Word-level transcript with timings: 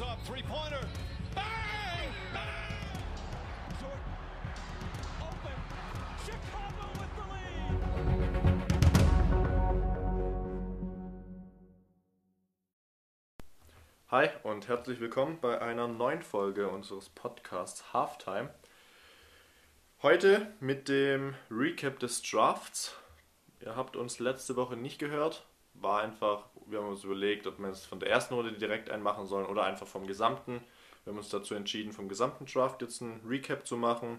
Up, 0.00 0.24
three 0.24 0.42
pointer. 0.42 0.86
Bang! 1.34 1.44
Bang! 2.32 3.02
Short. 3.80 3.98
Open. 5.20 5.56
Chicago 6.24 6.86
with 7.00 7.10
the 7.16 7.24
lead. 7.32 7.82
Hi 14.12 14.30
und 14.44 14.68
herzlich 14.68 15.00
willkommen 15.00 15.40
bei 15.40 15.60
einer 15.60 15.88
neuen 15.88 16.22
Folge 16.22 16.68
unseres 16.68 17.08
Podcasts 17.08 17.92
Halftime. 17.92 18.50
Heute 20.02 20.52
mit 20.60 20.88
dem 20.88 21.34
Recap 21.50 21.98
des 21.98 22.22
Drafts. 22.22 22.94
Ihr 23.60 23.74
habt 23.74 23.96
uns 23.96 24.20
letzte 24.20 24.54
Woche 24.54 24.76
nicht 24.76 25.00
gehört. 25.00 25.44
War 25.74 26.02
einfach, 26.02 26.44
wir 26.70 26.80
haben 26.80 26.88
uns 26.88 27.04
überlegt, 27.04 27.46
ob 27.46 27.58
wir 27.58 27.68
es 27.68 27.84
von 27.84 28.00
der 28.00 28.10
ersten 28.10 28.34
Runde 28.34 28.52
direkt 28.52 28.90
einmachen 28.90 29.26
sollen 29.26 29.46
oder 29.46 29.64
einfach 29.64 29.86
vom 29.86 30.06
gesamten. 30.06 30.60
Wir 31.04 31.12
haben 31.12 31.18
uns 31.18 31.30
dazu 31.30 31.54
entschieden, 31.54 31.92
vom 31.92 32.08
gesamten 32.08 32.46
Draft 32.46 32.82
jetzt 32.82 33.00
ein 33.00 33.20
Recap 33.26 33.66
zu 33.66 33.76
machen. 33.76 34.18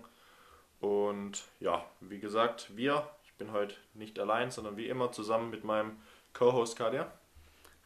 Und 0.80 1.44
ja, 1.60 1.86
wie 2.00 2.20
gesagt, 2.20 2.76
wir, 2.76 3.10
ich 3.26 3.34
bin 3.34 3.52
heute 3.52 3.76
nicht 3.94 4.18
allein, 4.20 4.50
sondern 4.50 4.78
wie 4.78 4.88
immer 4.88 5.12
zusammen 5.12 5.50
mit 5.50 5.64
meinem 5.64 5.98
Co-Host 6.34 6.78
Kadia. 6.78 7.12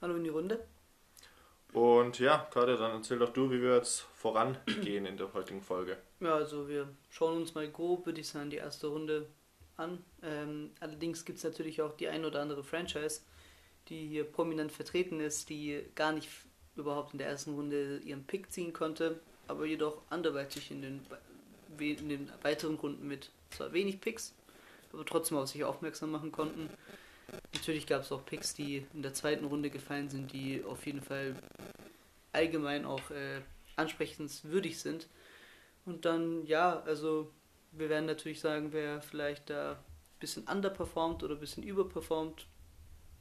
Hallo 0.01 0.15
in 0.15 0.23
die 0.23 0.29
Runde. 0.29 0.65
Und 1.73 2.19
ja, 2.19 2.47
Kadia, 2.51 2.77
dann 2.77 2.91
erzähl 2.91 3.17
doch 3.17 3.33
du, 3.33 3.49
wie 3.49 3.61
wir 3.61 3.75
jetzt 3.75 4.01
vorangehen 4.15 5.05
in 5.05 5.17
der 5.17 5.33
heutigen 5.33 5.61
Folge. 5.61 5.97
Ja, 6.19 6.35
also 6.35 6.67
wir 6.67 6.87
schauen 7.09 7.37
uns 7.37 7.55
mal 7.55 7.67
grob, 7.69 8.05
würde 8.05 8.21
ich 8.21 8.27
sagen, 8.29 8.51
die 8.51 8.57
erste 8.57 8.87
Runde 8.87 9.27
an. 9.75 10.03
Ähm, 10.21 10.71
allerdings 10.79 11.25
gibt 11.25 11.39
es 11.39 11.43
natürlich 11.43 11.81
auch 11.81 11.93
die 11.93 12.07
ein 12.07 12.25
oder 12.25 12.41
andere 12.41 12.63
Franchise, 12.63 13.21
die 13.89 14.07
hier 14.07 14.23
prominent 14.23 14.71
vertreten 14.71 15.19
ist, 15.19 15.49
die 15.49 15.83
gar 15.95 16.11
nicht 16.11 16.29
überhaupt 16.75 17.13
in 17.13 17.19
der 17.19 17.27
ersten 17.27 17.53
Runde 17.53 17.99
ihren 17.99 18.23
Pick 18.25 18.51
ziehen 18.51 18.73
konnte, 18.73 19.19
aber 19.47 19.65
jedoch 19.65 20.01
anderweitig 20.09 20.71
in 20.71 20.81
den, 20.81 21.05
in 21.79 22.09
den 22.09 22.31
weiteren 22.41 22.75
Runden 22.75 23.07
mit 23.07 23.29
zwar 23.51 23.73
wenig 23.73 24.01
Picks, 24.01 24.33
aber 24.91 25.05
trotzdem 25.05 25.37
auf 25.37 25.49
sich 25.49 25.63
aufmerksam 25.63 26.11
machen 26.11 26.31
konnten. 26.31 26.69
Natürlich 27.53 27.87
gab 27.87 28.01
es 28.01 28.11
auch 28.11 28.25
Picks, 28.25 28.53
die 28.53 28.85
in 28.93 29.01
der 29.01 29.13
zweiten 29.13 29.45
Runde 29.45 29.69
gefallen 29.69 30.09
sind, 30.09 30.33
die 30.33 30.63
auf 30.63 30.85
jeden 30.85 31.01
Fall 31.01 31.35
allgemein 32.31 32.85
auch 32.85 33.11
äh, 33.11 33.41
ansprechenswürdig 33.75 34.79
sind. 34.79 35.07
Und 35.85 36.05
dann, 36.05 36.45
ja, 36.45 36.81
also 36.81 37.31
wir 37.71 37.89
werden 37.89 38.05
natürlich 38.05 38.39
sagen, 38.39 38.71
wer 38.71 39.01
vielleicht 39.01 39.49
da 39.49 39.73
ein 39.73 40.19
bisschen 40.19 40.43
underperformt 40.47 41.23
oder 41.23 41.35
ein 41.35 41.39
bisschen 41.39 41.63
überperformt 41.63 42.47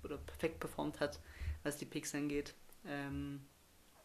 oder 0.04 0.16
perfekt 0.16 0.60
performt 0.60 1.00
hat, 1.00 1.20
was 1.62 1.76
die 1.76 1.84
Picks 1.84 2.14
angeht. 2.14 2.54
Ähm, 2.86 3.44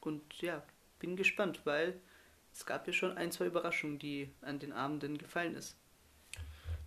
und 0.02 0.42
ja, 0.42 0.64
bin 1.00 1.16
gespannt, 1.16 1.62
weil 1.66 2.00
es 2.54 2.66
gab 2.66 2.88
ja 2.88 2.94
schon 2.94 3.18
ein, 3.18 3.32
zwei 3.32 3.46
Überraschungen, 3.46 4.00
die 4.00 4.32
an 4.42 4.60
den 4.60 4.74
Abenden 4.74 5.18
gefallen 5.18 5.56
ist. 5.56 5.78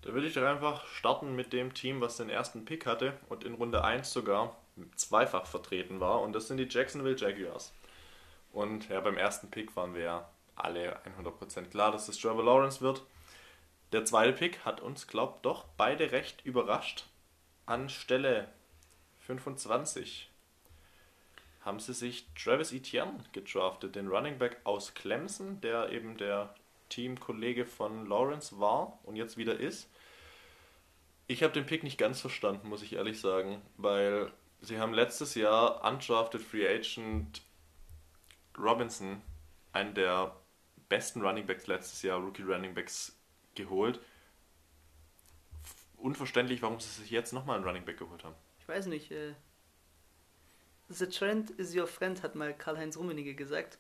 Da 0.03 0.14
würde 0.14 0.27
ich 0.27 0.34
doch 0.34 0.42
einfach 0.42 0.86
starten 0.86 1.36
mit 1.36 1.53
dem 1.53 1.75
Team, 1.75 2.00
was 2.00 2.16
den 2.16 2.31
ersten 2.31 2.64
Pick 2.64 2.86
hatte 2.86 3.19
und 3.28 3.44
in 3.44 3.55
Runde 3.55 3.84
1 3.84 4.12
sogar 4.12 4.56
zweifach 4.97 5.47
vertreten 5.47 6.00
war. 6.00 6.22
Und 6.22 6.33
das 6.33 6.48
sind 6.48 6.56
die 6.56 6.69
Jacksonville 6.69 7.16
Jaguars. 7.16 7.72
Und 8.53 8.88
ja, 8.88 9.00
beim 9.00 9.16
ersten 9.16 9.50
Pick 9.50 9.77
waren 9.77 9.94
wir 9.94 10.03
ja 10.03 10.31
alle 10.56 10.98
100% 11.19 11.66
klar, 11.66 11.92
dass 11.92 12.09
es 12.09 12.19
Trevor 12.19 12.44
Lawrence 12.44 12.81
wird. 12.81 13.03
Der 13.92 14.04
zweite 14.04 14.32
Pick 14.32 14.65
hat 14.65 14.81
uns, 14.81 15.06
glaubt 15.06 15.44
doch, 15.44 15.65
beide 15.77 16.12
recht 16.12 16.44
überrascht. 16.44 17.06
An 17.66 17.88
Stelle 17.88 18.48
25 19.38 20.30
haben 21.62 21.78
sie 21.78 21.92
sich 21.92 22.26
Travis 22.34 22.72
Etienne 22.72 23.22
gedraftet, 23.32 23.94
den 23.94 24.08
Running 24.08 24.38
Back 24.38 24.58
aus 24.64 24.94
Clemson, 24.94 25.60
der 25.60 25.91
eben 25.91 26.16
der 26.16 26.54
Teamkollege 26.88 27.66
von 27.66 28.06
Lawrence 28.06 28.58
war 28.58 28.98
und 29.04 29.16
jetzt 29.16 29.36
wieder 29.36 29.58
ist. 29.58 29.88
Ich 31.26 31.42
habe 31.42 31.52
den 31.52 31.66
Pick 31.66 31.82
nicht 31.82 31.98
ganz 31.98 32.20
verstanden, 32.20 32.68
muss 32.68 32.82
ich 32.82 32.94
ehrlich 32.94 33.20
sagen, 33.20 33.62
weil 33.76 34.32
sie 34.60 34.80
haben 34.80 34.92
letztes 34.92 35.34
Jahr 35.34 35.84
undrafted 35.84 36.42
Free 36.42 36.66
Agent 36.66 37.42
Robinson, 38.58 39.22
einen 39.72 39.94
der 39.94 40.34
besten 40.88 41.22
Running 41.22 41.47
Backs 41.47 41.66
letztes 41.66 42.02
Jahr, 42.02 42.18
Rookie 42.18 42.42
Running 42.42 42.74
Backs, 42.74 43.16
geholt. 43.54 44.00
Unverständlich, 45.97 46.62
warum 46.62 46.80
sie 46.80 46.88
sich 46.88 47.10
jetzt 47.10 47.32
nochmal 47.32 47.56
einen 47.56 47.64
Running 47.66 47.84
Back 47.84 47.98
geholt 47.98 48.24
haben. 48.24 48.34
Weiß 48.70 48.86
nicht, 48.86 49.10
äh, 49.10 49.34
The 50.88 51.06
Trend 51.06 51.50
is 51.50 51.75
your 51.75 51.88
friend, 51.88 52.22
hat 52.22 52.36
mal 52.36 52.56
Karl-Heinz 52.56 52.97
Rummenigge 52.97 53.34
gesagt. 53.34 53.78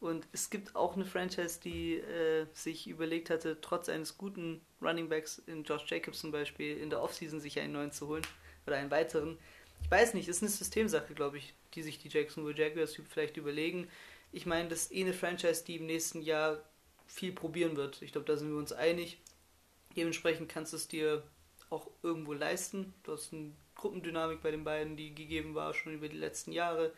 Und 0.00 0.26
es 0.32 0.50
gibt 0.50 0.74
auch 0.74 0.96
eine 0.96 1.04
Franchise, 1.04 1.60
die 1.62 1.98
äh, 1.98 2.46
sich 2.52 2.88
überlegt 2.88 3.30
hatte, 3.30 3.60
trotz 3.60 3.88
eines 3.88 4.18
guten 4.18 4.62
Running 4.82 5.08
Backs 5.08 5.38
in 5.46 5.62
Josh 5.62 5.88
Jacobs 5.88 6.18
zum 6.18 6.32
Beispiel 6.32 6.76
in 6.78 6.90
der 6.90 7.00
Offseason 7.00 7.38
sich 7.38 7.60
einen 7.60 7.72
neuen 7.72 7.92
zu 7.92 8.08
holen 8.08 8.26
oder 8.66 8.78
einen 8.78 8.90
weiteren. 8.90 9.38
Ich 9.80 9.90
weiß 9.92 10.14
nicht, 10.14 10.26
ist 10.26 10.42
eine 10.42 10.50
Systemsache, 10.50 11.14
glaube 11.14 11.38
ich, 11.38 11.54
die 11.74 11.82
sich 11.84 11.98
die 11.98 12.08
Jacksonville 12.08 12.58
Jaguars 12.58 12.98
vielleicht 13.08 13.36
überlegen. 13.36 13.86
Ich 14.32 14.44
meine, 14.44 14.68
das 14.68 14.86
ist 14.86 14.92
eh 14.92 15.02
eine 15.02 15.12
Franchise, 15.12 15.62
die 15.64 15.76
im 15.76 15.86
nächsten 15.86 16.20
Jahr 16.20 16.64
viel 17.06 17.30
probieren 17.30 17.76
wird. 17.76 18.02
Ich 18.02 18.10
glaube, 18.10 18.26
da 18.26 18.36
sind 18.36 18.50
wir 18.50 18.58
uns 18.58 18.72
einig. 18.72 19.20
Dementsprechend 19.96 20.48
kannst 20.48 20.72
du 20.72 20.78
es 20.78 20.88
dir 20.88 21.22
auch 21.70 21.88
irgendwo 22.02 22.32
leisten. 22.32 22.92
Du 23.04 23.12
hast 23.12 23.32
eine 23.32 23.52
Gruppendynamik 23.80 24.42
bei 24.42 24.50
den 24.50 24.64
beiden, 24.64 24.96
die 24.96 25.14
gegeben 25.14 25.54
war 25.54 25.74
schon 25.74 25.94
über 25.94 26.08
die 26.08 26.18
letzten 26.18 26.52
Jahre. 26.52 26.92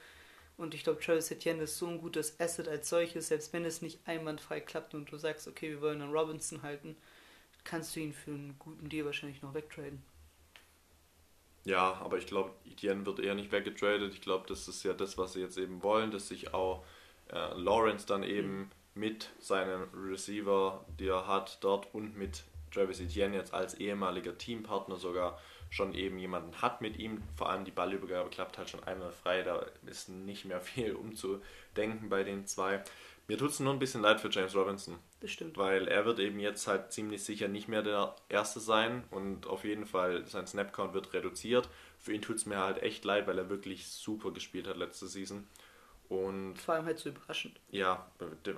Und 0.56 0.74
ich 0.74 0.84
glaube, 0.84 1.00
Travis 1.00 1.30
Etienne 1.30 1.62
ist 1.62 1.78
so 1.78 1.86
ein 1.86 1.98
gutes 1.98 2.38
Asset 2.38 2.68
als 2.68 2.88
solches, 2.88 3.28
selbst 3.28 3.52
wenn 3.52 3.64
es 3.64 3.82
nicht 3.82 4.00
einwandfrei 4.06 4.60
klappt 4.60 4.94
und 4.94 5.10
du 5.10 5.16
sagst, 5.16 5.48
okay, 5.48 5.70
wir 5.70 5.80
wollen 5.80 6.02
an 6.02 6.12
Robinson 6.12 6.62
halten, 6.62 6.96
kannst 7.64 7.96
du 7.96 8.00
ihn 8.00 8.12
für 8.12 8.32
einen 8.32 8.56
guten 8.58 8.88
Deal 8.88 9.06
wahrscheinlich 9.06 9.42
noch 9.42 9.54
wegtraden. 9.54 10.02
Ja, 11.64 11.94
aber 12.02 12.18
ich 12.18 12.26
glaube, 12.26 12.50
Etienne 12.68 13.06
wird 13.06 13.20
eher 13.20 13.34
nicht 13.34 13.52
weggetradet. 13.52 14.12
Ich 14.12 14.20
glaube, 14.20 14.46
das 14.48 14.66
ist 14.66 14.82
ja 14.82 14.92
das, 14.92 15.16
was 15.16 15.34
sie 15.34 15.40
jetzt 15.40 15.58
eben 15.58 15.82
wollen, 15.82 16.10
dass 16.10 16.28
sich 16.28 16.52
auch 16.52 16.84
äh, 17.30 17.54
Lawrence 17.54 18.04
dann 18.04 18.24
eben 18.24 18.70
mit 18.94 19.30
seinem 19.38 19.88
Receiver, 19.94 20.84
die 20.98 21.06
er 21.06 21.26
hat, 21.26 21.58
dort 21.62 21.94
und 21.94 22.16
mit 22.16 22.44
Travis 22.72 23.00
Etienne 23.00 23.36
jetzt 23.36 23.54
als 23.54 23.74
ehemaliger 23.74 24.36
Teampartner 24.36 24.96
sogar 24.96 25.38
schon 25.72 25.94
eben 25.94 26.18
jemanden 26.18 26.60
hat 26.60 26.82
mit 26.82 26.98
ihm. 26.98 27.22
Vor 27.34 27.48
allem 27.48 27.64
die 27.64 27.70
Ballübergabe 27.70 28.28
klappt 28.28 28.58
halt 28.58 28.68
schon 28.68 28.84
einmal 28.84 29.10
frei. 29.10 29.42
Da 29.42 29.64
ist 29.86 30.10
nicht 30.10 30.44
mehr 30.44 30.60
viel 30.60 30.92
umzudenken 30.94 32.10
bei 32.10 32.22
den 32.24 32.46
zwei. 32.46 32.84
Mir 33.26 33.38
tut 33.38 33.50
es 33.50 33.60
nur 33.60 33.72
ein 33.72 33.78
bisschen 33.78 34.02
leid 34.02 34.20
für 34.20 34.28
James 34.28 34.54
Robinson 34.54 34.98
Das 35.20 35.30
stimmt. 35.30 35.56
weil 35.56 35.88
er 35.88 36.04
wird 36.04 36.18
eben 36.18 36.40
jetzt 36.40 36.66
halt 36.66 36.92
ziemlich 36.92 37.22
sicher 37.24 37.48
nicht 37.48 37.68
mehr 37.68 37.82
der 37.82 38.14
Erste 38.28 38.60
sein 38.60 39.04
und 39.10 39.46
auf 39.46 39.64
jeden 39.64 39.86
Fall 39.86 40.26
sein 40.26 40.46
Snapcount 40.46 40.92
wird 40.92 41.14
reduziert. 41.14 41.68
Für 41.98 42.12
ihn 42.12 42.20
tut 42.20 42.36
es 42.36 42.46
mir 42.46 42.58
halt 42.58 42.82
echt 42.82 43.04
leid, 43.04 43.26
weil 43.26 43.38
er 43.38 43.48
wirklich 43.48 43.86
super 43.88 44.32
gespielt 44.32 44.66
hat 44.66 44.76
letzte 44.76 45.06
Season. 45.06 45.46
Und 46.08 46.56
Vor 46.58 46.74
allem 46.74 46.84
halt 46.84 46.98
so 46.98 47.08
überraschend. 47.08 47.58
ja, 47.70 48.06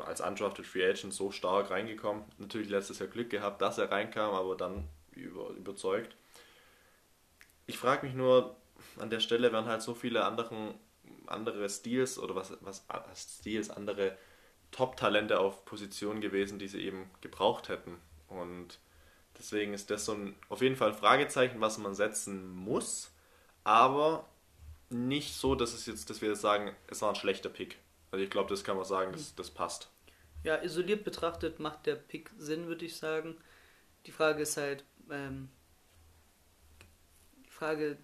als 0.05 0.21
undrafted 0.21 0.67
Free 0.67 0.85
Agent 0.85 1.13
so 1.15 1.31
stark 1.31 1.71
reingekommen. 1.71 2.25
Natürlich 2.39 2.71
letztes 2.71 2.99
Jahr 2.99 3.09
Glück 3.09 3.31
gehabt, 3.31 3.63
dass 3.63 3.79
er 3.79 3.93
reinkam, 3.93 4.35
aber 4.35 4.57
dann 4.57 4.89
über, 5.13 5.51
überzeugt. 5.51 6.17
Ich 7.67 7.79
frage 7.79 8.07
mich 8.07 8.15
nur, 8.15 8.57
an 8.99 9.11
der 9.11 9.21
Stelle 9.21 9.53
wären 9.53 9.67
halt 9.67 9.83
so 9.83 9.95
viele 9.95 10.25
anderen, 10.25 10.75
andere 11.27 11.69
Stils 11.69 12.19
oder 12.19 12.35
was, 12.35 12.53
was 12.61 12.85
Stils, 13.15 13.71
andere 13.71 14.17
Top-Talente 14.71 15.39
auf 15.39 15.65
Position 15.65 16.21
gewesen, 16.21 16.59
die 16.59 16.69
sie 16.69 16.83
eben 16.85 17.11
gebraucht 17.21 17.69
hätten. 17.69 17.97
Und 18.29 18.81
deswegen 19.39 19.73
ist 19.73 19.91
das 19.91 20.05
so 20.05 20.13
ein, 20.13 20.37
auf 20.49 20.63
jeden 20.63 20.77
Fall 20.77 20.89
ein 20.89 20.99
Fragezeichen, 20.99 21.61
was 21.61 21.79
man 21.79 21.95
setzen 21.95 22.55
muss, 22.55 23.13
aber 23.63 24.29
nicht 24.91 25.35
so, 25.35 25.55
dass 25.55 25.75
es 25.75 25.87
jetzt, 25.87 26.11
dass 26.11 26.21
wir 26.21 26.31
jetzt 26.31 26.41
sagen, 26.41 26.75
es 26.89 27.03
war 27.03 27.11
ein 27.11 27.15
schlechter 27.15 27.49
Pick. 27.49 27.79
Also 28.11 28.25
ich 28.25 28.31
glaube, 28.31 28.51
das 28.51 28.65
kann 28.65 28.77
man 28.77 28.85
sagen, 28.85 29.13
das, 29.13 29.35
das 29.35 29.51
passt. 29.51 29.91
Ja, 30.43 30.57
isoliert 30.57 31.05
betrachtet 31.05 31.59
macht 31.59 31.87
der 31.87 31.97
Pick 31.97 32.31
Sinn, 32.37 32.67
würde 32.67 32.85
ich 32.85 32.97
sagen. 32.97 33.37
Die 34.07 34.13
Frage 34.13 34.43
ist 34.43 34.57
halt, 34.57 34.85
ähm, 35.11 35.49
Frage, 37.65 37.97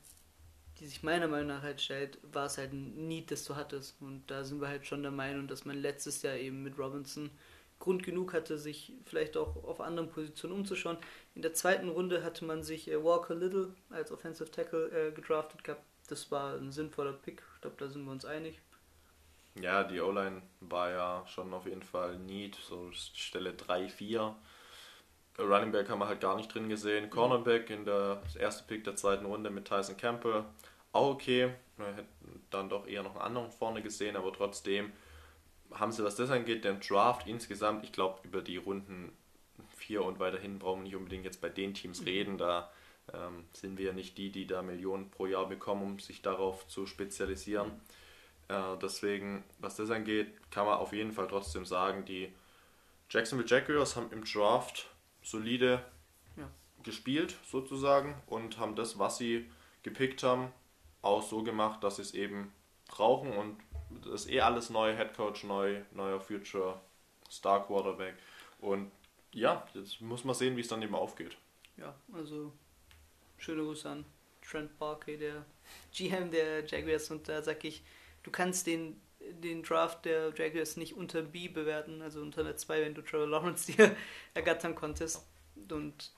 die 0.78 0.86
sich 0.86 1.02
meiner 1.02 1.28
Meinung 1.28 1.48
nach 1.48 1.62
halt 1.62 1.82
stellt, 1.82 2.18
war 2.22 2.46
es 2.46 2.56
halt 2.56 2.72
ein 2.72 3.08
Need, 3.08 3.30
das 3.30 3.44
du 3.44 3.56
hattest. 3.56 4.00
Und 4.00 4.30
da 4.30 4.42
sind 4.42 4.62
wir 4.62 4.68
halt 4.68 4.86
schon 4.86 5.02
der 5.02 5.12
Meinung, 5.12 5.48
dass 5.48 5.66
man 5.66 5.76
letztes 5.76 6.22
Jahr 6.22 6.36
eben 6.36 6.62
mit 6.62 6.78
Robinson 6.78 7.30
Grund 7.78 8.02
genug 8.02 8.32
hatte, 8.32 8.58
sich 8.58 8.94
vielleicht 9.04 9.36
auch 9.36 9.64
auf 9.64 9.82
anderen 9.82 10.10
Positionen 10.10 10.54
umzuschauen. 10.54 10.96
In 11.34 11.42
der 11.42 11.52
zweiten 11.52 11.90
Runde 11.90 12.22
hatte 12.24 12.46
man 12.46 12.62
sich 12.62 12.90
äh, 12.90 13.04
Walker 13.04 13.34
Little 13.34 13.74
als 13.90 14.10
Offensive 14.12 14.50
Tackle 14.50 15.08
äh, 15.08 15.12
gedraftet 15.12 15.62
gehabt. 15.62 15.84
Das 16.08 16.30
war 16.30 16.54
ein 16.54 16.72
sinnvoller 16.72 17.12
Pick. 17.12 17.42
Ich 17.56 17.60
glaube, 17.60 17.76
da 17.78 17.88
sind 17.88 18.04
wir 18.04 18.12
uns 18.12 18.24
einig. 18.24 18.60
Ja, 19.60 19.84
die 19.84 20.00
O-Line 20.00 20.40
war 20.60 20.90
ja 20.90 21.26
schon 21.26 21.52
auf 21.52 21.66
jeden 21.66 21.82
Fall 21.82 22.18
Need, 22.18 22.54
so 22.54 22.90
Stelle 22.92 23.52
3, 23.52 23.88
4. 23.88 24.34
Running 25.38 25.72
Back 25.72 25.88
haben 25.88 26.00
wir 26.00 26.08
halt 26.08 26.20
gar 26.20 26.36
nicht 26.36 26.52
drin 26.52 26.68
gesehen. 26.68 27.10
Cornerback 27.10 27.70
in 27.70 27.84
der 27.84 28.22
erste 28.38 28.64
Pick 28.64 28.84
der 28.84 28.96
zweiten 28.96 29.26
Runde 29.26 29.50
mit 29.50 29.66
Tyson 29.66 29.96
Campbell. 29.96 30.44
Auch 30.92 31.14
okay. 31.14 31.54
Wir 31.76 31.86
hätten 31.86 32.42
dann 32.50 32.68
doch 32.68 32.86
eher 32.86 33.02
noch 33.02 33.14
einen 33.14 33.22
anderen 33.22 33.50
vorne 33.50 33.82
gesehen, 33.82 34.16
aber 34.16 34.32
trotzdem 34.32 34.92
haben 35.72 35.92
sie, 35.92 36.04
was 36.04 36.16
das 36.16 36.30
angeht, 36.30 36.64
den 36.64 36.80
Draft 36.80 37.26
insgesamt, 37.26 37.84
ich 37.84 37.92
glaube, 37.92 38.20
über 38.24 38.42
die 38.42 38.56
Runden 38.56 39.12
4 39.76 40.04
und 40.04 40.18
weiterhin 40.18 40.58
brauchen 40.58 40.80
wir 40.80 40.84
nicht 40.84 40.96
unbedingt 40.96 41.24
jetzt 41.24 41.40
bei 41.40 41.48
den 41.48 41.74
Teams 41.74 42.04
reden. 42.04 42.38
Da 42.38 42.70
ähm, 43.12 43.44
sind 43.52 43.78
wir 43.78 43.86
ja 43.86 43.92
nicht 43.92 44.18
die, 44.18 44.30
die 44.30 44.46
da 44.46 44.62
Millionen 44.62 45.10
pro 45.10 45.26
Jahr 45.26 45.48
bekommen, 45.48 45.82
um 45.82 45.98
sich 45.98 46.22
darauf 46.22 46.66
zu 46.66 46.86
spezialisieren. 46.86 47.70
Äh, 48.48 48.76
deswegen, 48.82 49.44
was 49.58 49.76
das 49.76 49.90
angeht, 49.90 50.28
kann 50.50 50.66
man 50.66 50.78
auf 50.78 50.92
jeden 50.92 51.12
Fall 51.12 51.28
trotzdem 51.28 51.64
sagen, 51.64 52.04
die 52.04 52.32
Jacksonville 53.08 53.48
Jaguars 53.48 53.96
haben 53.96 54.10
im 54.12 54.24
Draft 54.24 54.89
solide 55.22 55.84
Ja. 56.36 56.50
gespielt, 56.82 57.36
sozusagen, 57.46 58.14
und 58.26 58.58
haben 58.58 58.74
das, 58.76 58.98
was 58.98 59.18
sie 59.18 59.50
gepickt 59.82 60.22
haben, 60.22 60.52
auch 61.02 61.22
so 61.22 61.42
gemacht, 61.42 61.82
dass 61.82 61.96
sie 61.96 62.02
es 62.02 62.14
eben 62.14 62.52
brauchen 62.88 63.32
und 63.32 63.58
das 64.04 64.24
ist 64.26 64.30
eh 64.30 64.40
alles 64.40 64.70
neu, 64.70 64.96
Head 64.96 65.14
Coach 65.14 65.44
neu, 65.44 65.82
neuer 65.92 66.20
Future 66.20 66.80
Star 67.30 67.66
Quarterback 67.66 68.14
und 68.60 68.90
ja, 69.32 69.66
jetzt 69.74 70.00
muss 70.00 70.24
man 70.24 70.34
sehen, 70.34 70.56
wie 70.56 70.60
es 70.60 70.68
dann 70.68 70.82
eben 70.82 70.94
aufgeht. 70.94 71.36
Ja, 71.76 71.94
also 72.12 72.52
schöne 73.38 73.62
Grüße 73.62 73.88
an 73.88 74.04
Trent 74.42 74.76
Barkey, 74.78 75.16
der 75.16 75.44
GM 75.92 76.30
der 76.30 76.66
Jaguars. 76.66 77.10
Und 77.10 77.28
da 77.28 77.40
sag 77.42 77.64
ich, 77.64 77.82
du 78.22 78.30
kannst 78.30 78.66
den, 78.66 79.00
den 79.42 79.62
Draft 79.62 80.04
der 80.04 80.32
Jaguars 80.34 80.76
nicht 80.76 80.94
unter 80.96 81.22
B 81.22 81.48
bewerten, 81.48 82.02
also 82.02 82.20
unter 82.20 82.44
der 82.44 82.56
2, 82.56 82.82
wenn 82.82 82.94
du 82.94 83.02
Trevor 83.02 83.26
Lawrence 83.28 83.72
dir 83.72 83.94
ergattern 84.34 84.74
konntest. 84.74 85.26
Und 85.70 86.12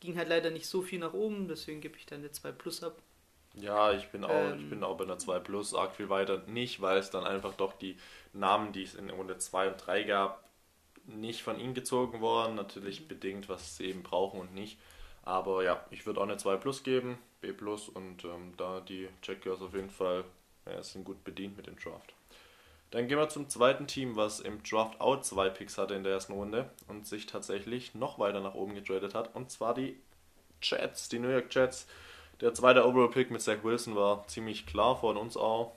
ging 0.00 0.16
halt 0.16 0.28
leider 0.28 0.50
nicht 0.50 0.66
so 0.66 0.82
viel 0.82 0.98
nach 1.00 1.12
oben, 1.14 1.48
deswegen 1.48 1.80
gebe 1.80 1.96
ich 1.98 2.06
dann 2.06 2.20
eine 2.20 2.32
2 2.32 2.52
Plus 2.52 2.82
ab. 2.82 3.02
Ja, 3.54 3.92
ich 3.92 4.08
bin 4.10 4.24
auch, 4.24 4.30
Ähm. 4.30 4.58
ich 4.58 4.68
bin 4.68 4.84
auch 4.84 4.96
bei 4.96 5.04
einer 5.04 5.18
2 5.18 5.38
Plus, 5.40 5.74
arg 5.74 5.96
viel 5.96 6.08
weiter 6.10 6.42
nicht, 6.46 6.80
weil 6.82 6.98
es 6.98 7.10
dann 7.10 7.24
einfach 7.24 7.54
doch 7.54 7.72
die 7.72 7.96
Namen, 8.32 8.72
die 8.72 8.82
es 8.82 8.94
in 8.94 9.08
Runde 9.10 9.38
2 9.38 9.68
und 9.72 9.78
3 9.86 10.02
gab, 10.04 10.44
nicht 11.06 11.42
von 11.42 11.58
ihnen 11.60 11.74
gezogen 11.74 12.20
worden. 12.20 12.54
Natürlich 12.56 13.08
bedingt, 13.08 13.48
was 13.48 13.76
sie 13.76 13.86
eben 13.86 14.02
brauchen 14.02 14.40
und 14.40 14.54
nicht. 14.54 14.78
Aber 15.24 15.64
ja, 15.64 15.84
ich 15.90 16.06
würde 16.06 16.20
auch 16.20 16.24
eine 16.24 16.36
2 16.38 16.56
Plus 16.56 16.82
geben, 16.84 17.18
B 17.40 17.52
Plus 17.52 17.88
und 17.88 18.24
ähm, 18.24 18.54
da 18.56 18.80
die 18.80 19.08
Jaguars 19.22 19.62
auf 19.62 19.74
jeden 19.74 19.90
Fall 19.90 20.24
ja, 20.66 20.82
sind 20.82 21.04
gut 21.04 21.24
bedient 21.24 21.56
mit 21.56 21.66
dem 21.66 21.78
Draft. 21.78 22.14
Dann 22.90 23.08
gehen 23.08 23.18
wir 23.18 23.28
zum 23.28 23.48
zweiten 23.48 23.86
Team, 23.86 24.16
was 24.16 24.40
im 24.40 24.62
Draft 24.62 25.00
auch 25.00 25.20
zwei 25.20 25.50
Picks 25.50 25.76
hatte 25.76 25.94
in 25.94 26.04
der 26.04 26.12
ersten 26.12 26.32
Runde 26.34 26.70
und 26.88 27.06
sich 27.06 27.26
tatsächlich 27.26 27.94
noch 27.94 28.18
weiter 28.18 28.40
nach 28.40 28.54
oben 28.54 28.74
getradet 28.74 29.14
hat. 29.14 29.34
Und 29.34 29.50
zwar 29.50 29.74
die 29.74 29.98
Jets, 30.62 31.08
die 31.08 31.18
New 31.18 31.28
York 31.28 31.52
Jets. 31.54 31.86
Der 32.40 32.54
zweite 32.54 32.86
Overall 32.86 33.10
Pick 33.10 33.30
mit 33.30 33.40
Zach 33.40 33.64
Wilson 33.64 33.96
war 33.96 34.26
ziemlich 34.28 34.66
klar 34.66 34.96
von 34.96 35.16
uns 35.16 35.36
auch. 35.36 35.74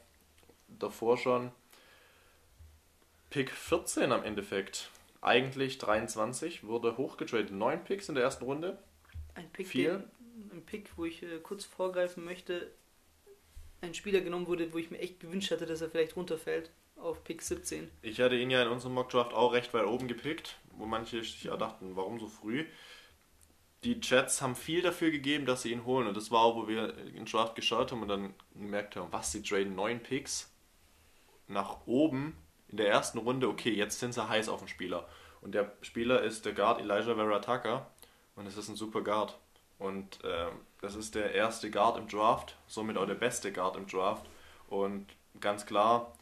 Davor 0.68 1.18
schon. 1.18 1.52
Pick 3.30 3.52
14 3.52 4.12
am 4.12 4.24
Endeffekt. 4.24 4.90
Eigentlich 5.22 5.78
23, 5.78 6.66
wurde 6.66 6.98
hochgetradet. 6.98 7.52
Neun 7.52 7.84
Picks 7.84 8.10
in 8.10 8.16
der 8.16 8.24
ersten 8.24 8.46
Runde. 8.46 8.78
Ein 9.36 9.50
Pick, 9.52 9.68
Vier. 9.68 10.00
den, 10.00 10.52
ein 10.52 10.66
Pick, 10.66 10.92
wo 10.96 11.06
ich 11.06 11.24
äh, 11.24 11.40
kurz 11.40 11.66
vorgreifen 11.66 12.24
möchte, 12.24 12.72
ein 13.82 13.94
Spieler 13.94 14.22
genommen 14.22 14.48
wurde, 14.48 14.74
wo 14.74 14.78
ich 14.78 14.92
mir 14.92 15.00
echt 15.00 15.20
gewünscht 15.20 15.52
hatte, 15.52 15.66
dass 15.66 15.82
er 15.82 15.90
vielleicht 15.90 16.16
runterfällt 16.16 16.72
auf 16.98 17.24
Pick 17.24 17.42
17. 17.42 17.90
Ich 18.02 18.20
hatte 18.20 18.36
ihn 18.36 18.50
ja 18.50 18.62
in 18.62 18.68
unserem 18.70 18.94
Mockdraft 18.94 19.34
auch 19.34 19.54
recht 19.54 19.74
weit 19.74 19.86
oben 19.86 20.08
gepickt, 20.08 20.58
wo 20.78 20.86
manche 20.86 21.18
sich 21.18 21.44
ja 21.44 21.56
dachten, 21.58 21.96
warum 21.96 22.20
so 22.20 22.28
früh. 22.28 22.66
Die 23.84 24.00
Jets 24.02 24.42
haben 24.42 24.56
viel 24.56 24.82
dafür 24.82 25.10
gegeben, 25.10 25.46
dass 25.46 25.62
sie 25.62 25.72
ihn 25.72 25.86
holen. 25.86 26.08
Und 26.08 26.18
das 26.18 26.32
war 26.32 26.42
auch, 26.42 26.56
wo 26.56 26.68
wir 26.68 26.98
in 26.98 27.14
den 27.14 27.26
Draft 27.26 27.56
geschaut 27.56 27.92
haben 27.92 28.02
und 28.02 28.10
dann 28.10 28.34
gemerkt 28.54 28.98
haben, 28.98 29.12
was, 29.12 29.32
sie 29.32 29.42
traden 29.42 29.76
neun 29.76 30.02
Picks 30.02 30.52
nach 31.48 31.88
oben 31.88 32.36
in 32.68 32.78
der 32.78 32.90
ersten 32.90 33.20
Runde. 33.20 33.48
Okay, 33.48 33.72
jetzt 33.72 34.00
sind 34.00 34.14
sie 34.14 34.28
heiß 34.28 34.50
auf 34.50 34.60
den 34.60 34.68
Spieler. 34.68 35.08
Und 35.42 35.56
der 35.56 35.72
Spieler 35.82 36.22
ist 36.22 36.46
der 36.46 36.54
Guard 36.54 36.82
Elijah 36.82 37.16
Vera 37.16 37.40
Tucker. 37.40 37.90
Und 38.36 38.48
es 38.48 38.58
ist 38.58 38.68
ein 38.68 38.76
super 38.76 39.02
Guard. 39.02 39.40
Und 39.78 40.20
ähm, 40.26 40.60
das 40.82 40.96
ist 40.96 41.16
der 41.16 41.34
erste 41.34 41.70
Guard 41.72 41.98
im 41.98 42.08
Draft, 42.08 42.56
somit 42.68 42.98
auch 42.98 43.06
der 43.06 43.16
beste 43.16 43.52
Guard 43.52 43.76
im 43.78 43.88
Draft. 43.88 44.26
Und 44.70 45.08
ganz 45.40 45.66
klar, 45.66 46.14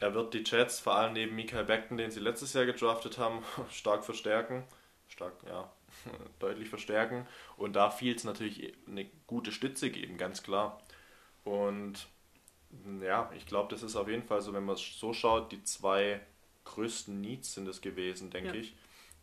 er 0.00 0.14
wird 0.14 0.34
die 0.34 0.42
Jets, 0.44 0.80
vor 0.80 0.94
allem 0.96 1.12
neben 1.14 1.34
Michael 1.36 1.64
Beckton, 1.64 1.96
den 1.96 2.10
sie 2.10 2.20
letztes 2.20 2.52
Jahr 2.52 2.66
gedraftet 2.66 3.18
haben, 3.18 3.44
stark 3.70 4.04
verstärken. 4.04 4.64
Stark, 5.08 5.34
ja, 5.46 5.70
deutlich 6.40 6.68
verstärken. 6.68 7.26
Und 7.56 7.74
da 7.74 7.90
fiel 7.90 8.14
es 8.16 8.24
natürlich 8.24 8.74
eine 8.88 9.06
gute 9.26 9.52
Stütze 9.52 9.90
geben, 9.90 10.18
ganz 10.18 10.42
klar. 10.42 10.80
Und 11.44 12.06
ja, 13.02 13.30
ich 13.36 13.46
glaube, 13.46 13.70
das 13.72 13.82
ist 13.82 13.96
auf 13.96 14.08
jeden 14.08 14.24
Fall 14.24 14.40
so, 14.40 14.52
wenn 14.52 14.64
man 14.64 14.74
es 14.74 14.98
so 14.98 15.12
schaut, 15.12 15.52
die 15.52 15.62
zwei 15.62 16.20
größten 16.64 17.20
Needs 17.20 17.54
sind 17.54 17.68
es 17.68 17.80
gewesen, 17.80 18.30
denke 18.30 18.48
Ja. 18.48 18.54
ich, 18.56 18.74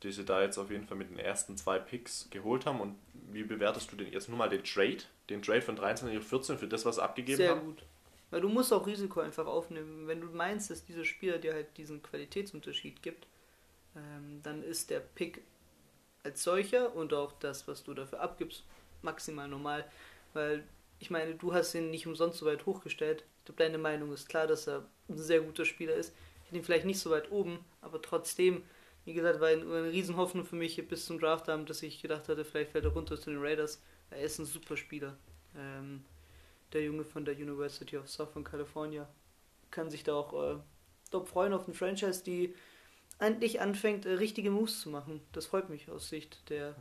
die 0.03 0.11
sie 0.11 0.25
da 0.25 0.41
jetzt 0.41 0.57
auf 0.57 0.71
jeden 0.71 0.87
Fall 0.87 0.97
mit 0.97 1.09
den 1.09 1.19
ersten 1.19 1.57
zwei 1.57 1.79
Picks 1.79 2.27
geholt 2.29 2.65
haben. 2.65 2.81
Und 2.81 2.95
wie 3.31 3.43
bewertest 3.43 3.91
du 3.91 3.95
denn 3.95 4.11
jetzt 4.11 4.29
nur 4.29 4.37
mal 4.37 4.49
den 4.49 4.63
Trade? 4.63 4.97
Den 5.29 5.41
Trade 5.41 5.61
von 5.61 5.75
23 5.75 6.17
auf 6.17 6.27
14 6.27 6.57
für 6.57 6.67
das, 6.67 6.85
was 6.85 6.99
abgegeben 6.99 7.37
Sehr 7.37 7.51
haben? 7.51 7.65
gut. 7.65 7.83
Weil 8.31 8.41
du 8.41 8.49
musst 8.49 8.71
auch 8.71 8.87
Risiko 8.87 9.19
einfach 9.19 9.45
aufnehmen. 9.45 10.07
Wenn 10.07 10.21
du 10.21 10.27
meinst, 10.27 10.69
dass 10.71 10.85
dieser 10.85 11.03
Spieler 11.03 11.37
dir 11.37 11.53
halt 11.53 11.77
diesen 11.77 12.01
Qualitätsunterschied 12.01 13.03
gibt, 13.03 13.27
ähm, 13.95 14.39
dann 14.41 14.63
ist 14.63 14.89
der 14.89 15.01
Pick 15.01 15.41
als 16.23 16.43
solcher 16.43 16.95
und 16.95 17.13
auch 17.13 17.33
das, 17.33 17.67
was 17.67 17.83
du 17.83 17.93
dafür 17.93 18.21
abgibst, 18.21 18.63
maximal 19.01 19.47
normal. 19.47 19.85
Weil 20.33 20.63
ich 20.99 21.09
meine, 21.09 21.35
du 21.35 21.53
hast 21.53 21.73
ihn 21.75 21.89
nicht 21.89 22.07
umsonst 22.07 22.37
so 22.37 22.45
weit 22.45 22.65
hochgestellt. 22.65 23.25
Ich 23.39 23.45
glaube, 23.45 23.63
deine 23.63 23.77
Meinung 23.77 24.13
ist 24.13 24.29
klar, 24.29 24.47
dass 24.47 24.67
er 24.67 24.85
ein 25.09 25.17
sehr 25.17 25.41
guter 25.41 25.65
Spieler 25.65 25.95
ist. 25.95 26.13
Ich 26.43 26.47
hätte 26.47 26.57
ihn 26.57 26.63
vielleicht 26.63 26.85
nicht 26.85 26.99
so 26.99 27.09
weit 27.09 27.31
oben, 27.31 27.59
aber 27.81 28.01
trotzdem, 28.01 28.63
wie 29.05 29.13
gesagt, 29.13 29.39
war 29.39 29.47
eine, 29.47 29.91
Riesenhoffnung 29.91 30.45
für 30.45 30.55
mich 30.55 30.87
bis 30.87 31.05
zum 31.05 31.19
Draftabend, 31.19 31.69
dass 31.69 31.83
ich 31.83 32.01
gedacht 32.01 32.29
hatte, 32.29 32.45
vielleicht 32.45 32.71
fällt 32.71 32.85
er 32.85 32.91
runter 32.91 33.19
zu 33.19 33.31
den 33.31 33.41
Raiders. 33.41 33.81
Er 34.09 34.21
ist 34.21 34.39
ein 34.39 34.45
super 34.45 34.77
Spieler. 34.77 35.17
Ähm, 35.57 36.03
der 36.73 36.83
Junge 36.83 37.03
von 37.03 37.25
der 37.25 37.35
University 37.35 37.97
of 37.97 38.09
Southern 38.09 38.43
California 38.43 39.07
kann 39.71 39.89
sich 39.89 40.03
da 40.03 40.13
auch 40.13 40.33
äh, 40.33 40.59
top 41.09 41.27
freuen 41.27 41.53
auf 41.53 41.65
eine 41.65 41.73
Franchise, 41.73 42.23
die 42.23 42.55
endlich 43.19 43.61
anfängt, 43.61 44.05
äh, 44.05 44.13
richtige 44.13 44.51
Moves 44.51 44.81
zu 44.81 44.89
machen. 44.89 45.21
Das 45.31 45.47
freut 45.47 45.69
mich 45.69 45.89
aus 45.89 46.09
Sicht 46.09 46.49
der 46.49 46.75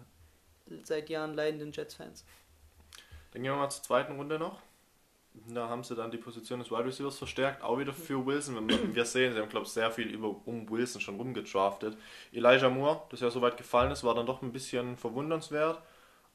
seit 0.85 1.09
Jahren 1.09 1.35
leidenden 1.35 1.73
Jets-Fans. 1.73 2.25
Dann 3.33 3.43
gehen 3.43 3.53
wir 3.53 3.57
mal 3.57 3.71
zur 3.71 3.83
zweiten 3.83 4.17
Runde 4.17 4.39
noch. 4.39 4.61
Da 5.33 5.69
haben 5.69 5.85
sie 5.85 5.95
dann 5.95 6.11
die 6.11 6.19
Position 6.19 6.59
des 6.59 6.71
Wide 6.71 6.85
Receivers 6.85 7.19
verstärkt, 7.19 7.63
auch 7.63 7.79
wieder 7.79 7.93
für 7.93 8.25
Wilson. 8.25 8.57
Wenn 8.57 8.95
wir, 8.95 9.05
sehen, 9.05 9.33
sie 9.33 9.41
haben, 9.41 9.49
glaube 9.49 9.67
ich, 9.67 9.73
sehr 9.73 9.91
viel 9.91 10.09
über, 10.09 10.35
um 10.45 10.69
Wilson 10.69 11.01
schon 11.01 11.17
rumgedraftet. 11.17 11.97
Elijah 12.33 12.69
Moore, 12.69 13.03
das 13.11 13.21
ja 13.21 13.31
so 13.31 13.41
weit 13.41 13.57
gefallen 13.57 13.93
ist, 13.93 14.05
war 14.05 14.15
dann 14.15 14.27
doch 14.27 14.43
ein 14.43 14.53
bisschen 14.53 14.97
verwundernswert. 14.97 15.81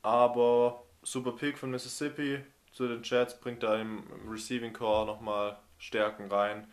Aber 0.02 0.84
super 1.04 1.34
Pick 1.34 1.58
von 1.58 1.72
Mississippi 1.72 2.40
zu 2.72 2.88
den 2.88 3.04
Jets, 3.04 3.40
bringt 3.40 3.64
da 3.64 3.76
im 3.76 4.04
im 4.12 4.30
Receiving 4.30 4.74
Core 4.74 5.06
nochmal 5.06 5.58
Stärken 5.78 6.32
rein. 6.32 6.68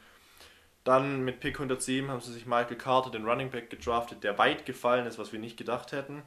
Dann 0.84 1.24
mit 1.24 1.40
Pick 1.40 1.54
107 1.56 2.10
haben 2.10 2.20
sie 2.20 2.32
sich 2.32 2.46
Michael 2.46 2.76
Carter, 2.76 3.10
den 3.10 3.24
Running 3.24 3.50
Back, 3.50 3.70
gedraftet, 3.70 4.24
der 4.24 4.38
weit 4.38 4.66
gefallen 4.66 5.06
ist, 5.06 5.18
was 5.18 5.32
wir 5.32 5.38
nicht 5.38 5.56
gedacht 5.56 5.92
hätten. 5.92 6.22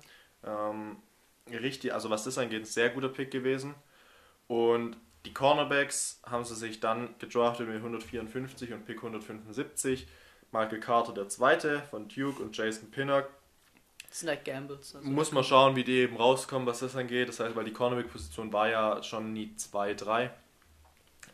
Ähm, 0.46 0.98
richtig, 1.50 1.94
also 1.94 2.10
was 2.10 2.24
das 2.24 2.38
angeht, 2.38 2.62
ein 2.62 2.66
sehr 2.66 2.90
guter 2.90 3.10
Pick 3.10 3.32
gewesen. 3.32 3.76
Und 4.48 4.98
die 5.26 5.34
Cornerbacks 5.34 6.22
haben 6.26 6.46
sie 6.46 6.56
sich 6.56 6.80
dann 6.80 7.16
gedraftet 7.20 7.68
mit 7.68 7.78
154 7.78 8.74
und 8.74 8.86
Pick 8.86 8.98
175. 8.98 10.08
Michael 10.52 10.80
Carter 10.80 11.14
der 11.14 11.28
zweite 11.28 11.82
von 11.90 12.08
Duke 12.08 12.42
und 12.42 12.56
Jason 12.56 12.92
Pinnock. 12.92 13.28
Das 14.08 14.22
sind 14.22 14.30
halt 14.30 14.46
Gambles. 14.46 14.96
Also 14.96 15.08
Muss 15.10 15.32
man 15.32 15.44
schauen, 15.44 15.76
wie 15.76 15.84
die 15.84 15.98
eben 15.98 16.16
rauskommen, 16.16 16.66
was 16.66 16.80
das 16.80 16.96
angeht. 16.96 17.28
Das 17.28 17.40
heißt, 17.40 17.56
weil 17.56 17.66
die 17.66 17.74
Cornerback-Position 17.74 18.54
war 18.54 18.70
ja 18.70 19.04
schon 19.04 19.34
nie 19.34 19.54
2-3. 19.58 20.30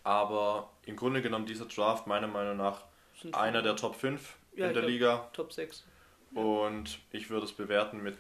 Aber 0.04 0.72
im 0.86 0.96
Grunde 0.96 1.22
genommen 1.22 1.46
dieser 1.46 1.66
Draft 1.66 2.08
meiner 2.08 2.28
Meinung 2.28 2.58
nach 2.58 2.82
sind 3.22 3.36
einer 3.36 3.62
der 3.62 3.76
Top 3.76 3.96
5 3.96 4.36
Ja, 4.56 4.68
in 4.68 4.74
der 4.74 4.84
Liga. 4.84 5.30
Top 5.34 5.54
6. 5.54 5.86
Und 6.34 7.00
ich 7.12 7.30
würde 7.30 7.46
es 7.46 7.52
bewerten 7.52 8.02
mit 8.02 8.18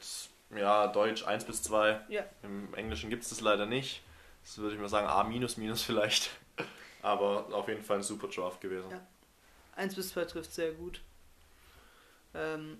ja, 0.55 0.87
Deutsch 0.87 1.25
1 1.25 1.45
bis 1.45 1.63
2. 1.63 2.01
Ja. 2.09 2.23
Im 2.43 2.73
Englischen 2.75 3.09
gibt 3.09 3.23
es 3.23 3.29
das 3.29 3.41
leider 3.41 3.65
nicht. 3.65 4.03
Das 4.43 4.57
würde 4.57 4.75
ich 4.75 4.81
mal 4.81 4.89
sagen, 4.89 5.07
A 5.07 5.24
minus 5.24 5.57
minus 5.57 5.81
vielleicht. 5.83 6.29
Aber 7.01 7.48
auf 7.53 7.67
jeden 7.67 7.83
Fall 7.83 7.98
ein 7.98 8.03
super 8.03 8.27
Draft 8.27 8.62
gewesen. 8.62 8.91
Ja. 8.91 9.05
1 9.75 9.95
bis 9.95 10.10
2 10.10 10.25
trifft 10.25 10.53
sehr 10.53 10.71
gut. 10.74 11.01
Ähm, 12.33 12.79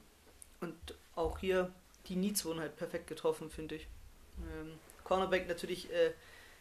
und 0.60 0.75
auch 1.15 1.39
hier, 1.39 1.72
die 2.08 2.15
Needs 2.15 2.46
wurden 2.46 2.60
halt 2.60 2.75
perfekt 2.75 3.08
getroffen, 3.08 3.50
finde 3.50 3.75
ich. 3.75 3.88
Ähm, 4.39 4.74
Cornerback 5.03 5.48
natürlich, 5.48 5.91
äh, 5.91 6.13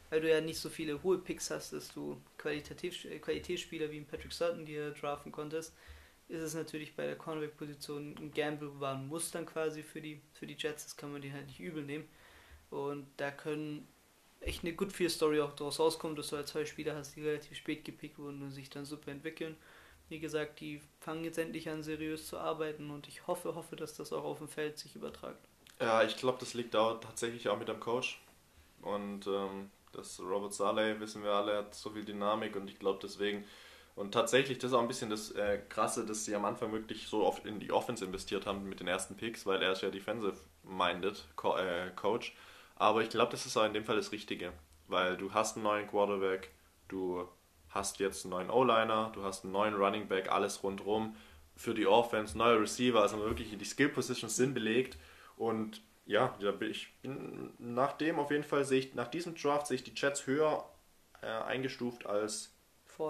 weil 0.08 0.20
du 0.20 0.30
ja 0.30 0.40
nicht 0.40 0.58
so 0.58 0.68
viele 0.68 1.02
hohe 1.02 1.18
Picks 1.18 1.50
hast, 1.50 1.72
dass 1.72 1.92
du 1.92 2.20
Qualitativ, 2.38 3.04
äh, 3.04 3.18
Qualitätsspieler 3.18 3.90
wie 3.90 4.00
Patrick 4.00 4.32
Sutton 4.32 4.64
dir 4.64 4.92
draften 4.92 5.30
konntest, 5.30 5.74
ist 6.28 6.42
es 6.42 6.54
natürlich 6.54 6.94
bei 6.94 7.06
der 7.06 7.16
Cornerback-Position 7.16 8.16
ein 8.18 8.32
Gamble 8.32 8.78
war 8.80 8.94
ein 8.94 9.10
dann 9.32 9.46
quasi 9.46 9.82
für 9.82 10.00
die, 10.00 10.20
für 10.32 10.46
die 10.46 10.56
Jets, 10.56 10.84
das 10.84 10.96
kann 10.96 11.12
man 11.12 11.20
denen 11.20 11.34
halt 11.34 11.46
nicht 11.46 11.60
übel 11.60 11.82
nehmen. 11.82 12.08
Und 12.70 13.06
da 13.16 13.32
können 13.32 13.86
echt 14.40 14.64
eine 14.64 14.74
Good 14.74 14.92
Feel 14.92 15.10
Story 15.10 15.40
auch 15.40 15.52
daraus 15.52 15.78
rauskommen, 15.78 16.16
dass 16.16 16.28
du 16.28 16.36
halt 16.36 16.48
zwei 16.48 16.64
Spieler 16.64 16.96
hast, 16.96 17.14
die 17.16 17.22
relativ 17.22 17.56
spät 17.56 17.84
gepickt 17.84 18.18
wurden 18.18 18.42
und 18.42 18.50
sich 18.50 18.70
dann 18.70 18.84
super 18.84 19.10
entwickeln. 19.10 19.56
wie 20.08 20.18
gesagt, 20.18 20.58
die 20.60 20.80
fangen 20.98 21.24
jetzt 21.24 21.38
endlich 21.38 21.68
an, 21.68 21.84
seriös 21.84 22.26
zu 22.26 22.38
arbeiten 22.38 22.90
und 22.90 23.06
ich 23.06 23.26
hoffe, 23.28 23.54
hoffe, 23.54 23.76
dass 23.76 23.94
das 23.94 24.12
auch 24.12 24.24
auf 24.24 24.38
dem 24.38 24.48
Feld 24.48 24.76
sich 24.76 24.96
übertragt. 24.96 25.38
Ja, 25.80 26.02
ich 26.02 26.16
glaube, 26.16 26.38
das 26.40 26.54
liegt 26.54 26.74
auch 26.74 26.98
tatsächlich 27.00 27.48
auch 27.48 27.58
mit 27.58 27.68
dem 27.68 27.78
Coach. 27.78 28.20
Und 28.82 29.26
ähm, 29.26 29.70
das 29.92 30.20
Robert 30.20 30.52
Saleh, 30.52 30.98
wissen 31.00 31.22
wir 31.22 31.30
alle, 31.30 31.58
hat 31.58 31.74
so 31.74 31.90
viel 31.90 32.04
Dynamik 32.04 32.56
und 32.56 32.68
ich 32.68 32.78
glaube 32.78 32.98
deswegen. 33.02 33.44
Und 33.96 34.12
tatsächlich, 34.12 34.58
das 34.58 34.70
ist 34.70 34.76
auch 34.76 34.82
ein 34.82 34.88
bisschen 34.88 35.10
das 35.10 35.30
äh, 35.32 35.58
Krasse, 35.68 36.06
dass 36.06 36.24
sie 36.24 36.34
am 36.34 36.44
Anfang 36.44 36.72
wirklich 36.72 37.06
so 37.08 37.24
oft 37.24 37.44
in 37.44 37.60
die 37.60 37.72
Offense 37.72 38.04
investiert 38.04 38.46
haben 38.46 38.68
mit 38.68 38.80
den 38.80 38.88
ersten 38.88 39.16
Picks, 39.16 39.46
weil 39.46 39.62
er 39.62 39.72
ist 39.72 39.82
ja 39.82 39.90
defensive-minded 39.90 41.24
Co 41.36 41.56
äh, 41.56 41.90
Coach. 41.96 42.34
Aber 42.80 43.02
ich 43.02 43.10
glaube, 43.10 43.30
das 43.30 43.44
ist 43.44 43.58
auch 43.58 43.66
in 43.66 43.74
dem 43.74 43.84
Fall 43.84 43.96
das 43.96 44.10
Richtige, 44.10 44.54
weil 44.88 45.18
du 45.18 45.34
hast 45.34 45.56
einen 45.56 45.64
neuen 45.64 45.86
Quarterback, 45.86 46.50
du 46.88 47.28
hast 47.68 47.98
jetzt 47.98 48.24
einen 48.24 48.30
neuen 48.30 48.48
O-Liner, 48.48 49.12
du 49.14 49.22
hast 49.22 49.44
einen 49.44 49.52
neuen 49.52 49.74
Running 49.74 50.08
Back, 50.08 50.32
alles 50.32 50.62
rundherum. 50.62 51.14
Für 51.56 51.74
die 51.74 51.86
Offense, 51.86 52.38
neue 52.38 52.58
Receiver, 52.58 53.02
also 53.02 53.18
wirklich 53.18 53.54
die 53.54 53.64
Skill 53.66 53.90
Positions 53.90 54.34
sind 54.34 54.54
belegt. 54.54 54.96
Und 55.36 55.82
ja, 56.06 56.34
ich 56.60 56.90
bin 57.02 57.52
nach 57.58 57.92
dem 57.92 58.18
auf 58.18 58.30
jeden 58.30 58.44
Fall 58.44 58.64
sehe 58.64 58.78
ich 58.78 58.94
nach 58.94 59.08
diesem 59.08 59.34
Draft 59.34 59.66
sehe 59.66 59.74
ich 59.74 59.84
die 59.84 59.92
Jets 59.94 60.26
höher 60.26 60.66
äh, 61.20 61.26
eingestuft 61.26 62.06
als 62.06 62.56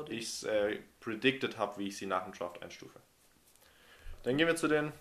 ich 0.08 0.24
es 0.24 0.42
äh, 0.44 0.80
predicted 1.00 1.58
habe, 1.58 1.78
wie 1.78 1.88
ich 1.88 1.96
sie 1.96 2.06
nach 2.06 2.24
dem 2.24 2.32
Draft 2.32 2.60
einstufe. 2.62 3.00
Dann 4.24 4.36
gehen 4.36 4.46
wir 4.46 4.56
zu 4.56 4.68
den 4.68 4.92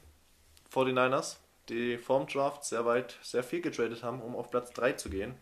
49ers, 0.71 1.37
die 1.69 1.97
vorm 1.97 2.27
Draft 2.27 2.65
sehr 2.65 2.85
weit, 2.85 3.17
sehr 3.21 3.43
viel 3.43 3.61
getradet 3.61 4.03
haben, 4.03 4.21
um 4.21 4.35
auf 4.35 4.49
Platz 4.49 4.71
3 4.71 4.93
zu 4.93 5.09
gehen. 5.09 5.35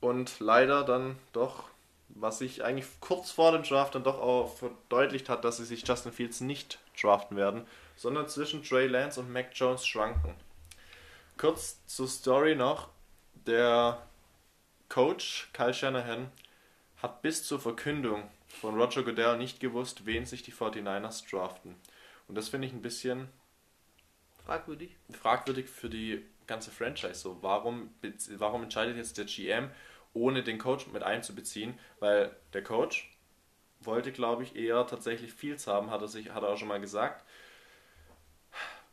Und 0.00 0.40
leider 0.40 0.84
dann 0.84 1.18
doch 1.32 1.70
was 2.14 2.38
sich 2.38 2.64
eigentlich 2.64 2.86
kurz 3.00 3.30
vor 3.30 3.52
dem 3.52 3.62
Draft 3.62 3.94
dann 3.94 4.04
doch 4.04 4.20
auch 4.20 4.56
verdeutlicht 4.56 5.28
hat, 5.28 5.44
dass 5.44 5.58
sie 5.58 5.64
sich 5.64 5.86
Justin 5.86 6.12
Fields 6.12 6.40
nicht 6.40 6.78
draften 7.00 7.36
werden, 7.36 7.66
sondern 7.96 8.28
zwischen 8.28 8.62
Trey 8.62 8.86
Lance 8.86 9.20
und 9.20 9.32
Mac 9.32 9.50
Jones 9.54 9.86
schwanken. 9.86 10.34
Kurz 11.36 11.84
zur 11.86 12.08
Story 12.08 12.54
noch. 12.54 12.88
Der 13.46 14.02
Coach 14.88 15.48
Kyle 15.52 15.72
Shanahan 15.72 16.30
hat 17.00 17.22
bis 17.22 17.44
zur 17.44 17.58
Verkündung 17.58 18.28
von 18.48 18.78
Roger 18.78 19.02
Goodell 19.02 19.38
nicht 19.38 19.60
gewusst, 19.60 20.04
wen 20.04 20.26
sich 20.26 20.42
die 20.42 20.52
49ers 20.52 21.30
draften. 21.30 21.76
Und 22.28 22.34
das 22.34 22.48
finde 22.48 22.66
ich 22.66 22.74
ein 22.74 22.82
bisschen 22.82 23.28
fragwürdig. 24.44 24.96
Fragwürdig 25.10 25.68
für 25.68 25.88
die 25.88 26.24
ganze 26.46 26.70
Franchise. 26.70 27.14
So, 27.14 27.38
warum, 27.42 27.94
warum 28.36 28.62
entscheidet 28.62 28.96
jetzt 28.96 29.18
der 29.18 29.24
GM 29.24 29.70
ohne 30.12 30.42
den 30.42 30.58
Coach 30.58 30.88
mit 30.88 31.02
einzubeziehen, 31.02 31.78
weil 32.00 32.34
der 32.52 32.62
Coach 32.64 33.16
wollte, 33.80 34.12
glaube 34.12 34.42
ich, 34.42 34.56
eher 34.56 34.86
tatsächlich 34.86 35.32
Fields 35.32 35.66
haben, 35.66 35.90
hat 35.90 36.02
er, 36.02 36.08
sich, 36.08 36.30
hat 36.30 36.42
er 36.42 36.50
auch 36.50 36.56
schon 36.56 36.68
mal 36.68 36.80
gesagt. 36.80 37.24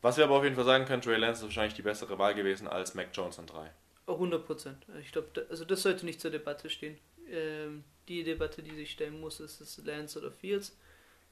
Was 0.00 0.16
wir 0.16 0.24
aber 0.24 0.36
auf 0.36 0.44
jeden 0.44 0.54
Fall 0.54 0.64
sagen 0.64 0.84
können, 0.84 1.02
Trey 1.02 1.16
Lance 1.16 1.40
ist 1.40 1.44
wahrscheinlich 1.44 1.74
die 1.74 1.82
bessere 1.82 2.18
Wahl 2.18 2.34
gewesen 2.34 2.68
als 2.68 2.94
Mac 2.94 3.08
Jones 3.12 3.38
an 3.38 3.46
3. 3.46 3.70
100 4.06 4.46
Prozent. 4.46 4.86
Ich 5.00 5.12
glaube, 5.12 5.46
also 5.50 5.64
das 5.64 5.82
sollte 5.82 6.06
nicht 6.06 6.20
zur 6.20 6.30
Debatte 6.30 6.70
stehen. 6.70 6.98
Ähm, 7.30 7.84
die 8.06 8.22
Debatte, 8.22 8.62
die 8.62 8.74
sich 8.74 8.92
stellen 8.92 9.20
muss, 9.20 9.40
ist 9.40 9.60
es 9.60 9.84
Lance 9.84 10.18
oder 10.18 10.30
Fields. 10.30 10.78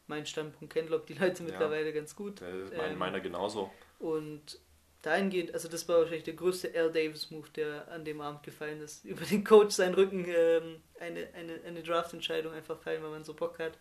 Mein 0.09 0.27
Standpunkt 0.27 0.75
kennen, 0.75 0.89
glaube 0.89 1.05
die 1.09 1.15
Leute 1.15 1.43
mittlerweile 1.43 1.87
ja, 1.87 1.95
ganz 1.95 2.15
gut. 2.15 2.41
Mein, 2.41 2.93
ähm, 2.93 2.99
meiner 2.99 3.21
genauso. 3.21 3.71
Und 3.99 4.61
dahingehend, 5.03 5.55
also 5.55 5.69
das 5.69 5.89
war 5.89 5.99
wahrscheinlich 5.99 6.25
der 6.25 6.35
größte 6.35 6.73
Al 6.75 6.93
Davis-Move, 6.93 7.49
der 7.55 7.89
an 7.89 8.05
dem 8.05 8.21
Abend 8.21 8.43
gefallen 8.43 8.81
ist. 8.81 9.05
Über 9.05 9.25
den 9.25 9.45
Coach 9.45 9.75
seinen 9.75 9.95
Rücken 9.95 10.25
ähm, 10.29 10.83
eine, 11.01 11.29
eine, 11.35 11.61
eine 11.65 11.83
Draft-Entscheidung 11.83 12.53
einfach 12.53 12.79
fallen, 12.79 13.03
weil 13.03 13.11
man 13.11 13.25
so 13.25 13.35
Bock 13.35 13.59
hat. 13.59 13.79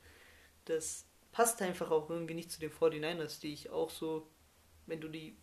Das 0.66 1.06
passt 1.32 1.62
einfach 1.62 1.92
auch 1.92 2.10
irgendwie 2.10 2.34
nicht 2.34 2.52
zu 2.52 2.60
den 2.60 2.72
49ers, 2.72 3.42
die 3.42 3.54
ich 3.54 3.70
auch 3.70 3.90
so, 3.90 4.28
wenn 4.86 5.02
du 5.02 5.08
die 5.08 5.38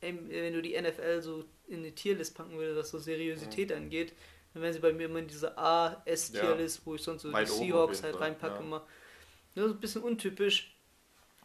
wenn 0.00 0.52
du 0.52 0.62
die 0.62 0.80
NFL 0.80 1.22
so 1.22 1.44
in 1.66 1.78
eine 1.78 1.92
Tierlist 1.92 2.36
packen 2.36 2.56
würdest, 2.56 2.78
was 2.78 2.90
so 2.90 2.98
Seriosität 2.98 3.70
mhm. 3.70 3.76
angeht, 3.76 4.12
dann 4.52 4.62
wären 4.62 4.72
sie 4.72 4.78
bei 4.78 4.92
mir 4.92 5.06
immer 5.06 5.18
in 5.18 5.28
dieser 5.28 5.58
A-S-Tierlist, 5.58 6.78
ja. 6.78 6.86
wo 6.86 6.94
ich 6.94 7.02
sonst 7.02 7.22
so 7.22 7.32
Weit 7.32 7.48
die 7.48 7.52
Seahawks 7.52 8.02
halt 8.02 8.18
reinpacke 8.20 8.54
ja. 8.54 8.60
immer. 8.60 8.86
Nur 9.54 9.68
so 9.68 9.74
ein 9.74 9.80
bisschen 9.80 10.02
untypisch. 10.02 10.74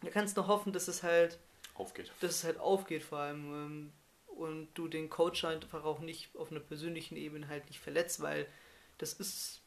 Da 0.02 0.10
kannst 0.10 0.36
du 0.36 0.42
noch 0.42 0.48
hoffen, 0.48 0.72
dass 0.72 0.88
es 0.88 1.02
halt 1.02 1.38
aufgeht. 1.74 2.12
Dass 2.20 2.36
es 2.36 2.44
halt 2.44 2.58
aufgeht 2.58 3.02
vor 3.02 3.18
allem. 3.18 3.52
Ähm, 3.52 3.92
und 4.26 4.68
du 4.74 4.88
den 4.88 5.10
Coach 5.10 5.44
halt 5.44 5.62
einfach 5.64 5.84
auch 5.84 6.00
nicht 6.00 6.34
auf 6.36 6.50
einer 6.50 6.60
persönlichen 6.60 7.16
Ebene 7.16 7.48
halt 7.48 7.66
nicht 7.68 7.78
verletzt, 7.78 8.20
weil 8.20 8.46
das 8.98 9.12
ist. 9.12 9.60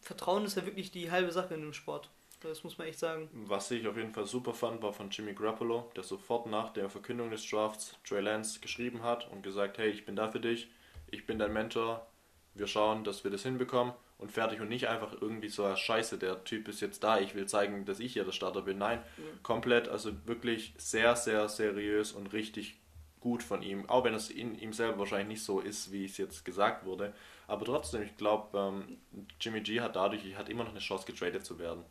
Vertrauen 0.00 0.44
ist 0.44 0.56
ja 0.56 0.64
wirklich 0.64 0.92
die 0.92 1.10
halbe 1.10 1.32
Sache 1.32 1.54
in 1.54 1.60
dem 1.60 1.72
Sport. 1.72 2.10
Das 2.40 2.62
muss 2.62 2.78
man 2.78 2.86
echt 2.86 2.98
sagen. 2.98 3.28
Was 3.32 3.70
ich 3.70 3.86
auf 3.88 3.96
jeden 3.96 4.12
Fall 4.12 4.26
super 4.26 4.54
fand, 4.54 4.82
war 4.82 4.92
von 4.92 5.10
Jimmy 5.10 5.34
Grappolo, 5.34 5.90
der 5.96 6.04
sofort 6.04 6.46
nach 6.46 6.70
der 6.72 6.88
Verkündung 6.88 7.30
des 7.30 7.48
Drafts 7.48 7.96
Trey 8.04 8.20
Lance 8.20 8.60
geschrieben 8.60 9.02
hat 9.02 9.28
und 9.32 9.42
gesagt, 9.42 9.78
hey, 9.78 9.88
ich 9.88 10.04
bin 10.04 10.14
da 10.14 10.30
für 10.30 10.38
dich, 10.38 10.68
ich 11.08 11.26
bin 11.26 11.38
dein 11.38 11.52
Mentor, 11.52 12.06
wir 12.54 12.66
schauen, 12.68 13.02
dass 13.02 13.24
wir 13.24 13.30
das 13.30 13.42
hinbekommen 13.42 13.94
und 14.18 14.32
fertig 14.32 14.60
und 14.60 14.68
nicht 14.68 14.88
einfach 14.88 15.14
irgendwie 15.20 15.48
so, 15.48 15.74
scheiße, 15.74 16.18
der 16.18 16.44
Typ 16.44 16.68
ist 16.68 16.80
jetzt 16.80 17.04
da, 17.04 17.18
ich 17.20 17.34
will 17.34 17.46
zeigen, 17.46 17.84
dass 17.84 18.00
ich 18.00 18.14
hier 18.14 18.24
der 18.24 18.32
Starter 18.32 18.62
bin. 18.62 18.78
Nein, 18.78 19.02
mhm. 19.16 19.42
komplett, 19.42 19.88
also 19.88 20.12
wirklich 20.26 20.74
sehr, 20.78 21.16
sehr 21.16 21.48
seriös 21.48 22.12
und 22.12 22.32
richtig 22.32 22.78
gut 23.20 23.42
von 23.42 23.62
ihm, 23.62 23.88
auch 23.88 24.04
wenn 24.04 24.14
es 24.14 24.30
in 24.30 24.58
ihm 24.58 24.72
selber 24.72 25.00
wahrscheinlich 25.00 25.28
nicht 25.28 25.44
so 25.44 25.60
ist, 25.60 25.92
wie 25.92 26.04
es 26.04 26.16
jetzt 26.16 26.44
gesagt 26.44 26.84
wurde. 26.86 27.12
Aber 27.48 27.64
trotzdem, 27.64 28.02
ich 28.02 28.16
glaube, 28.16 28.56
ähm, 28.58 28.98
Jimmy 29.40 29.60
G 29.60 29.80
hat 29.80 29.96
dadurch, 29.96 30.36
hat 30.36 30.48
immer 30.48 30.64
noch 30.64 30.70
eine 30.70 30.80
Chance, 30.80 31.06
getradet 31.06 31.44
zu 31.44 31.58
werden. 31.58 31.84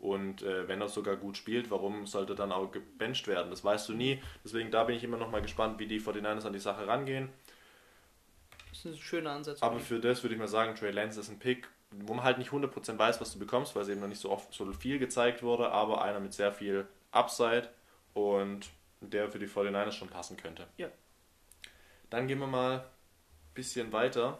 Und 0.00 0.42
äh, 0.42 0.66
wenn 0.66 0.80
er 0.80 0.88
sogar 0.88 1.16
gut 1.16 1.36
spielt, 1.36 1.70
warum 1.70 2.06
sollte 2.06 2.32
er 2.32 2.36
dann 2.36 2.52
auch 2.52 2.72
gebencht 2.72 3.28
werden? 3.28 3.50
Das 3.50 3.62
weißt 3.62 3.88
du 3.90 3.92
nie. 3.92 4.22
Deswegen 4.42 4.70
da 4.70 4.84
bin 4.84 4.96
ich 4.96 5.04
immer 5.04 5.18
noch 5.18 5.30
mal 5.30 5.42
gespannt, 5.42 5.78
wie 5.78 5.86
die 5.86 6.00
49ers 6.00 6.46
an 6.46 6.54
die 6.54 6.58
Sache 6.58 6.86
rangehen. 6.86 7.28
Das 8.82 8.92
ist 8.92 8.98
ein 8.98 9.02
schöner 9.02 9.32
Ansatz. 9.32 9.62
Aber 9.62 9.78
für 9.78 10.00
das 10.00 10.22
würde 10.22 10.34
ich 10.34 10.40
mal 10.40 10.48
sagen, 10.48 10.74
Trey 10.74 10.90
Lance 10.90 11.20
ist 11.20 11.28
ein 11.28 11.38
Pick, 11.38 11.68
wo 11.90 12.14
man 12.14 12.24
halt 12.24 12.38
nicht 12.38 12.50
100% 12.50 12.98
weiß, 12.98 13.20
was 13.20 13.32
du 13.32 13.38
bekommst, 13.38 13.76
weil 13.76 13.82
es 13.82 13.88
eben 13.88 14.00
noch 14.00 14.08
nicht 14.08 14.20
so 14.20 14.30
oft 14.30 14.52
so 14.54 14.70
viel 14.72 14.98
gezeigt 14.98 15.42
wurde, 15.42 15.70
aber 15.70 16.02
einer 16.02 16.20
mit 16.20 16.32
sehr 16.32 16.52
viel 16.52 16.86
Upside 17.10 17.68
und 18.14 18.70
der 19.00 19.30
für 19.30 19.38
die 19.38 19.48
49ers 19.48 19.92
schon 19.92 20.08
passen 20.08 20.36
könnte. 20.36 20.66
Ja. 20.78 20.88
Dann 22.08 22.26
gehen 22.26 22.38
wir 22.38 22.46
mal 22.46 22.78
ein 22.78 23.54
bisschen 23.54 23.92
weiter. 23.92 24.38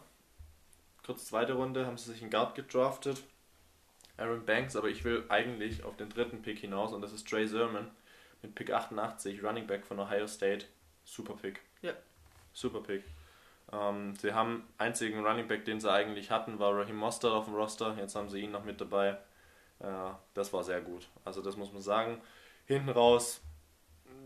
Kurz 1.05 1.27
zweite 1.27 1.55
Runde 1.55 1.87
haben 1.87 1.99
sie 1.99 2.11
sich 2.11 2.23
einen 2.23 2.31
Guard 2.31 2.55
gedraftet. 2.55 3.23
Aaron 4.17 4.45
Banks, 4.45 4.77
aber 4.77 4.89
ich 4.89 5.05
will 5.05 5.25
eigentlich 5.29 5.85
auf 5.85 5.97
den 5.97 6.09
dritten 6.09 6.43
Pick 6.43 6.59
hinaus 6.59 6.93
und 6.93 7.03
das 7.03 7.13
ist 7.13 7.29
Trey 7.29 7.47
Sermon 7.47 7.91
mit 8.43 8.55
Pick 8.55 8.71
88, 8.71 9.43
Running 9.43 9.67
Back 9.67 9.87
von 9.87 9.99
Ohio 9.99 10.27
State. 10.27 10.67
Super 11.05 11.35
Pick. 11.35 11.61
Ja. 11.83 11.93
Super 12.53 12.81
Pick. 12.81 13.05
Ähm, 13.73 14.15
sie 14.17 14.33
haben 14.33 14.65
einzigen 14.79 15.25
Running 15.25 15.47
Back, 15.47 15.65
den 15.65 15.81
sie 15.81 15.91
eigentlich 15.91 16.31
hatten, 16.31 16.59
war 16.59 16.77
Raheem 16.77 16.97
Mostert 16.97 17.33
auf 17.33 17.45
dem 17.45 17.55
Roster. 17.55 17.97
Jetzt 17.99 18.17
haben 18.17 18.29
sie 18.29 18.41
ihn 18.41 18.51
noch 18.51 18.65
mit 18.65 18.81
dabei. 18.81 19.17
Äh, 19.81 20.11
das 20.35 20.53
war 20.53 20.65
sehr 20.65 20.81
gut. 20.81 21.09
Also 21.25 21.43
das 21.43 21.57
muss 21.57 21.73
man 21.73 21.83
sagen. 21.83 22.21
Hinten 22.67 22.91
raus 22.91 23.41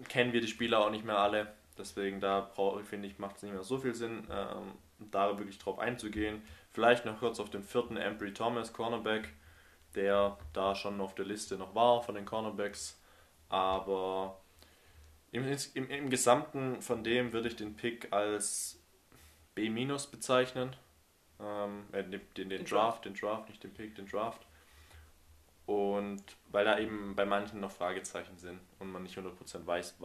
kennen 0.08 0.32
wir 0.32 0.40
die 0.40 0.48
Spieler 0.48 0.80
auch 0.80 0.90
nicht 0.90 1.04
mehr 1.04 1.18
alle. 1.18 1.52
Deswegen 1.76 2.20
da 2.20 2.50
finde 2.84 3.08
ich 3.08 3.18
macht 3.18 3.36
es 3.36 3.42
nicht 3.42 3.52
mehr 3.52 3.64
so 3.64 3.78
viel 3.78 3.94
Sinn, 3.94 4.26
ähm, 4.30 4.72
da 5.10 5.38
wirklich 5.38 5.58
drauf 5.58 5.78
einzugehen. 5.78 6.42
Vielleicht 6.72 7.04
noch 7.04 7.18
kurz 7.18 7.40
auf 7.40 7.50
den 7.50 7.62
vierten 7.62 7.96
Embry 7.96 8.32
Thomas 8.32 8.72
Cornerback, 8.72 9.32
der 9.94 10.38
da 10.52 10.74
schon 10.74 11.00
auf 11.00 11.14
der 11.14 11.24
Liste 11.24 11.56
noch 11.56 11.74
war 11.74 12.02
von 12.02 12.14
den 12.14 12.26
Cornerbacks. 12.26 13.00
Aber 13.48 14.40
im, 15.32 15.44
im, 15.74 15.90
im 15.90 16.10
Gesamten 16.10 16.80
von 16.80 17.02
dem 17.02 17.32
würde 17.32 17.48
ich 17.48 17.56
den 17.56 17.76
Pick 17.76 18.12
als 18.12 18.80
B- 19.54 19.68
bezeichnen. 20.10 20.76
Ähm, 21.40 21.84
äh, 21.92 22.04
den, 22.04 22.20
den, 22.36 22.48
den 22.48 22.64
Draft, 22.64 23.04
den 23.04 23.14
Draft, 23.14 23.48
nicht 23.48 23.62
den 23.64 23.74
Pick, 23.74 23.94
den 23.96 24.06
Draft. 24.06 24.46
Und 25.66 26.22
weil 26.50 26.64
da 26.64 26.78
eben 26.78 27.16
bei 27.16 27.24
manchen 27.24 27.60
noch 27.60 27.70
Fragezeichen 27.70 28.36
sind 28.38 28.60
und 28.78 28.92
man 28.92 29.02
nicht 29.02 29.16
100% 29.16 29.66
weiß, 29.66 29.96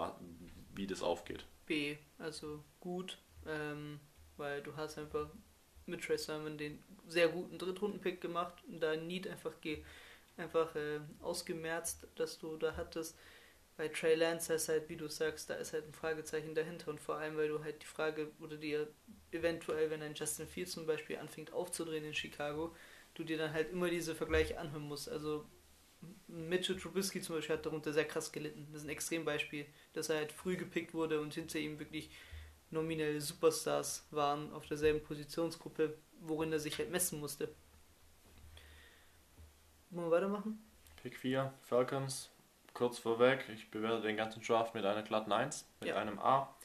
wie 0.74 0.88
das 0.88 1.04
aufgeht. 1.04 1.46
B, 1.66 1.98
also 2.18 2.64
gut, 2.80 3.18
ähm, 3.46 4.00
weil 4.38 4.62
du 4.62 4.76
hast 4.76 4.98
einfach 4.98 5.30
mit 5.86 6.04
Trey 6.04 6.18
Sermon 6.18 6.58
den 6.58 6.82
sehr 7.08 7.28
guten 7.30 7.58
Drittrunden-Pick 7.58 8.22
gemacht 8.22 8.64
und 8.68 8.80
da 8.80 8.96
Need 8.96 9.28
einfach, 9.28 9.54
einfach 10.38 10.76
äh, 10.76 11.00
ausgemerzt, 11.22 12.08
dass 12.16 12.40
du 12.40 12.56
da 12.58 12.76
hattest 12.78 13.18
bei 13.80 13.88
Trey 13.88 14.16
Lance 14.16 14.54
ist 14.54 14.68
halt, 14.68 14.90
wie 14.90 14.98
du 14.98 15.08
sagst, 15.08 15.50
da 15.50 15.54
ist 15.54 15.72
halt 15.72 15.88
ein 15.88 15.94
Fragezeichen 15.94 16.54
dahinter 16.54 16.92
und 16.92 17.00
vor 17.00 17.16
allem, 17.16 17.38
weil 17.38 17.48
du 17.48 17.64
halt 17.64 17.82
die 17.82 17.86
Frage, 17.86 18.30
oder 18.42 18.58
dir 18.58 18.90
eventuell, 19.32 19.90
wenn 19.90 20.02
ein 20.02 20.16
Justin 20.16 20.48
Fields 20.48 20.74
zum 20.74 20.86
Beispiel 20.86 21.18
anfängt 21.18 21.54
aufzudrehen 21.54 22.04
in 22.04 22.14
Chicago, 22.14 22.76
du 23.14 23.24
dir 23.24 23.38
dann 23.38 23.54
halt 23.54 23.72
immer 23.72 23.90
diese 23.90 24.16
Vergleiche 24.16 24.60
anhören 24.60 24.84
musst. 24.84 25.08
Also 25.08 25.46
Mitchell 26.28 26.76
Trubisky 26.76 27.22
zum 27.22 27.38
Beispiel 27.38 27.56
hat 27.56 27.66
darunter 27.66 27.94
sehr 27.94 28.04
krass 28.04 28.34
gelitten. 28.34 28.68
Das 28.74 28.82
ist 28.82 28.88
ein 28.88 28.92
Extrembeispiel, 28.92 29.66
dass 29.94 30.10
er 30.10 30.18
halt 30.18 30.34
früh 30.34 30.58
gepickt 30.58 30.94
wurde 30.94 31.22
und 31.22 31.34
hinter 31.34 31.58
ihm 31.58 31.80
wirklich 31.80 32.10
nominelle 32.72 33.22
Superstars 33.22 34.06
waren 34.12 34.52
auf 34.52 34.66
derselben 34.66 35.02
Positionsgruppe, 35.02 35.98
worin 36.20 36.52
er 36.52 36.60
sich 36.60 36.78
halt 36.80 36.92
messen 36.92 37.22
musste. 37.22 37.48
Wollen 39.90 40.08
wir 40.08 40.12
weitermachen? 40.12 40.62
Pick 41.02 41.16
4, 41.16 41.54
Falcons, 41.62 42.30
kurz 42.80 42.98
vorweg, 42.98 43.44
ich 43.54 43.70
bewerte 43.70 44.04
den 44.08 44.16
ganzen 44.16 44.42
Draft 44.42 44.74
mit 44.74 44.86
einer 44.86 45.04
glatten 45.04 45.34
1, 45.34 45.68
mit 45.82 45.90
Ja. 45.90 45.98
einem 45.98 46.18
A. 46.18 46.56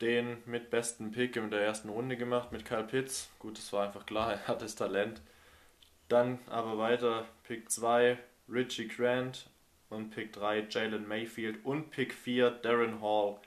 Den 0.00 0.42
mit 0.46 0.70
besten 0.70 1.12
Pick 1.12 1.36
in 1.36 1.50
der 1.50 1.60
ersten 1.60 1.90
Runde 1.90 2.16
gemacht 2.16 2.50
mit 2.50 2.64
Kyle 2.64 2.82
Pitts. 2.84 3.30
Gut, 3.38 3.56
das 3.56 3.72
war 3.72 3.84
einfach 3.84 4.04
klar, 4.04 4.32
er 4.32 4.48
hat 4.48 4.62
das 4.62 4.74
Talent. 4.74 5.22
Dann 6.08 6.40
aber 6.48 6.76
weiter 6.76 7.24
Pick 7.44 7.70
2 7.70 8.18
Richie 8.48 8.88
Grant 8.88 9.48
und 9.90 10.10
Pick 10.10 10.32
3 10.32 10.66
Jalen 10.68 11.06
Mayfield 11.06 11.64
und 11.64 11.90
Pick 11.90 12.12
4 12.12 12.50
Darren 12.50 13.00
Hall. 13.00 13.38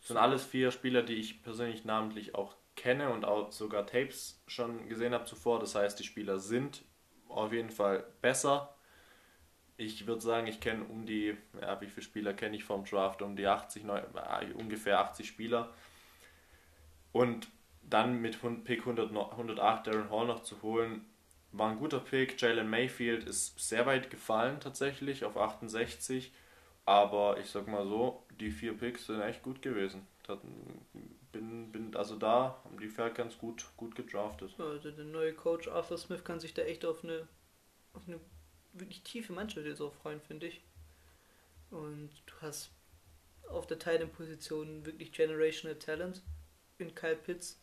Das 0.00 0.08
sind 0.08 0.18
alles 0.18 0.44
vier 0.44 0.70
Spieler, 0.70 1.02
die 1.02 1.14
ich 1.14 1.42
persönlich 1.42 1.86
namentlich 1.86 2.34
auch 2.34 2.56
kenne 2.76 3.10
und 3.10 3.24
auch 3.24 3.52
sogar 3.52 3.86
Tapes 3.86 4.42
schon 4.46 4.86
gesehen 4.88 5.14
habe 5.14 5.24
zuvor. 5.24 5.60
Das 5.60 5.74
heißt, 5.74 5.98
die 5.98 6.04
Spieler 6.04 6.38
sind 6.38 6.82
auf 7.28 7.52
jeden 7.52 7.70
Fall 7.70 8.04
besser. 8.20 8.74
Ich 9.82 10.06
würde 10.06 10.20
sagen, 10.20 10.46
ich 10.46 10.60
kenne 10.60 10.84
um 10.84 11.06
die, 11.06 11.34
ja, 11.58 11.80
wie 11.80 11.86
viele 11.86 12.04
Spieler 12.04 12.34
kenne 12.34 12.54
ich 12.54 12.64
vom 12.64 12.84
Draft? 12.84 13.22
Um 13.22 13.34
die 13.34 13.46
80, 13.46 13.82
neu- 13.84 13.98
äh, 13.98 14.52
ungefähr 14.52 15.00
80 15.00 15.26
Spieler. 15.26 15.72
Und 17.12 17.48
dann 17.82 18.20
mit 18.20 18.38
Pick 18.64 18.80
100, 18.80 19.10
noch- 19.10 19.32
108 19.32 19.86
Darren 19.86 20.10
Hall 20.10 20.26
noch 20.26 20.42
zu 20.42 20.60
holen, 20.60 21.06
war 21.52 21.70
ein 21.70 21.78
guter 21.78 21.98
Pick. 22.00 22.38
Jalen 22.40 22.68
Mayfield 22.68 23.24
ist 23.24 23.58
sehr 23.58 23.86
weit 23.86 24.10
gefallen 24.10 24.60
tatsächlich 24.60 25.24
auf 25.24 25.38
68. 25.38 26.30
Aber 26.84 27.38
ich 27.38 27.46
sag 27.50 27.66
mal 27.66 27.86
so, 27.86 28.22
die 28.38 28.50
vier 28.50 28.76
Picks 28.76 29.06
sind 29.06 29.22
echt 29.22 29.42
gut 29.42 29.62
gewesen. 29.62 30.06
Bin, 31.32 31.72
bin, 31.72 31.96
also 31.96 32.16
da 32.16 32.60
haben 32.64 32.78
die 32.78 32.88
Falcons 32.88 33.38
gut, 33.38 33.64
gut 33.78 33.94
gedraftet. 33.94 34.52
Ja, 34.58 34.74
der 34.74 35.04
neue 35.04 35.32
Coach 35.32 35.68
Arthur 35.68 35.96
Smith 35.96 36.22
kann 36.22 36.38
sich 36.38 36.52
da 36.52 36.62
echt 36.62 36.84
auf 36.84 37.02
eine, 37.02 37.26
auf 37.94 38.02
eine 38.06 38.20
wirklich 38.72 39.02
tiefe 39.02 39.32
Mannschaft 39.32 39.66
jetzt 39.66 39.80
auch 39.80 39.94
freuen, 39.94 40.20
finde 40.20 40.46
ich. 40.48 40.60
Und 41.70 42.10
du 42.26 42.32
hast 42.40 42.70
auf 43.48 43.66
der 43.66 43.78
Titan-Position 43.78 44.86
wirklich 44.86 45.12
generational 45.12 45.78
Talent 45.78 46.22
in 46.78 46.94
Kyle 46.94 47.16
Pitts. 47.16 47.60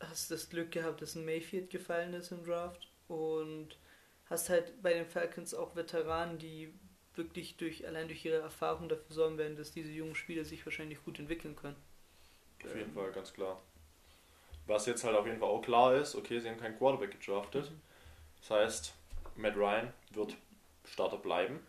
Hast 0.00 0.30
das 0.30 0.48
Glück 0.48 0.70
gehabt, 0.70 1.02
dass 1.02 1.14
ein 1.14 1.24
Mayfield 1.24 1.70
gefallen 1.70 2.14
ist 2.14 2.32
im 2.32 2.44
Draft 2.44 2.88
und 3.08 3.76
hast 4.26 4.48
halt 4.48 4.80
bei 4.82 4.94
den 4.94 5.06
Falcons 5.06 5.52
auch 5.52 5.76
Veteranen, 5.76 6.38
die 6.38 6.72
wirklich 7.14 7.56
durch 7.56 7.86
allein 7.86 8.08
durch 8.08 8.24
ihre 8.24 8.38
Erfahrung 8.38 8.88
dafür 8.88 9.14
sorgen 9.14 9.36
werden, 9.36 9.56
dass 9.56 9.72
diese 9.72 9.90
jungen 9.90 10.14
Spieler 10.14 10.44
sich 10.44 10.64
wahrscheinlich 10.64 11.04
gut 11.04 11.18
entwickeln 11.18 11.56
können. 11.56 11.76
Auf 12.64 12.74
jeden 12.74 12.92
Fall, 12.92 13.10
ganz 13.12 13.32
klar. 13.32 13.60
Was 14.66 14.86
jetzt 14.86 15.02
halt 15.02 15.16
auf 15.16 15.26
jeden 15.26 15.38
Fall 15.38 15.48
auch 15.48 15.62
klar 15.62 15.96
ist, 15.96 16.14
okay, 16.14 16.38
sie 16.38 16.48
haben 16.48 16.58
keinen 16.58 16.78
Quarterback 16.78 17.18
gedraftet. 17.18 17.70
Das 18.40 18.50
heißt, 18.50 18.94
Matt 19.40 19.56
Ryan 19.56 19.92
wird 20.12 20.36
Starter 20.84 21.18
bleiben. 21.18 21.60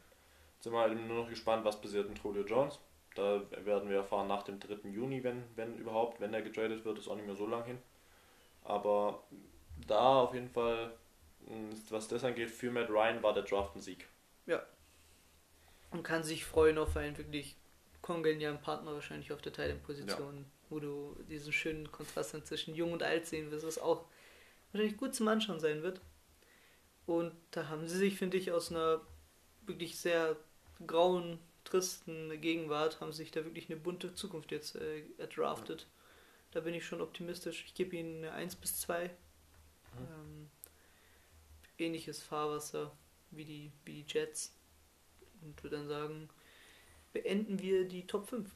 Jetzt 0.55 0.63
sind 0.65 0.73
wir 0.73 0.79
halt 0.79 0.95
nur 0.95 1.23
noch 1.23 1.29
gespannt, 1.29 1.65
was 1.65 1.81
passiert 1.81 2.09
mit 2.09 2.19
Julio 2.23 2.43
Jones. 2.43 2.79
Da 3.15 3.41
werden 3.65 3.89
wir 3.89 3.97
erfahren 3.97 4.27
nach 4.27 4.43
dem 4.43 4.59
3. 4.59 4.89
Juni, 4.89 5.23
wenn, 5.23 5.43
wenn 5.55 5.75
überhaupt, 5.77 6.21
wenn 6.21 6.33
er 6.33 6.41
getradet 6.41 6.85
wird, 6.85 6.97
ist 6.97 7.07
auch 7.07 7.15
nicht 7.15 7.25
mehr 7.25 7.35
so 7.35 7.45
lang 7.47 7.65
hin. 7.65 7.77
Aber 8.63 9.23
da 9.87 10.21
auf 10.21 10.33
jeden 10.33 10.49
Fall, 10.49 10.93
mh, 11.47 11.75
was 11.89 12.07
das 12.07 12.23
angeht, 12.23 12.49
für 12.51 12.71
Matt 12.71 12.89
Ryan 12.89 13.21
war 13.23 13.33
der 13.33 13.43
Draft 13.43 13.75
ein 13.75 13.81
Sieg. 13.81 14.07
Und 15.91 16.03
kann 16.03 16.23
sich 16.23 16.45
freuen 16.45 16.77
auf 16.77 16.95
einen 16.95 17.17
wirklich 17.17 17.55
kongenialen 18.01 18.61
Partner 18.61 18.93
wahrscheinlich 18.93 19.31
auf 19.33 19.41
der 19.41 19.53
Teilposition, 19.53 20.45
wo 20.69 20.79
du 20.79 21.15
diesen 21.29 21.51
schönen 21.53 21.91
Kontrast 21.91 22.33
dann 22.33 22.45
zwischen 22.45 22.75
jung 22.75 22.93
und 22.93 23.03
alt 23.03 23.27
sehen 23.27 23.51
wirst, 23.51 23.65
was 23.65 23.77
auch 23.77 24.05
wahrscheinlich 24.71 24.97
gut 24.97 25.13
zum 25.13 25.27
Anschauen 25.27 25.59
sein 25.59 25.83
wird. 25.83 25.99
Und 27.05 27.33
da 27.51 27.67
haben 27.67 27.87
sie 27.87 27.97
sich, 27.97 28.17
finde 28.17 28.37
ich, 28.37 28.51
aus 28.51 28.71
einer 28.71 29.01
wirklich 29.65 29.99
sehr 29.99 30.37
grauen, 30.85 31.39
tristen 31.63 32.39
Gegenwart, 32.41 33.01
haben 33.01 33.13
sich 33.13 33.31
da 33.31 33.43
wirklich 33.45 33.69
eine 33.69 33.79
bunte 33.79 34.13
Zukunft 34.13 34.51
jetzt 34.51 34.75
äh, 34.75 35.03
erdraftet. 35.17 35.87
Da 36.51 36.59
bin 36.59 36.73
ich 36.73 36.85
schon 36.85 37.01
optimistisch. 37.01 37.63
Ich 37.65 37.73
gebe 37.73 37.95
ihnen 37.95 38.23
eine 38.23 38.33
1 38.33 38.55
bis 38.57 38.79
2. 38.81 39.05
Ähm, 39.05 40.49
ähnliches 41.77 42.21
Fahrwasser 42.21 42.91
wie 43.31 43.45
die, 43.45 43.71
wie 43.85 44.03
die 44.03 44.05
Jets. 44.07 44.53
Und 45.41 45.61
würde 45.63 45.77
dann 45.77 45.87
sagen, 45.87 46.29
beenden 47.13 47.59
wir 47.59 47.87
die 47.87 48.05
Top 48.05 48.29
5. 48.29 48.49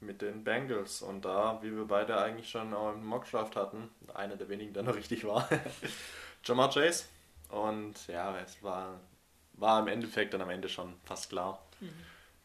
mit 0.00 0.22
den 0.22 0.42
Bengals. 0.42 1.02
Und 1.02 1.24
da, 1.24 1.62
wie 1.62 1.74
wir 1.74 1.84
beide 1.84 2.20
eigentlich 2.20 2.48
schon 2.48 2.74
auch 2.74 2.92
im 2.92 3.04
Mockdraft 3.04 3.56
hatten, 3.56 3.90
einer 4.14 4.36
der 4.36 4.48
wenigen, 4.48 4.72
der 4.72 4.82
noch 4.82 4.96
richtig 4.96 5.24
war, 5.24 5.48
Jamar 6.44 6.70
Chase. 6.70 7.04
Und 7.52 8.06
ja, 8.08 8.36
es 8.38 8.62
war, 8.62 8.98
war 9.52 9.80
im 9.80 9.88
Endeffekt 9.88 10.32
dann 10.32 10.40
am 10.40 10.48
Ende 10.48 10.70
schon 10.70 10.94
fast 11.04 11.28
klar, 11.28 11.62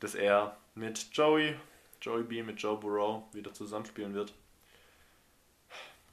dass 0.02 0.16
er 0.16 0.58
mit 0.76 1.08
Joey, 1.14 1.56
Joey 2.02 2.24
B, 2.24 2.44
mit 2.44 2.62
Joe 2.62 2.78
Burrow 2.78 3.24
wieder 3.34 3.54
zusammenspielen 3.54 4.14
wird. 4.14 4.34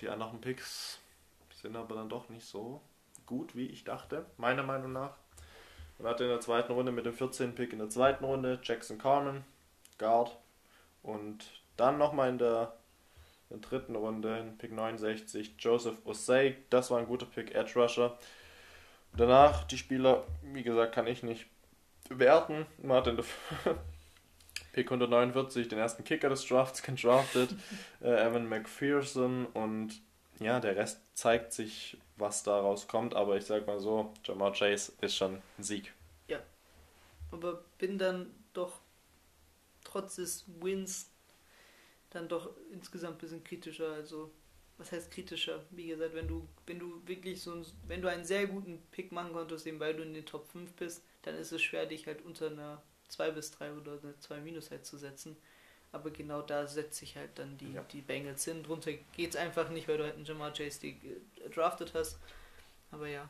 Die 0.01 0.09
anderen 0.09 0.41
Picks 0.41 1.01
sind 1.61 1.75
aber 1.75 1.97
dann 1.97 2.09
doch 2.09 2.29
nicht 2.29 2.47
so 2.47 2.81
gut, 3.27 3.57
wie 3.57 3.67
ich 3.67 3.83
dachte, 3.83 4.27
meiner 4.37 4.63
Meinung 4.63 4.93
nach. 4.93 5.17
Man 5.99 6.13
hatte 6.13 6.25
in 6.25 6.31
der 6.31 6.41
zweiten 6.41 6.73
Runde 6.73 6.93
mit 6.93 7.05
dem 7.05 7.15
14. 7.15 7.55
Pick 7.55 7.73
in 7.73 7.81
der 7.81 7.91
zweiten 7.91 8.25
Runde 8.25 8.61
Jackson 8.63 8.99
Carmen, 8.99 9.45
Guard. 9.99 10.37
Und 11.03 11.47
dann 11.77 11.99
nochmal 11.99 12.29
in 12.29 12.39
der, 12.39 12.75
in 13.51 13.61
der 13.61 13.69
dritten 13.69 13.97
Runde, 13.97 14.39
in 14.39 14.57
Pick 14.57 14.73
69, 14.73 15.55
Joseph 15.59 15.97
Osei. 16.05 16.59
Das 16.71 16.91
war 16.93 16.99
ein 16.99 17.07
guter 17.07 17.27
Pick, 17.27 17.55
Edge 17.55 17.81
Rusher. 17.81 18.17
Danach 19.17 19.65
die 19.65 19.79
Spieler, 19.79 20.25
wie 20.43 20.63
gesagt, 20.63 20.95
kann 20.95 21.07
ich 21.07 21.23
nicht 21.23 21.47
bewerten. 22.09 22.67
Man 22.83 22.97
hat 22.99 23.07
in 23.07 23.17
der 23.17 23.25
Pick 24.73 24.87
149 24.87 25.69
den 25.69 25.79
ersten 25.79 26.05
Kicker 26.05 26.29
des 26.29 26.47
Drafts 26.47 26.83
gedraftet, 26.83 27.55
äh, 28.01 28.27
Evan 28.27 28.49
McPherson. 28.49 29.47
Und 29.47 30.01
ja, 30.41 30.59
der 30.61 30.77
Rest 30.77 31.01
zeigt 31.15 31.53
sich, 31.53 31.97
was 32.17 32.43
daraus 32.43 32.89
kommt. 32.89 33.15
Aber 33.15 33.37
ich 33.37 33.45
sag 33.45 33.67
mal 33.67 33.79
so, 33.79 34.13
Jamar 34.25 34.53
Chase 34.53 34.93
ist 35.01 35.17
schon 35.17 35.43
ein 35.59 35.63
Sieg. 35.63 35.93
Aber 37.35 37.65
bin 37.79 37.99
dann 37.99 38.33
doch 38.53 38.79
trotz 39.83 40.17
des 40.17 40.45
Wins 40.61 41.11
dann 42.11 42.29
doch 42.29 42.51
insgesamt 42.73 43.17
ein 43.17 43.19
bisschen 43.19 43.43
kritischer. 43.43 43.93
Also, 43.93 44.31
was 44.79 44.91
heißt 44.93 45.11
kritischer? 45.11 45.63
Wie 45.71 45.87
gesagt, 45.89 46.15
wenn 46.15 46.27
du, 46.29 46.47
wenn 46.67 46.79
du 46.79 47.01
wirklich 47.07 47.41
so 47.41 47.53
ein, 47.53 47.65
wenn 47.87 48.03
du 48.03 48.09
einen 48.09 48.25
sehr 48.25 48.47
guten 48.47 48.83
Pick 48.91 49.13
machen 49.13 49.33
konntest, 49.33 49.67
eben 49.67 49.81
weil 49.81 49.95
du 49.95 50.03
in 50.03 50.15
den 50.15 50.27
Top 50.27 50.47
5 50.49 50.73
bist, 50.73 51.03
dann 51.23 51.37
ist 51.37 51.53
es 51.53 51.63
schwer, 51.63 51.87
dich 51.87 52.07
halt 52.07 52.25
unter 52.25 52.49
einer 52.49 52.83
2 53.09 53.31
bis 53.31 53.51
3 53.53 53.73
oder 53.75 53.93
eine 54.03 54.19
2 54.19 54.41
minus 54.41 54.71
halt 54.71 54.85
zu 54.85 54.97
setzen. 54.97 55.37
Aber 55.93 56.11
genau 56.11 56.43
da 56.43 56.67
setzt 56.67 56.99
sich 56.99 57.17
halt 57.17 57.31
dann 57.37 57.57
die, 57.59 57.73
Ja. 57.73 57.83
die 57.93 58.01
Bengals 58.01 58.45
hin. 58.45 58.65
Drunter 58.65 58.91
geht's 59.17 59.37
einfach 59.37 59.69
nicht, 59.71 59.87
weil 59.87 59.99
du 59.99 60.05
halt 60.05 60.17
einen 60.17 60.25
Jamar 60.25 60.53
Chase 60.53 60.81
die 60.81 60.99
drafted 61.55 61.95
hast. 61.95 62.19
Aber 62.91 63.07
ja, 63.07 63.29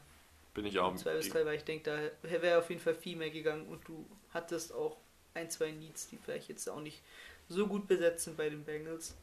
Bin 0.54 0.64
ich 0.64 0.78
auch. 0.78 0.94
2 0.96 1.16
bis 1.16 1.28
3, 1.28 1.44
weil 1.44 1.56
ich 1.56 1.64
denke, 1.64 2.12
da 2.22 2.30
wäre 2.40 2.58
auf 2.58 2.70
jeden 2.70 2.80
Fall 2.80 2.94
viel 2.94 3.16
mehr 3.16 3.30
gegangen 3.30 3.66
und 3.66 3.86
du 3.86 4.06
hattest 4.30 4.72
auch 4.72 4.96
ein, 5.34 5.50
zwei 5.50 5.72
Needs, 5.72 6.08
die 6.08 6.16
vielleicht 6.16 6.48
jetzt 6.48 6.68
auch 6.70 6.80
nicht 6.80 7.02
so 7.48 7.66
gut 7.66 7.86
besetzt 7.86 8.24
sind 8.24 8.36
bei 8.38 8.48
den 8.48 8.64
Bengals. 8.64 9.14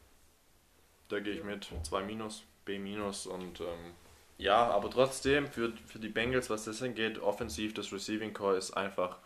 Da 1.12 1.20
gehe 1.20 1.34
ich 1.34 1.44
mit 1.44 1.68
2 1.82 2.02
minus, 2.02 2.42
B 2.64 2.78
minus 2.78 3.26
und 3.26 3.60
ähm, 3.60 3.92
ja, 4.38 4.70
aber 4.70 4.90
trotzdem 4.90 5.46
für, 5.46 5.72
für 5.86 5.98
die 5.98 6.08
Bengals, 6.08 6.48
was 6.50 6.64
das 6.64 6.82
angeht, 6.82 7.18
offensiv 7.18 7.74
das 7.74 7.92
Receiving 7.92 8.32
Core 8.32 8.56
ist 8.56 8.72
einfach 8.72 9.18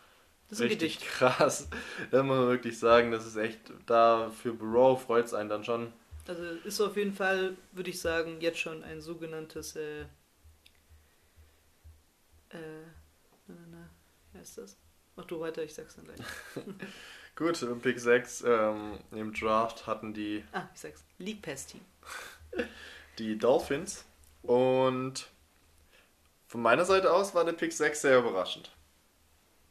Das 0.49 0.59
ist 0.59 0.65
ein 0.65 0.67
richtig 0.69 0.99
Gedicht. 0.99 1.01
krass. 1.01 1.69
Da 2.11 2.23
muss 2.23 2.37
man 2.37 2.47
wirklich 2.49 2.77
sagen, 2.77 3.11
das 3.11 3.25
ist 3.25 3.37
echt, 3.37 3.59
da 3.85 4.29
für 4.31 4.53
Burrow 4.53 5.01
freut 5.01 5.25
es 5.25 5.33
einen 5.33 5.49
dann 5.49 5.63
schon. 5.63 5.93
Also 6.27 6.43
ist 6.43 6.81
auf 6.81 6.97
jeden 6.97 7.13
Fall, 7.13 7.55
würde 7.71 7.89
ich 7.89 8.01
sagen, 8.01 8.41
jetzt 8.41 8.59
schon 8.59 8.83
ein 8.83 8.99
sogenanntes 9.01 9.77
äh, 9.77 10.01
äh, 12.49 12.83
na, 13.47 13.55
na, 13.55 13.67
na, 13.71 13.89
wie 14.33 14.39
heißt 14.39 14.57
das? 14.57 14.77
Mach 15.15 15.25
du 15.25 15.39
weiter, 15.39 15.63
ich 15.63 15.73
sag's 15.73 15.95
dann 15.95 16.05
gleich. 16.05 16.19
Gut, 17.37 17.61
im 17.61 17.79
Pick 17.81 17.99
6 17.99 18.41
ähm, 18.47 18.97
im 19.11 19.31
Draft 19.31 19.85
hatten 19.85 20.11
die 20.11 20.43
Ah, 20.53 20.67
ich 20.73 20.79
sag's. 20.79 21.05
League 21.19 21.43
Pass 21.43 21.67
Team. 21.67 21.81
die 23.19 23.37
Dolphins 23.37 24.05
und 24.41 25.29
von 26.47 26.61
meiner 26.63 26.83
Seite 26.83 27.13
aus 27.13 27.35
war 27.35 27.45
der 27.45 27.53
Pick 27.53 27.71
6 27.71 28.01
sehr 28.01 28.17
überraschend. 28.17 28.71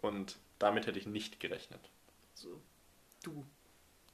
Und 0.00 0.36
damit 0.60 0.86
hätte 0.86 1.00
ich 1.00 1.06
nicht 1.06 1.40
gerechnet. 1.40 1.80
So, 2.34 2.60
du 3.24 3.44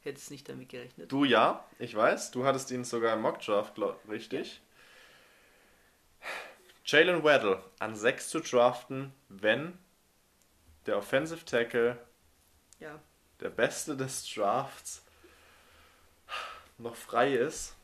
hättest 0.00 0.30
nicht 0.30 0.48
damit 0.48 0.70
gerechnet. 0.70 1.12
Du 1.12 1.24
ja, 1.24 1.62
ich 1.78 1.94
weiß. 1.94 2.30
Du 2.30 2.46
hattest 2.46 2.70
ihn 2.70 2.84
sogar 2.84 3.14
im 3.14 3.20
Mockdraft, 3.20 3.74
richtig. 4.08 4.62
Jalen 6.86 7.22
Waddle 7.22 7.62
an 7.80 7.96
6 7.96 8.30
zu 8.30 8.40
draften, 8.40 9.12
wenn 9.28 9.76
der 10.86 10.96
Offensive 10.96 11.44
Tackle, 11.44 11.98
Ja, 12.80 12.98
der 13.42 13.50
Beste 13.50 13.96
des 13.96 14.24
Drafts, 14.32 15.02
noch 16.78 16.94
frei 16.96 17.34
ist. 17.34 17.74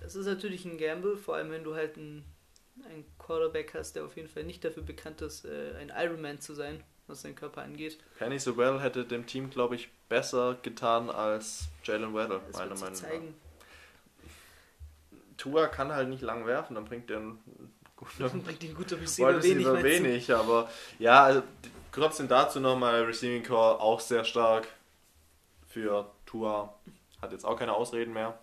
Das 0.00 0.14
ist 0.14 0.26
natürlich 0.26 0.64
ein 0.64 0.78
Gamble, 0.78 1.16
vor 1.16 1.36
allem 1.36 1.50
wenn 1.50 1.64
du 1.64 1.74
halt 1.74 1.96
einen, 1.96 2.24
einen 2.84 3.04
Quarterback 3.18 3.74
hast, 3.74 3.96
der 3.96 4.04
auf 4.04 4.16
jeden 4.16 4.28
Fall 4.28 4.44
nicht 4.44 4.64
dafür 4.64 4.82
bekannt 4.82 5.22
ist, 5.22 5.44
äh, 5.44 5.74
ein 5.80 5.90
Ironman 5.96 6.40
zu 6.40 6.54
sein. 6.54 6.82
was 7.08 7.22
seinen 7.22 7.36
Körper 7.36 7.62
angeht. 7.62 7.98
Penny 8.18 8.36
Sewell 8.38 8.80
hätte 8.80 9.04
dem 9.04 9.26
Team, 9.26 9.48
glaube 9.48 9.76
ich, 9.76 9.88
besser 10.08 10.56
getan 10.62 11.08
als 11.08 11.68
Jalen 11.84 12.12
Waddle, 12.14 12.40
Das 12.48 12.58
meiner 12.58 12.74
Meinung 12.74 12.92
nach. 12.92 13.00
zeigen. 13.00 13.34
Tua 15.36 15.68
kann 15.68 15.92
halt 15.92 16.08
nicht 16.08 16.22
lang 16.22 16.46
werfen, 16.46 16.74
dann 16.74 16.84
bringt 16.84 17.08
er 17.10 17.18
einen 17.18 17.72
guten 17.94 18.42
Bringt 18.44 18.62
den 18.62 18.74
guter 18.74 19.00
Receiver 19.00 19.40
wenig, 19.42 19.66
wenig, 19.66 20.34
aber 20.34 20.68
ja, 20.98 21.22
also, 21.22 21.42
trotzdem 21.92 22.26
dazu 22.26 22.58
nochmal 22.58 23.04
Receiving 23.04 23.44
Core 23.44 23.80
auch 23.80 24.00
sehr 24.00 24.24
stark 24.24 24.66
für 25.76 26.10
Tua. 26.24 26.72
Hat 27.20 27.32
jetzt 27.32 27.44
auch 27.44 27.58
keine 27.58 27.74
Ausreden 27.74 28.14
mehr. 28.14 28.38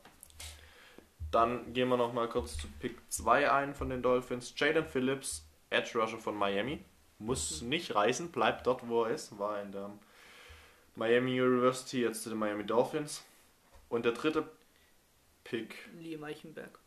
Dann 1.31 1.73
gehen 1.73 1.89
wir 1.89 1.97
nochmal 1.97 2.29
kurz 2.29 2.55
zu 2.59 2.67
Pick 2.79 2.95
2 3.09 3.51
ein 3.51 3.73
von 3.73 3.89
den 3.89 4.03
Dolphins. 4.03 4.53
Jaden 4.55 4.85
Phillips, 4.85 5.43
Edge 5.71 5.97
Rusher 5.97 6.19
von 6.19 6.35
Miami. 6.35 6.85
Muss 7.17 7.63
nicht 7.63 7.95
reisen, 7.95 8.31
bleibt 8.31 8.67
dort, 8.67 8.87
wo 8.87 9.05
er 9.05 9.15
ist. 9.15 9.39
War 9.39 9.59
in 9.63 9.71
der 9.71 9.89
Miami 10.95 11.41
University, 11.41 12.03
jetzt 12.03 12.21
zu 12.21 12.29
den 12.29 12.37
Miami 12.37 12.65
Dolphins. 12.67 13.23
Und 13.89 14.05
der 14.05 14.11
dritte 14.11 14.47
Pick, 15.43 15.89
Liam 15.99 16.23
Eichenberg. 16.23 16.77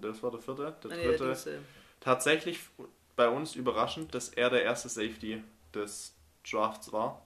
das 0.00 0.24
war 0.24 0.32
der 0.32 0.40
vierte. 0.40 0.74
Der 0.82 0.90
Ah, 0.90 0.94
nee, 0.96 1.16
dritte. 1.16 1.34
der 1.44 1.58
tatsächlich 2.00 2.58
bei 3.14 3.28
uns 3.28 3.54
überraschend, 3.54 4.12
dass 4.12 4.30
er 4.30 4.50
der 4.50 4.64
erste 4.64 4.88
Safety 4.88 5.40
des 5.72 6.16
Drafts 6.50 6.92
war. 6.92 7.23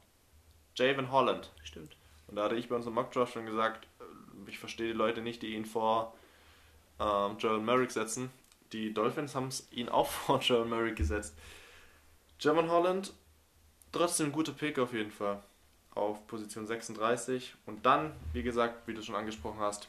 Javon 0.79 1.11
Holland. 1.11 1.51
stimmt. 1.65 1.97
Und 2.29 2.37
da 2.37 2.45
hatte 2.45 2.57
ich 2.57 2.69
bei 2.69 2.77
unserem 2.77 2.95
Mock-Draft 2.95 3.33
schon 3.33 3.47
gesagt, 3.47 3.87
äh, 4.01 4.51
ich 4.51 4.59
verstehe 4.59 4.89
die 4.89 4.99
Leute 4.99 5.21
nicht, 5.21 5.43
die 5.43 5.55
ihn 5.55 5.65
vor 5.65 6.15
ähm, 7.01 7.37
Joel 7.39 7.61
Merrick 7.61 7.91
setzen. 7.91 8.31
Die 8.73 8.93
Dolphins 8.95 9.35
haben 9.35 9.49
ihn 9.71 9.89
auch 9.89 10.07
vor 10.11 10.41
Joel 10.41 10.67
Merrick 10.67 10.97
gesetzt. 10.97 11.37
Javon 12.41 12.71
Holland, 12.71 13.13
trotzdem 13.93 14.27
ein 14.27 14.33
guter 14.33 14.53
Pick 14.53 14.79
auf 14.79 14.93
jeden 14.93 15.11
Fall. 15.11 15.43
Auf 15.95 16.27
Position 16.29 16.67
36. 16.67 17.55
Und 17.67 17.85
dann, 17.85 18.13
wie 18.33 18.43
gesagt, 18.43 18.87
wie 18.87 18.95
du 18.95 19.03
schon 19.03 19.17
angesprochen 19.17 19.59
hast, 19.59 19.89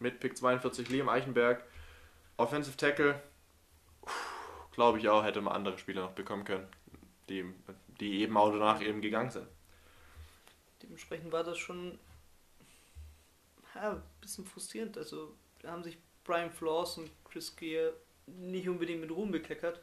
mit 0.00 0.18
Pick 0.18 0.36
42 0.36 0.88
Liam 0.88 1.08
Eichenberg. 1.08 1.62
Offensive 2.36 2.76
Tackle, 2.76 3.22
glaube 4.72 4.98
ich 4.98 5.08
auch, 5.08 5.22
hätte 5.22 5.40
man 5.40 5.52
andere 5.54 5.78
Spieler 5.78 6.02
noch 6.02 6.12
bekommen 6.12 6.44
können, 6.44 6.66
die, 7.28 7.44
die 8.00 8.22
eben 8.22 8.36
auch 8.36 8.50
danach 8.50 8.82
eben 8.82 9.00
gegangen 9.00 9.30
sind. 9.30 9.46
Dementsprechend 10.84 11.32
war 11.32 11.44
das 11.44 11.58
schon 11.58 11.98
ja, 13.74 13.92
ein 13.92 14.02
bisschen 14.20 14.44
frustrierend. 14.44 14.96
Also 14.98 15.34
da 15.60 15.70
haben 15.72 15.82
sich 15.82 15.98
Brian 16.24 16.50
Flores 16.50 16.98
und 16.98 17.10
Chris 17.24 17.54
Gear 17.56 17.92
nicht 18.26 18.68
unbedingt 18.68 19.00
mit 19.00 19.10
Ruhm 19.10 19.30
bekleckert. 19.30 19.80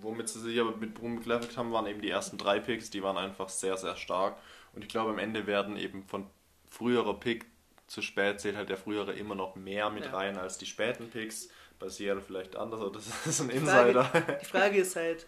Womit 0.00 0.28
sie 0.28 0.40
sich 0.40 0.60
aber 0.60 0.76
mit 0.76 1.00
Ruhm 1.00 1.16
bekleckert 1.16 1.56
haben, 1.56 1.72
waren 1.72 1.86
eben 1.86 2.00
die 2.00 2.10
ersten 2.10 2.38
drei 2.38 2.60
Picks, 2.60 2.90
die 2.90 3.02
waren 3.02 3.16
einfach 3.16 3.48
sehr, 3.48 3.76
sehr 3.76 3.96
stark. 3.96 4.36
Und 4.72 4.82
ich 4.82 4.88
glaube, 4.88 5.10
am 5.10 5.18
Ende 5.18 5.46
werden 5.46 5.76
eben 5.76 6.04
von 6.04 6.26
früherer 6.70 7.18
Pick 7.18 7.46
zu 7.88 8.02
spät 8.02 8.38
zählt 8.38 8.54
halt 8.56 8.68
der 8.68 8.76
frühere 8.76 9.14
immer 9.14 9.34
noch 9.34 9.56
mehr 9.56 9.88
mit 9.90 10.04
Ja. 10.04 10.10
rein 10.12 10.36
als 10.36 10.58
die 10.58 10.66
späten 10.66 11.10
Picks. 11.10 11.48
Bei 11.78 11.88
Seattle 11.88 12.20
vielleicht 12.22 12.54
anders, 12.54 12.80
aber 12.80 12.92
das 12.92 13.06
ist 13.26 13.40
ein 13.40 13.48
Die 13.48 13.56
Insider. 13.56 14.04
Frage, 14.04 14.38
die 14.42 14.44
Frage 14.44 14.78
ist 14.78 14.94
halt, 14.96 15.26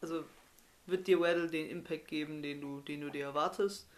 also 0.00 0.24
wird 0.86 1.06
dir 1.06 1.20
Waddle 1.20 1.48
den 1.48 1.68
Impact 1.70 2.08
geben, 2.08 2.42
den 2.42 2.60
du, 2.60 2.80
den 2.80 3.00
du 3.00 3.10
dir 3.10 3.24
erwartest? 3.26 3.88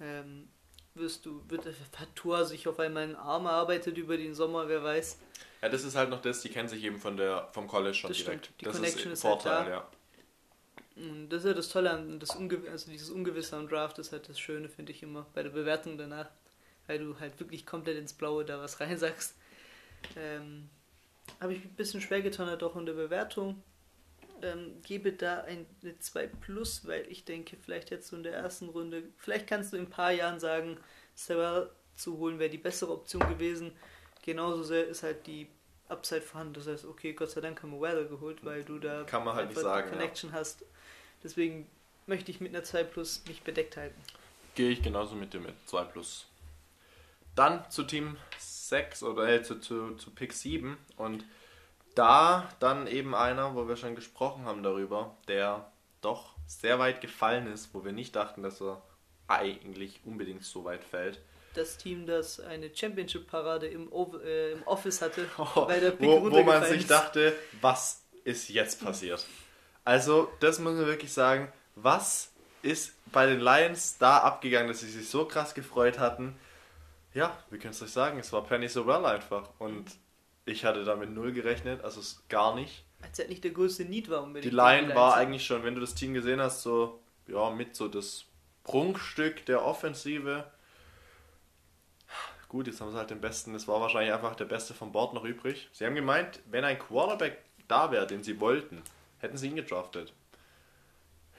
Ähm, 0.00 0.48
wirst 0.94 1.24
du, 1.26 1.42
wird 1.48 1.64
hat 1.66 2.16
Tua 2.16 2.44
sich 2.44 2.66
auf 2.68 2.78
einmal 2.80 3.04
einen 3.04 3.16
Arm 3.16 3.46
erarbeitet 3.46 3.96
über 3.96 4.16
den 4.16 4.34
Sommer, 4.34 4.68
wer 4.68 4.82
weiß. 4.82 5.18
Ja, 5.62 5.68
das 5.68 5.84
ist 5.84 5.94
halt 5.94 6.10
noch 6.10 6.22
das, 6.22 6.40
die 6.40 6.48
kennen 6.48 6.68
sich 6.68 6.82
eben 6.84 6.98
von 6.98 7.16
der, 7.16 7.48
vom 7.52 7.68
College 7.68 7.94
schon 7.94 8.08
Das 8.08 8.18
direkt. 8.18 8.46
stimmt, 8.46 8.60
die 8.60 8.64
das 8.64 8.76
Connection 8.76 9.12
ist 9.12 9.24
ein 9.24 9.30
halt 9.30 9.42
Vorteil, 9.42 9.64
da. 9.66 9.70
ja. 9.70 9.88
Und 10.96 11.28
das 11.30 11.44
ist 11.44 11.48
ja 11.48 11.54
das 11.54 11.68
Tolle 11.68 11.90
an 11.90 12.18
das 12.18 12.34
Unge 12.36 12.58
also 12.70 12.90
dieses 12.90 13.10
Ungewisse 13.10 13.56
am 13.56 13.68
Draft 13.68 13.98
ist 13.98 14.12
halt 14.12 14.28
das 14.28 14.38
Schöne, 14.38 14.68
finde 14.68 14.92
ich 14.92 15.02
immer, 15.02 15.26
bei 15.34 15.42
der 15.42 15.50
Bewertung 15.50 15.96
danach, 15.96 16.28
weil 16.86 16.98
du 16.98 17.18
halt 17.18 17.38
wirklich 17.40 17.64
komplett 17.64 17.96
ins 17.96 18.12
Blaue 18.12 18.44
da 18.44 18.58
was 18.60 18.80
reinsagst. 18.80 19.34
Ähm, 20.16 20.68
Habe 21.40 21.54
ich 21.54 21.64
ein 21.64 21.74
bisschen 21.74 22.00
schwer 22.00 22.22
getan, 22.22 22.48
halt 22.48 22.62
auch 22.62 22.76
in 22.76 22.86
der 22.86 22.94
Bewertung. 22.94 23.62
Ähm, 24.42 24.80
gebe 24.82 25.12
da 25.12 25.42
ein, 25.42 25.66
eine 25.82 25.98
2 25.98 26.26
Plus, 26.26 26.86
weil 26.86 27.06
ich 27.08 27.24
denke, 27.24 27.56
vielleicht 27.56 27.90
jetzt 27.90 28.08
so 28.08 28.16
in 28.16 28.22
der 28.22 28.34
ersten 28.34 28.68
Runde, 28.68 29.04
vielleicht 29.16 29.46
kannst 29.46 29.72
du 29.72 29.76
in 29.76 29.84
ein 29.84 29.90
paar 29.90 30.12
Jahren 30.12 30.40
sagen, 30.40 30.78
Sarah 31.14 31.68
zu 31.94 32.18
holen 32.18 32.38
wäre 32.38 32.50
die 32.50 32.58
bessere 32.58 32.92
Option 32.92 33.28
gewesen. 33.28 33.72
Genauso 34.22 34.62
sehr 34.62 34.86
ist 34.86 35.02
halt 35.02 35.26
die 35.26 35.48
Upside 35.88 36.22
vorhanden. 36.22 36.54
Das 36.54 36.66
heißt, 36.66 36.84
okay, 36.84 37.12
Gott 37.12 37.30
sei 37.30 37.40
Dank 37.40 37.62
haben 37.62 37.72
wir 37.72 37.80
Weather 37.80 38.04
geholt, 38.04 38.44
weil 38.44 38.64
du 38.64 38.78
da 38.78 39.04
Kann 39.04 39.24
man 39.24 39.34
halt 39.34 39.48
nicht 39.48 39.60
sagen, 39.60 39.88
ja. 39.88 39.96
Connection 39.96 40.32
hast. 40.32 40.64
Deswegen 41.22 41.68
möchte 42.06 42.30
ich 42.30 42.40
mit 42.40 42.54
einer 42.54 42.64
2 42.64 42.84
Plus 42.84 43.22
mich 43.26 43.42
bedeckt 43.42 43.76
halten. 43.76 44.00
Gehe 44.54 44.70
ich 44.70 44.82
genauso 44.82 45.14
mit 45.14 45.32
dir 45.32 45.40
mit. 45.40 45.54
2 45.66 45.84
plus. 45.84 46.26
Dann 47.34 47.70
zu 47.70 47.84
Team 47.84 48.16
6 48.38 49.02
oder 49.04 49.28
äh, 49.28 49.42
zu, 49.42 49.60
zu, 49.60 49.94
zu 49.96 50.10
Pick 50.10 50.32
7 50.32 50.76
und 50.96 51.24
da 52.00 52.48
dann 52.60 52.86
eben 52.86 53.14
einer, 53.14 53.54
wo 53.54 53.68
wir 53.68 53.76
schon 53.76 53.94
gesprochen 53.94 54.46
haben 54.46 54.62
darüber, 54.62 55.14
der 55.28 55.70
doch 56.00 56.30
sehr 56.46 56.78
weit 56.78 57.02
gefallen 57.02 57.52
ist, 57.52 57.74
wo 57.74 57.84
wir 57.84 57.92
nicht 57.92 58.16
dachten, 58.16 58.42
dass 58.42 58.62
er 58.62 58.80
eigentlich 59.28 60.00
unbedingt 60.06 60.42
so 60.42 60.64
weit 60.64 60.82
fällt. 60.82 61.20
Das 61.52 61.76
Team, 61.76 62.06
das 62.06 62.40
eine 62.40 62.74
Championship-Parade 62.74 63.66
im, 63.66 63.90
äh, 64.24 64.52
im 64.52 64.62
Office 64.62 65.02
hatte, 65.02 65.26
Oh, 65.38 65.68
weil 65.68 65.80
der 65.80 65.90
Pick 65.90 66.08
wo, 66.08 66.30
wo 66.30 66.42
man 66.42 66.64
sich 66.64 66.86
dachte, 66.86 67.34
was 67.60 68.02
ist 68.24 68.48
jetzt 68.48 68.82
passiert? 68.82 69.26
Also, 69.84 70.32
das 70.40 70.58
muss 70.58 70.72
man 70.72 70.86
wirklich 70.86 71.12
sagen. 71.12 71.52
Was 71.74 72.32
ist 72.62 72.92
bei 73.12 73.26
den 73.26 73.40
Lions 73.40 73.98
da 73.98 74.18
abgegangen, 74.18 74.68
dass 74.68 74.80
sie 74.80 74.90
sich 74.90 75.08
so 75.08 75.26
krass 75.26 75.54
gefreut 75.54 75.98
hatten? 75.98 76.34
Ja, 77.12 77.36
wie 77.50 77.58
kannst 77.58 77.80
du 77.80 77.84
euch 77.84 77.92
sagen? 77.92 78.18
Es 78.18 78.32
war 78.32 78.42
Penny 78.44 78.68
Sowell 78.68 79.04
einfach. 79.04 79.50
Und 79.58 79.90
ich 80.50 80.64
hatte 80.64 80.84
damit 80.84 81.10
null 81.10 81.32
gerechnet, 81.32 81.82
also 81.84 82.00
es 82.00 82.22
gar 82.28 82.54
nicht. 82.54 82.84
Als 83.02 83.18
halt 83.18 83.28
nicht 83.30 83.44
der 83.44 83.52
größte 83.52 83.84
Need 83.84 84.10
war 84.10 84.22
unbedingt. 84.22 84.52
Die 84.52 84.54
Line 84.54 84.94
war 84.94 85.14
eigentlich 85.14 85.44
schon, 85.46 85.62
wenn 85.64 85.74
du 85.74 85.80
das 85.80 85.94
Team 85.94 86.12
gesehen 86.12 86.40
hast, 86.40 86.62
so, 86.62 87.00
ja, 87.26 87.50
mit 87.50 87.74
so 87.74 87.88
das 87.88 88.24
Prunkstück 88.64 89.46
der 89.46 89.64
Offensive. 89.64 90.44
Gut, 92.48 92.66
jetzt 92.66 92.80
haben 92.80 92.90
sie 92.90 92.98
halt 92.98 93.10
den 93.10 93.20
besten, 93.20 93.52
das 93.52 93.68
war 93.68 93.80
wahrscheinlich 93.80 94.12
einfach 94.12 94.34
der 94.34 94.44
beste 94.44 94.74
vom 94.74 94.90
Board 94.92 95.14
noch 95.14 95.24
übrig. 95.24 95.68
Sie 95.72 95.86
haben 95.86 95.94
gemeint, 95.94 96.40
wenn 96.50 96.64
ein 96.64 96.78
Quarterback 96.78 97.38
da 97.68 97.92
wäre, 97.92 98.06
den 98.06 98.24
sie 98.24 98.40
wollten, 98.40 98.82
hätten 99.18 99.36
sie 99.36 99.46
ihn 99.48 99.56
gedraftet. 99.56 100.12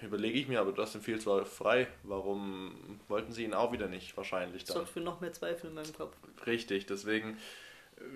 Überlege 0.02 0.40
ich 0.40 0.48
mir, 0.48 0.60
aber 0.62 0.74
Justin 0.74 1.02
Fields 1.02 1.28
war 1.28 1.46
frei. 1.46 1.88
Warum 2.04 3.00
wollten 3.08 3.34
sie 3.34 3.44
ihn 3.44 3.54
auch 3.54 3.72
wieder 3.72 3.88
nicht? 3.88 4.18
Wahrscheinlich 4.18 4.64
Das 4.64 4.70
dann. 4.74 4.78
sorgt 4.78 4.94
für 4.94 5.00
noch 5.00 5.22
mehr 5.22 5.32
Zweifel 5.32 5.68
in 5.68 5.76
meinem 5.76 5.94
Kopf. 5.94 6.16
Richtig, 6.48 6.88
deswegen 6.88 7.38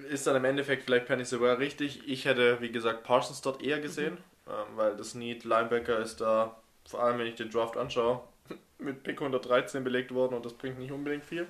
ist 0.10 0.28
dann 0.28 0.36
im 0.36 0.46
Endeffekt 0.46 0.84
vielleicht 0.84 1.08
Penny 1.08 1.26
sogar 1.26 1.58
richtig. 1.60 2.08
Ich 2.08 2.26
hätte, 2.26 2.62
wie 2.62 2.72
gesagt, 2.72 3.04
Parsons 3.04 3.42
dort 3.42 3.62
eher 3.62 3.80
gesehen, 3.80 4.18
ähm, 4.48 4.76
weil 4.76 4.96
das 4.96 5.16
Need 5.16 5.44
Linebacker 5.44 6.00
ist 6.00 6.22
da, 6.22 6.56
vor 6.86 7.04
allem 7.04 7.20
wenn 7.20 7.28
ich 7.28 7.36
den 7.36 7.50
Draft 7.50 7.78
anschaue, 7.78 8.22
mit 8.78 9.04
Pick 9.04 9.20
113 9.22 9.84
belegt 9.84 10.14
worden 10.14 10.36
und 10.36 10.46
das 10.46 10.54
bringt 10.54 10.80
nicht 10.80 10.92
unbedingt 10.92 11.26
viel. 11.26 11.48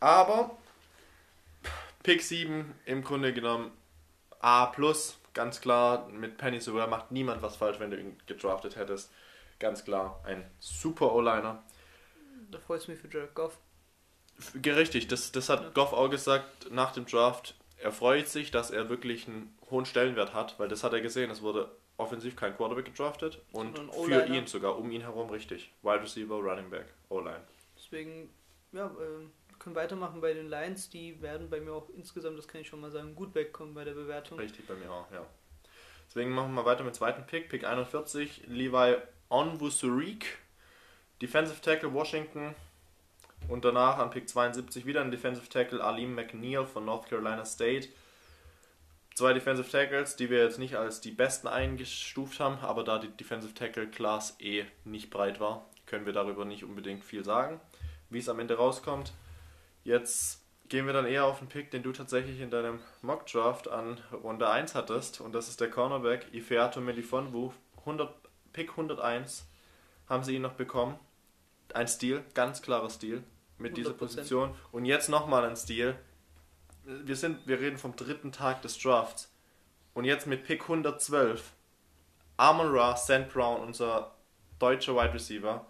Aber 0.00 0.56
Pick 2.02 2.22
7 2.22 2.74
im 2.86 3.04
Grunde 3.04 3.32
genommen 3.32 3.70
A+, 4.40 4.72
ganz 5.34 5.60
klar, 5.60 6.08
mit 6.08 6.36
Penny 6.36 6.60
sogar 6.60 6.88
macht 6.88 7.12
niemand 7.12 7.42
was 7.42 7.56
falsch, 7.56 7.78
wenn 7.78 7.90
du 7.90 7.98
ihn 7.98 8.18
gedraftet 8.26 8.76
hättest. 8.76 9.12
Ganz 9.60 9.84
klar, 9.84 10.20
ein 10.24 10.44
super 10.58 11.12
O-Liner. 11.14 11.62
Da 12.50 12.58
freut 12.58 12.80
es 12.80 12.88
mich 12.88 12.98
für 12.98 13.08
Jared 13.08 13.34
Goff. 13.34 13.56
Richtig, 14.64 15.08
das, 15.08 15.32
das 15.32 15.48
hat. 15.48 15.74
Goff 15.74 15.92
auch 15.92 16.08
gesagt 16.08 16.70
nach 16.70 16.92
dem 16.92 17.06
Draft. 17.06 17.54
Er 17.78 17.92
freut 17.92 18.28
sich, 18.28 18.50
dass 18.50 18.70
er 18.70 18.88
wirklich 18.88 19.26
einen 19.26 19.56
hohen 19.70 19.84
Stellenwert 19.84 20.34
hat, 20.34 20.58
weil 20.58 20.68
das 20.68 20.84
hat 20.84 20.92
er 20.92 21.00
gesehen. 21.00 21.30
Es 21.30 21.42
wurde 21.42 21.70
offensiv 21.96 22.36
kein 22.36 22.56
Quarterback 22.56 22.86
gedraftet 22.86 23.40
und 23.52 23.78
für 24.06 24.26
ihn 24.26 24.46
sogar, 24.46 24.78
um 24.78 24.90
ihn 24.90 25.02
herum 25.02 25.30
richtig. 25.30 25.72
Wide 25.82 26.02
Receiver, 26.02 26.34
Running 26.36 26.70
Back, 26.70 26.86
O-Line. 27.08 27.42
Deswegen, 27.76 28.30
ja, 28.72 28.86
äh, 28.86 29.20
wir 29.48 29.58
können 29.58 29.74
weitermachen 29.74 30.20
bei 30.20 30.32
den 30.32 30.48
Lions. 30.48 30.90
Die 30.90 31.20
werden 31.20 31.50
bei 31.50 31.60
mir 31.60 31.72
auch 31.72 31.88
insgesamt, 31.90 32.38
das 32.38 32.48
kann 32.48 32.60
ich 32.60 32.68
schon 32.68 32.80
mal 32.80 32.90
sagen, 32.90 33.14
gut 33.14 33.34
wegkommen 33.34 33.74
bei 33.74 33.84
der 33.84 33.92
Bewertung. 33.92 34.38
Richtig 34.38 34.66
bei 34.66 34.74
mir 34.74 34.90
auch, 34.90 35.10
ja. 35.12 35.26
Deswegen 36.08 36.30
machen 36.30 36.54
wir 36.54 36.64
weiter 36.64 36.84
mit 36.84 36.94
dem 36.94 36.98
zweiten 36.98 37.26
Pick, 37.26 37.48
Pick 37.48 37.64
41, 37.64 38.44
Levi 38.46 38.96
Onwusurik, 39.30 40.38
Defensive 41.20 41.60
Tackle 41.62 41.92
Washington 41.94 42.54
und 43.48 43.64
danach 43.64 43.98
an 43.98 44.10
Pick 44.10 44.28
72 44.28 44.86
wieder 44.86 45.00
ein 45.00 45.10
Defensive 45.10 45.48
Tackle 45.48 45.82
Alim 45.82 46.14
McNeil 46.14 46.66
von 46.66 46.84
North 46.84 47.08
Carolina 47.08 47.44
State. 47.44 47.88
Zwei 49.14 49.34
Defensive 49.34 49.70
Tackles, 49.70 50.16
die 50.16 50.30
wir 50.30 50.42
jetzt 50.42 50.58
nicht 50.58 50.76
als 50.76 51.00
die 51.00 51.10
besten 51.10 51.48
eingestuft 51.48 52.40
haben, 52.40 52.58
aber 52.62 52.82
da 52.82 52.98
die 52.98 53.08
Defensive 53.08 53.52
Tackle 53.52 53.88
Class 53.88 54.36
E 54.40 54.64
nicht 54.84 55.10
breit 55.10 55.38
war, 55.38 55.66
können 55.86 56.06
wir 56.06 56.14
darüber 56.14 56.44
nicht 56.44 56.64
unbedingt 56.64 57.04
viel 57.04 57.24
sagen, 57.24 57.60
wie 58.08 58.18
es 58.18 58.28
am 58.28 58.40
Ende 58.40 58.56
rauskommt. 58.56 59.12
Jetzt 59.84 60.42
gehen 60.68 60.86
wir 60.86 60.94
dann 60.94 61.04
eher 61.06 61.26
auf 61.26 61.40
den 61.40 61.48
Pick, 61.48 61.70
den 61.70 61.82
du 61.82 61.92
tatsächlich 61.92 62.40
in 62.40 62.50
deinem 62.50 62.80
Mock 63.02 63.26
Draft 63.26 63.68
an 63.68 64.00
Runde 64.12 64.48
1 64.48 64.74
hattest. 64.74 65.20
Und 65.20 65.34
das 65.34 65.48
ist 65.48 65.60
der 65.60 65.70
Cornerback 65.70 66.32
Ifeato 66.32 66.80
Melifonwu. 66.80 67.52
100 67.80 68.14
Pick 68.54 68.70
101 68.70 69.46
haben 70.08 70.24
sie 70.24 70.36
ihn 70.36 70.42
noch 70.42 70.54
bekommen. 70.54 70.98
Ein 71.74 71.88
Stil, 71.88 72.24
ganz 72.32 72.62
klarer 72.62 72.88
Stil 72.88 73.22
mit 73.62 73.76
dieser 73.76 73.92
100%. 73.92 73.94
Position. 73.94 74.54
Und 74.72 74.84
jetzt 74.84 75.08
nochmal 75.08 75.44
ein 75.44 75.56
Stil. 75.56 75.94
Wir, 76.84 77.16
sind, 77.16 77.46
wir 77.46 77.60
reden 77.60 77.78
vom 77.78 77.94
dritten 77.96 78.32
Tag 78.32 78.62
des 78.62 78.78
Drafts. 78.78 79.32
Und 79.94 80.04
jetzt 80.04 80.26
mit 80.26 80.44
Pick 80.44 80.62
112. 80.62 81.52
Amon 82.36 82.74
Ra, 82.74 82.96
St. 82.96 83.28
Brown, 83.32 83.60
unser 83.60 84.12
deutscher 84.58 84.96
Wide 84.96 85.14
Receiver. 85.14 85.66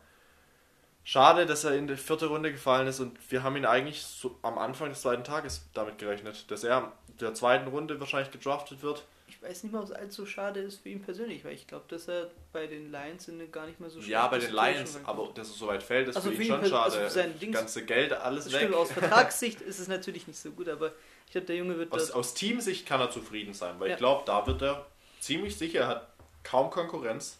Schade, 1.04 1.46
dass 1.46 1.64
er 1.64 1.74
in 1.74 1.88
die 1.88 1.96
vierte 1.96 2.26
Runde 2.26 2.52
gefallen 2.52 2.86
ist 2.86 3.00
und 3.00 3.18
wir 3.30 3.42
haben 3.42 3.56
ihn 3.56 3.66
eigentlich 3.66 4.02
so 4.02 4.38
am 4.42 4.56
Anfang 4.56 4.88
des 4.88 5.02
zweiten 5.02 5.24
Tages 5.24 5.68
damit 5.74 5.98
gerechnet, 5.98 6.48
dass 6.50 6.62
er 6.62 6.92
der 7.20 7.34
zweiten 7.34 7.66
Runde 7.68 7.98
wahrscheinlich 7.98 8.30
gedraftet 8.30 8.82
wird. 8.82 9.04
Weiß 9.42 9.64
nicht 9.64 9.72
mal, 9.72 9.80
ob 9.80 9.86
es 9.86 9.92
allzu 9.92 10.24
schade 10.24 10.60
ist 10.60 10.80
für 10.82 10.88
ihn 10.90 11.02
persönlich, 11.02 11.44
weil 11.44 11.52
ich 11.54 11.66
glaube, 11.66 11.84
dass 11.88 12.06
er 12.08 12.30
bei 12.52 12.68
den 12.68 12.92
Lions 12.92 13.28
gar 13.50 13.66
nicht 13.66 13.80
mehr 13.80 13.90
so 13.90 13.98
Ja, 14.00 14.28
bei 14.28 14.38
den 14.38 14.52
Lions, 14.52 15.00
aber 15.04 15.30
dass 15.34 15.48
er 15.48 15.54
so 15.54 15.66
weit 15.66 15.82
fällt, 15.82 16.06
ist 16.08 16.14
Also 16.16 16.30
für 16.30 16.36
für 16.36 16.42
ihn 16.42 16.48
schon 16.48 16.60
pers- 16.60 16.68
schade. 16.70 16.96
also 17.00 17.08
sein 17.14 17.38
Dings- 17.40 17.56
ganze 17.56 17.84
Geld, 17.84 18.12
alles 18.12 18.44
Das 18.44 18.52
weg. 18.52 18.60
stimmt, 18.60 18.74
aus 18.76 18.92
Vertragssicht 18.92 19.60
ist 19.60 19.80
es 19.80 19.88
natürlich 19.88 20.28
nicht 20.28 20.38
so 20.38 20.52
gut, 20.52 20.68
aber 20.68 20.92
ich 21.26 21.32
glaube, 21.32 21.46
der 21.48 21.56
Junge 21.56 21.76
wird 21.76 21.90
Aus, 21.92 22.12
aus 22.12 22.34
Teamsicht 22.34 22.86
kann 22.86 23.00
er 23.00 23.10
zufrieden 23.10 23.52
sein, 23.52 23.74
weil 23.80 23.88
Ja. 23.88 23.94
ich 23.94 23.98
glaube, 23.98 24.22
da 24.26 24.46
wird 24.46 24.62
er 24.62 24.86
ziemlich 25.18 25.56
sicher, 25.58 25.80
er 25.80 25.86
hat 25.88 26.08
kaum 26.44 26.70
Konkurrenz. 26.70 27.38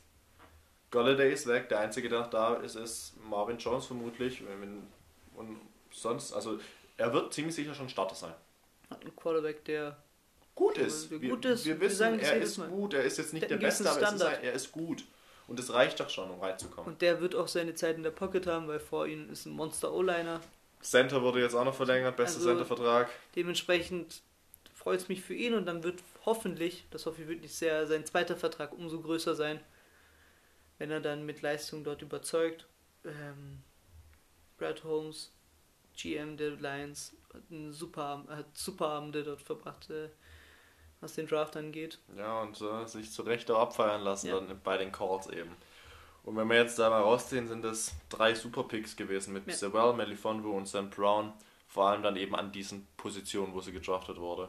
Golladay 0.90 1.32
ist 1.32 1.46
weg, 1.46 1.68
der 1.68 1.78
einzige, 1.80 2.08
der 2.08 2.20
noch 2.20 2.30
da 2.30 2.54
ist, 2.54 2.74
ist 2.74 3.14
Marvin 3.30 3.58
Jones 3.58 3.86
vermutlich. 3.86 4.42
Und 5.36 5.60
sonst, 5.92 6.32
also 6.32 6.58
er 6.96 7.12
wird 7.12 7.32
ziemlich 7.32 7.54
sicher 7.54 7.74
schon 7.74 7.88
Starter 7.88 8.14
sein. 8.14 8.34
Hat 8.90 9.00
einen 9.02 9.14
Quarterback, 9.16 9.64
der 9.64 9.96
Gut 10.54 10.78
ist. 10.78 11.10
Gut 11.10 11.44
Wir, 11.44 11.50
ist, 11.52 11.64
wir 11.64 11.80
wissen, 11.80 11.96
sagen 11.96 12.18
er 12.18 12.36
ist 12.36 12.56
gut. 12.68 12.94
Er 12.94 13.02
ist 13.04 13.18
jetzt 13.18 13.32
nicht 13.32 13.42
Der 13.42 13.56
der, 13.58 13.66
Beste, 13.66 13.88
aber 13.90 14.02
es 14.02 14.12
ist, 14.14 14.20
er 14.22 14.52
ist 14.52 14.72
gut. 14.72 15.04
Und 15.48 15.58
das 15.58 15.72
reicht 15.72 15.98
doch 16.00 16.08
schon, 16.08 16.30
um 16.30 16.40
reinzukommen. 16.40 16.92
und 16.92 17.02
der 17.02 17.20
wird 17.20 17.34
auch 17.34 17.48
seine 17.48 17.74
Zeit 17.74 17.96
in 17.96 18.02
der 18.02 18.10
Pocket 18.10 18.46
haben, 18.46 18.68
weil 18.68 18.78
vor 18.80 19.06
ihm 19.06 19.30
ist 19.30 19.46
ein 19.46 19.52
Monster 19.52 19.92
O-Liner. 19.92 20.40
Center 20.80 21.22
wurde 21.22 21.40
jetzt 21.40 21.54
auch 21.54 21.64
noch 21.64 21.74
verlängert, 21.74 22.16
bester 22.16 22.38
Also- 22.38 22.50
Center-Vertrag. 22.50 23.08
Dementsprechend 23.34 24.22
freut 24.74 25.00
es 25.00 25.08
mich 25.08 25.22
für 25.22 25.34
ihn 25.34 25.54
und 25.54 25.66
dann 25.66 25.82
wird 25.84 26.02
hoffentlich, 26.24 26.86
das 26.90 27.06
hoffe 27.06 27.22
ich 27.22 27.28
wirklich 27.28 27.54
sehr, 27.54 27.86
sein 27.86 28.04
zweiter 28.04 28.36
Vertrag 28.36 28.72
umso 28.72 29.00
größer 29.00 29.34
sein, 29.34 29.60
wenn 30.78 30.90
er 30.90 31.00
dann 31.00 31.24
mit 31.24 31.40
Leistung 31.42 31.84
dort 31.84 32.02
überzeugt. 32.02 32.66
Ähm, 33.04 33.62
Brad 34.58 34.84
Holmes, 34.84 35.30
GM 35.96 36.36
der 36.36 36.50
Lions, 36.52 37.12
hat, 37.32 37.42
einen 37.50 37.72
super, 37.72 38.24
hat 38.28 38.46
super 38.56 38.88
Abende 38.88 39.22
dort 39.22 39.42
verbracht, 39.42 39.90
äh, 39.90 40.08
was 41.02 41.14
den 41.14 41.26
Draft 41.26 41.56
angeht. 41.56 41.98
Ja, 42.16 42.40
und 42.40 42.58
äh, 42.60 42.86
sich 42.86 43.10
zu 43.12 43.22
Recht 43.22 43.50
auch 43.50 43.60
abfeiern 43.60 44.00
lassen 44.02 44.28
Ja. 44.28 44.40
dann 44.40 44.58
bei 44.62 44.78
den 44.78 44.90
Calls 44.92 45.26
eben. 45.28 45.54
Und 46.24 46.36
wenn 46.36 46.48
wir 46.48 46.56
jetzt 46.56 46.78
da 46.78 46.88
mal 46.88 47.02
rausziehen, 47.02 47.48
sind 47.48 47.64
es 47.64 47.92
drei 48.08 48.34
super 48.34 48.62
Picks 48.62 48.96
gewesen 48.96 49.34
mit 49.34 49.46
Ja. 49.46 49.52
Sewell, 49.54 49.92
Melifonwu 49.92 50.56
und 50.56 50.66
Sam 50.66 50.88
Brown. 50.88 51.32
Vor 51.66 51.88
allem 51.88 52.02
dann 52.02 52.16
eben 52.16 52.34
an 52.36 52.52
diesen 52.52 52.86
Positionen, 52.96 53.52
wo 53.54 53.60
sie 53.60 53.72
gedraftet 53.72 54.18
wurde. 54.18 54.48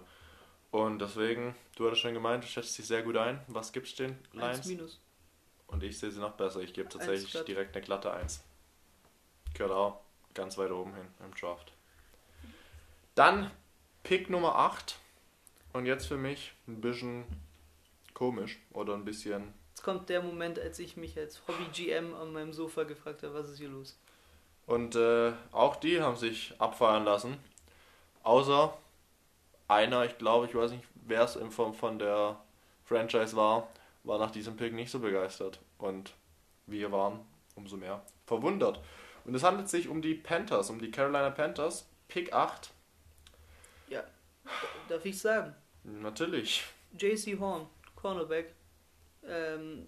Und 0.71 0.99
deswegen, 0.99 1.55
du 1.75 1.85
hattest 1.85 2.01
schon 2.01 2.13
gemeint, 2.13 2.43
du 2.43 2.47
schätzt 2.47 2.77
dich 2.77 2.85
sehr 2.87 3.01
gut 3.03 3.17
ein. 3.17 3.39
Was 3.47 3.71
gibt's 3.71 3.95
den 3.95 4.11
Eins 4.39 4.65
Lions? 4.65 4.65
minus. 4.67 4.99
Und 5.67 5.81
ich 5.83 5.97
sehe 5.97 6.11
sie 6.11 6.19
noch 6.19 6.33
besser. 6.33 6.59
Ich 6.61 6.73
gebe 6.73 6.89
tatsächlich 6.89 7.31
direkt 7.45 7.75
eine 7.75 7.83
glatte 7.85 8.11
1. 8.11 8.43
Gehört 9.55 9.71
auch 9.71 9.99
ganz 10.33 10.57
weit 10.57 10.71
oben 10.71 10.93
hin 10.93 11.07
im 11.25 11.33
Draft. 11.33 11.71
Dann 13.15 13.49
Pick 14.03 14.29
Nummer 14.29 14.55
8. 14.55 14.97
Und 15.73 15.85
jetzt 15.87 16.07
für 16.07 16.17
mich 16.17 16.53
ein 16.67 16.81
bisschen 16.81 17.25
komisch 18.13 18.59
oder 18.71 18.93
ein 18.93 19.05
bisschen. 19.05 19.53
Jetzt 19.71 19.83
kommt 19.83 20.07
der 20.09 20.21
Moment, 20.21 20.59
als 20.59 20.77
ich 20.79 20.97
mich 20.97 21.17
als 21.17 21.41
Hobby-GM 21.47 22.13
an 22.13 22.31
meinem 22.31 22.53
Sofa 22.53 22.83
gefragt 22.83 23.23
habe, 23.23 23.33
was 23.33 23.49
ist 23.49 23.57
hier 23.57 23.69
los? 23.69 23.97
Und 24.67 24.95
äh, 24.95 25.33
auch 25.51 25.75
die 25.75 25.99
haben 25.99 26.15
sich 26.15 26.53
abfeiern 26.59 27.03
lassen. 27.03 27.37
Außer 28.21 28.77
einer, 29.67 30.05
ich 30.05 30.17
glaube, 30.17 30.45
ich 30.45 30.55
weiß 30.55 30.71
nicht, 30.71 30.85
wer 30.93 31.23
es 31.23 31.35
in 31.35 31.51
Form 31.51 31.73
von 31.73 31.99
der 31.99 32.39
Franchise 32.85 33.35
war, 33.35 33.67
war 34.03 34.19
nach 34.19 34.31
diesem 34.31 34.55
Pick 34.55 34.73
nicht 34.73 34.91
so 34.91 34.99
begeistert. 34.99 35.59
Und 35.79 36.13
wir 36.67 36.91
waren 36.91 37.19
umso 37.55 37.77
mehr 37.77 38.01
verwundert. 38.25 38.79
Und 39.25 39.35
es 39.35 39.43
handelt 39.43 39.69
sich 39.69 39.87
um 39.87 40.01
die 40.01 40.15
Panthers, 40.15 40.69
um 40.69 40.79
die 40.79 40.91
Carolina 40.91 41.31
Panthers. 41.31 41.87
Pick 42.07 42.31
8. 42.31 42.71
Ja, 43.89 44.03
darf 44.87 45.05
ich 45.05 45.19
sagen? 45.19 45.55
Natürlich. 45.83 46.63
JC 46.97 47.37
Horn, 47.39 47.67
Cornerback, 47.95 48.53
ähm, 49.27 49.87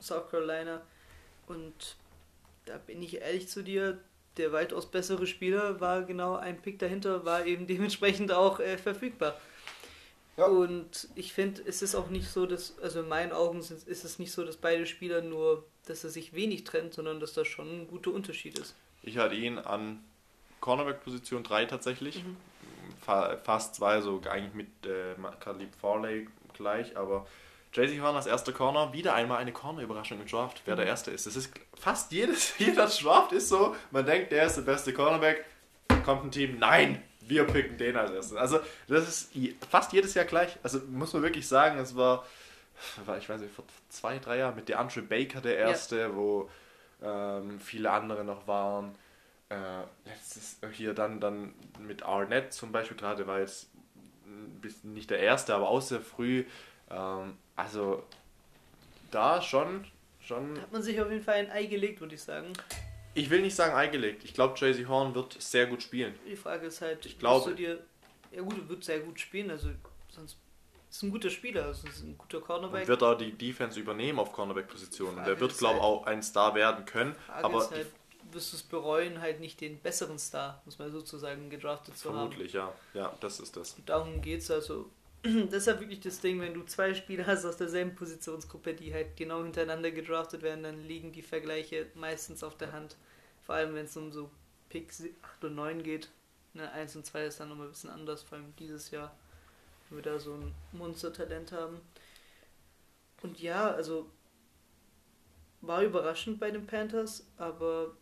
South 0.00 0.30
Carolina. 0.30 0.82
Und 1.46 1.96
da 2.66 2.78
bin 2.78 3.02
ich 3.02 3.20
ehrlich 3.20 3.48
zu 3.48 3.62
dir, 3.62 3.98
der 4.36 4.52
weitaus 4.52 4.86
bessere 4.90 5.26
Spieler 5.26 5.80
war 5.80 6.02
genau 6.02 6.36
ein 6.36 6.60
Pick 6.60 6.78
dahinter, 6.78 7.24
war 7.24 7.46
eben 7.46 7.66
dementsprechend 7.66 8.32
auch 8.32 8.60
äh, 8.60 8.78
verfügbar. 8.78 9.38
Ja. 10.36 10.46
Und 10.46 11.08
ich 11.16 11.32
finde, 11.32 11.62
es 11.66 11.82
ist 11.82 11.96
auch 11.96 12.10
nicht 12.10 12.28
so, 12.28 12.46
dass, 12.46 12.78
also 12.78 13.00
in 13.00 13.08
meinen 13.08 13.32
Augen 13.32 13.60
sind- 13.62 13.88
ist 13.88 14.04
es 14.04 14.18
nicht 14.20 14.30
so, 14.30 14.44
dass 14.44 14.56
beide 14.56 14.86
Spieler 14.86 15.20
nur, 15.20 15.64
dass 15.86 16.04
er 16.04 16.10
sich 16.10 16.32
wenig 16.32 16.62
trennt, 16.64 16.94
sondern 16.94 17.18
dass 17.18 17.32
da 17.32 17.44
schon 17.44 17.80
ein 17.82 17.88
guter 17.88 18.12
Unterschied 18.12 18.56
ist. 18.58 18.76
Ich 19.02 19.18
hatte 19.18 19.34
ihn 19.34 19.58
an 19.58 20.04
Cornerback-Position 20.60 21.42
3 21.42 21.64
tatsächlich. 21.64 22.22
Mhm. 22.22 22.36
Fa 23.04 23.36
fast 23.42 23.74
zwei, 23.76 24.00
so 24.00 24.20
eigentlich 24.30 24.54
mit 24.54 24.86
äh, 24.86 25.14
Khalib 25.40 25.74
Farley 25.80 26.28
gleich, 26.54 26.96
aber 26.96 27.26
JC 27.72 28.00
Horn 28.00 28.16
als 28.16 28.26
erster 28.26 28.52
Corner, 28.52 28.92
wieder 28.92 29.14
einmal 29.14 29.38
eine 29.38 29.52
Corner-Überraschung 29.52 30.20
im 30.20 30.26
Draft, 30.26 30.62
wer 30.64 30.74
der 30.74 30.86
Mhm. 30.86 30.90
erste 30.90 31.10
ist. 31.10 31.26
Das 31.26 31.36
ist 31.36 31.52
fast 31.78 32.10
jedes, 32.12 32.54
jeder 32.58 32.86
Draft 32.86 33.32
ist 33.32 33.48
so, 33.50 33.76
man 33.90 34.06
denkt, 34.06 34.32
der 34.32 34.46
ist 34.46 34.56
der 34.56 34.62
beste 34.62 34.92
Cornerback, 34.92 35.44
kommt 36.04 36.24
ein 36.24 36.30
Team, 36.30 36.58
nein, 36.58 37.02
wir 37.20 37.44
picken 37.46 37.76
den 37.76 37.96
als 37.96 38.10
erstes. 38.10 38.36
Also 38.36 38.60
das 38.88 39.06
ist 39.06 39.32
fast 39.70 39.92
jedes 39.92 40.14
Jahr 40.14 40.24
gleich. 40.24 40.56
Also 40.62 40.80
muss 40.90 41.12
man 41.12 41.22
wirklich 41.22 41.46
sagen, 41.46 41.78
es 41.78 41.94
war, 41.94 42.24
ich 43.18 43.28
weiß 43.28 43.40
nicht, 43.42 43.54
vor 43.54 43.64
zwei, 43.90 44.18
drei 44.18 44.38
Jahren 44.38 44.54
mit 44.56 44.68
DeAndre 44.70 45.02
Baker 45.02 45.42
der 45.42 45.58
erste, 45.58 46.16
wo 46.16 46.48
ähm, 47.02 47.60
viele 47.60 47.90
andere 47.90 48.24
noch 48.24 48.46
waren. 48.46 48.94
Äh, 49.50 49.56
jetzt 50.04 50.36
ist 50.36 50.58
hier 50.72 50.92
dann, 50.94 51.20
dann 51.20 51.54
mit 51.80 52.02
Arnett 52.02 52.52
zum 52.52 52.70
Beispiel, 52.70 52.96
gerade 52.96 53.26
war 53.26 53.40
jetzt 53.40 53.70
nicht 54.82 55.08
der 55.10 55.20
erste, 55.20 55.54
aber 55.54 55.68
auch 55.68 55.80
sehr 55.80 56.00
früh. 56.00 56.44
Ähm, 56.90 57.36
also 57.56 58.02
da 59.10 59.40
schon, 59.40 59.86
schon, 60.20 60.60
hat 60.60 60.70
man 60.72 60.82
sich 60.82 61.00
auf 61.00 61.10
jeden 61.10 61.22
Fall 61.24 61.36
ein 61.36 61.50
Ei 61.50 61.64
gelegt, 61.66 62.00
würde 62.00 62.14
ich 62.14 62.22
sagen. 62.22 62.52
ich 63.14 63.30
will 63.30 63.40
nicht 63.40 63.56
sagen 63.56 63.74
eingelegt. 63.74 64.22
Ich 64.24 64.34
glaube, 64.34 64.58
JC 64.58 64.86
Horn 64.86 65.14
wird 65.14 65.40
sehr 65.40 65.66
gut 65.66 65.82
spielen. 65.82 66.14
Die 66.26 66.36
Frage 66.36 66.66
ist 66.66 66.80
halt, 66.82 67.04
Ich 67.06 67.18
glaube- 67.18 67.50
du 67.50 67.56
dir, 67.56 67.78
ja 68.30 68.42
gut, 68.42 68.58
er 68.58 68.68
wird 68.68 68.84
sehr 68.84 69.00
gut 69.00 69.18
spielen, 69.18 69.50
also 69.50 69.70
sonst 70.10 70.36
ist 70.90 71.02
ein 71.02 71.10
guter 71.10 71.30
Spieler, 71.30 71.64
also 71.66 71.86
ist 71.88 72.02
ein 72.02 72.16
guter 72.18 72.40
Cornerback. 72.40 72.82
Und 72.82 72.88
wird 72.88 73.02
auch 73.02 73.14
die 73.16 73.32
Defense 73.32 73.80
übernehmen 73.80 74.18
auf 74.18 74.32
Cornerback-Position. 74.32 75.08
Und 75.08 75.14
Frage 75.16 75.30
der 75.30 75.40
wird, 75.40 75.56
glaube 75.56 75.76
ich, 75.76 75.82
halt- 75.82 75.90
auch 75.90 76.06
ein 76.06 76.22
Star 76.22 76.54
werden 76.54 76.84
können. 76.84 77.14
Frage 77.14 77.44
aber 77.44 77.70
halt, 77.70 77.86
wirst 78.32 78.52
du 78.52 78.56
es 78.56 78.62
bereuen, 78.62 79.20
halt 79.20 79.40
nicht 79.40 79.60
den 79.60 79.78
besseren 79.80 80.18
Star, 80.18 80.62
muss 80.64 80.78
man 80.78 80.90
sozusagen, 80.92 81.50
gedraftet 81.50 81.96
zu 81.96 82.08
haben. 82.08 82.16
vermutlich, 82.16 82.52
ja. 82.52 82.72
Ja, 82.94 83.16
das 83.20 83.40
ist 83.40 83.56
das. 83.56 83.74
Und 83.74 83.88
darum 83.88 84.20
geht's 84.20 84.50
also. 84.50 84.90
Das 85.50 85.62
ist 85.62 85.66
ja 85.66 85.80
wirklich 85.80 85.98
das 85.98 86.20
Ding, 86.20 86.40
wenn 86.40 86.54
du 86.54 86.62
zwei 86.64 86.94
Spieler 86.94 87.26
hast 87.26 87.44
aus 87.44 87.56
derselben 87.56 87.96
Positionsgruppe, 87.96 88.72
die 88.74 88.94
halt 88.94 89.16
genau 89.16 89.42
hintereinander 89.42 89.90
gedraftet 89.90 90.42
werden, 90.42 90.62
dann 90.62 90.86
liegen 90.86 91.10
die 91.10 91.22
Vergleiche 91.22 91.86
meistens 91.96 92.44
auf 92.44 92.56
der 92.56 92.70
Hand. 92.70 92.96
Vor 93.44 93.56
allem, 93.56 93.74
wenn 93.74 93.86
es 93.86 93.96
um 93.96 94.12
so 94.12 94.30
Picks 94.68 95.02
8 95.22 95.44
und 95.44 95.56
9 95.56 95.82
geht. 95.82 96.08
Ne, 96.54 96.70
1 96.70 96.96
und 96.96 97.04
2 97.04 97.24
ist 97.24 97.40
dann 97.40 97.48
nochmal 97.48 97.66
ein 97.66 97.72
bisschen 97.72 97.90
anders, 97.90 98.22
vor 98.22 98.38
allem 98.38 98.54
dieses 98.58 98.90
Jahr, 98.90 99.14
wo 99.90 99.96
wir 99.96 100.02
da 100.02 100.18
so 100.18 100.34
ein 100.34 100.54
Monster-Talent 100.72 101.52
haben. 101.52 101.80
Und 103.22 103.40
ja, 103.40 103.72
also 103.72 104.08
war 105.60 105.82
überraschend 105.82 106.38
bei 106.38 106.50
den 106.50 106.66
Panthers, 106.66 107.26
aber 107.36 107.96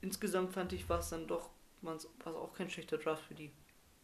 insgesamt 0.00 0.52
fand 0.52 0.72
ich, 0.72 0.88
war 0.88 1.00
es 1.00 1.10
dann 1.10 1.26
doch, 1.26 1.50
war 1.82 1.94
es 1.94 2.06
auch 2.24 2.52
kein 2.54 2.70
schlechter 2.70 2.98
Draft 2.98 3.24
für 3.24 3.34
die, 3.34 3.50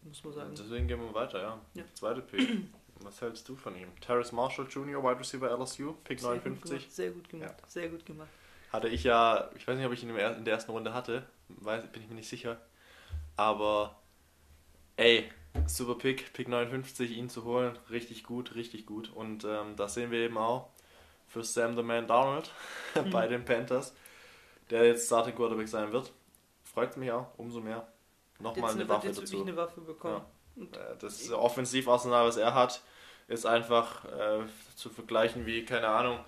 muss 0.03 0.23
man 0.25 0.33
sagen. 0.33 0.55
Deswegen 0.57 0.87
gehen 0.89 1.01
wir 1.01 1.15
weiter, 1.15 1.41
ja. 1.41 1.61
Ja. 1.75 1.85
Zweite 1.95 2.23
Pick. 2.23 2.49
Was 3.01 3.21
hältst 3.21 3.47
du 3.49 3.57
von 3.57 3.77
ihm? 3.77 3.89
Terrace 4.01 4.33
Marshall 4.33 4.67
Jr., 4.71 5.03
Wide 5.03 5.21
Receiver 5.21 5.51
LSU, 5.51 5.93
Pick 6.05 6.19
Sehr 6.19 6.31
gut 6.37 6.45
59. 6.47 6.71
gemacht, 6.71 6.93
Sehr 6.93 7.11
gut 7.11 7.29
gemacht, 7.29 7.71
sehr 7.71 7.89
gut 7.91 8.07
gemacht. 8.07 8.29
Hatte 8.73 8.89
ich 8.89 9.05
ja, 9.05 9.51
ich 9.55 9.69
weiß 9.69 9.77
nicht, 9.77 9.87
ob 9.87 9.93
ich 9.93 10.03
ihn 10.03 10.09
in 10.09 10.45
der 10.45 10.55
ersten 10.55 10.73
Runde 10.73 10.95
hatte, 10.95 11.27
weiß, 11.49 11.85
bin 11.93 12.03
ich 12.03 12.09
mir 12.09 12.15
nicht 12.15 12.29
sicher. 12.29 12.59
Aber, 13.37 14.01
ey, 14.97 15.31
super 15.67 15.95
Pick, 15.97 16.33
Pick 16.33 16.49
59, 16.49 17.17
ihn 17.17 17.29
zu 17.29 17.45
holen, 17.45 17.79
richtig 17.91 18.25
gut, 18.25 18.55
richtig 18.55 18.87
gut. 18.87 19.11
Und 19.13 19.45
ähm, 19.45 19.77
das 19.77 19.95
sehen 19.95 20.11
wir 20.11 20.21
eben 20.21 20.39
auch 20.39 20.71
für 21.29 21.45
Sam 21.45 21.77
the 21.77 21.83
Man 21.83 22.07
Darnold 22.07 22.51
bei 23.11 23.27
den 23.29 23.45
Panthers, 23.45 23.95
der 24.71 24.87
jetzt 24.87 25.07
Starting 25.07 25.35
Quarterback 25.35 25.69
sein 25.69 25.93
wird. 25.93 26.13
Freut 26.65 26.97
mich 26.97 27.11
auch, 27.13 27.27
umso 27.37 27.61
mehr. 27.61 27.87
Nochmal 28.39 28.71
eine 28.71 28.81
wird 28.81 28.89
Waffe 28.89 29.07
jetzt 29.09 29.23
dazu. 29.23 29.41
eine 29.41 29.57
Waffe 29.57 29.81
bekommen. 29.81 30.23
Und 30.57 30.77
Äh, 30.77 30.97
Das 30.99 31.31
Offensivarsenal, 31.33 32.27
was 32.27 32.37
er 32.37 32.55
hat, 32.55 32.83
ist 33.29 33.47
einfach 33.47 34.05
äh, 34.05 34.45
zu 34.75 34.91
vergleichen 34.91 35.47
wie, 35.47 35.65
keine 35.65 35.89
Ahnung, 35.89 36.19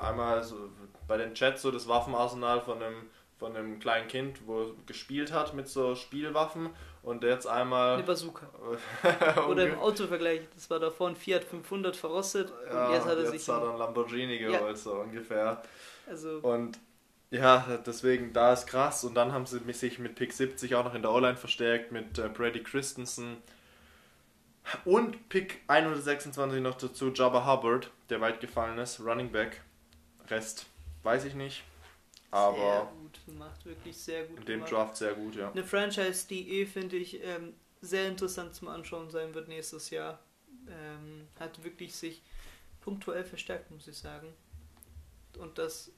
Einmal 0.00 0.42
so 0.42 0.70
bei 1.06 1.16
den 1.16 1.34
Chats 1.34 1.62
so 1.62 1.70
das 1.70 1.86
Waffenarsenal 1.88 2.60
von 2.62 2.82
einem, 2.82 3.10
von 3.38 3.54
einem 3.54 3.78
kleinen 3.78 4.08
Kind, 4.08 4.46
wo 4.46 4.72
gespielt 4.86 5.32
hat 5.32 5.52
mit 5.54 5.68
so 5.68 5.94
Spielwaffen 5.94 6.70
und 7.02 7.22
jetzt 7.22 7.46
einmal. 7.46 7.94
Eine 7.94 8.02
Bazooka. 8.02 8.46
Oder 9.48 9.66
im 9.66 9.78
Autovergleich, 9.78 10.40
das 10.54 10.70
war 10.70 10.78
davor 10.78 11.08
ein 11.08 11.16
Fiat 11.16 11.44
500 11.44 11.94
verrostet 11.96 12.52
ja, 12.70 12.86
und 12.86 12.94
jetzt 12.94 13.04
hat 13.06 13.16
er 13.18 13.22
jetzt 13.24 13.32
sich. 13.32 13.48
hat 13.48 13.62
er 13.62 13.70
einen 13.70 13.78
Lamborghini 13.78 14.38
geholt, 14.38 14.78
so 14.78 14.94
ungefähr. 14.94 15.62
also, 16.08 16.38
Und 16.38 16.78
ja, 17.32 17.78
deswegen, 17.86 18.32
da 18.34 18.52
ist 18.52 18.66
krass. 18.66 19.04
Und 19.04 19.14
dann 19.14 19.32
haben 19.32 19.46
sie 19.46 19.58
sich 19.72 19.98
mit 19.98 20.14
Pick 20.14 20.34
70 20.34 20.74
auch 20.74 20.84
noch 20.84 20.94
in 20.94 21.00
der 21.00 21.10
O-Line 21.10 21.36
verstärkt, 21.36 21.90
mit 21.90 22.18
äh, 22.18 22.28
Brady 22.28 22.62
Christensen. 22.62 23.38
Und 24.84 25.28
Pick 25.30 25.62
126 25.66 26.60
noch 26.60 26.76
dazu, 26.76 27.10
Jabba 27.10 27.46
Hubbard, 27.46 27.90
der 28.10 28.20
weit 28.20 28.40
gefallen 28.40 28.78
ist, 28.78 29.00
Running 29.00 29.32
Back. 29.32 29.62
Rest 30.28 30.66
weiß 31.02 31.24
ich 31.24 31.34
nicht. 31.34 31.64
sehr 32.30 32.38
Aber 32.38 32.92
gut 33.00 33.18
gemacht, 33.26 33.64
wirklich 33.64 33.96
sehr 33.96 34.24
gut 34.24 34.38
in 34.38 34.44
dem 34.44 34.54
gemacht. 34.58 34.72
Draft 34.72 34.96
sehr 34.98 35.14
gut, 35.14 35.34
ja. 35.34 35.50
Eine 35.50 35.64
Franchise, 35.64 36.28
die 36.28 36.60
eh, 36.60 36.66
finde 36.66 36.96
ich, 36.96 37.22
ähm, 37.24 37.54
sehr 37.80 38.08
interessant 38.08 38.54
zum 38.54 38.68
Anschauen 38.68 39.10
sein 39.10 39.34
wird 39.34 39.48
nächstes 39.48 39.88
Jahr. 39.88 40.20
Ähm, 40.68 41.26
hat 41.40 41.64
wirklich 41.64 41.94
sich 41.94 42.22
punktuell 42.82 43.24
verstärkt, 43.24 43.70
muss 43.70 43.88
ich 43.88 43.96
sagen. 43.96 44.28
Und 45.38 45.58
das 45.58 45.90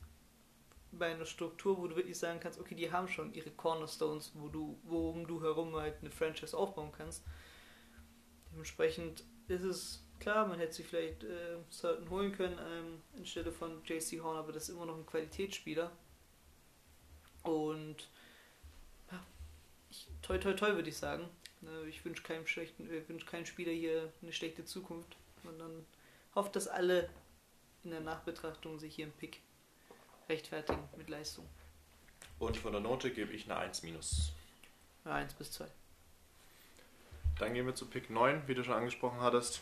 bei 0.99 1.13
einer 1.13 1.27
Struktur, 1.27 1.79
wo 1.79 1.87
du 1.87 1.97
wirklich 1.97 2.19
sagen 2.19 2.41
kannst, 2.41 2.61
okay, 2.61 2.75
die 2.75 2.91
haben 2.91 3.09
schon 3.09 3.33
ihre 3.35 3.51
Cornerstones, 3.51 4.33
wo 4.35 4.49
du, 4.49 4.79
worum 4.85 5.27
du 5.27 5.43
herum 5.43 5.75
halt 5.77 5.97
eine 6.01 6.11
Franchise 6.11 6.57
aufbauen 6.57 6.93
kannst. 6.97 7.25
Dementsprechend 8.53 9.25
ist 9.49 9.65
es 9.65 10.05
klar, 10.21 10.47
man 10.47 10.59
hätte 10.59 10.75
sich 10.75 10.87
vielleicht 10.87 11.25
äh, 11.25 11.57
Certain 11.71 12.09
holen 12.09 12.33
können 12.33 12.59
ähm, 12.59 13.03
anstelle 13.19 13.53
von 13.53 13.83
JC 13.85 14.21
Horn, 14.23 14.37
aber 14.37 14.53
das 14.53 14.69
ist 14.69 14.75
immer 14.75 14.87
noch 14.87 14.97
ein 14.97 15.07
Qualitätsspieler. 15.07 15.91
Und 17.43 18.09
ja, 19.11 19.21
ich, 19.91 20.09
toi 20.23 20.39
toi 20.39 20.55
toi 20.55 20.75
würde 20.75 20.89
ich 20.89 20.97
sagen. 20.97 21.29
Ne, 21.61 21.89
Ich 21.89 22.05
wünsche 22.05 22.23
keinem 22.23 22.47
schlechten, 22.47 22.89
ich 22.93 23.09
wünsche 23.09 23.27
keinem 23.27 23.47
Spieler 23.47 23.73
hier 23.73 24.13
eine 24.23 24.33
schlechte 24.33 24.65
Zukunft. 24.65 25.17
Und 25.43 25.59
dann 25.59 25.85
hofft, 26.35 26.57
dass 26.57 26.69
alle 26.69 27.11
in 27.85 27.91
der 27.91 28.01
Nachbetrachtung 28.01 28.79
sich 28.79 28.95
hier 28.95 29.05
im 29.05 29.13
Pick 29.13 29.41
rechtfertigen 30.29 30.89
mit 30.97 31.09
Leistung. 31.09 31.47
Und 32.39 32.57
von 32.57 32.73
der 32.73 32.81
Note 32.81 33.11
gebe 33.11 33.33
ich 33.33 33.45
eine 33.45 33.59
1 33.59 33.83
minus. 33.83 34.33
Ja, 35.05 35.13
1 35.13 35.35
bis 35.35 35.53
2. 35.53 35.67
Dann 37.39 37.55
gehen 37.55 37.67
wir 37.67 37.75
zu 37.75 37.87
Pick 37.87 38.11
9, 38.11 38.43
wie 38.47 38.55
du 38.55 38.63
schon 38.63 38.75
angesprochen 38.75 39.21
hattest. 39.21 39.61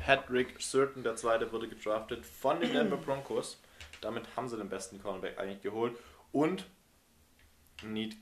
Hedrick 0.00 0.60
Certain, 0.60 1.02
der 1.02 1.16
zweite, 1.16 1.50
wurde 1.52 1.68
gedraftet 1.68 2.24
von 2.24 2.60
den 2.60 2.72
Denver 2.72 2.96
Broncos. 3.04 3.58
Damit 4.00 4.24
haben 4.36 4.48
sie 4.48 4.56
den 4.56 4.68
besten 4.68 5.00
Cornerback 5.00 5.38
eigentlich 5.38 5.62
geholt. 5.62 5.96
Und 6.32 6.66
Need, 7.82 8.16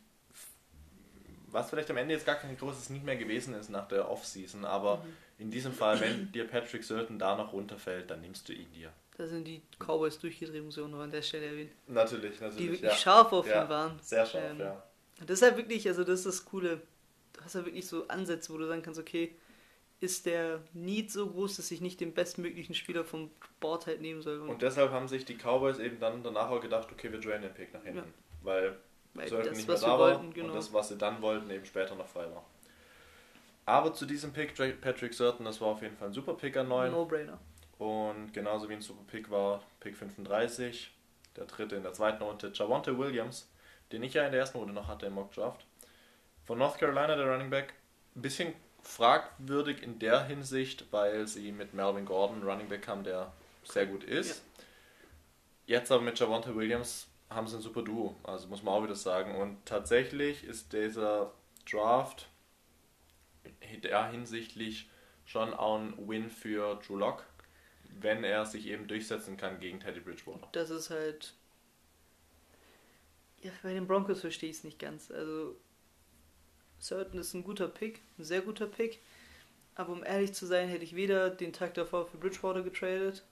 was 1.47 1.71
vielleicht 1.71 1.91
am 1.91 1.97
Ende 1.97 2.15
jetzt 2.15 2.27
gar 2.27 2.37
kein 2.37 2.57
großes 2.57 2.91
Need 2.91 3.05
mehr 3.05 3.17
gewesen 3.17 3.55
ist 3.55 3.69
nach 3.71 3.89
der 3.89 4.11
Offseason, 4.11 4.65
aber 4.65 5.05
in 5.39 5.51
diesem 5.51 5.73
Fall, 5.73 6.01
wenn 6.01 6.33
dir 6.33 6.47
Patrick 6.47 6.85
Certain 6.85 7.19
da 7.19 7.37
noch 7.37 7.53
runterfällt, 7.53 8.11
dann 8.11 8.21
nimmst 8.21 8.49
du 8.49 8.53
ihn 8.53 8.71
dir. 8.73 8.93
Da 9.21 9.27
sind 9.27 9.47
die 9.47 9.61
Cowboys 9.79 10.19
durchgedreht, 10.19 10.65
muss 10.65 10.79
ich 10.79 10.83
auch 10.83 10.89
noch 10.89 11.01
an 11.01 11.11
der 11.11 11.21
Stelle 11.21 11.45
erwähnen. 11.45 11.73
Natürlich, 11.89 12.39
Die 12.39 12.43
natürlich. 12.43 12.71
wirklich 12.71 12.91
ja. 12.91 12.97
scharf 12.97 13.31
auf 13.35 13.47
Ja, 13.47 13.65
ihn 13.65 13.69
waren. 13.69 13.99
Sehr 14.01 14.25
scharf, 14.25 14.45
Ähm, 14.53 14.61
ja. 14.61 14.83
Und 15.21 15.29
das 15.29 15.43
ist 15.43 15.43
halt 15.43 15.59
wirklich, 15.59 15.87
also 15.87 16.05
das 16.05 16.21
ist 16.21 16.27
das 16.27 16.45
Coole. 16.47 16.81
Du 17.35 17.45
hast 17.45 17.55
ja 17.55 17.67
wirklich 17.67 17.87
so 17.87 18.09
Ansätze, 18.09 18.51
wo 18.51 18.57
du 18.57 18.67
sagen 18.67 18.81
kannst, 18.81 18.99
okay, 18.99 19.37
ist 20.01 20.25
der 20.25 20.63
Need 20.73 21.13
so 21.13 21.29
groß, 21.29 21.57
dass 21.57 21.71
ich 21.71 21.83
nicht 21.83 22.01
den 22.01 22.15
bestmöglichen 22.15 22.75
Spieler 22.75 23.05
vom 23.05 23.31
Board 23.61 23.87
halt 23.87 24.01
nehmen 24.01 24.23
soll. 24.23 24.41
Und 24.41 24.63
deshalb 24.63 24.91
haben 24.91 25.07
sich 25.07 25.27
die 25.27 25.37
Cowboys 25.37 25.79
eben 25.79 26.01
dann 26.01 26.23
danach 26.23 26.49
auch 26.49 26.63
gedacht, 26.63 26.89
okay, 26.91 27.13
wir 27.13 27.21
traden 27.21 27.43
den 27.43 27.53
Pick 27.53 27.75
nach 27.75 27.83
hinten. 27.83 27.99
Ja. 27.99 28.05
Weil 28.43 28.77
weil 29.13 29.29
das, 29.29 29.51
nicht 29.55 29.69
mehr 29.69 29.75
was 29.75 29.81
da 29.83 29.89
wir 29.89 29.91
war 29.91 29.99
wollten, 29.99 30.33
genau. 30.33 30.49
und 30.49 30.55
das, 30.55 30.73
was 30.73 30.89
sie 30.89 30.97
dann 30.97 31.21
wollten, 31.21 31.51
eben 31.51 31.67
später 31.67 31.95
noch 31.95 32.07
frei 32.07 32.25
war. 32.33 32.47
Aber 33.67 33.93
zu 33.93 34.07
diesem 34.07 34.33
Pick, 34.33 34.55
Patrick 34.81 35.13
Certain, 35.13 35.45
das 35.45 35.61
war 35.61 35.69
auf 35.69 35.83
jeden 35.83 35.97
Fall 35.97 36.09
ein 36.09 36.15
super 36.15 36.33
Pick 36.33 36.57
an 36.57 36.69
9. 36.69 36.91
No-Brainer. 36.91 37.39
Und 37.81 38.35
genauso 38.35 38.69
wie 38.69 38.75
ein 38.75 38.83
super 38.83 39.03
Pick 39.07 39.31
war 39.31 39.63
Pick 39.81 39.97
35, 39.97 40.93
der 41.35 41.47
dritte 41.47 41.77
in 41.77 41.83
der 41.83 41.95
zweiten 41.95 42.23
Runde, 42.23 42.53
Javonte 42.55 42.99
Williams, 42.99 43.49
den 43.91 44.03
ich 44.03 44.13
ja 44.13 44.27
in 44.27 44.33
der 44.33 44.41
ersten 44.41 44.59
Runde 44.59 44.75
noch 44.75 44.87
hatte 44.87 45.07
im 45.07 45.15
Mock 45.15 45.33
Draft. 45.33 45.65
Von 46.45 46.59
North 46.59 46.79
Carolina, 46.79 47.17
der 47.17 47.27
Running 47.27 47.49
Back, 47.49 47.73
ein 48.15 48.21
bisschen 48.21 48.53
fragwürdig 48.83 49.83
in 49.83 49.99
der 49.99 50.25
Hinsicht, 50.25 50.93
weil 50.93 51.27
sie 51.27 51.53
mit 51.53 51.73
Melvin 51.73 52.05
Gordon 52.05 52.43
Running 52.43 52.69
Back 52.69 52.87
haben, 52.87 53.03
der 53.03 53.33
sehr 53.65 53.87
gut 53.87 54.05
ist. 54.05 54.45
Jetzt 55.65 55.91
aber 55.91 56.03
mit 56.03 56.19
Javonte 56.19 56.55
Williams 56.55 57.07
haben 57.31 57.47
sie 57.47 57.57
ein 57.57 57.63
super 57.63 57.81
Duo, 57.81 58.15
also 58.25 58.47
muss 58.49 58.63
man 58.63 58.75
auch 58.75 58.83
wieder 58.83 58.95
sagen. 58.95 59.37
Und 59.37 59.65
tatsächlich 59.65 60.45
ist 60.45 60.75
dieser 60.75 61.33
Draft 61.71 62.27
der 63.83 64.11
hinsichtlich 64.11 64.91
schon 65.25 65.55
auch 65.55 65.79
ein 65.79 65.95
Win 65.97 66.29
für 66.31 66.79
Drew 66.87 66.97
Lock, 66.97 67.25
wenn 68.01 68.25
er 68.25 68.47
sich 68.47 68.67
eben 68.67 68.87
durchsetzen 68.87 69.37
kann 69.37 69.61
gegen 69.61 69.81
Teddy 69.81 70.01
Bridgewater. 70.01 70.49
Das 70.53 70.71
ist 70.71 70.91
halt. 70.91 71.35
Ja, 73.43 73.51
bei 73.63 73.73
den 73.73 73.87
Broncos 73.87 74.21
verstehe 74.21 74.51
ich 74.51 74.57
es 74.59 74.65
nicht 74.65 74.79
ganz. 74.79 75.11
Also, 75.11 75.57
Certain 76.81 77.19
ist 77.19 77.35
ein 77.35 77.45
guter 77.45 77.69
Pick, 77.69 78.03
ein 78.19 78.25
sehr 78.25 78.43
guter 78.43 78.67
Pick. 78.67 79.01
Aber 79.75 79.93
um 79.93 80.05
ehrlich 80.05 80.35
zu 80.35 80.47
sein, 80.47 80.69
hätte 80.69 80.85
ich 80.85 80.95
weder 80.95 81.31
den 81.31 81.53
Tag 81.53 81.75
davor 81.75 82.07
für 82.07 82.19
Bridgewater 82.19 82.63
getradet, 82.63 83.25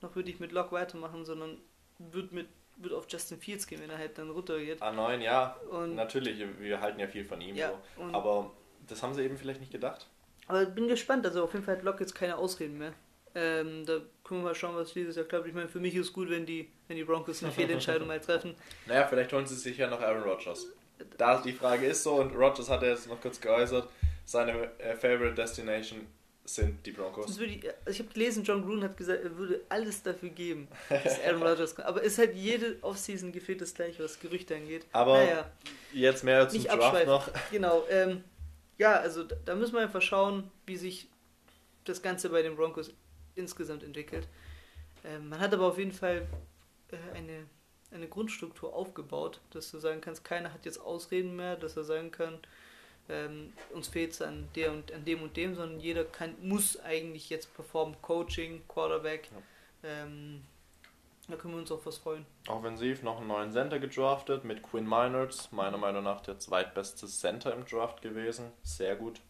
noch 0.00 0.14
würde 0.14 0.30
ich 0.30 0.40
mit 0.40 0.52
Lock 0.52 0.72
weitermachen, 0.72 1.24
sondern 1.24 1.58
würde 1.98 2.34
mit 2.34 2.46
würde 2.82 2.96
auf 2.96 3.06
Justin 3.08 3.38
Fields 3.38 3.66
gehen, 3.66 3.80
wenn 3.80 3.90
er 3.90 3.98
halt 3.98 4.16
dann 4.16 4.30
runtergeht. 4.30 4.82
A9, 4.82 5.20
ja, 5.20 5.56
Und, 5.70 5.94
natürlich, 5.94 6.42
wir 6.58 6.80
halten 6.80 6.98
ja 6.98 7.06
viel 7.06 7.24
von 7.24 7.40
ihm, 7.40 7.54
ja, 7.54 7.72
so. 7.96 8.02
aber 8.04 8.50
das 8.88 9.02
haben 9.02 9.14
sie 9.14 9.22
eben 9.22 9.36
vielleicht 9.36 9.60
nicht 9.60 9.72
gedacht. 9.72 10.06
aber 10.46 10.64
bin 10.64 10.88
gespannt. 10.88 11.26
Also 11.26 11.44
auf 11.44 11.52
jeden 11.52 11.64
Fall 11.64 11.76
hat 11.76 11.84
Lock 11.84 12.00
jetzt 12.00 12.14
keine 12.14 12.36
Ausreden 12.36 12.78
mehr. 12.78 12.94
Ähm, 13.34 13.86
da 13.86 14.00
können 14.24 14.40
wir 14.40 14.48
mal 14.48 14.54
schauen, 14.54 14.76
was 14.76 14.92
dieses 14.92 15.16
Jahr 15.16 15.24
klappt. 15.24 15.46
Ich 15.46 15.54
meine, 15.54 15.68
für 15.68 15.80
mich 15.80 15.94
ist 15.94 16.06
es 16.06 16.12
gut, 16.12 16.30
wenn 16.30 16.46
die, 16.46 16.70
wenn 16.88 16.96
die 16.96 17.04
Broncos 17.04 17.42
eine 17.42 17.52
Fehlentscheidung 17.52 18.08
mal 18.08 18.20
treffen. 18.20 18.54
Naja, 18.86 19.06
vielleicht 19.06 19.32
holen 19.32 19.46
sie 19.46 19.54
sich 19.56 19.76
ja 19.78 19.88
noch 19.88 20.00
Aaron 20.00 20.22
Rodgers. 20.22 20.66
Da 21.16 21.40
die 21.40 21.52
Frage 21.52 21.86
ist 21.86 22.02
so, 22.02 22.14
und 22.14 22.34
Rodgers 22.34 22.68
hat 22.68 22.82
ja 22.82 22.88
jetzt 22.88 23.08
noch 23.08 23.20
kurz 23.20 23.40
geäußert, 23.40 23.88
seine 24.24 24.70
äh, 24.78 24.94
Favorite 24.94 25.34
Destination 25.34 26.06
sind 26.44 26.84
die 26.84 26.90
Broncos. 26.90 27.38
Ich, 27.38 27.64
also 27.64 27.90
ich 27.90 27.98
habe 28.00 28.12
gelesen, 28.12 28.42
John 28.42 28.62
Gruden 28.62 28.82
hat 28.82 28.96
gesagt, 28.96 29.22
er 29.22 29.36
würde 29.36 29.60
alles 29.68 30.02
dafür 30.02 30.30
geben, 30.30 30.68
dass 30.88 31.20
Aaron 31.24 31.42
Rodgers 31.42 31.74
kommt. 31.74 31.86
Aber 31.86 32.02
ist 32.02 32.18
halt 32.18 32.34
jede 32.34 32.76
Offseason 32.82 33.32
gefühlt 33.32 33.60
das 33.60 33.74
gleiche, 33.74 34.02
was 34.02 34.18
Gerüchte 34.18 34.56
angeht. 34.56 34.86
Aber 34.92 35.18
naja, 35.18 35.50
jetzt 35.92 36.24
mehr 36.24 36.48
zum 36.48 36.58
nicht 36.58 36.68
Draft 36.68 36.82
abschweifen. 36.82 37.08
noch. 37.08 37.28
Genau. 37.50 37.84
Ähm, 37.88 38.24
ja, 38.78 38.94
also 38.94 39.24
da, 39.24 39.36
da 39.44 39.54
müssen 39.54 39.74
wir 39.74 39.80
einfach 39.80 40.02
schauen, 40.02 40.50
wie 40.66 40.76
sich 40.76 41.08
das 41.84 42.02
Ganze 42.02 42.30
bei 42.30 42.42
den 42.42 42.56
Broncos 42.56 42.92
insgesamt 43.40 43.82
entwickelt. 43.82 44.28
Ähm, 45.04 45.28
man 45.28 45.40
hat 45.40 45.52
aber 45.52 45.66
auf 45.66 45.78
jeden 45.78 45.92
Fall 45.92 46.26
äh, 46.90 47.16
eine, 47.16 47.46
eine 47.90 48.08
Grundstruktur 48.08 48.74
aufgebaut, 48.74 49.40
dass 49.50 49.70
du 49.70 49.78
sagen 49.78 50.00
kannst, 50.00 50.24
keiner 50.24 50.52
hat 50.52 50.64
jetzt 50.64 50.80
Ausreden 50.80 51.34
mehr, 51.36 51.56
dass 51.56 51.76
er 51.76 51.84
sagen 51.84 52.10
kann, 52.10 52.38
ähm, 53.08 53.52
uns 53.74 53.88
fehlt 53.88 54.12
es 54.12 54.22
an 54.22 54.48
der 54.54 54.70
und 54.70 54.92
an 54.92 55.04
dem 55.04 55.22
und 55.22 55.36
dem, 55.36 55.54
sondern 55.54 55.80
jeder 55.80 56.04
kann, 56.04 56.34
muss 56.42 56.78
eigentlich 56.80 57.28
jetzt 57.28 57.52
performen, 57.54 57.96
Coaching, 58.02 58.62
Quarterback. 58.68 59.28
Ähm, 59.82 60.42
da 61.28 61.36
können 61.36 61.54
wir 61.54 61.60
uns 61.60 61.72
auf 61.72 61.86
was 61.86 61.98
freuen. 61.98 62.26
Offensiv 62.48 63.02
noch 63.02 63.18
einen 63.18 63.28
neuen 63.28 63.52
Center 63.52 63.78
gedraftet 63.78 64.44
mit 64.44 64.62
Quinn 64.62 64.84
Minards, 64.84 65.50
meiner 65.52 65.78
Meinung 65.78 66.04
nach 66.04 66.20
der 66.20 66.38
zweitbeste 66.38 67.06
Center 67.06 67.52
im 67.52 67.64
Draft 67.64 68.02
gewesen. 68.02 68.52
Sehr 68.62 68.96
gut. 68.96 69.20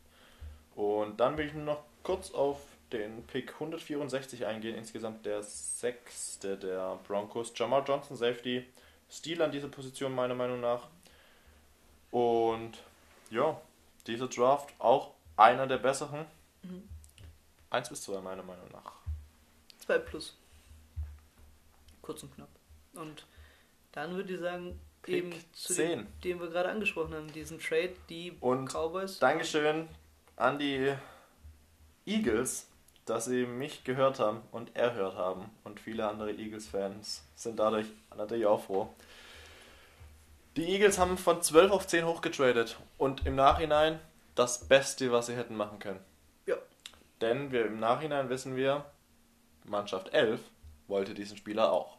Und 0.75 1.21
dann 1.21 1.37
will 1.37 1.47
ich 1.47 1.55
nur 1.55 1.65
noch 1.65 1.85
kurz 2.03 2.31
auf 2.31 2.61
den 2.93 3.27
Pick 3.27 3.55
164 3.55 4.47
eingehen, 4.47 4.77
insgesamt 4.77 5.25
der 5.27 5.43
sechste 5.43 6.57
der 6.57 6.99
Broncos. 7.07 7.53
Jamal 7.55 7.85
Johnson, 7.87 8.17
Safety, 8.17 8.67
Stil 9.11 9.43
an 9.43 9.51
dieser 9.51 9.69
Position 9.69 10.15
meiner 10.15 10.35
Meinung 10.35 10.61
nach. 10.61 10.87
Und 12.11 12.73
ja, 13.31 13.61
dieser 14.07 14.29
Draft 14.29 14.73
auch 14.79 15.13
einer 15.37 15.67
der 15.67 15.79
besseren. 15.79 16.27
Mhm. 16.63 16.89
1 17.71 17.89
bis 17.89 18.03
2 18.03 18.21
meiner 18.21 18.43
Meinung 18.43 18.69
nach. 18.73 18.93
2 19.81 19.99
plus. 19.99 20.37
Kurz 22.03 22.23
und 22.23 22.35
knapp. 22.35 22.49
Und 22.95 23.25
dann 23.93 24.15
würde 24.15 24.35
ich 24.35 24.41
sagen, 24.41 24.79
Pick 25.03 25.15
eben 25.15 25.33
zu 25.53 25.75
dem, 25.75 26.07
10. 26.07 26.07
den 26.25 26.41
wir 26.41 26.49
gerade 26.49 26.69
angesprochen 26.69 27.15
haben, 27.15 27.33
diesen 27.33 27.59
Trade, 27.59 27.95
die 28.09 28.37
Und 28.41 28.69
Cowboys. 28.69 29.19
Dankeschön 29.19 29.89
an 30.37 30.59
die 30.59 30.95
Eagles, 32.07 32.69
dass 33.11 33.25
sie 33.25 33.45
mich 33.45 33.83
gehört 33.83 34.21
haben 34.21 34.41
und 34.53 34.77
erhört 34.77 35.17
haben. 35.17 35.51
Und 35.65 35.81
viele 35.81 36.07
andere 36.09 36.31
Eagles-Fans 36.31 37.25
sind 37.35 37.59
dadurch 37.59 37.87
natürlich 38.17 38.47
auch 38.47 38.63
froh. 38.63 38.89
Die 40.57 40.69
Eagles 40.69 40.99
haben 40.99 41.19
von 41.19 41.43
12 41.43 41.73
auf 41.73 41.87
10 41.89 42.07
hochgetradet 42.07 42.79
und 42.99 43.27
im 43.27 43.35
Nachhinein 43.35 43.99
das 44.37 44.69
Beste, 44.69 45.11
was 45.11 45.27
sie 45.27 45.35
hätten 45.35 45.57
machen 45.57 45.81
können. 45.81 45.99
Ja. 46.47 46.55
Denn 47.21 47.51
wir 47.51 47.67
im 47.67 47.81
Nachhinein 47.81 48.29
wissen 48.29 48.55
wir, 48.55 48.85
Mannschaft 49.65 50.15
11 50.15 50.41
wollte 50.87 51.13
diesen 51.13 51.37
Spieler 51.37 51.73
auch. 51.73 51.99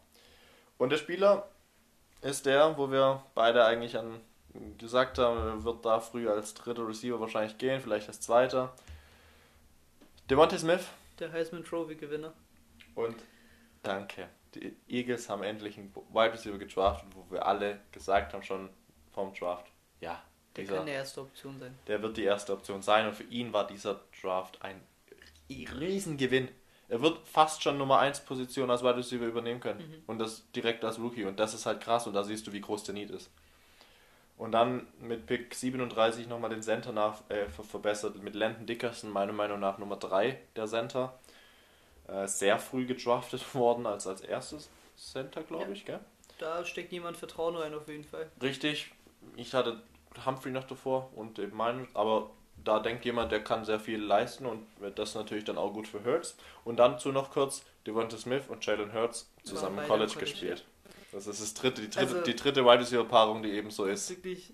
Und 0.78 0.92
der 0.92 0.98
Spieler 0.98 1.50
ist 2.22 2.46
der, 2.46 2.78
wo 2.78 2.90
wir 2.90 3.22
beide 3.36 3.66
eigentlich 3.66 3.98
an 3.98 4.22
gesagt 4.78 5.18
haben, 5.18 5.38
er 5.38 5.64
wird 5.66 5.86
da 5.86 6.00
früh 6.00 6.30
als 6.30 6.54
dritter 6.54 6.88
Receiver 6.88 7.20
wahrscheinlich 7.20 7.58
gehen, 7.58 7.82
vielleicht 7.82 8.08
als 8.08 8.22
zweiter. 8.22 8.72
Devontae 10.30 10.58
Smith. 10.58 10.88
Der 11.22 11.32
Heisman 11.32 11.64
Trophy 11.64 11.96
Gewinner. 11.96 12.34
Und 12.96 13.16
danke. 13.84 14.28
Die 14.56 14.76
Eagles 14.90 15.30
haben 15.30 15.44
endlich 15.44 15.78
einen 15.78 15.94
Wide 15.96 16.34
Receiver 16.34 16.58
gedraftet, 16.58 17.08
wo 17.16 17.26
wir 17.32 17.46
alle 17.46 17.80
gesagt 17.92 18.34
haben 18.34 18.44
schon 18.44 18.70
vom 19.12 19.34
Draft, 19.34 19.68
ja, 20.00 20.22
Der 20.56 20.64
dieser, 20.64 20.78
kann 20.78 20.86
die 20.88 20.92
erste 20.92 21.22
Option 21.22 21.60
sein. 21.60 21.78
der 21.88 22.02
wird 22.02 22.18
die 22.18 22.24
erste 22.24 22.54
Option 22.54 22.82
sein 22.82 23.08
und 23.08 23.14
für 23.14 23.24
ihn 23.24 23.54
war 23.54 23.68
dieser 23.68 24.02
Draft 24.22 24.62
ein 24.62 24.82
Riesengewinn. 25.50 26.50
Er 26.90 27.02
wird 27.02 27.26
fast 27.28 27.62
schon 27.64 27.78
Nummer 27.78 28.00
1 28.00 28.22
Position 28.22 28.70
als 28.70 28.84
Wide 28.84 28.98
Receiver 28.98 29.26
übernehmen 29.26 29.60
können 29.62 30.04
und 30.08 30.18
das 30.20 30.50
direkt 30.52 30.84
als 30.84 31.00
Rookie 31.00 31.24
und 31.26 31.40
das 31.40 31.54
ist 31.54 31.66
halt 31.66 31.82
krass 31.82 32.08
und 32.08 32.14
da 32.14 32.24
siehst 32.24 32.48
du, 32.48 32.52
wie 32.52 32.62
groß 32.62 32.84
der 32.84 32.96
Need 32.96 33.12
ist. 33.12 33.32
Und 34.42 34.54
dann 34.54 34.88
mit 35.00 35.28
Pick 35.28 35.54
37 35.54 36.28
nochmal 36.28 36.50
den 36.50 36.64
Center 36.64 36.92
nach, 36.92 37.20
äh, 37.30 37.46
ver 37.48 37.64
verbessert 37.64 38.16
mit 38.24 38.34
Landon 38.34 38.66
Dickerson, 38.66 39.12
meiner 39.12 39.34
Meinung 39.34 39.60
nach 39.60 39.78
Nummer 39.78 39.98
3 39.98 40.36
der 40.56 40.66
Center. 40.66 41.14
Äh, 42.08 42.28
sehr 42.28 42.58
früh 42.58 42.88
gedraftet 42.88 43.44
worden 43.54 43.86
als 43.86 44.08
als 44.08 44.22
erstes 44.22 44.72
Center, 44.98 45.44
glaube 45.44 45.66
Ja. 45.66 45.70
ich, 45.70 45.86
gell? 45.86 46.00
Da 46.40 46.66
steckt 46.66 46.92
jemand 46.92 47.18
Vertrauen 47.18 47.56
rein 47.56 47.76
auf 47.76 47.88
jeden 47.88 48.04
Fall. 48.04 48.32
Richtig, 48.42 48.92
ich 49.36 49.54
hatte 49.54 49.84
Humphrey 50.26 50.52
noch 50.52 50.64
davor 50.64 51.12
und 51.16 51.38
eben 51.38 51.56
meinen, 51.56 51.88
aber 51.94 52.32
da 52.64 52.80
denkt 52.80 53.06
jemand, 53.06 53.32
der 53.32 53.44
kann 53.44 53.64
sehr 53.64 53.80
viel 53.80 54.02
leisten 54.02 54.48
und 54.48 54.66
das 54.96 55.10
ist 55.10 55.16
natürlich 55.16 55.44
dann 55.44 55.60
auch 55.60 55.72
gut 55.72 55.88
für 55.88 56.04
Hurts. 56.04 56.36
Und 56.64 56.78
dann 56.78 56.98
zu 56.98 57.12
noch 57.12 57.30
kurz 57.30 57.64
Devonta 57.86 58.18
Smith 58.18 58.46
und 58.48 58.66
Jalen 58.66 58.92
Hurts 58.92 59.32
zusammen 59.44 59.78
im 59.78 59.86
College 59.88 60.14
College, 60.14 60.32
gespielt. 60.32 60.66
Das 61.12 61.28
ist 61.28 61.42
das 61.42 61.54
dritte, 61.54 61.82
die 61.82 61.90
dritte, 61.90 62.00
Also- 62.16 62.22
die 62.22 62.36
dritte 62.36 62.64
Wide 62.66 62.80
Receiver 62.80 63.04
Paarung, 63.06 63.44
die 63.44 63.52
eben 63.52 63.70
so 63.70 63.86
Das 63.86 64.10
ist 64.10 64.18
wirklich 64.18 64.54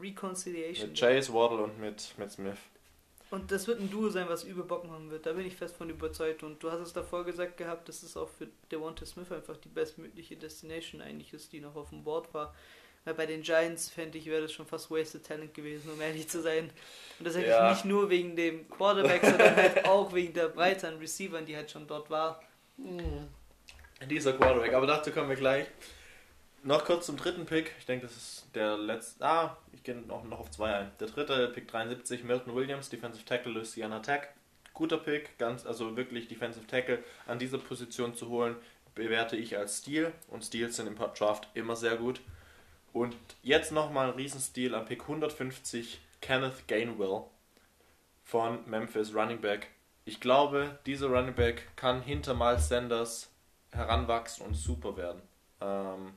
Reconciliation. 0.00 0.88
Mit 0.90 0.98
Chase, 0.98 1.32
Waddle 1.32 1.58
und 1.64 1.78
mit, 1.80 2.14
mit 2.18 2.30
Smith. 2.30 2.56
Und 3.30 3.50
das 3.50 3.66
wird 3.66 3.80
ein 3.80 3.90
Duo 3.90 4.08
sein, 4.08 4.28
was 4.28 4.44
übel 4.44 4.62
Bock 4.64 4.84
machen 4.86 5.10
wird. 5.10 5.26
Da 5.26 5.32
bin 5.32 5.44
ich 5.46 5.56
fest 5.56 5.76
von 5.76 5.90
überzeugt. 5.90 6.42
Und 6.44 6.62
du 6.62 6.70
hast 6.70 6.80
es 6.80 6.92
davor 6.92 7.24
gesagt 7.24 7.56
gehabt, 7.56 7.88
dass 7.88 8.02
es 8.04 8.16
auch 8.16 8.28
für 8.28 8.46
Devonta 8.70 9.04
Smith 9.04 9.30
einfach 9.32 9.56
die 9.56 9.68
bestmögliche 9.68 10.36
Destination 10.36 11.00
eigentlich 11.02 11.32
ist, 11.32 11.52
die 11.52 11.60
noch 11.60 11.74
auf 11.74 11.90
dem 11.90 12.04
Board 12.04 12.32
war. 12.34 12.54
Weil 13.04 13.14
bei 13.14 13.26
den 13.26 13.42
Giants 13.42 13.88
fände 13.90 14.18
ich, 14.18 14.26
wäre 14.26 14.42
das 14.42 14.52
schon 14.52 14.66
fast 14.66 14.90
wasted 14.92 15.24
talent 15.26 15.54
gewesen, 15.54 15.90
um 15.92 16.00
ehrlich 16.00 16.28
zu 16.28 16.40
sein. 16.40 16.70
Und 17.18 17.24
das 17.26 17.34
eigentlich 17.34 17.48
Ja. 17.48 17.70
nicht 17.72 17.84
nur 17.84 18.08
wegen 18.10 18.36
dem 18.36 18.68
Quarterback, 18.70 19.24
sondern 19.24 19.56
halt 19.56 19.84
auch 19.86 20.12
wegen 20.12 20.32
der 20.32 20.48
Breite 20.48 20.86
an 20.88 20.98
Receivern, 20.98 21.44
die 21.46 21.56
halt 21.56 21.70
schon 21.70 21.86
dort 21.86 22.08
war. 22.10 22.40
Dieser 24.08 24.32
Quarterback, 24.34 24.72
aber 24.74 24.86
dazu 24.86 25.10
kommen 25.10 25.28
wir 25.30 25.36
gleich. 25.36 25.66
Noch 26.62 26.84
kurz 26.84 27.06
zum 27.06 27.16
dritten 27.16 27.46
Pick. 27.46 27.72
Ich 27.78 27.86
denke, 27.86 28.06
das 28.06 28.16
ist 28.16 28.46
der 28.54 28.76
letzte. 28.76 29.24
Ah, 29.24 29.56
ich 29.72 29.82
gehe 29.82 30.02
auch 30.08 30.24
noch 30.24 30.40
auf 30.40 30.50
zwei 30.50 30.74
ein. 30.74 30.90
Der 30.98 31.06
dritte, 31.06 31.48
Pick 31.48 31.68
73, 31.68 32.24
Milton 32.24 32.54
Williams, 32.54 32.88
Defensive 32.88 33.24
Tackle, 33.24 33.52
Louisiana 33.52 34.00
Tech. 34.00 34.22
Guter 34.74 34.98
Pick, 34.98 35.38
ganz, 35.38 35.64
also 35.64 35.96
wirklich 35.96 36.28
Defensive 36.28 36.66
Tackle 36.66 37.02
an 37.26 37.38
dieser 37.38 37.58
Position 37.58 38.14
zu 38.14 38.28
holen, 38.28 38.56
bewerte 38.94 39.36
ich 39.36 39.56
als 39.56 39.78
Stil. 39.78 40.12
Und 40.28 40.44
Steals 40.44 40.76
sind 40.76 40.86
im 40.86 40.96
Draft 40.96 41.48
immer 41.54 41.76
sehr 41.76 41.96
gut. 41.96 42.20
Und 42.92 43.16
jetzt 43.42 43.72
nochmal 43.72 44.08
ein 44.08 44.16
Riesenstil 44.16 44.74
am 44.74 44.84
Pick 44.84 45.02
150, 45.02 46.00
Kenneth 46.20 46.66
Gainwell 46.66 47.22
von 48.24 48.68
Memphis 48.68 49.14
Running 49.14 49.40
Back. 49.40 49.68
Ich 50.04 50.20
glaube, 50.20 50.78
dieser 50.84 51.08
Running 51.08 51.34
Back 51.34 51.68
kann 51.76 52.02
hinter 52.02 52.34
Miles 52.34 52.68
Sanders 52.68 53.30
heranwachsen 53.70 54.46
und 54.46 54.54
super 54.54 54.96
werden. 54.96 55.22
Ähm, 55.60 56.12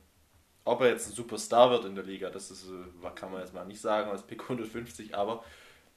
ob 0.70 0.80
er 0.82 0.90
jetzt 0.90 1.08
ein 1.08 1.12
Superstar 1.14 1.70
wird 1.70 1.84
in 1.84 1.94
der 1.96 2.04
Liga, 2.04 2.30
das 2.30 2.50
ist, 2.50 2.66
äh, 2.68 3.10
kann 3.14 3.32
man 3.32 3.40
jetzt 3.40 3.52
mal 3.52 3.64
nicht 3.66 3.80
sagen 3.80 4.10
als 4.10 4.22
Pick 4.22 4.42
150, 4.42 5.14
aber 5.14 5.44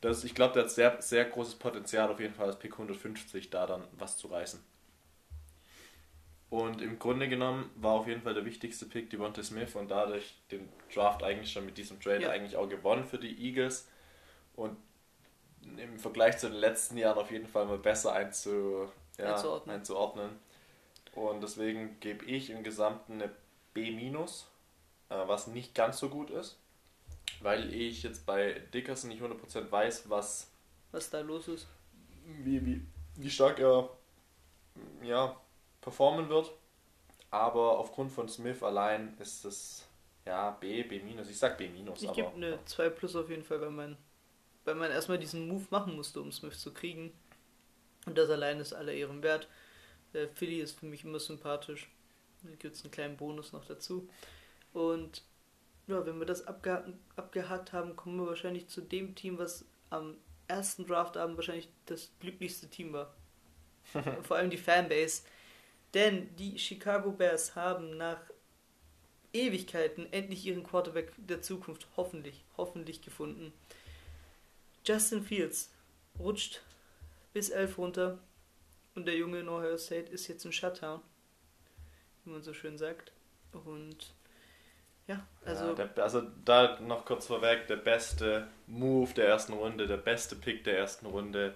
das, 0.01 0.23
ich 0.23 0.33
glaube, 0.35 0.53
der 0.55 0.63
hat 0.63 0.71
sehr, 0.71 1.01
sehr 1.01 1.25
großes 1.25 1.55
Potenzial 1.55 2.09
auf 2.09 2.19
jeden 2.19 2.33
Fall 2.33 2.47
als 2.47 2.57
Pick 2.59 2.73
150 2.73 3.49
da 3.49 3.67
dann 3.67 3.83
was 3.97 4.17
zu 4.17 4.27
reißen. 4.27 4.59
Und 6.49 6.81
im 6.81 6.99
Grunde 6.99 7.29
genommen 7.29 7.69
war 7.75 7.93
auf 7.93 8.07
jeden 8.07 8.21
Fall 8.21 8.33
der 8.33 8.45
wichtigste 8.45 8.85
Pick 8.85 9.09
Devonta 9.09 9.41
Smith 9.43 9.75
und 9.75 9.89
dadurch 9.89 10.35
den 10.51 10.69
Draft 10.93 11.23
eigentlich 11.23 11.51
schon 11.51 11.65
mit 11.65 11.77
diesem 11.77 11.99
Trade 11.99 12.21
Ja. 12.23 12.29
eigentlich 12.29 12.57
auch 12.57 12.69
gewonnen 12.69 13.05
für 13.05 13.17
die 13.17 13.35
Eagles 13.47 13.87
und 14.55 14.77
im 15.77 15.97
Vergleich 15.97 16.37
zu 16.37 16.49
den 16.49 16.57
letzten 16.59 16.97
Jahren 16.97 17.17
auf 17.17 17.31
jeden 17.31 17.47
Fall 17.47 17.65
mal 17.65 17.77
besser 17.77 18.13
einzu, 18.13 18.89
ja, 19.17 19.33
Einzuordnen. 19.35 19.75
einzuordnen. 19.77 20.29
Und 21.15 21.41
deswegen 21.41 21.99
gebe 21.99 22.25
ich 22.25 22.49
im 22.49 22.63
Gesamten 22.63 23.13
eine 23.13 23.31
B-, 23.73 23.91
was 25.27 25.47
nicht 25.47 25.75
ganz 25.75 25.99
so 25.99 26.09
gut 26.09 26.29
ist, 26.29 26.57
weil 27.41 27.73
ich 27.73 28.03
jetzt 28.03 28.25
bei 28.25 28.53
Dickerson 28.73 29.09
nicht 29.09 29.21
100% 29.21 29.71
weiß, 29.71 30.09
was 30.09 30.49
Was 30.91 31.09
da 31.09 31.21
los 31.21 31.47
ist. 31.47 31.67
wie, 32.43 32.65
wie, 32.65 32.81
wie 33.15 33.29
stark 33.29 33.59
er 33.59 33.89
ja, 35.03 35.35
performen 35.81 36.29
wird. 36.29 36.51
Aber 37.29 37.79
aufgrund 37.79 38.11
von 38.11 38.29
Smith 38.29 38.61
allein 38.61 39.17
ist 39.19 39.43
es 39.45 39.87
ja 40.25 40.51
B, 40.51 40.83
B-. 40.83 41.01
Ich 41.29 41.37
sag 41.37 41.57
B-, 41.57 41.65
Ich 41.65 42.13
gebe 42.13 42.31
eine 42.35 42.63
2 42.65 42.89
Plus 42.89 43.15
auf 43.15 43.29
jeden 43.29 43.43
Fall, 43.43 43.59
weil 43.59 43.71
man, 43.71 43.97
weil 44.65 44.75
man 44.75 44.91
erstmal 44.91 45.17
diesen 45.17 45.47
Move 45.47 45.65
machen 45.71 45.95
musste, 45.95 46.21
um 46.21 46.31
Smith 46.31 46.59
zu 46.59 46.73
kriegen. 46.73 47.11
Und 48.05 48.17
das 48.17 48.29
allein 48.29 48.59
ist 48.59 48.73
aller 48.73 48.93
Ehren 48.93 49.23
wert. 49.23 49.47
Der 50.13 50.29
Philly 50.29 50.59
ist 50.59 50.79
für 50.79 50.85
mich 50.85 51.03
immer 51.03 51.19
sympathisch. 51.19 51.89
Da 52.43 52.51
gibt 52.55 52.75
es 52.75 52.83
einen 52.83 52.91
kleinen 52.91 53.17
Bonus 53.17 53.51
noch 53.51 53.65
dazu. 53.65 54.07
Und 54.73 55.23
ja, 55.87 56.05
wenn 56.05 56.19
wir 56.19 56.25
das 56.25 56.47
abgehakt, 56.47 57.73
haben, 57.73 57.95
kommen 57.95 58.19
wir 58.19 58.27
wahrscheinlich 58.27 58.67
zu 58.67 58.81
dem 58.81 59.15
Team, 59.15 59.37
was 59.37 59.65
am 59.89 60.17
ersten 60.47 60.85
Draftabend 60.85 61.37
wahrscheinlich 61.37 61.69
das 61.85 62.11
glücklichste 62.19 62.67
Team 62.67 62.93
war. 62.93 63.13
Vor 64.23 64.37
allem 64.37 64.49
die 64.49 64.57
Fanbase. 64.57 65.23
Denn 65.93 66.35
die 66.37 66.57
Chicago 66.57 67.11
Bears 67.11 67.55
haben 67.55 67.97
nach 67.97 68.19
Ewigkeiten 69.31 70.11
endlich 70.11 70.45
ihren 70.45 70.63
Quarterback 70.63 71.11
der 71.17 71.41
Zukunft 71.41 71.87
hoffentlich, 71.97 72.43
hoffentlich 72.57 73.01
gefunden. 73.01 73.53
Justin 74.85 75.23
Fields 75.23 75.71
rutscht 76.19 76.61
bis 77.33 77.49
11 77.49 77.77
runter 77.77 78.19
und 78.95 79.05
der 79.05 79.15
junge 79.15 79.39
in 79.39 79.49
Ohio 79.49 79.77
State 79.77 80.11
ist 80.11 80.27
jetzt 80.27 80.45
ein 80.45 80.51
Shutdown, 80.51 81.01
wie 82.23 82.31
man 82.31 82.43
so 82.43 82.53
schön 82.53 82.77
sagt. 82.77 83.11
Und 83.65 84.13
ja, 85.07 85.25
also 85.45 85.67
ja, 85.67 85.73
der, 85.73 86.03
also 86.03 86.21
da 86.45 86.79
noch 86.79 87.05
kurz 87.05 87.27
vorweg, 87.27 87.67
der 87.67 87.75
beste 87.75 88.47
Move 88.67 89.13
der 89.13 89.27
ersten 89.27 89.53
Runde, 89.53 89.87
der 89.87 89.97
beste 89.97 90.35
Pick 90.35 90.63
der 90.63 90.77
ersten 90.77 91.05
Runde. 91.05 91.55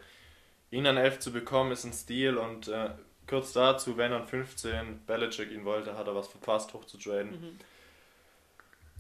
Ihn 0.70 0.86
an 0.86 0.98
11 0.98 1.20
zu 1.20 1.32
bekommen, 1.32 1.72
ist 1.72 1.86
ein 1.86 1.94
Stil 1.94 2.38
und 2.38 2.68
äh, 2.68 2.90
kurz 3.28 3.54
dazu, 3.54 3.98
wenn 3.98 4.12
an 4.12 4.28
15 4.28 5.06
Belichick 5.06 5.52
ihn 5.52 5.64
wollte, 5.64 5.98
hat 5.98 6.08
er 6.08 6.16
was 6.16 6.28
verpasst, 6.28 6.74
hoch 6.74 6.86
zu 6.86 6.98
traden. 6.98 7.32
mhm. 7.32 7.60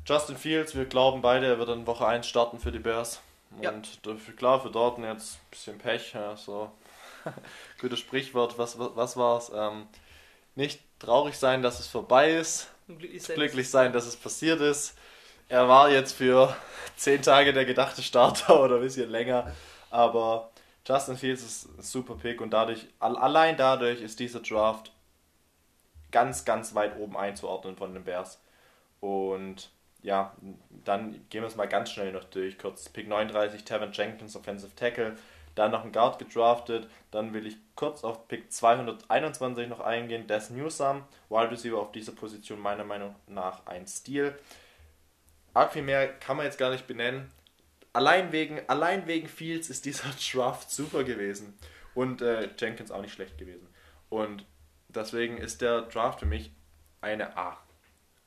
Justin 0.05 0.37
Fields, 0.37 0.73
wir 0.73 0.85
glauben 0.85 1.21
beide, 1.21 1.47
er 1.47 1.59
wird 1.59 1.67
in 1.67 1.85
Woche 1.85 2.07
1 2.07 2.25
starten 2.25 2.59
für 2.59 2.71
die 2.71 2.79
Bears. 2.79 3.21
Ja. 3.61 3.71
Und 3.71 4.05
dafür, 4.05 4.35
klar, 4.35 4.61
für 4.61 4.71
Dortmund 4.71 5.11
jetzt 5.11 5.35
ein 5.35 5.49
bisschen 5.51 5.77
Pech, 5.77 6.13
ja, 6.13 6.37
so. 6.37 6.71
Gutes 7.81 7.99
Sprichwort, 7.99 8.57
was, 8.57 8.79
was, 8.79 8.95
was 8.95 9.17
war's? 9.17 9.51
Ähm, 9.53 9.87
nicht 10.55 10.81
traurig 10.99 11.35
sein, 11.35 11.61
dass 11.61 11.81
es 11.81 11.87
vorbei 11.87 12.31
ist, 12.31 12.71
glücklich 12.87 13.23
sein. 13.23 13.35
glücklich 13.35 13.69
sein, 13.69 13.93
dass 13.93 14.05
es 14.05 14.15
passiert 14.15 14.61
ist. 14.61 14.95
Er 15.49 15.67
war 15.69 15.89
jetzt 15.91 16.13
für 16.13 16.55
10 16.97 17.21
Tage 17.21 17.53
der 17.53 17.65
gedachte 17.65 18.03
Starter 18.03 18.61
oder 18.63 18.75
ein 18.77 18.81
bisschen 18.81 19.09
länger, 19.09 19.51
aber 19.89 20.51
Justin 20.87 21.17
Fields 21.17 21.43
ist 21.43 21.65
ein 21.77 21.81
super 21.81 22.15
Pick 22.15 22.41
und 22.41 22.51
dadurch, 22.51 22.87
al- 22.99 23.17
allein 23.17 23.57
dadurch 23.57 24.01
ist 24.01 24.19
dieser 24.19 24.41
Draft 24.41 24.91
ganz, 26.11 26.45
ganz 26.45 26.75
weit 26.75 26.97
oben 26.97 27.17
einzuordnen 27.17 27.75
von 27.75 27.93
den 27.93 28.03
Bears. 28.03 28.39
Und 29.01 29.69
ja, 30.03 30.35
dann 30.85 31.13
gehen 31.29 31.41
wir 31.43 31.47
es 31.47 31.55
mal 31.55 31.67
ganz 31.67 31.91
schnell 31.91 32.11
noch 32.11 32.25
durch. 32.25 32.57
Kurz 32.57 32.89
Pick 32.89 33.07
39, 33.07 33.65
Tevin 33.65 33.91
Jenkins, 33.93 34.35
Offensive 34.35 34.75
Tackle. 34.75 35.17
Dann 35.57 35.71
noch 35.71 35.83
ein 35.83 35.91
Guard 35.91 36.19
gedraftet. 36.19 36.87
Dann 37.09 37.33
will 37.33 37.47
ich 37.47 37.57
kurz 37.75 38.03
auf 38.03 38.27
Pick 38.27 38.51
221 38.51 39.67
noch 39.67 39.79
eingehen. 39.79 40.27
Des 40.27 40.51
Newsome, 40.51 41.03
Wide 41.29 41.49
Receiver 41.49 41.79
auf 41.79 41.91
dieser 41.91 42.11
Position 42.11 42.59
meiner 42.59 42.83
Meinung 42.83 43.15
nach 43.25 43.65
ein 43.65 43.87
Stil. 43.87 44.37
Arg 45.55 45.73
viel 45.73 45.81
mehr 45.81 46.07
kann 46.19 46.37
man 46.37 46.45
jetzt 46.45 46.59
gar 46.59 46.69
nicht 46.69 46.85
benennen. 46.85 47.31
Allein 47.91 48.31
wegen, 48.31 48.61
allein 48.67 49.07
wegen 49.07 49.27
Fields 49.27 49.69
ist 49.71 49.85
dieser 49.85 50.09
Draft 50.31 50.69
super 50.69 51.03
gewesen. 51.03 51.57
Und 51.95 52.21
äh, 52.21 52.49
Jenkins 52.59 52.91
auch 52.91 53.01
nicht 53.01 53.13
schlecht 53.13 53.39
gewesen. 53.39 53.67
Und 54.09 54.45
deswegen 54.89 55.39
ist 55.39 55.61
der 55.63 55.81
Draft 55.81 56.19
für 56.19 56.27
mich 56.27 56.51
eine 57.01 57.35
A. 57.35 57.57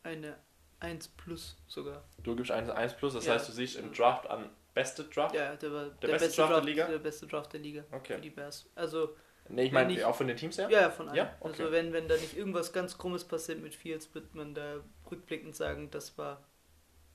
Eine 0.03 0.37
1 0.81 1.07
plus 1.09 1.57
sogar. 1.69 2.03
Du 2.19 2.35
gibst 2.35 2.51
1, 2.51 2.69
1 2.71 2.95
plus, 2.97 3.15
das 3.15 3.27
Ja. 3.27 3.35
heißt, 3.35 3.49
du 3.49 3.53
siehst 3.53 3.77
im 3.77 3.93
Draft 3.93 4.29
an 4.29 4.51
beste 4.81 5.05
Draft. 5.05 5.35
Ja, 5.35 5.55
der 5.57 5.73
war 5.73 5.85
Der 5.87 6.09
beste 6.09 6.37
Draft 6.37 6.53
der 6.55 6.63
Liga? 6.63 6.87
Der 6.89 6.99
beste 6.99 7.27
Draft 7.27 7.53
der 7.53 7.61
Liga 7.61 7.85
Okay. 7.93 8.15
für 8.17 8.21
die 8.21 8.31
Bears. 8.31 8.69
Also 8.75 9.17
Nee, 9.49 9.65
ich 9.65 9.73
meine 9.73 10.07
auch 10.07 10.15
von 10.15 10.29
den 10.29 10.37
Teams 10.37 10.59
her? 10.59 10.69
Ja, 10.71 10.83
ja, 10.83 10.91
von 10.91 11.09
allen. 11.09 11.17
Ja? 11.17 11.35
Okay. 11.41 11.63
Also 11.63 11.73
wenn, 11.73 11.93
wenn 11.93 12.07
da 12.07 12.15
nicht 12.17 12.37
irgendwas 12.37 12.73
ganz 12.73 12.97
Krummes 12.97 13.25
passiert 13.25 13.61
mit 13.61 13.75
Fields, 13.75 14.15
wird 14.15 14.33
man 14.35 14.55
da 14.55 14.77
rückblickend 15.11 15.57
sagen, 15.57 15.91
das 15.91 16.17
war 16.19 16.45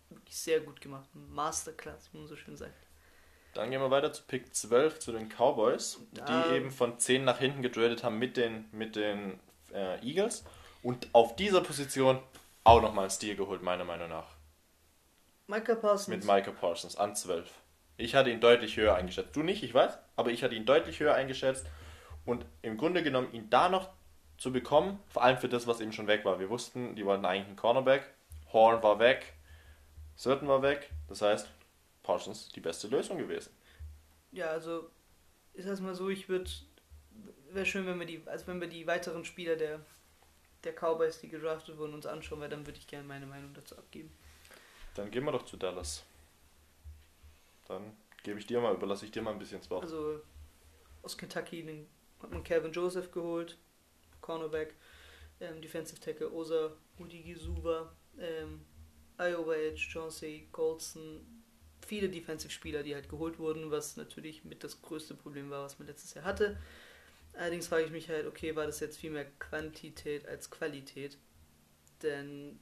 wirklich 0.09 0.35
sehr 0.37 0.59
gut 0.59 0.81
gemacht. 0.81 1.07
Masterclass, 1.13 2.09
wie 2.11 2.17
man 2.17 2.27
so 2.27 2.35
schön 2.35 2.57
sagt. 2.57 2.73
Dann 3.53 3.71
gehen 3.71 3.79
wir 3.79 3.89
weiter 3.89 4.11
zu 4.11 4.23
Pick 4.23 4.53
12, 4.53 4.99
zu 4.99 5.13
den 5.13 5.29
Cowboys, 5.29 5.99
Da- 6.11 6.25
die 6.49 6.55
eben 6.55 6.71
von 6.71 6.99
10 6.99 7.23
nach 7.23 7.39
hinten 7.39 7.61
getradet 7.61 8.03
haben 8.03 8.19
mit 8.19 8.35
den, 8.35 8.65
mit 8.73 8.97
den 8.97 9.39
äh, 9.73 10.05
Eagles. 10.05 10.43
Und 10.83 11.07
auf 11.13 11.37
dieser 11.37 11.61
Position 11.61 12.19
auch 12.65 12.81
nochmal 12.81 13.05
einen 13.05 13.11
Stil 13.11 13.35
geholt, 13.37 13.61
meiner 13.63 13.85
Meinung 13.85 14.09
nach. 14.09 14.27
Micah 15.47 15.75
Parsons. 15.75 16.07
Mit 16.07 16.25
Micah 16.25 16.51
Parsons 16.51 16.95
an 16.95 17.15
12. 17.15 17.51
Ich 17.97 18.15
hatte 18.15 18.29
ihn 18.29 18.41
deutlich 18.41 18.77
höher 18.77 18.95
eingeschätzt. 18.95 19.35
Du 19.35 19.43
nicht, 19.43 19.63
ich 19.63 19.73
weiß, 19.73 19.97
aber 20.15 20.31
ich 20.31 20.43
hatte 20.43 20.55
ihn 20.55 20.65
deutlich 20.65 20.99
höher 20.99 21.13
eingeschätzt. 21.13 21.67
Und 22.25 22.45
im 22.61 22.77
Grunde 22.77 23.03
genommen, 23.03 23.31
ihn 23.31 23.49
da 23.49 23.69
noch 23.69 23.89
zu 24.37 24.51
bekommen, 24.51 24.99
vor 25.07 25.23
allem 25.23 25.37
für 25.37 25.47
das, 25.47 25.67
was 25.67 25.79
eben 25.79 25.93
schon 25.93 26.07
weg 26.07 26.25
war. 26.25 26.39
Wir 26.39 26.49
wussten, 26.49 26.95
die 26.95 27.05
wollten 27.05 27.25
eigentlich 27.25 27.47
einen 27.47 27.55
Cornerback. 27.55 28.13
Horn 28.51 28.81
war 28.83 28.99
weg. 28.99 29.33
Certain 30.17 30.47
war 30.47 30.61
weg. 30.61 30.89
Das 31.07 31.21
heißt, 31.21 31.47
Parsons 32.03 32.49
die 32.49 32.61
beste 32.61 32.87
Lösung 32.87 33.17
gewesen. 33.17 33.51
Ja, 34.31 34.47
also 34.47 34.89
ist 35.53 35.67
das 35.67 35.79
mal 35.79 35.95
so, 35.95 36.09
ich 36.09 36.27
würde 36.27 36.49
wäre 37.51 37.65
schön, 37.65 37.85
wenn 37.85 37.99
wir 37.99 38.05
die 38.05 38.21
also 38.25 38.47
wenn 38.47 38.59
wir 38.59 38.67
die 38.67 38.85
weiteren 38.85 39.23
Spieler 39.23 39.55
der 39.55 39.79
der 40.65 40.73
Cowboys, 40.73 41.19
die 41.21 41.29
gedraftet 41.29 41.77
wurden, 41.77 41.93
uns 41.93 42.05
anschauen, 42.05 42.41
weil 42.41 42.49
dann 42.49 42.65
würde 42.65 42.79
ich 42.79 42.87
gerne 42.87 43.07
meine 43.07 43.25
Meinung 43.27 43.53
dazu 43.53 43.77
abgeben. 43.77 44.11
Dann 44.95 45.11
gehen 45.11 45.23
wir 45.23 45.31
doch 45.31 45.45
zu 45.45 45.57
Dallas. 45.57 46.03
Dann 47.67 47.95
gebe 48.23 48.39
ich 48.39 48.47
dir 48.47 48.59
mal, 48.59 48.73
überlasse 48.73 49.05
ich 49.05 49.11
dir 49.11 49.21
mal 49.21 49.31
ein 49.31 49.39
bisschen 49.39 49.59
das 49.59 49.69
Wort. 49.69 49.83
Also 49.83 50.21
aus 51.03 51.17
Kentucky 51.17 51.63
den, 51.63 51.87
hat 52.21 52.31
man 52.31 52.43
Kevin 52.43 52.71
Joseph 52.71 53.11
geholt, 53.11 53.57
Cornerback, 54.21 54.73
ähm, 55.39 55.61
Defensive 55.61 55.99
Tackle 55.99 56.31
Osa 56.31 56.71
Udigisuva, 56.97 57.91
ähm, 58.17 58.65
Iowa 59.17 59.55
Edge, 59.55 59.87
Chauncey 59.91 60.47
Golson, 60.51 61.25
viele 61.85 62.09
Defensive 62.09 62.51
Spieler, 62.51 62.83
die 62.83 62.95
halt 62.95 63.09
geholt 63.09 63.37
wurden, 63.37 63.71
was 63.71 63.97
natürlich 63.97 64.43
mit 64.43 64.63
das 64.63 64.81
größte 64.81 65.13
Problem 65.13 65.49
war, 65.49 65.63
was 65.63 65.77
man 65.77 65.87
letztes 65.87 66.13
Jahr 66.13 66.25
hatte. 66.25 66.57
Allerdings 67.33 67.67
frage 67.67 67.85
ich 67.85 67.91
mich 67.91 68.09
halt, 68.09 68.25
okay, 68.27 68.55
war 68.55 68.65
das 68.65 68.79
jetzt 68.79 68.97
viel 68.97 69.11
mehr 69.11 69.25
Quantität 69.39 70.25
als 70.27 70.49
Qualität? 70.49 71.17
Denn 72.01 72.59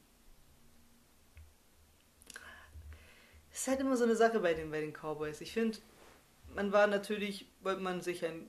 es 3.53 3.61
ist 3.61 3.67
halt 3.67 3.79
immer 3.79 3.95
so 3.95 4.03
eine 4.03 4.15
Sache 4.15 4.39
bei 4.39 4.53
den, 4.53 4.71
bei 4.71 4.81
den 4.81 4.91
Cowboys. 4.93 5.39
Ich 5.41 5.53
finde, 5.53 5.77
man 6.55 6.71
war 6.71 6.87
natürlich, 6.87 7.45
wollte 7.61 7.81
man 7.81 8.01
sich 8.01 8.25
ein. 8.25 8.47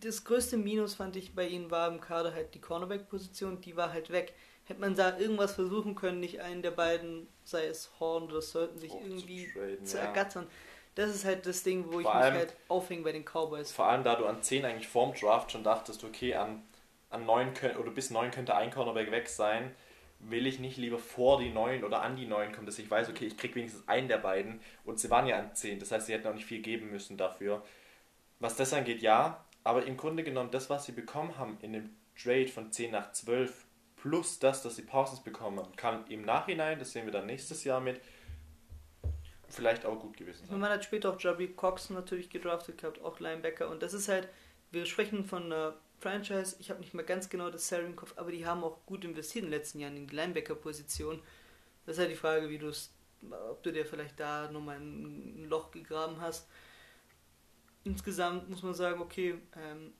Das 0.00 0.22
größte 0.24 0.56
Minus 0.56 0.94
fand 0.94 1.16
ich 1.16 1.34
bei 1.34 1.46
ihnen 1.48 1.70
war 1.70 1.88
im 1.88 2.00
Kader 2.00 2.32
halt 2.32 2.54
die 2.54 2.60
Cornerback-Position, 2.60 3.60
die 3.60 3.76
war 3.76 3.92
halt 3.92 4.10
weg. 4.10 4.32
Hätte 4.66 4.80
man 4.80 4.94
da 4.94 5.18
irgendwas 5.18 5.54
versuchen 5.54 5.94
können, 5.94 6.20
nicht 6.20 6.40
einen 6.40 6.62
der 6.62 6.70
beiden, 6.72 7.26
sei 7.44 7.66
es 7.66 7.90
Horn 7.98 8.24
oder 8.24 8.42
Sollten, 8.42 8.78
sich 8.78 8.92
Oh, 8.92 9.00
zu 9.00 9.06
irgendwie 9.06 9.48
traden, 9.52 9.84
zu 9.86 9.96
ja. 9.96 10.04
ergattern. 10.04 10.46
Das 10.94 11.10
ist 11.10 11.24
halt 11.24 11.46
das 11.46 11.62
Ding, 11.62 11.86
wo 11.90 12.00
ich 12.00 12.06
Vor 12.06 12.14
mich 12.14 12.24
allem- 12.24 12.34
halt 12.34 12.54
aufhänge 12.68 13.02
bei 13.02 13.12
den 13.12 13.24
Cowboys. 13.24 13.72
Vor 13.72 13.86
allem, 13.86 14.04
da 14.04 14.14
du 14.16 14.26
an 14.26 14.42
10 14.42 14.64
eigentlich 14.64 14.88
vorm 14.88 15.14
Draft 15.14 15.50
schon 15.52 15.64
dachtest, 15.64 16.04
okay, 16.04 16.34
an, 16.34 16.62
an 17.10 17.24
9 17.24 17.54
könnt, 17.54 17.78
oder 17.78 17.90
bis 17.90 18.10
9 18.10 18.30
könnte 18.30 18.54
ein 18.54 18.70
Cornerback 18.70 19.10
weg 19.10 19.28
sein, 19.28 19.74
will 20.20 20.46
ich 20.46 20.58
nicht 20.58 20.76
lieber 20.76 20.98
vor 20.98 21.38
die 21.38 21.50
9 21.50 21.84
oder 21.84 22.02
an 22.02 22.16
die 22.16 22.26
9 22.26 22.52
kommen, 22.52 22.66
dass 22.66 22.78
ich 22.78 22.90
weiß, 22.90 23.08
okay, 23.08 23.26
ich 23.26 23.36
krieg 23.36 23.54
wenigstens 23.54 23.86
einen 23.88 24.08
der 24.08 24.18
beiden 24.18 24.60
und 24.84 24.98
sie 24.98 25.10
waren 25.10 25.26
ja 25.26 25.38
an 25.38 25.54
10, 25.54 25.78
das 25.78 25.92
heißt, 25.92 26.06
sie 26.06 26.12
hätten 26.12 26.26
auch 26.26 26.34
nicht 26.34 26.46
viel 26.46 26.60
geben 26.60 26.90
müssen 26.90 27.16
dafür. 27.16 27.62
Was 28.40 28.56
das 28.56 28.72
angeht, 28.72 29.00
ja, 29.00 29.44
aber 29.64 29.86
im 29.86 29.96
Grunde 29.96 30.24
genommen, 30.24 30.50
das, 30.50 30.70
was 30.70 30.86
sie 30.86 30.92
bekommen 30.92 31.38
haben 31.38 31.58
in 31.62 31.72
dem 31.72 31.90
Trade 32.16 32.48
von 32.48 32.72
10 32.72 32.90
nach 32.90 33.12
12, 33.12 33.66
plus 33.96 34.38
das, 34.38 34.62
dass 34.62 34.76
sie 34.76 34.82
Pauses 34.82 35.20
bekommen 35.20 35.58
haben, 35.58 35.74
kann 35.76 36.06
im 36.08 36.22
Nachhinein, 36.22 36.78
das 36.78 36.92
sehen 36.92 37.04
wir 37.04 37.12
dann 37.12 37.26
nächstes 37.26 37.64
Jahr 37.64 37.80
mit, 37.80 38.00
vielleicht 39.48 39.86
auch 39.86 39.98
gut 39.98 40.16
gewesen 40.16 40.46
sein. 40.46 40.58
Man 40.58 40.70
hat 40.70 40.84
später 40.84 41.10
auch 41.10 41.20
Jaby 41.20 41.48
Cox 41.48 41.90
natürlich 41.90 42.30
gedraftet 42.30 42.78
gehabt, 42.78 43.00
auch 43.02 43.18
Linebacker. 43.20 43.68
Und 43.68 43.82
das 43.82 43.94
ist 43.94 44.08
halt, 44.08 44.28
wir 44.70 44.84
sprechen 44.86 45.24
von 45.24 45.44
einer 45.44 45.74
Franchise, 46.00 46.56
ich 46.58 46.70
habe 46.70 46.80
nicht 46.80 46.94
mehr 46.94 47.04
ganz 47.04 47.28
genau 47.28 47.50
das 47.50 47.66
Salary 47.68 47.88
im 47.88 47.96
Kopf, 47.96 48.14
aber 48.16 48.30
die 48.30 48.46
haben 48.46 48.62
auch 48.62 48.84
gut 48.86 49.04
investiert 49.04 49.44
in 49.44 49.50
den 49.50 49.58
letzten 49.58 49.80
Jahren 49.80 49.96
in 49.96 50.06
die 50.06 50.14
Linebacker-Position. 50.14 51.20
Das 51.86 51.96
ist 51.96 52.00
halt 52.00 52.10
die 52.10 52.16
Frage, 52.16 52.48
wie 52.48 52.58
du 52.58 52.68
es, 52.68 52.92
ob 53.30 53.62
du 53.62 53.72
dir 53.72 53.84
vielleicht 53.84 54.18
da 54.20 54.50
nochmal 54.50 54.78
ein 54.78 55.46
Loch 55.48 55.70
gegraben 55.70 56.20
hast. 56.20 56.48
Insgesamt 57.84 58.48
muss 58.48 58.62
man 58.62 58.74
sagen, 58.74 59.00
okay, 59.00 59.38
ähm, 59.56 59.92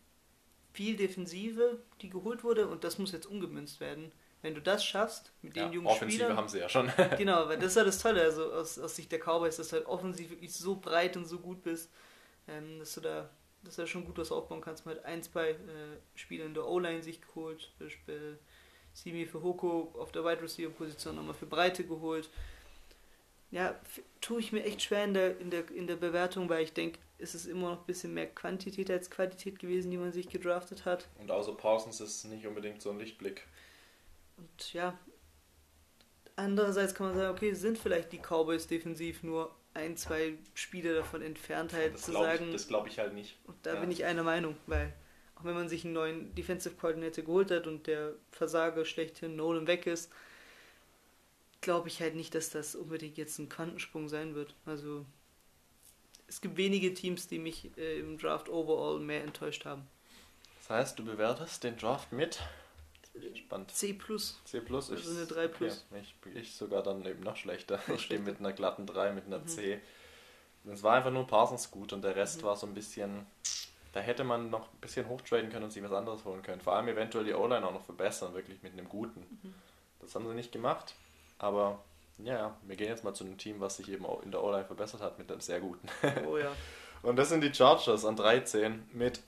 viel 0.72 0.96
Defensive, 0.96 1.80
die 2.00 2.10
geholt 2.10 2.44
wurde 2.44 2.68
und 2.68 2.84
das 2.84 2.98
muss 2.98 3.12
jetzt 3.12 3.26
umgemünzt 3.26 3.80
werden. 3.80 4.12
Wenn 4.42 4.54
du 4.54 4.60
das 4.60 4.84
schaffst, 4.84 5.32
mit 5.42 5.56
den 5.56 5.64
Ja, 5.64 5.72
jungen 5.72 5.88
Offensive 5.88 6.22
Spielern, 6.22 6.36
haben 6.36 6.48
sie 6.48 6.60
ja 6.60 6.68
schon. 6.68 6.92
Genau, 7.18 7.48
weil 7.48 7.58
das 7.58 7.70
ist 7.70 7.76
ja 7.76 7.84
das 7.84 7.98
Tolle, 7.98 8.22
also 8.22 8.52
aus, 8.52 8.78
aus 8.78 8.94
Sicht 8.94 9.10
der 9.10 9.18
Cowboys, 9.18 9.56
dass 9.56 9.70
du 9.70 9.76
halt 9.76 9.86
offensiv 9.86 10.30
wirklich 10.30 10.54
so 10.54 10.76
breit 10.76 11.16
und 11.16 11.26
so 11.26 11.40
gut 11.40 11.64
bist, 11.64 11.90
ähm, 12.46 12.78
dass 12.78 12.94
du 12.94 13.00
da 13.00 13.30
dass 13.68 13.76
du 13.76 13.82
da 13.82 13.86
schon 13.86 14.04
gut 14.04 14.16
was 14.16 14.32
aufbauen 14.32 14.60
kannst. 14.60 14.86
Man 14.86 14.96
hat 14.96 15.04
ein, 15.04 15.22
zwei 15.22 15.50
äh, 15.50 15.56
Spieler 16.14 16.46
in 16.46 16.54
der 16.54 16.66
O-Line 16.66 17.02
sich 17.02 17.20
geholt, 17.20 17.70
zum 17.76 17.86
Beispiel 17.86 18.38
Simi 18.94 19.26
für 19.26 19.42
Hoko 19.42 19.92
auf 19.98 20.10
der 20.10 20.24
Wide 20.24 20.42
Receiver 20.42 20.70
Position 20.70 21.16
nochmal 21.16 21.34
für 21.34 21.46
Breite 21.46 21.84
geholt. 21.84 22.30
Ja, 23.50 23.78
tue 24.20 24.40
ich 24.40 24.52
mir 24.52 24.64
echt 24.64 24.82
schwer 24.82 25.04
in 25.04 25.14
der, 25.14 25.38
in 25.38 25.50
der, 25.50 25.70
in 25.70 25.86
der 25.86 25.96
Bewertung, 25.96 26.48
weil 26.48 26.64
ich 26.64 26.72
denke, 26.72 26.98
es 27.18 27.34
ist 27.34 27.46
immer 27.46 27.70
noch 27.70 27.80
ein 27.80 27.86
bisschen 27.86 28.14
mehr 28.14 28.26
Quantität 28.26 28.90
als 28.90 29.10
Qualität 29.10 29.58
gewesen, 29.58 29.90
die 29.90 29.96
man 29.96 30.12
sich 30.12 30.28
gedraftet 30.28 30.84
hat. 30.84 31.08
Und 31.18 31.30
außer 31.30 31.54
Parsons 31.54 32.00
ist 32.00 32.24
nicht 32.24 32.46
unbedingt 32.46 32.80
so 32.80 32.90
ein 32.90 32.98
Lichtblick. 32.98 33.46
Und 34.36 34.72
ja, 34.72 34.98
andererseits 36.36 36.94
kann 36.94 37.08
man 37.08 37.16
sagen, 37.16 37.36
okay, 37.36 37.52
sind 37.52 37.78
vielleicht 37.78 38.12
die 38.12 38.18
Cowboys 38.18 38.66
defensiv 38.66 39.22
nur 39.22 39.54
ein, 39.78 39.96
zwei 39.96 40.34
Spiele 40.54 40.94
davon 40.94 41.22
entfernt, 41.22 41.72
halt 41.72 41.94
Das 41.94 42.02
zu 42.02 42.10
glaube 42.10 42.26
sagen, 42.26 42.46
ich, 42.46 42.52
das 42.52 42.68
glaub 42.68 42.86
ich 42.86 42.98
halt 42.98 43.14
nicht. 43.14 43.36
und 43.44 43.56
da 43.62 43.74
ja. 43.74 43.80
bin 43.80 43.90
ich 43.90 44.04
einer 44.04 44.22
Meinung, 44.22 44.56
weil 44.66 44.92
auch 45.36 45.44
wenn 45.44 45.54
man 45.54 45.68
sich 45.68 45.84
einen 45.84 45.94
neuen 45.94 46.34
Defensive 46.34 46.74
Coordinator 46.74 47.24
geholt 47.24 47.50
hat 47.50 47.66
und 47.66 47.86
der 47.86 48.14
Versager 48.32 48.84
schlechthin 48.84 49.36
Nolan 49.36 49.66
weg 49.66 49.86
ist, 49.86 50.10
glaube 51.60 51.88
ich 51.88 52.00
halt 52.00 52.14
nicht, 52.14 52.34
dass 52.34 52.50
das 52.50 52.74
unbedingt 52.74 53.16
jetzt 53.16 53.38
ein 53.38 53.48
Quantensprung 53.48 54.08
sein 54.08 54.34
wird. 54.34 54.54
Also 54.66 55.04
es 56.26 56.40
gibt 56.40 56.56
wenige 56.56 56.92
Teams, 56.92 57.28
die 57.28 57.38
mich 57.38 57.76
äh, 57.78 58.00
im 58.00 58.18
Draft 58.18 58.48
overall 58.48 59.00
mehr 59.00 59.22
enttäuscht 59.22 59.64
haben. 59.64 59.86
Das 60.60 60.70
heißt, 60.70 60.98
du 60.98 61.04
bewertest 61.04 61.64
den 61.64 61.76
Draft 61.78 62.12
mit. 62.12 62.40
Spannend. 63.34 63.70
C 63.70 63.92
plus. 63.92 64.40
C 64.44 64.60
plus 64.60 64.90
Also 64.90 65.10
eine 65.10 65.26
3 65.26 65.48
plus. 65.48 65.86
Okay, 65.90 66.02
ich, 66.02 66.36
ich 66.36 66.54
sogar 66.54 66.82
dann 66.82 67.04
eben 67.06 67.20
noch 67.22 67.36
schlechter. 67.36 67.80
Ich 67.94 68.02
stehe 68.02 68.20
mit 68.20 68.38
einer 68.40 68.52
glatten 68.52 68.86
3, 68.86 69.12
mit 69.12 69.26
einer 69.26 69.38
Mhm. 69.38 69.46
C. 69.48 69.80
Es 70.70 70.82
war 70.82 70.94
einfach 70.94 71.10
nur 71.10 71.26
Parsons 71.26 71.70
gut 71.70 71.92
und 71.92 72.02
der 72.02 72.14
Rest 72.16 72.40
Mhm. 72.42 72.46
war 72.46 72.56
so 72.56 72.66
ein 72.66 72.74
bisschen. 72.74 73.26
Da 73.92 74.00
hätte 74.00 74.22
man 74.22 74.50
noch 74.50 74.72
ein 74.72 74.78
bisschen 74.80 75.08
hochtraden 75.08 75.50
können 75.50 75.64
und 75.64 75.70
sich 75.70 75.82
was 75.82 75.92
anderes 75.92 76.24
holen 76.24 76.42
können. 76.42 76.60
Vor 76.60 76.74
allem 76.74 76.88
eventuell 76.88 77.24
die 77.24 77.32
O-Line 77.32 77.66
auch 77.66 77.72
noch 77.72 77.84
verbessern, 77.84 78.34
wirklich 78.34 78.62
mit 78.62 78.72
einem 78.74 78.88
guten. 78.88 79.20
Mhm. 79.42 79.54
Das 80.00 80.14
haben 80.14 80.28
sie 80.28 80.34
nicht 80.34 80.52
gemacht. 80.52 80.94
Aber 81.38 81.82
ja, 82.18 82.54
wir 82.64 82.76
gehen 82.76 82.88
jetzt 82.88 83.02
mal 83.04 83.14
zu 83.14 83.24
einem 83.24 83.38
Team, 83.38 83.60
was 83.60 83.76
sich 83.78 83.88
eben 83.88 84.04
auch 84.04 84.22
in 84.22 84.30
der 84.30 84.42
O-Line 84.44 84.64
verbessert 84.66 85.00
hat, 85.00 85.18
mit 85.18 85.30
einem 85.32 85.40
sehr 85.40 85.60
guten. 85.60 85.88
Oh 86.26 86.36
ja. 86.36 86.52
Und 87.02 87.16
das 87.16 87.28
sind 87.30 87.40
die 87.42 87.54
Chargers 87.54 88.04
an 88.04 88.16
13 88.16 88.88
mit, 88.92 89.20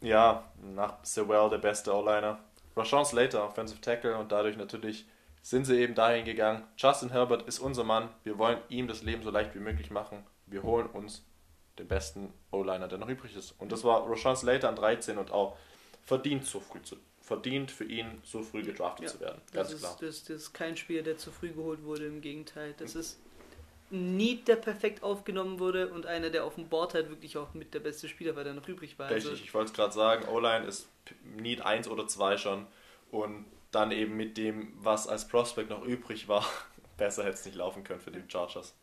ja, 0.00 0.50
nach 0.62 0.94
Sewell 1.04 1.48
der 1.50 1.58
beste 1.58 1.94
O-Liner. 1.94 2.38
Rashawn 2.76 3.04
Slater, 3.04 3.44
Offensive 3.44 3.80
Tackle 3.80 4.16
und 4.16 4.32
dadurch 4.32 4.56
natürlich 4.56 5.06
sind 5.42 5.64
sie 5.64 5.80
eben 5.80 5.94
dahin 5.94 6.24
gegangen. 6.24 6.64
Justin 6.76 7.10
Herbert 7.10 7.42
ist 7.48 7.58
unser 7.58 7.84
Mann. 7.84 8.08
Wir 8.22 8.38
wollen 8.38 8.58
ihm 8.68 8.86
das 8.86 9.02
Leben 9.02 9.22
so 9.22 9.30
leicht 9.30 9.54
wie 9.54 9.60
möglich 9.60 9.90
machen. 9.90 10.24
Wir 10.46 10.62
holen 10.62 10.86
uns 10.86 11.24
den 11.78 11.88
besten 11.88 12.32
O-Liner, 12.50 12.86
der 12.86 12.98
noch 12.98 13.08
übrig 13.08 13.34
ist. 13.36 13.54
Und 13.58 13.72
das 13.72 13.82
war 13.82 14.08
Rashawn 14.08 14.36
Slater 14.36 14.68
an 14.68 14.76
13 14.76 15.18
und 15.18 15.32
auch 15.32 15.56
verdient 16.02 16.44
so 16.44 16.60
früh 16.60 16.82
zu, 16.82 16.96
verdient 17.20 17.70
für 17.70 17.84
ihn 17.84 18.20
so 18.24 18.42
früh 18.42 18.62
gedraftet 18.62 19.06
Ja, 19.06 19.12
zu 19.12 19.20
werden. 19.20 19.40
Das 19.46 19.52
Ganz 19.54 19.72
ist, 19.72 19.80
klar. 19.80 19.96
Das, 20.00 20.24
das 20.24 20.36
ist 20.36 20.52
kein 20.52 20.76
Spieler, 20.76 21.02
der 21.02 21.16
zu 21.16 21.30
früh 21.30 21.50
geholt 21.50 21.82
wurde, 21.84 22.06
im 22.06 22.20
Gegenteil. 22.20 22.74
Das 22.78 22.94
ist 22.94 23.18
ein 23.31 23.31
Need, 23.92 24.48
der 24.48 24.56
perfekt 24.56 25.02
aufgenommen 25.02 25.58
wurde 25.58 25.88
und 25.88 26.06
einer, 26.06 26.30
der 26.30 26.44
auf 26.44 26.54
dem 26.54 26.68
Board 26.68 26.94
halt 26.94 27.10
wirklich 27.10 27.36
auch 27.36 27.52
mit 27.54 27.74
der 27.74 27.80
beste 27.80 28.08
Spieler 28.08 28.34
war, 28.34 28.44
der 28.44 28.54
noch 28.54 28.66
übrig 28.66 28.98
war. 28.98 29.08
Also, 29.08 29.30
Richtig, 29.30 29.46
ich 29.46 29.54
wollte 29.54 29.70
es 29.70 29.76
gerade 29.76 29.92
sagen, 29.92 30.26
O-Line 30.28 30.66
ist 30.66 30.88
Need 31.36 31.60
1 31.60 31.88
oder 31.88 32.08
2 32.08 32.38
schon 32.38 32.66
und 33.10 33.44
dann 33.70 33.92
eben 33.92 34.16
mit 34.16 34.36
dem, 34.38 34.72
was 34.78 35.06
als 35.06 35.28
Prospect 35.28 35.70
noch 35.70 35.84
übrig 35.84 36.26
war, 36.26 36.46
besser 36.96 37.24
hätte 37.24 37.34
es 37.34 37.44
nicht 37.44 37.56
laufen 37.56 37.84
können 37.84 38.00
für 38.00 38.10
die 38.10 38.22
Chargers. 38.28 38.74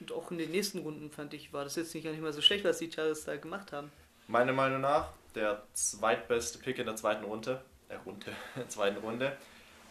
und 0.00 0.12
auch 0.12 0.30
in 0.30 0.38
den 0.38 0.50
nächsten 0.50 0.80
Runden 0.80 1.10
fand 1.10 1.32
ich, 1.34 1.52
war 1.52 1.64
das 1.64 1.76
jetzt 1.76 1.94
nicht 1.94 2.04
nicht 2.04 2.20
mal 2.20 2.32
so 2.32 2.42
schlecht, 2.42 2.64
was 2.64 2.78
die 2.78 2.90
Chargers 2.92 3.24
da 3.24 3.36
gemacht 3.36 3.72
haben. 3.72 3.90
Meiner 4.28 4.52
Meinung 4.52 4.82
nach 4.82 5.08
der 5.34 5.62
zweitbeste 5.72 6.58
Pick 6.58 6.78
in 6.78 6.86
der 6.86 6.96
zweiten 6.96 7.24
Runde, 7.24 7.62
äh 7.88 7.96
Runde, 7.96 8.26
zweiten 8.68 8.98
Runde, 8.98 9.36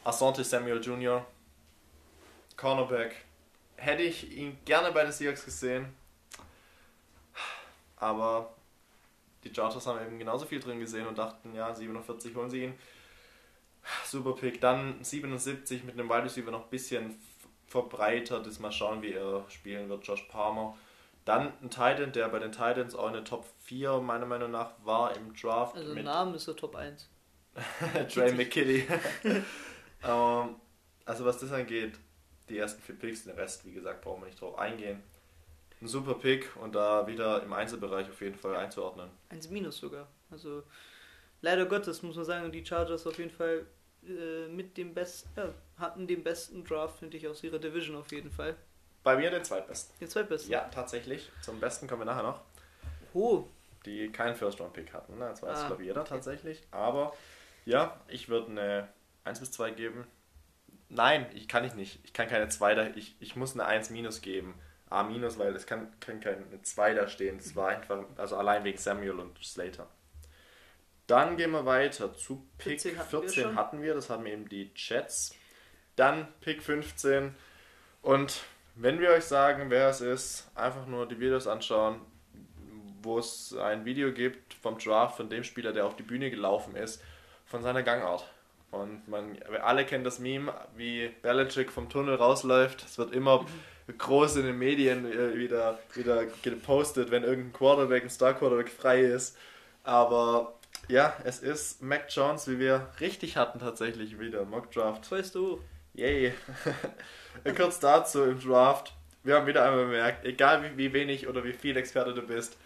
Asante 0.03 0.43
Samuel 0.43 0.79
Jr., 0.81 1.25
Cornerback. 2.55 3.25
Hätte 3.79 4.03
ich 4.03 4.35
ihn 4.35 4.57
gerne 4.65 4.91
bei 4.91 5.03
den 5.03 5.11
Seahawks 5.11 5.45
gesehen, 5.45 5.93
aber 7.95 8.53
die 9.43 9.53
Chargers 9.53 9.87
haben 9.87 10.05
eben 10.05 10.19
genauso 10.19 10.45
viel 10.45 10.59
drin 10.59 10.79
gesehen 10.79 11.07
und 11.07 11.17
dachten, 11.17 11.55
ja, 11.55 11.73
47 11.73 12.35
holen 12.35 12.49
sie 12.49 12.65
ihn. 12.65 12.73
Super 14.05 14.33
Pick. 14.33 14.59
Dann 14.59 15.03
77 15.03 15.83
mit 15.83 15.97
einem 15.97 16.09
Wide 16.09 16.23
Receiver 16.23 16.51
noch 16.51 16.65
ein 16.65 16.69
bisschen 16.69 17.15
verbreitert. 17.67 18.45
Jetzt 18.45 18.59
mal 18.59 18.71
schauen, 18.71 19.01
wie 19.01 19.13
er 19.13 19.45
spielen 19.49 19.89
wird. 19.89 20.05
Josh 20.05 20.23
Palmer. 20.23 20.75
Dann 21.25 21.53
ein 21.61 21.69
Titan, 21.69 22.11
der 22.11 22.27
bei 22.29 22.39
den 22.39 22.51
Titans 22.51 22.95
auch 22.95 23.07
eine 23.07 23.23
Top 23.23 23.45
4 23.59 23.99
meiner 23.99 24.25
Meinung 24.25 24.51
nach 24.51 24.71
war 24.83 25.15
im 25.15 25.33
Draft. 25.33 25.75
Also 25.75 25.93
mit 25.93 26.05
Namen 26.05 26.33
ist 26.35 26.47
er 26.47 26.55
Top 26.55 26.75
1. 26.75 27.09
Trey 28.13 28.33
McKitty. 28.33 28.87
ähm, 30.03 30.55
also 31.05 31.25
was 31.25 31.39
das 31.39 31.51
angeht, 31.51 31.99
die 32.49 32.57
ersten 32.57 32.81
vier 32.81 32.95
Picks, 32.95 33.23
den 33.23 33.35
Rest, 33.35 33.65
wie 33.65 33.71
gesagt, 33.71 34.01
brauchen 34.01 34.21
wir 34.21 34.27
nicht 34.27 34.39
drauf 34.41 34.57
eingehen. 34.57 35.01
Ein 35.81 35.87
super 35.87 36.15
Pick 36.15 36.55
und 36.57 36.75
da 36.75 37.07
wieder 37.07 37.41
im 37.43 37.53
Einzelbereich 37.53 38.09
auf 38.09 38.19
jeden 38.21 38.35
Fall 38.37 38.55
einzuordnen. 38.55 39.09
1 39.29 39.49
Minus 39.49 39.77
sogar. 39.77 40.07
Also 40.29 40.63
leider 41.41 41.65
Gottes 41.65 42.01
muss 42.03 42.15
man 42.17 42.25
sagen, 42.25 42.51
die 42.51 42.65
Chargers 42.65 43.07
auf 43.07 43.17
jeden 43.17 43.31
Fall 43.31 43.65
äh, 44.05 44.47
mit 44.49 44.75
dem 44.77 44.93
besten, 44.93 45.29
ja, 45.37 45.53
hatten 45.77 46.05
den 46.05 46.23
besten 46.23 46.63
Draft, 46.65 46.99
finde 46.99 47.15
ich, 47.17 47.27
aus 47.27 47.43
ihrer 47.43 47.59
Division 47.59 47.95
auf 47.95 48.11
jeden 48.11 48.31
Fall. 48.31 48.55
Bei 49.03 49.15
mir 49.15 49.31
den 49.31 49.43
zweitbesten. 49.45 49.95
Den 50.01 50.09
zweitbesten. 50.09 50.51
Ja, 50.51 50.67
tatsächlich. 50.69 51.31
Zum 51.41 51.59
besten 51.61 51.87
kommen 51.87 52.01
wir 52.01 52.05
nachher 52.05 52.23
noch. 52.23 52.41
Oh, 53.13 53.45
Die 53.85 54.11
keinen 54.11 54.35
First-Round-Pick 54.35 54.91
hatten. 54.93 55.17
Ne? 55.17 55.29
Das 55.29 55.41
weiß, 55.41 55.59
Ah, 55.59 55.67
glaube 55.67 55.81
ich, 55.83 55.87
jeder 55.87 56.01
okay. 56.01 56.09
tatsächlich. 56.09 56.61
Aber 56.71 57.13
ja, 57.65 57.97
ich 58.09 58.27
würde 58.27 58.51
eine 58.51 58.89
1 59.23 59.39
bis 59.39 59.51
2 59.53 59.71
geben. 59.71 60.05
Nein, 60.89 61.27
ich 61.33 61.47
kann 61.47 61.63
ich 61.63 61.75
nicht. 61.75 61.99
Ich 62.03 62.13
kann 62.13 62.27
keine 62.27 62.49
2 62.49 62.75
da. 62.75 62.87
Ich, 62.95 63.15
ich 63.19 63.35
muss 63.35 63.53
eine 63.53 63.65
1 63.65 63.91
minus 63.91 64.21
geben. 64.21 64.55
A 64.89 65.03
minus, 65.03 65.37
weil 65.37 65.55
es 65.55 65.67
kann, 65.67 65.87
kann 65.99 66.19
keine 66.19 66.43
2 66.61 66.95
da 66.95 67.07
stehen. 67.07 67.37
Das 67.37 67.55
war 67.55 67.69
einfach, 67.69 68.03
also 68.17 68.37
allein 68.37 68.63
wegen 68.63 68.77
Samuel 68.77 69.19
und 69.19 69.37
Slater. 69.43 69.87
Dann 71.05 71.37
gehen 71.37 71.51
wir 71.51 71.65
weiter 71.65 72.13
zu 72.13 72.47
Pick 72.57 72.81
14 72.81 72.95
14, 72.95 72.97
hatten 72.99 73.23
wir 73.23 73.43
schon. 73.43 73.55
hatten 73.55 73.81
wir. 73.81 73.93
Das 73.93 74.09
haben 74.09 74.25
eben 74.25 74.49
die 74.49 74.71
Jets. 74.75 75.35
Dann 75.95 76.27
Pick 76.41 76.63
15. 76.63 77.35
Und 78.01 78.41
wenn 78.75 78.99
wir 78.99 79.11
euch 79.11 79.25
sagen, 79.25 79.69
wer 79.69 79.89
es 79.89 80.01
ist, 80.01 80.49
einfach 80.55 80.87
nur 80.87 81.07
die 81.07 81.19
Videos 81.19 81.45
anschauen, 81.47 82.01
wo 83.01 83.19
es 83.19 83.55
ein 83.55 83.85
Video 83.85 84.11
gibt 84.11 84.53
vom 84.55 84.77
Draft 84.77 85.17
von 85.17 85.29
dem 85.29 85.43
Spieler, 85.43 85.71
der 85.71 85.85
auf 85.85 85.95
die 85.95 86.03
Bühne 86.03 86.29
gelaufen 86.29 86.75
ist, 86.75 87.01
von 87.45 87.61
seiner 87.61 87.83
Gangart. 87.83 88.25
Und 88.71 89.07
man, 89.07 89.35
wir 89.49 89.65
alle 89.65 89.85
kennen 89.85 90.03
das 90.03 90.19
Meme, 90.19 90.53
wie 90.75 91.09
Belichick 91.21 91.71
vom 91.71 91.89
Tunnel 91.89 92.15
rausläuft. 92.15 92.83
Es 92.83 92.97
wird 92.97 93.13
immer 93.13 93.45
groß 93.97 94.37
in 94.37 94.45
den 94.45 94.57
Medien 94.57 95.11
äh, 95.11 95.35
wieder, 95.35 95.79
wieder 95.95 96.25
gepostet, 96.43 97.09
wenn 97.11 97.23
irgendein 97.23 97.53
Quarterback, 97.53 98.03
ein 98.03 98.09
Star 98.09 98.33
Quarterback 98.33 98.69
frei 98.69 99.01
ist. 99.01 99.37
Aber 99.83 100.53
ja, 100.87 101.15
es 101.23 101.39
ist 101.39 101.81
Mac 101.81 102.05
Jones, 102.09 102.47
wie 102.47 102.59
wir 102.59 102.89
richtig 102.99 103.37
hatten 103.37 103.59
tatsächlich 103.59 104.19
wieder 104.19 104.45
Mock 104.45 104.71
Draft. 104.71 105.11
weißt 105.11 105.35
du. 105.35 105.61
Yay. 105.93 106.33
Kurz 107.55 107.79
dazu 107.79 108.23
im 108.23 108.39
Draft. 108.39 108.93
Wir 109.23 109.35
haben 109.35 109.47
wieder 109.47 109.65
einmal 109.65 109.85
bemerkt, 109.85 110.25
egal 110.25 110.63
wie, 110.63 110.77
wie 110.77 110.93
wenig 110.93 111.27
oder 111.27 111.43
wie 111.43 111.53
viel 111.53 111.75
Experte 111.75 112.13
du 112.13 112.21
bist, 112.21 112.57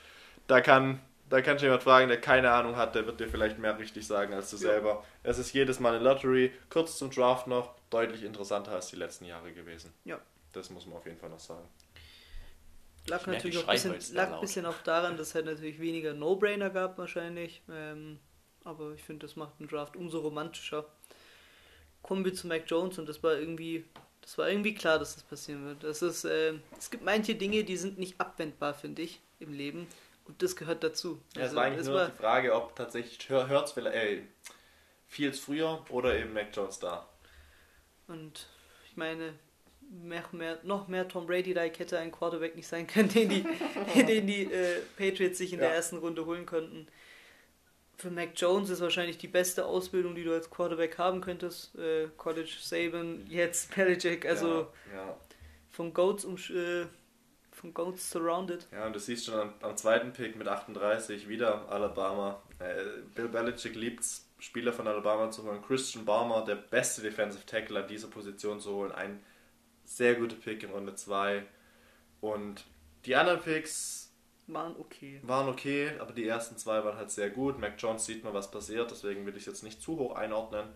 da 0.48 0.62
kann, 0.62 1.00
da 1.30 1.42
kann 1.42 1.58
schon 1.58 1.68
jemand 1.68 1.84
fragen, 1.84 2.08
der 2.08 2.20
keine 2.22 2.52
Ahnung 2.52 2.76
hat, 2.76 2.96
der 2.96 3.06
wird 3.06 3.20
dir 3.20 3.28
vielleicht 3.28 3.58
mehr 3.58 3.78
richtig 3.78 4.06
sagen 4.06 4.34
als 4.34 4.50
du 4.52 4.58
Ja. 4.58 4.62
selber. 4.62 5.04
Es 5.24 5.38
ist 5.38 5.54
jedes 5.54 5.80
Mal 5.80 5.96
eine 5.96 6.04
Lottery. 6.04 6.52
Kurz 6.70 6.98
zum 6.98 7.10
Draft 7.12 7.48
noch, 7.48 7.76
deutlich 7.90 8.24
interessanter 8.24 8.72
als 8.72 8.88
die 8.88 8.96
letzten 8.98 9.26
Jahre 9.26 9.52
gewesen. 9.52 9.94
Ja. 10.06 10.20
Das 10.52 10.70
muss 10.70 10.86
man 10.86 10.98
auf 10.98 11.06
jeden 11.06 11.18
Fall 11.18 11.30
noch 11.30 11.40
sagen. 11.40 11.68
Lag 13.08 13.22
Ich 13.22 13.28
natürlich 13.28 13.56
ich 13.56 13.64
auch 13.64 13.72
bisschen, 13.72 14.16
lag 14.16 14.32
ein 14.34 14.42
bisschen 14.42 14.66
auch 14.66 14.82
daran, 14.84 15.18
dass 15.18 15.30
es 15.30 15.36
halt 15.36 15.46
natürlich 15.46 15.80
weniger 15.80 16.14
No-Brainer 16.14 16.70
gab 16.70 16.98
wahrscheinlich. 16.98 17.62
Ähm, 17.70 18.20
aber 18.64 18.92
ich 18.94 19.04
finde, 19.04 19.26
das 19.26 19.36
macht 19.36 19.60
den 19.60 19.68
Draft 19.68 19.96
umso 19.96 20.20
romantischer. 20.20 20.86
Kommen 22.02 22.24
wir 22.24 22.34
zu 22.34 22.48
Mac 22.48 22.64
Jones 22.68 23.00
und 23.00 23.10
das 23.10 23.22
war 23.24 23.34
irgendwie, 23.38 23.86
das 24.22 24.38
war 24.38 24.50
irgendwie 24.50 24.74
klar, 24.74 25.00
dass 25.00 25.16
das 25.16 25.24
passieren 25.24 25.66
wird. 25.66 25.84
Das 25.84 26.02
ist, 26.02 26.24
äh, 26.26 26.54
es 26.78 26.90
gibt 26.90 27.04
manche 27.04 27.36
Dinge, 27.36 27.64
die 27.64 27.78
sind 27.78 27.98
nicht 27.98 28.20
abwendbar, 28.20 28.74
finde 28.74 29.02
ich, 29.02 29.20
im 29.40 29.54
Leben. 29.54 29.88
Und 30.26 30.42
das 30.42 30.56
gehört 30.56 30.84
dazu. 30.84 31.20
Ja, 31.36 31.42
es 31.42 31.44
Also, 31.50 31.56
war 31.58 31.64
eigentlich 31.66 31.80
es 31.82 31.88
nur 31.88 31.96
war- 31.96 32.10
die 32.10 32.18
Frage, 32.18 32.56
ob 32.56 32.76
tatsächlich 32.76 33.30
Hurts 33.30 33.74
vielleicht, 33.74 33.96
ey, 33.96 34.24
Fields 35.08 35.40
früher 35.40 35.86
oder 35.90 36.16
eben 36.18 36.34
Mac 36.34 36.48
Jones 36.56 36.80
da. 36.80 37.08
Und 38.08 38.48
ich 38.90 38.96
meine, 38.98 39.34
mehr, 39.90 40.24
mehr, 40.32 40.60
noch 40.64 40.88
mehr 40.88 41.08
Tom 41.08 41.28
Brady-like 41.28 41.78
hätte 41.80 42.00
ein 42.00 42.12
Quarterback 42.12 42.56
nicht 42.56 42.68
sein 42.68 42.88
können, 42.88 43.10
den 43.14 43.30
die, 43.30 43.44
den 44.06 44.28
die 44.28 44.44
äh, 44.52 44.80
Patriots 44.98 45.38
sich 45.38 45.54
in 45.54 45.60
der 45.60 45.70
Ja. 45.70 45.76
ersten 45.76 45.98
Runde 45.98 46.26
holen 46.26 46.46
konnten. 46.46 46.88
Für 47.98 48.10
Mac 48.10 48.30
Jones 48.36 48.70
ist 48.70 48.82
wahrscheinlich 48.82 49.18
die 49.20 49.28
beste 49.28 49.66
Ausbildung, 49.66 50.16
die 50.16 50.24
du 50.24 50.34
als 50.34 50.50
Quarterback 50.50 50.98
haben 50.98 51.22
könntest. 51.22 51.76
Äh, 51.78 52.08
College 52.18 52.52
Saban, 52.60 53.26
jetzt 53.30 53.74
Belichick, 53.76 54.26
also 54.26 54.68
Ja, 54.92 54.96
ja. 54.96 55.18
von 55.70 55.94
Goats 55.94 56.26
um, 56.26 56.36
äh, 56.36 56.86
von 57.64 57.74
Goats 57.74 58.12
surrounded. 58.12 58.68
Ja, 58.74 58.86
und 58.86 58.94
du 58.94 59.00
siehst 59.00 59.26
schon 59.26 59.36
am, 59.36 59.54
am 59.62 59.78
zweiten 59.78 60.12
Pick 60.12 60.36
mit 60.36 60.50
38 60.50 61.30
wieder 61.30 61.70
Alabama. 61.70 62.42
Äh, 62.60 62.84
Bill 63.16 63.30
Belichick 63.30 63.76
liebt 63.76 64.02
es, 64.02 64.28
Spieler 64.38 64.74
von 64.74 64.86
Alabama 64.86 65.32
zu 65.32 65.44
holen. 65.44 65.62
Christian 65.62 66.04
Barmer, 66.04 66.44
der 66.44 66.56
beste 66.56 67.02
Defensive 67.02 67.46
Tackle 67.46 67.82
an 67.82 67.88
dieser 67.88 68.10
Position 68.10 68.60
zu 68.60 68.74
holen. 68.74 68.92
Ein 68.92 69.24
sehr 69.86 70.16
guter 70.16 70.36
Pick 70.36 70.64
in 70.64 70.72
Runde 70.72 70.94
2. 70.94 71.46
Und 72.20 72.66
die 73.06 73.16
anderen 73.16 73.40
Picks 73.40 74.12
Waren 74.48 74.76
okay. 74.78 75.22
waren 75.24 75.48
okay, 75.48 75.98
aber 76.00 76.12
die 76.12 76.28
ersten 76.28 76.58
zwei 76.58 76.84
waren 76.84 76.98
halt 76.98 77.12
sehr 77.12 77.30
gut. 77.30 77.60
Mac 77.60 77.76
Jones 77.78 78.06
sieht 78.06 78.26
man, 78.26 78.34
was 78.34 78.52
passiert, 78.52 78.92
deswegen 78.92 79.26
will 79.26 79.38
ich 79.38 79.44
es 79.44 79.46
jetzt 79.46 79.64
nicht 79.64 79.82
zu 79.82 79.98
hoch 79.98 80.16
einordnen. 80.16 80.68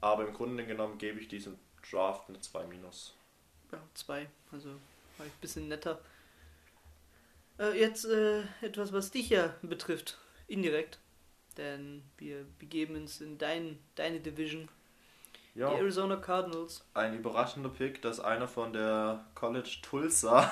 Aber 0.00 0.26
im 0.26 0.32
Grunde 0.32 0.64
genommen 0.64 0.96
gebe 0.96 1.20
ich 1.20 1.28
diesem 1.28 1.58
Draft 1.90 2.30
eine 2.30 2.40
2 2.40 2.66
minus. 2.68 3.14
Ja, 3.70 3.78
zwei. 3.92 4.28
Also 4.50 4.70
war 5.18 5.26
ich 5.26 5.32
ein 5.32 5.40
bisschen 5.42 5.68
netter. 5.68 6.00
Äh, 7.62 7.78
jetzt 7.78 8.04
äh, 8.04 8.42
etwas, 8.60 8.92
was 8.92 9.10
dich 9.10 9.30
ja 9.30 9.54
betrifft. 9.62 10.18
Indirekt. 10.48 10.98
Denn 11.56 12.02
wir 12.18 12.44
begeben 12.58 12.96
uns 12.96 13.20
in 13.20 13.38
dein, 13.38 13.78
deine 13.94 14.20
Division. 14.20 14.68
Ja. 15.54 15.70
Die 15.70 15.76
Arizona 15.76 16.16
Cardinals. 16.16 16.84
ein 16.94 17.14
überraschender 17.14 17.68
Pick, 17.68 18.00
dass 18.00 18.20
einer 18.20 18.48
von 18.48 18.72
der 18.72 19.26
College 19.34 19.78
Tulsa 19.82 20.50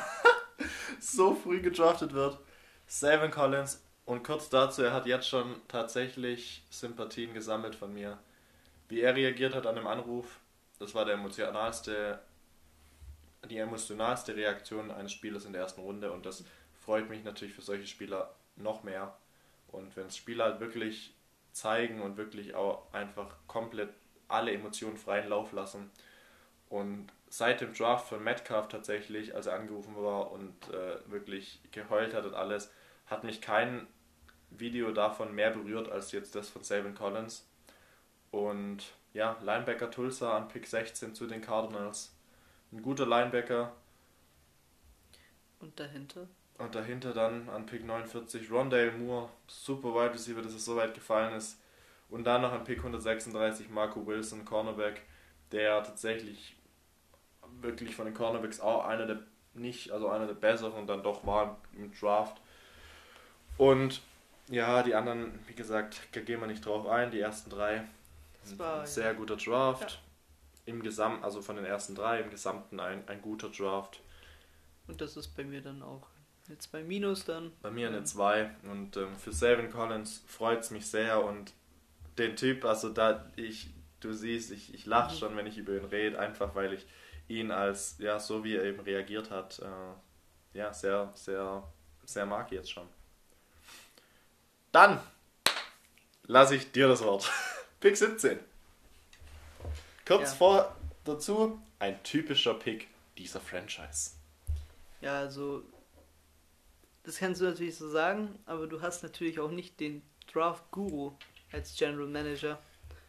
so 1.01 1.35
früh 1.35 1.61
gedraftet 1.61 2.13
wird. 2.13 2.39
Savin 2.87 3.31
Collins. 3.31 3.83
Und 4.05 4.25
kurz 4.25 4.51
dazu, 4.51 4.83
er 4.83 4.93
hat 4.93 5.07
jetzt 5.07 5.29
schon 5.29 5.57
tatsächlich 5.69 6.65
Sympathien 6.71 7.33
gesammelt 7.33 7.75
von 7.75 7.95
mir. 7.95 8.19
Wie 8.89 9.01
er 9.01 9.17
reagiert 9.17 9.55
hat 9.55 9.67
an 9.67 9.77
dem 9.77 9.87
Anruf, 9.87 10.41
das 10.79 10.95
war 10.95 11.05
der 11.05 11.15
emotionalste, 11.15 12.19
die 13.49 13.59
emotionalste 13.59 14.37
Reaktion 14.37 14.91
eines 14.91 15.13
Spielers 15.13 15.45
in 15.45 15.53
der 15.53 15.63
ersten 15.63 15.81
Runde. 15.81 16.13
Und 16.13 16.27
das 16.27 16.45
freut 16.91 17.09
mich 17.09 17.23
natürlich 17.23 17.55
für 17.55 17.63
solche 17.63 17.87
Spieler 17.87 18.35
noch 18.57 18.83
mehr. 18.83 19.17
Und 19.69 19.95
wenn 19.95 20.11
Spieler 20.11 20.47
halt 20.47 20.59
wirklich 20.59 21.15
zeigen 21.53 22.03
und 22.03 22.17
wirklich 22.17 22.57
auch 22.57 22.93
einfach 22.93 23.37
komplett 23.47 23.91
alle 24.27 24.53
Emotionen 24.53 24.97
freien 24.97 25.29
Lauf 25.29 25.53
lassen. 25.53 25.89
Und 26.69 27.07
seit 27.29 27.61
dem 27.61 27.75
Draft 27.75 28.09
von 28.09 28.25
Metcalf 28.25 28.67
tatsächlich, 28.67 29.37
als 29.37 29.47
er 29.47 29.55
angerufen 29.55 29.95
war 29.95 30.33
und 30.33 30.53
äh, 30.71 30.99
wirklich 31.09 31.61
geheult 31.71 32.13
hat 32.13 32.25
und 32.25 32.35
alles, 32.35 32.73
hat 33.07 33.23
mich 33.23 33.41
kein 33.41 33.87
Video 34.51 34.91
davon 34.91 35.33
mehr 35.33 35.53
berührt 35.53 35.89
als 35.89 36.11
jetzt 36.11 36.35
das 36.35 36.49
von 36.49 36.65
Savin 36.65 36.97
Collins. 36.97 37.49
Und 38.33 38.83
ja, 39.13 39.39
Linebacker 39.45 39.93
Tulsa 39.93 40.37
an 40.37 40.49
Pick 40.49 40.67
16 40.67 41.15
zu 41.15 41.29
den 41.29 41.41
Cardinals. 41.41 42.13
Ein 42.73 42.83
guter 42.83 43.07
Linebacker. 43.07 43.77
Und 45.61 45.79
dahinter. 45.79 46.27
Und 46.61 46.75
dahinter 46.75 47.15
dann 47.15 47.49
an 47.49 47.65
Pick 47.65 47.85
49 47.87 48.51
Rondale 48.51 48.93
Moore, 48.93 49.31
super 49.47 49.95
Wide 49.95 50.13
Receiver, 50.13 50.43
dass 50.43 50.53
es 50.53 50.65
so 50.65 50.77
weit 50.77 50.93
gefallen 50.93 51.35
ist. 51.35 51.59
Und 52.11 52.25
dann 52.25 52.43
noch 52.43 52.53
an 52.53 52.65
Pick 52.65 52.79
136 52.79 53.71
Marco 53.71 54.07
Wilson, 54.07 54.45
Cornerback, 54.45 55.03
der 55.53 55.83
tatsächlich 55.83 56.57
wirklich 57.63 57.97
von 57.97 58.05
den 58.05 58.15
Cornerbacks 58.15 58.61
auch 58.61 58.85
einer 58.85 59.07
der 59.07 59.21
nicht, 59.55 59.91
also 59.91 60.09
einer 60.11 60.27
der 60.27 60.35
besseren 60.35 60.87
dann 60.87 61.03
doch 61.03 61.27
war 61.27 61.59
im 61.73 61.93
Draft. 61.93 62.41
Und 63.57 64.03
ja, 64.49 64.83
die 64.83 64.95
anderen, 64.95 65.39
wie 65.47 65.55
gesagt, 65.55 66.01
da 66.13 66.21
gehen 66.21 66.41
wir 66.41 66.47
nicht 66.47 66.67
drauf 66.67 66.87
ein, 66.87 67.11
die 67.11 67.21
ersten 67.21 67.49
drei. 67.49 67.85
War, 68.57 68.87
sehr 68.87 69.15
guter 69.15 69.37
Draft. 69.37 70.01
Im 70.67 70.83
Gesamt, 70.83 71.25
also 71.25 71.41
von 71.41 71.57
den 71.57 71.65
ersten 71.65 71.95
drei, 71.95 72.21
im 72.21 72.31
Gesamten 72.31 72.81
ein, 72.81 73.09
ein 73.09 73.23
guter 73.23 73.49
Draft. 73.49 74.01
Und 74.89 75.01
das 75.01 75.17
ist 75.17 75.29
bei 75.37 75.45
mir 75.45 75.63
dann 75.63 75.83
auch 75.83 76.10
eine 76.51 76.59
2 76.59 76.83
Minus 76.83 77.25
dann. 77.25 77.53
Bei 77.63 77.71
mir 77.71 77.89
eine 77.89 77.99
Ähm, 77.99 78.07
2 78.07 78.51
und 78.65 78.97
ähm, 78.97 79.17
für 79.19 79.33
Savin 79.33 79.71
Collins 79.71 80.23
freut 80.27 80.61
es 80.61 80.71
mich 80.71 80.87
sehr 80.87 81.23
und 81.25 81.53
den 82.19 82.37
Typ, 82.37 82.65
also 82.65 82.91
da 82.91 83.31
ich, 83.37 83.69
du 84.01 84.13
siehst, 84.13 84.51
ich, 84.51 84.75
ich 84.75 84.85
lache 84.87 85.15
Mhm. 85.15 85.19
schon, 85.19 85.37
wenn 85.37 85.47
ich 85.47 85.57
über 85.57 85.75
ihn 85.77 85.85
rede, 85.85 86.19
einfach 86.19 86.55
weil 86.55 86.73
ich 86.75 86.87
ihn 87.29 87.51
als, 87.53 87.97
ja, 87.99 88.19
so 88.19 88.43
wie 88.45 88.57
er 88.57 88.65
eben 88.65 88.81
reagiert 88.81 89.31
hat, 89.31 89.61
äh, 89.61 90.59
ja, 90.59 90.73
sehr, 90.75 91.13
sehr, 91.15 91.63
sehr 92.05 92.27
mag 92.27 92.51
jetzt 92.51 92.71
schon. 92.73 92.89
Dann 94.73 95.01
lasse 96.25 96.57
ich 96.57 96.73
dir 96.73 96.89
das 96.89 97.03
Wort. 97.05 97.31
Pick 97.81 97.97
17. 97.97 98.39
Kurz 100.05 100.31
Ja. 100.33 100.37
vor 100.37 100.77
dazu 101.05 101.61
ein 101.79 102.03
typischer 102.03 102.55
Pick 102.55 102.89
dieser 103.17 103.41
Franchise. 103.41 104.13
Ja, 105.01 105.19
also, 105.19 105.63
das 107.03 107.19
kannst 107.19 107.41
du 107.41 107.47
natürlich 107.47 107.77
so 107.77 107.89
sagen, 107.89 108.39
aber 108.47 108.67
du 108.67 108.81
hast 108.83 109.03
natürlich 109.03 109.41
auch 109.41 109.51
nicht 109.51 109.81
den 109.81 110.03
Draft-Guru 110.33 111.13
als 111.53 111.77
General 111.77 112.07
Manager. 112.07 112.59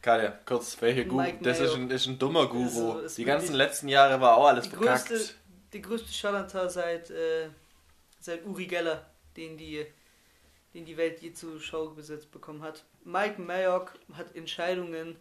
Katja, 0.00 0.30
kurz, 0.44 0.80
welche 0.80 1.06
Guru? 1.06 1.22
Mike 1.22 1.38
Das 1.42 1.60
ist 1.60 1.74
ein, 1.74 1.90
ist 1.90 2.06
ein 2.06 2.18
dummer 2.18 2.48
Guru. 2.48 2.64
Also, 2.64 2.98
ist 3.00 3.18
Die 3.18 3.24
ganzen 3.24 3.54
letzten 3.54 3.88
Jahre 3.88 4.20
war 4.20 4.36
auch 4.36 4.48
alles 4.48 4.64
Die 4.64 4.70
verkackt. 4.70 5.08
größte, 5.08 5.34
die 5.72 5.82
größte 5.82 6.12
Charlatan 6.12 6.68
seit, 6.70 7.10
äh, 7.10 7.48
seit 8.18 8.44
Uri 8.44 8.66
Geller, 8.66 9.06
den 9.36 9.56
die, 9.56 9.86
den 10.74 10.84
die 10.84 10.96
Welt 10.96 11.20
je 11.22 11.32
zur 11.32 11.60
Schau 11.60 11.90
gesetzt 11.90 12.32
bekommen 12.32 12.62
hat. 12.62 12.84
Mike 13.04 13.40
Mayock 13.40 13.94
hat 14.14 14.34
Entscheidungen, 14.34 15.16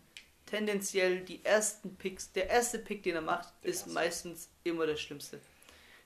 tendenziell 0.47 1.21
die 1.21 1.45
ersten 1.45 1.95
Picks, 1.95 2.31
der 2.31 2.49
erste 2.49 2.79
Pick, 2.79 3.03
den 3.03 3.15
er 3.15 3.21
macht, 3.21 3.53
ist 3.61 3.87
meistens 3.87 4.49
immer 4.63 4.85
der 4.87 4.97
schlimmste. 4.97 5.39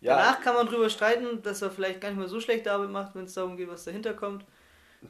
Ja, 0.06 0.18
Danach 0.18 0.42
kann 0.42 0.54
man 0.54 0.68
drüber 0.68 0.90
streiten, 0.90 1.42
dass 1.42 1.62
er 1.64 1.72
vielleicht 1.72 2.00
gar 2.00 2.10
nicht 2.10 2.20
mal 2.20 2.28
so 2.30 2.40
schlechte 2.40 2.72
Arbeit 2.72 2.92
macht, 2.92 3.16
wenn 3.16 3.26
es 3.26 3.34
darum 3.34 3.58
geht, 3.58 3.68
was 3.68 3.86
dahinter 3.86 4.14
kommt. 4.14 4.46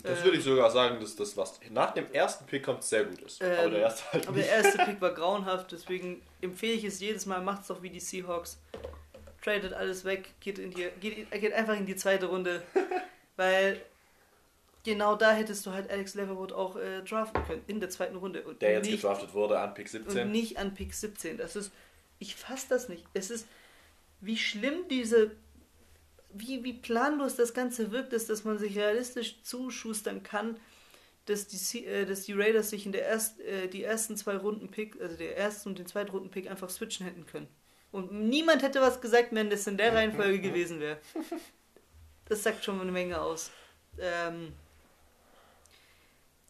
das 0.04 0.20
ähm, 0.20 0.26
würde 0.26 0.38
ich 0.38 0.44
sogar 0.46 0.72
sagen, 0.72 1.00
dass 1.02 1.16
das, 1.18 1.36
was 1.36 1.60
nach 1.70 1.94
dem 1.94 2.10
ersten 2.14 2.46
Pick 2.46 2.64
kommt, 2.64 2.82
sehr 2.84 3.04
gut 3.04 3.22
ist. 3.22 3.42
aber 3.44 3.64
Ähm, 3.66 3.72
der 3.72 3.80
erste 3.82 4.12
halt 4.14 4.28
Aber 4.28 4.38
nicht. 4.38 4.50
der 4.50 4.56
erste 4.58 4.78
Pick 4.86 5.02
war 5.02 5.14
grauenhaft, 5.14 5.72
deswegen 5.74 6.22
empfehle 6.40 6.74
ich 6.74 6.86
es 6.86 7.02
jedes 7.02 7.26
Mal, 7.26 7.42
macht 7.42 7.64
es 7.64 7.68
doch 7.68 7.82
wie 7.82 7.90
die 7.90 8.00
Seahawks. 8.00 8.58
Tradet 9.44 9.74
alles 9.74 10.06
weg, 10.06 10.30
geht, 10.40 10.60
in 10.60 10.72
die, 10.72 10.88
geht, 11.02 11.30
geht 11.30 11.54
einfach 11.54 11.76
in 11.76 11.86
die 11.86 11.96
zweite 11.98 12.28
Runde. 12.28 12.64
weil 13.36 13.82
genau 14.86 15.16
da 15.16 15.34
hättest 15.34 15.66
du 15.66 15.72
halt 15.72 15.90
Alex 15.90 16.16
Leverwood 16.16 16.54
auch 16.54 16.78
äh, 16.78 17.02
draften 17.02 17.44
können, 17.46 17.64
in 17.68 17.82
der 17.82 17.90
zweiten 17.90 18.16
Runde. 18.16 18.44
Und 18.44 18.62
Der 18.62 18.72
jetzt 18.74 18.86
nicht, 18.90 19.02
gedraftet 19.02 19.34
wurde 19.34 19.60
an 19.60 19.74
Pick 19.74 19.88
und 19.88 19.92
17. 19.92 20.32
nicht 20.32 20.58
an 20.58 20.74
Pick 20.74 20.94
17. 20.94 21.38
Das 21.38 21.58
ist, 21.58 21.72
ich 22.20 22.36
fasse 22.36 22.68
das 22.70 22.88
nicht. 22.88 23.04
Es 23.14 23.30
ist, 23.30 23.46
wie 24.22 24.38
schlimm 24.38 24.88
diese, 24.90 25.32
wie, 26.34 26.64
wie 26.64 26.74
planlos 26.74 27.36
das 27.36 27.54
Ganze 27.54 27.92
wirkt, 27.92 28.14
ist, 28.14 28.30
dass 28.30 28.44
man 28.44 28.58
sich 28.58 28.78
realistisch 28.78 29.42
zuschustern 29.44 30.24
kann, 30.24 30.58
dass 31.26 31.48
die, 31.48 31.86
äh, 31.86 32.06
dass 32.06 32.24
die 32.24 32.34
Raiders 32.34 32.70
sich 32.70 32.86
in 32.86 32.92
der 32.92 33.04
erst, 33.04 33.40
äh, 33.42 33.68
die 33.68 33.84
ersten 33.84 34.18
zwei 34.18 34.38
Runden 34.38 34.70
Pick, 34.70 35.00
also 35.02 35.16
der 35.16 35.38
ersten 35.38 35.70
und 35.70 35.80
den 35.80 35.88
zweiten 35.88 36.12
Runden 36.12 36.30
Pick 36.30 36.50
einfach 36.50 36.70
switchen 36.70 37.06
hätten 37.06 37.26
können. 37.26 37.48
Und 37.92 38.12
niemand 38.12 38.62
hätte 38.62 38.82
was 38.82 39.00
gesagt, 39.00 39.30
wenn 39.32 39.50
das 39.50 39.68
in 39.68 39.78
der 39.78 39.94
Reihenfolge 39.94 40.42
gewesen 40.42 40.80
wäre. 40.80 40.98
Das 42.28 42.42
sagt 42.42 42.66
schon 42.66 42.82
eine 42.82 42.92
Menge 42.92 43.22
aus. 43.22 43.52
Ähm, 44.00 44.52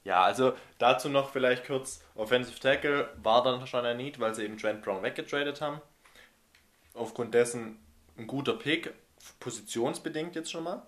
Ja, 0.05 0.23
also 0.23 0.53
dazu 0.77 1.09
noch 1.09 1.31
vielleicht 1.31 1.65
kurz, 1.65 2.01
Offensive 2.13 2.59
Tackle 2.59 3.09
war 3.21 3.43
dann 3.43 3.65
schon 3.67 3.85
ein 3.85 3.97
Need, 3.97 4.19
weil 4.19 4.33
sie 4.35 4.43
eben 4.43 4.57
Trent 4.57 4.83
Brown 4.83 5.03
weggetradet 5.03 5.61
haben. 5.61 5.81
Aufgrund 6.95 7.33
dessen 7.33 7.77
ein 8.17 8.27
guter 8.27 8.53
Pick, 8.53 8.93
positionsbedingt 9.39 10.35
jetzt 10.35 10.51
schon 10.51 10.63
mal. 10.63 10.85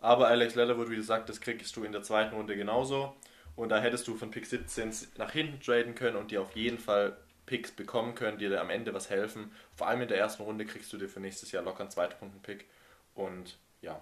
Aber 0.00 0.28
Alex 0.28 0.54
Leatherwood, 0.54 0.90
wie 0.90 0.96
gesagt, 0.96 1.28
das 1.28 1.40
kriegst 1.40 1.74
du 1.76 1.84
in 1.84 1.92
der 1.92 2.02
zweiten 2.02 2.34
Runde 2.34 2.56
genauso. 2.56 3.14
Und 3.56 3.68
da 3.70 3.80
hättest 3.80 4.06
du 4.08 4.14
von 4.16 4.30
Pick 4.30 4.46
17 4.46 4.92
nach 5.18 5.32
hinten 5.32 5.60
traden 5.60 5.94
können 5.94 6.16
und 6.16 6.30
dir 6.30 6.40
auf 6.40 6.54
jeden 6.56 6.78
Fall 6.78 7.16
Picks 7.46 7.72
bekommen 7.72 8.14
können, 8.14 8.38
die 8.38 8.48
dir 8.48 8.60
am 8.60 8.70
Ende 8.70 8.94
was 8.94 9.10
helfen. 9.10 9.52
Vor 9.74 9.88
allem 9.88 10.02
in 10.02 10.08
der 10.08 10.18
ersten 10.18 10.42
Runde 10.44 10.64
kriegst 10.64 10.92
du 10.92 10.98
dir 10.98 11.08
für 11.08 11.20
nächstes 11.20 11.52
Jahr 11.52 11.62
locker 11.64 11.80
einen 11.80 11.90
Zweitrunden-Pick. 11.90 12.66
Und 13.14 13.58
ja, 13.82 14.00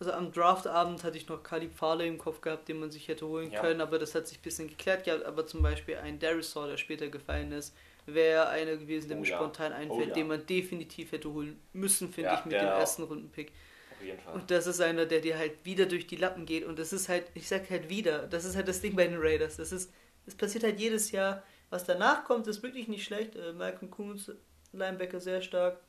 Also 0.00 0.12
am 0.12 0.32
Draftabend 0.32 1.04
hatte 1.04 1.16
ich 1.16 1.28
noch 1.28 1.42
Khalib 1.42 1.74
Farley 1.74 2.08
im 2.08 2.18
Kopf 2.18 2.40
gehabt, 2.40 2.68
den 2.68 2.80
man 2.80 2.90
sich 2.90 3.06
hätte 3.08 3.26
holen 3.26 3.52
Ja. 3.52 3.60
können, 3.60 3.80
aber 3.80 3.98
das 3.98 4.14
hat 4.14 4.26
sich 4.26 4.38
ein 4.38 4.42
bisschen 4.42 4.68
geklärt 4.68 5.04
gehabt. 5.04 5.24
Aber 5.24 5.46
zum 5.46 5.62
Beispiel 5.62 5.96
ein 5.96 6.18
Darisaw, 6.18 6.66
der 6.68 6.76
später 6.78 7.08
gefallen 7.08 7.52
ist, 7.52 7.74
wäre 8.06 8.48
einer 8.48 8.76
gewesen, 8.76 9.08
der 9.08 9.16
Oh 9.16 9.20
mir 9.20 9.26
ja. 9.28 9.36
spontan 9.36 9.72
einfällt, 9.72 9.90
Oh 10.06 10.08
ja. 10.08 10.14
den 10.14 10.26
man 10.28 10.44
definitiv 10.46 11.12
hätte 11.12 11.32
holen 11.32 11.60
müssen, 11.72 12.12
finde 12.12 12.30
Ja, 12.30 12.38
ich, 12.38 12.44
mit 12.44 12.54
dem 12.54 12.60
auch. 12.68 12.78
ersten 12.80 13.02
Rundenpick. 13.04 13.52
auf 13.98 14.04
jeden 14.04 14.18
Fall. 14.20 14.34
Und 14.34 14.50
das 14.50 14.66
ist 14.66 14.80
einer, 14.80 15.06
der 15.06 15.20
dir 15.20 15.38
halt 15.38 15.52
wieder 15.64 15.86
durch 15.86 16.06
die 16.06 16.16
Lappen 16.16 16.44
geht. 16.46 16.64
Und 16.64 16.78
das 16.78 16.92
ist 16.92 17.08
halt, 17.08 17.24
ich 17.34 17.48
sag 17.48 17.68
halt 17.70 17.88
wieder, 17.88 18.26
das 18.26 18.44
ist 18.44 18.56
halt 18.56 18.68
das 18.68 18.80
Ding 18.80 18.94
bei 18.96 19.06
den 19.06 19.18
Raiders. 19.18 19.56
Das 19.56 19.72
ist, 19.72 19.90
das 20.26 20.34
passiert 20.34 20.64
halt 20.64 20.78
jedes 20.78 21.10
Jahr. 21.12 21.42
Was 21.70 21.84
danach 21.84 22.24
kommt, 22.24 22.46
ist 22.46 22.62
wirklich 22.62 22.88
nicht 22.88 23.04
schlecht. 23.04 23.36
Äh, 23.36 23.52
Malcolm 23.52 23.90
Coons, 23.90 24.30
Linebacker, 24.72 25.20
sehr 25.20 25.40
stark. 25.40 25.80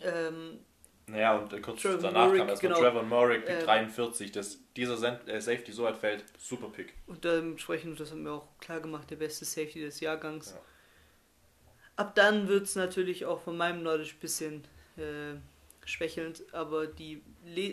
Ähm, 0.00 0.60
Naja, 1.06 1.36
und 1.38 1.52
äh, 1.52 1.60
kurz 1.60 1.82
Trevor 1.82 1.98
danach 2.00 2.26
Murray, 2.28 2.38
kam 2.38 2.48
erstmal 2.48 2.72
genau. 2.74 2.82
Trevor 2.84 3.02
Murray, 3.02 3.38
Pick 3.40 3.50
Ähm, 3.60 3.64
43, 3.64 4.32
dass 4.32 4.58
dieser 4.76 4.96
Sen 4.96 5.18
äh, 5.26 5.40
Safety 5.40 5.72
so 5.72 5.82
weit 5.82 5.96
fällt, 5.96 6.24
super 6.38 6.68
Pick. 6.68 6.94
Und 7.06 7.24
dementsprechend, 7.24 7.98
das 8.00 8.12
haben 8.12 8.24
wir 8.24 8.32
auch 8.32 8.48
klar 8.60 8.80
gemacht, 8.80 9.10
der 9.10 9.16
beste 9.16 9.44
Safety 9.44 9.80
des 9.80 10.00
Jahrgangs. 10.00 10.52
Ja. 10.52 10.60
Ab 12.00 12.14
dann 12.14 12.48
wird 12.48 12.62
es 12.62 12.76
natürlich 12.76 13.26
auch 13.26 13.42
von 13.42 13.58
meinem 13.58 13.80
Knowledge 13.80 14.14
ein 14.14 14.20
bisschen 14.20 14.64
äh, 14.96 15.34
schwächelnd, 15.84 16.42
aber 16.50 16.86
die, 16.86 17.20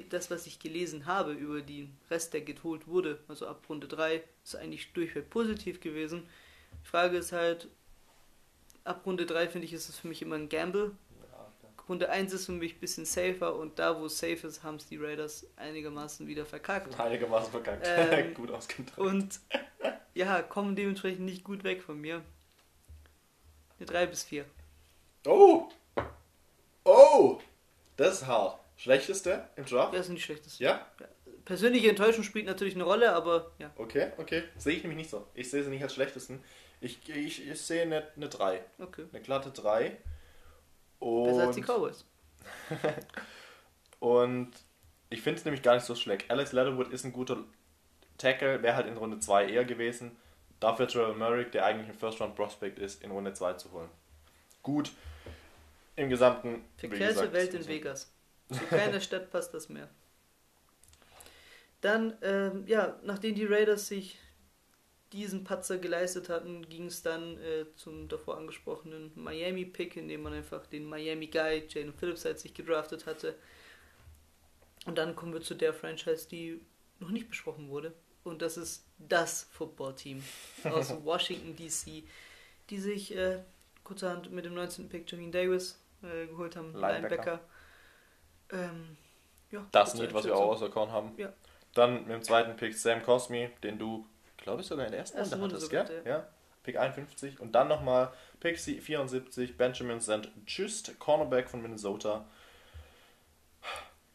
das, 0.10 0.30
was 0.30 0.48
ich 0.48 0.60
gelesen 0.60 1.06
habe 1.06 1.32
über 1.32 1.62
den 1.62 1.96
Rest, 2.12 2.34
der 2.34 2.42
geholt 2.42 2.88
wurde, 2.88 3.20
also 3.30 3.48
ab 3.48 3.64
Runde 3.70 3.88
3, 3.88 4.22
ist 4.44 4.58
eigentlich 4.58 4.92
durchweg 4.92 5.30
positiv 5.30 5.80
gewesen. 5.80 6.28
Die 6.84 6.90
Frage 6.90 7.16
ist 7.16 7.32
halt, 7.32 7.70
ab 8.84 9.06
Runde 9.06 9.26
3 9.26 9.48
finde 9.48 9.66
ich, 9.66 9.72
ist 9.72 9.88
es 9.88 9.98
für 9.98 10.10
mich 10.10 10.22
immer 10.22 10.36
ein 10.36 10.50
Gamble. 10.50 10.92
Runde 11.88 12.10
1 12.10 12.34
ist 12.34 12.48
für 12.48 12.52
mich 12.52 12.76
ein 12.76 12.80
bisschen 12.82 13.06
safer 13.06 13.56
und 13.56 13.80
da, 13.80 13.98
wo 13.98 14.08
es 14.08 14.20
safe 14.20 14.46
ist, 14.46 14.62
haben 14.62 14.76
es 14.76 14.88
die 14.88 14.98
Raiders 14.98 15.48
einigermaßen 15.56 16.28
wieder 16.28 16.46
verkackt. 16.46 17.00
Einigermaßen 17.00 17.50
verkackt. 17.50 17.88
Ähm, 17.90 18.34
Gut 18.34 18.52
ausgedrückt. 18.52 18.98
Und 18.98 19.40
ja, 20.14 20.42
kommen 20.42 20.76
dementsprechend 20.76 21.24
nicht 21.24 21.46
gut 21.46 21.64
weg 21.64 21.82
von 21.82 22.02
mir. 22.02 22.26
Eine 23.80 23.86
3 23.86 24.06
bis 24.08 24.24
4. 24.24 24.46
Oh! 25.26 25.70
Oh! 26.84 27.40
Das 27.96 28.22
ist 28.22 28.28
hart. 28.28 28.60
Schlechteste 28.78 29.48
im 29.56 29.66
Draft? 29.66 29.94
Ja, 29.94 30.00
ist 30.00 30.10
nicht 30.10 30.24
schlechtes. 30.24 30.60
Ja? 30.60 30.86
Persönliche 31.46 31.90
Enttäuschung 31.90 32.24
spielt 32.24 32.46
natürlich 32.46 32.76
eine 32.76 32.84
Rolle, 32.84 33.14
aber 33.14 33.52
ja. 33.58 33.72
Okay, 33.76 34.12
okay. 34.18 34.44
Sehe 34.58 34.76
ich 34.76 34.84
nämlich 34.84 34.98
nicht 34.98 35.10
so. 35.10 35.28
Ich 35.34 35.50
sehe 35.50 35.64
sie 35.64 35.70
nicht 35.70 35.82
als 35.82 35.96
schlechtesten. 35.96 36.44
Ich, 36.80 37.00
ich, 37.10 37.48
ich 37.48 37.62
sehe 37.62 37.82
eine, 37.82 38.08
eine 38.16 38.30
3. 38.30 38.62
Okay. 38.80 39.06
Eine 39.12 39.22
glatte 39.22 39.50
3. 39.50 39.98
Besser 41.00 41.48
als 41.48 41.56
die 41.56 41.62
Und, 41.62 41.68
Cowboys. 41.68 42.06
und 44.00 44.52
ich 45.10 45.22
finde 45.22 45.40
es 45.40 45.46
nämlich 45.46 45.64
gar 45.64 45.76
nicht 45.76 45.86
so 45.86 45.96
schlecht. 45.96 46.30
Alex 46.30 46.52
Leatherwood 46.52 46.90
ist 46.90 47.04
ein 47.04 47.14
guter 47.14 47.38
Tackle, 48.18 48.62
wäre 48.62 48.76
halt 48.76 48.88
in 48.88 48.98
Runde 48.98 49.20
2 49.20 49.50
eher 49.50 49.66
gewesen. 49.66 50.18
Dafür 50.60 50.88
Trevor 50.88 51.14
Merrick, 51.16 51.52
der 51.52 51.66
eigentlich 51.66 51.88
ein 51.88 51.94
First-Round-Prospect 51.94 52.80
ist, 52.80 53.04
in 53.04 53.12
Runde 53.12 53.34
2 53.34 53.54
zu 53.54 53.72
holen. 53.72 53.90
Gut. 54.64 54.92
Im 55.96 56.10
Gesamten. 56.10 56.64
Verkehrte 56.78 57.32
Welt 57.34 57.54
in 57.54 57.64
so- 57.64 57.70
Vegas. 57.70 58.12
Zu 58.52 58.60
keiner 58.68 59.02
Stadt 59.02 59.30
passt 59.30 59.54
das 59.54 59.68
mehr. 59.68 59.90
Dann, 61.82 62.18
ähm, 62.22 62.64
ja, 62.66 62.98
nachdem 63.04 63.36
die 63.36 63.46
Raiders 63.46 63.88
sich 63.88 64.18
diesen 65.14 65.44
Patzer 65.44 65.78
geleistet 65.78 66.30
hatten, 66.30 66.68
ging 66.68 66.88
es 66.88 67.02
dann 67.02 67.38
äh, 67.38 67.66
zum 67.76 68.08
davor 68.08 68.38
angesprochenen 68.38 69.12
Miami-Pick, 69.16 69.96
in 69.98 70.08
dem 70.08 70.22
man 70.24 70.34
einfach 70.34 70.66
den 70.68 70.86
Miami-Guy, 70.86 71.68
Jalen 71.70 71.94
Phillips, 71.94 72.26
als 72.26 72.42
sich 72.42 72.54
gedraftet 72.54 73.06
hatte. 73.06 73.36
Und 74.86 74.98
dann 74.98 75.16
kommen 75.16 75.34
wir 75.34 75.42
zu 75.42 75.56
der 75.56 75.74
Franchise, 75.74 76.28
die 76.28 76.62
noch 77.00 77.10
nicht 77.10 77.30
besprochen 77.30 77.70
wurde. 77.70 77.94
Und 78.28 78.42
das 78.42 78.58
ist 78.58 78.86
das 78.98 79.48
Football-Team 79.52 80.24
aus 80.66 80.94
Washington, 81.04 81.56
D.C., 81.56 82.04
die 82.70 82.80
sich 82.80 83.16
äh, 83.16 83.40
kurzerhand 83.84 84.32
mit 84.32 84.46
dem 84.46 84.54
19. 84.54 84.90
Pick 84.90 85.10
Jamin 85.10 85.32
Davis 85.32 85.80
äh, 86.04 86.28
geholt 86.28 86.56
haben. 86.56 86.74
Linebacker. 86.74 87.00
Linebacker. 87.10 87.40
Ähm, 88.52 88.98
ja, 89.52 89.66
Das 89.72 89.94
nicht, 89.94 90.14
was 90.14 90.26
wir 90.26 90.36
auch 90.36 90.52
auserkoren 90.52 90.92
haben. 90.92 91.14
Ja. 91.18 91.32
Dann 91.74 92.04
mit 92.04 92.12
dem 92.12 92.24
zweiten 92.24 92.56
Pick 92.56 92.76
Sam 92.78 93.04
Cosmi, 93.04 93.50
den 93.64 93.78
du, 93.78 94.06
glaube 94.38 94.62
ich, 94.62 94.68
sogar 94.68 94.86
in 94.86 94.92
der 94.92 95.02
ersten 95.02 95.18
Erste 95.18 95.40
Runde 95.40 95.56
hattest, 95.56 95.70
gell? 95.70 96.02
Ja. 96.06 96.28
Pick 96.64 96.78
51. 96.78 97.40
Und 97.40 97.54
dann 97.54 97.70
nochmal 97.70 98.12
Pick 98.40 98.60
74, 98.60 99.56
Benjamin 99.56 100.02
St. 100.02 100.30
Just, 100.46 101.00
Cornerback 101.00 101.50
von 101.50 101.62
Minnesota. 101.62 102.26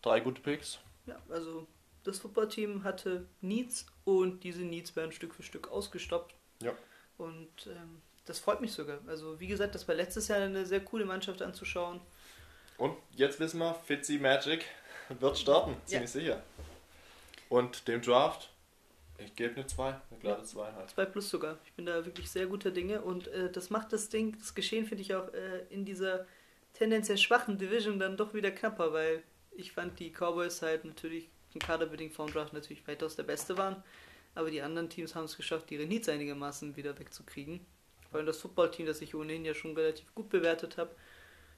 Drei 0.02 0.20
gute 0.20 0.42
Picks. 0.42 0.78
Ja, 1.06 1.16
also 1.30 1.66
das 2.04 2.18
Footballteam 2.18 2.84
hatte 2.84 3.26
Needs 3.40 3.86
und 4.04 4.44
diese 4.44 4.62
Needs 4.62 4.96
werden 4.96 5.12
Stück 5.12 5.34
für 5.34 5.42
Stück 5.42 5.70
ausgestoppt. 5.70 6.34
Ja. 6.62 6.72
Und 7.18 7.66
ähm, 7.66 8.02
das 8.24 8.38
freut 8.38 8.60
mich 8.60 8.72
sogar. 8.72 8.98
Also 9.06 9.38
wie 9.40 9.46
gesagt, 9.46 9.74
das 9.74 9.86
war 9.88 9.94
letztes 9.94 10.28
Jahr 10.28 10.40
eine 10.40 10.66
sehr 10.66 10.80
coole 10.80 11.04
Mannschaft 11.04 11.42
anzuschauen. 11.42 12.00
Und 12.78 12.96
jetzt 13.14 13.38
wissen 13.40 13.58
wir, 13.58 13.74
Fitzy 13.74 14.18
Magic 14.18 14.64
wird 15.08 15.38
starten, 15.38 15.76
ziemlich 15.84 16.10
sicher. 16.10 16.42
Und 17.48 17.86
dem 17.86 18.00
Draft, 18.00 18.50
ich 19.18 19.34
gebe 19.36 19.54
eine 19.54 19.66
2, 19.66 19.88
eine 19.88 20.00
glatte 20.20 20.44
2 20.44 20.72
halt. 20.72 20.90
2 20.90 21.04
plus 21.06 21.30
sogar. 21.30 21.58
Ich 21.64 21.72
bin 21.74 21.86
da 21.86 22.04
wirklich 22.04 22.30
sehr 22.30 22.46
guter 22.46 22.70
Dinge 22.70 23.02
und 23.02 23.28
äh, 23.28 23.50
das 23.52 23.70
macht 23.70 23.92
das 23.92 24.08
Ding, 24.08 24.36
das 24.38 24.54
Geschehen 24.54 24.86
finde 24.86 25.02
ich 25.02 25.14
auch 25.14 25.32
äh, 25.34 25.64
in 25.70 25.84
dieser 25.84 26.26
tendenziell 26.72 27.18
schwachen 27.18 27.58
Division 27.58 27.98
dann 27.98 28.16
doch 28.16 28.34
wieder 28.34 28.50
knapper, 28.50 28.92
weil 28.92 29.22
ich 29.52 29.72
fand 29.72 30.00
die 30.00 30.10
Cowboys 30.10 30.62
halt 30.62 30.84
natürlich 30.84 31.28
kaderbedingt 31.58 32.14
vom 32.14 32.30
Draft 32.30 32.52
natürlich 32.52 32.86
weitaus 32.86 33.16
der 33.16 33.24
Beste 33.24 33.56
waren. 33.58 33.82
Aber 34.34 34.50
die 34.50 34.62
anderen 34.62 34.88
Teams 34.88 35.14
haben 35.14 35.24
es 35.24 35.36
geschafft, 35.36 35.70
ihre 35.70 35.86
Needs 35.86 36.08
einigermaßen 36.08 36.76
wieder 36.76 36.98
wegzukriegen. 36.98 37.64
Vor 38.10 38.18
allem 38.18 38.26
das 38.26 38.38
Footballteam, 38.38 38.86
das 38.86 39.00
ich 39.00 39.14
ohnehin 39.14 39.44
ja 39.44 39.54
schon 39.54 39.76
relativ 39.76 40.14
gut 40.14 40.28
bewertet 40.28 40.76
habe. 40.78 40.94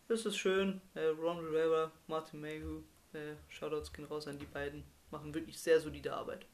Das 0.09 0.27
ist 0.27 0.37
schön. 0.37 0.81
Äh, 0.95 1.07
Ron 1.07 1.39
Rivera, 1.39 1.91
Martin 2.09 2.41
Mayhew, 2.41 2.83
äh, 3.13 3.35
Shoutouts 3.49 3.93
gehen 3.93 4.05
raus 4.05 4.27
an 4.27 4.39
die 4.39 4.47
beiden. 4.47 4.85
Machen 5.11 5.35
wirklich 5.35 5.61
sehr 5.61 5.81
solide 5.81 6.13
Arbeit. 6.13 6.47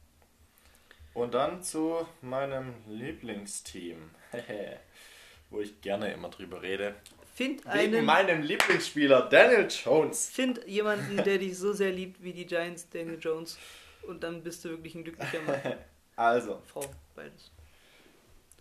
Und 1.13 1.33
dann 1.33 1.61
zu 1.61 2.07
meinem 2.21 2.73
Lieblingsteam, 2.87 3.97
wo 5.49 5.59
ich 5.59 5.81
gerne 5.81 6.13
immer 6.13 6.29
drüber 6.29 6.61
rede. 6.61 6.95
Find 7.41 7.65
Wegen 7.65 7.95
einen, 7.95 8.05
meinem 8.05 8.43
Lieblingsspieler 8.43 9.23
Daniel 9.23 9.67
Jones. 9.67 10.29
find 10.29 10.63
jemanden, 10.67 11.17
der 11.23 11.39
dich 11.39 11.57
so 11.57 11.73
sehr 11.73 11.91
liebt 11.91 12.21
wie 12.23 12.33
die 12.33 12.45
Giants, 12.45 12.87
Daniel 12.87 13.17
Jones. 13.19 13.57
Und 14.03 14.21
dann 14.21 14.43
bist 14.43 14.63
du 14.63 14.69
wirklich 14.69 14.93
ein 14.93 15.03
glücklicher 15.03 15.41
Mann. 15.41 15.59
Also, 16.17 16.61
Frau, 16.67 16.85
beides. 17.15 17.49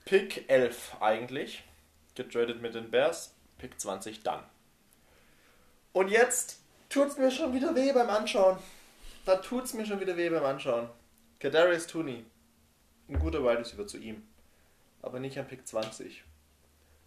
Pick 0.07 0.49
11 0.49 0.97
eigentlich, 1.01 1.63
getradet 2.15 2.63
mit 2.63 2.75
den 2.75 2.91
Bears, 2.91 3.35
Pick 3.59 3.79
20 3.79 4.23
dann. 4.23 4.45
Und 5.93 6.09
jetzt 6.09 6.61
tut's 6.89 7.19
mir 7.19 7.31
schon 7.31 7.53
wieder 7.53 7.75
weh 7.75 7.93
beim 7.93 8.09
Anschauen. 8.09 8.57
Da 9.27 9.37
tut's 9.37 9.75
mir 9.75 9.85
schon 9.85 10.01
wieder 10.01 10.17
weh 10.17 10.31
beim 10.31 10.45
Anschauen. 10.45 10.89
Kadarius 11.39 11.87
Tooney, 11.87 12.25
ein 13.11 13.19
guter 13.19 13.43
Wide 13.43 13.59
Receiver 13.59 13.87
zu 13.87 13.99
ihm, 13.99 14.23
aber 15.03 15.19
nicht 15.19 15.39
an 15.39 15.47
Pick 15.47 15.67
20. 15.67 16.25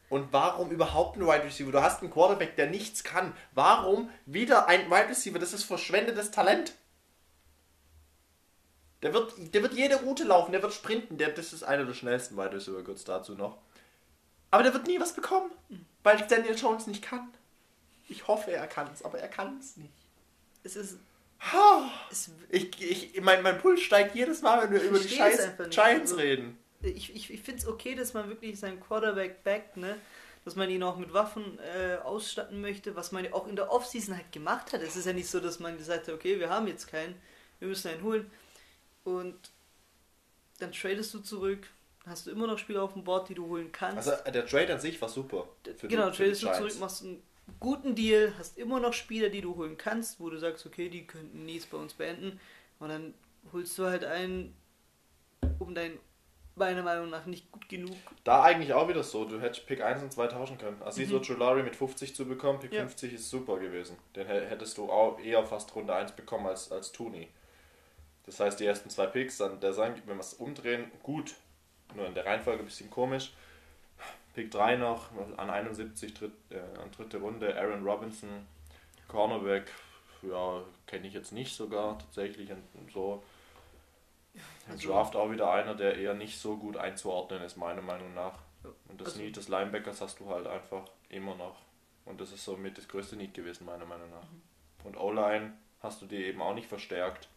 Und 0.09 0.31
warum 0.31 0.69
überhaupt 0.69 1.17
ein 1.17 1.25
Wide 1.25 1.43
Receiver? 1.43 1.71
Du 1.71 1.81
hast 1.81 2.01
einen 2.01 2.11
Quarterback, 2.11 2.55
der 2.55 2.69
nichts 2.69 3.03
kann. 3.03 3.33
Warum 3.53 4.09
wieder 4.25 4.67
ein 4.67 4.89
Wide 4.91 5.09
Receiver? 5.09 5.39
Das 5.39 5.53
ist 5.53 5.63
verschwendetes 5.63 6.29
Talent. 6.31 6.73
Der 9.01 9.13
wird, 9.13 9.33
der 9.53 9.61
wird 9.63 9.73
jede 9.73 9.97
Route 9.97 10.23
laufen, 10.23 10.51
der 10.51 10.61
wird 10.61 10.73
sprinten. 10.73 11.17
Der, 11.17 11.29
das 11.29 11.51
ist 11.51 11.63
einer 11.63 11.85
der 11.85 11.93
schnellsten 11.93 12.37
Wide 12.37 12.53
Receiver, 12.53 12.83
kurz 12.83 13.03
dazu 13.03 13.33
noch. 13.33 13.57
Aber 14.51 14.63
der 14.63 14.73
wird 14.73 14.87
nie 14.87 14.99
was 14.99 15.13
bekommen, 15.13 15.51
weil 16.03 16.17
Daniel 16.27 16.55
Jones 16.55 16.87
nicht 16.87 17.01
kann. 17.01 17.33
Ich 18.07 18.27
hoffe, 18.27 18.51
er 18.51 18.67
kann 18.67 18.87
es, 18.93 19.03
aber 19.03 19.17
er 19.19 19.27
kann 19.27 19.57
es 19.59 19.77
nicht. 19.77 19.93
Es 20.63 20.75
ist. 20.75 20.97
Ich, 22.49 22.81
ich, 22.81 23.21
mein, 23.21 23.41
mein 23.41 23.57
Puls 23.57 23.81
steigt 23.81 24.15
jedes 24.15 24.41
Mal, 24.41 24.61
wenn 24.63 24.71
wir 24.71 24.81
über 24.83 24.99
die 24.99 25.09
scheiß. 25.09 25.49
Giants 25.69 26.11
Also- 26.11 26.15
reden. 26.15 26.57
Ich 26.83 27.15
ich, 27.15 27.31
ich 27.31 27.41
finde 27.41 27.61
es 27.61 27.67
okay, 27.67 27.95
dass 27.95 28.13
man 28.13 28.29
wirklich 28.29 28.59
seinen 28.59 28.79
Quarterback 28.79 29.43
backt, 29.43 29.77
ne? 29.77 29.97
Dass 30.45 30.55
man 30.55 30.69
ihn 30.69 30.83
auch 30.83 30.97
mit 30.97 31.13
Waffen 31.13 31.57
äh, 31.59 31.95
ausstatten 32.03 32.59
möchte, 32.59 32.95
was 32.95 33.11
man 33.11 33.23
ja 33.23 33.33
auch 33.33 33.47
in 33.47 33.55
der 33.55 33.71
Offseason 33.71 34.15
halt 34.15 34.31
gemacht 34.31 34.73
hat. 34.73 34.81
Es 34.81 34.95
ist 34.95 35.05
ja 35.05 35.13
nicht 35.13 35.29
so, 35.29 35.39
dass 35.39 35.59
man 35.59 35.77
gesagt 35.77 36.07
hat, 36.07 36.13
okay, 36.13 36.39
wir 36.39 36.49
haben 36.49 36.67
jetzt 36.67 36.87
keinen, 36.87 37.15
wir 37.59 37.69
müssen 37.69 37.87
einen 37.87 38.03
holen. 38.03 38.29
Und 39.05 39.35
dann 40.59 40.71
tradest 40.73 41.13
du 41.13 41.19
zurück, 41.19 41.67
hast 42.05 42.27
du 42.27 42.31
immer 42.31 42.47
noch 42.47 42.57
Spieler 42.57 42.83
auf 42.83 42.93
dem 42.93 43.03
Board, 43.03 43.29
die 43.29 43.35
du 43.35 43.47
holen 43.47 43.71
kannst. 43.71 44.09
Also 44.09 44.31
der 44.31 44.45
Trade 44.45 44.73
an 44.73 44.79
sich 44.79 45.01
war 45.01 45.09
super. 45.09 45.47
genau, 45.81 46.09
die, 46.09 46.17
tradest 46.17 46.43
du 46.43 46.53
zurück, 46.53 46.79
machst 46.79 47.03
einen 47.03 47.23
guten 47.59 47.95
Deal, 47.95 48.33
hast 48.37 48.57
immer 48.57 48.79
noch 48.79 48.93
Spieler, 48.93 49.29
die 49.29 49.41
du 49.41 49.55
holen 49.55 49.77
kannst, 49.77 50.19
wo 50.19 50.29
du 50.29 50.37
sagst, 50.37 50.65
okay, 50.65 50.89
die 50.89 51.05
könnten 51.05 51.45
Needs 51.45 51.65
bei 51.65 51.77
uns 51.77 51.93
beenden. 51.93 52.39
Und 52.79 52.89
dann 52.89 53.13
holst 53.51 53.77
du 53.77 53.85
halt 53.85 54.03
einen, 54.03 54.55
um 55.59 55.75
dein, 55.75 55.97
meiner 56.55 56.83
Meinung 56.83 57.09
nach, 57.09 57.25
nicht 57.25 57.51
gut 57.51 57.67
genug 57.69 57.95
Da 58.23 58.43
eigentlich 58.43 58.73
auch 58.73 58.87
wieder 58.87 59.03
so. 59.03 59.25
Du 59.25 59.39
hättest 59.41 59.65
Pick 59.65 59.81
1 59.81 60.03
und 60.03 60.11
2 60.13 60.27
tauschen 60.27 60.57
können. 60.57 60.81
Aziz 60.83 61.09
Mhm. 61.09 61.17
Ojulari 61.17 61.63
mit 61.63 61.75
50 61.75 62.15
zu 62.15 62.25
bekommen, 62.25 62.59
Pick 62.59 62.73
Ja. 62.73 62.81
50 62.81 63.13
ist 63.13 63.29
super 63.29 63.57
gewesen. 63.59 63.97
Den 64.15 64.27
hä- 64.27 64.45
hättest 64.47 64.77
du 64.77 64.89
auch 64.91 65.19
eher 65.19 65.43
fast 65.45 65.73
Runde 65.75 65.93
1 65.95 66.11
bekommen 66.13 66.47
als, 66.47 66.71
als 66.71 66.91
Tooney. 66.91 67.27
Das 68.25 68.39
heißt, 68.39 68.59
die 68.59 68.65
ersten 68.65 68.89
zwei 68.89 69.07
Picks, 69.07 69.37
dann 69.37 69.59
der 69.59 69.73
sein, 69.73 70.01
wenn 70.05 70.15
wir 70.17 70.21
es 70.21 70.33
umdrehen, 70.35 70.91
gut. 71.01 71.33
Nur 71.95 72.05
in 72.07 72.13
der 72.13 72.25
Reihenfolge 72.25 72.59
ein 72.63 72.65
bisschen 72.65 72.89
komisch. 72.89 73.33
Pick 74.33 74.49
3 74.49 74.77
noch, 74.77 75.09
an 75.37 75.49
71, 75.49 76.13
dritt, 76.13 76.31
äh, 76.49 76.55
an 76.81 76.89
dritte 76.95 77.17
Runde, 77.17 77.55
Aaron 77.55 77.85
Robinson, 77.87 78.47
Cornerback, 79.07 79.69
ja, 80.23 80.61
kenne 80.87 81.07
ich 81.07 81.13
jetzt 81.13 81.31
nicht 81.33 81.55
sogar 81.55 81.99
tatsächlich. 81.99 82.49
Und 82.51 82.91
so. 82.91 83.21
Im 84.67 84.71
Also- 84.73 84.89
Draft 84.89 85.15
auch 85.15 85.29
wieder 85.31 85.51
einer, 85.51 85.75
der 85.75 85.97
eher 85.97 86.13
nicht 86.13 86.39
so 86.39 86.57
gut 86.57 86.77
einzuordnen 86.77 87.41
ist, 87.43 87.57
meiner 87.57 87.81
Meinung 87.81 88.13
nach. 88.13 88.39
Und 88.87 89.01
das 89.01 89.09
also- 89.09 89.21
Need 89.21 89.35
des 89.35 89.49
Linebackers 89.49 90.01
hast 90.01 90.19
du 90.19 90.29
halt 90.29 90.47
einfach 90.47 90.85
immer 91.09 91.35
noch. 91.35 91.57
Und 92.05 92.19
das 92.21 92.31
ist 92.31 92.43
somit 92.45 92.77
das 92.77 92.87
größte 92.87 93.15
Need 93.15 93.33
gewesen, 93.33 93.65
meiner 93.65 93.85
Meinung 93.85 94.09
nach. 94.09 94.23
Mhm. 94.23 94.41
Und 94.85 94.97
O-Line 94.97 95.53
hast 95.81 96.01
du 96.01 96.05
dir 96.05 96.19
eben 96.27 96.41
auch 96.41 96.53
nicht 96.53 96.67
verstärkt, 96.67 97.27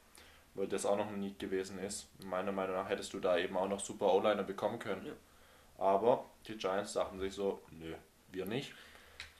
weil 0.55 0.67
das 0.69 0.87
auch 0.87 0.97
noch 0.97 1.09
ein 1.09 1.21
Need 1.21 1.39
gewesen 1.39 1.79
ist. 1.79 2.09
Meiner 2.25 2.53
Meinung 2.53 2.75
nach 2.77 2.89
hättest 2.89 3.13
du 3.13 3.21
da 3.21 3.37
eben 3.39 3.57
auch 3.57 3.69
noch 3.69 3.81
super 3.81 4.13
O-Liner 4.15 4.43
bekommen 4.45 4.79
können. 4.79 5.07
Ja. 5.07 5.13
Aber 5.79 6.25
die 6.47 6.57
Giants 6.57 6.93
sagten 6.95 7.19
sich 7.21 7.35
so, 7.35 7.61
nö, 7.71 7.95
wir 8.33 8.47
nicht. 8.47 8.73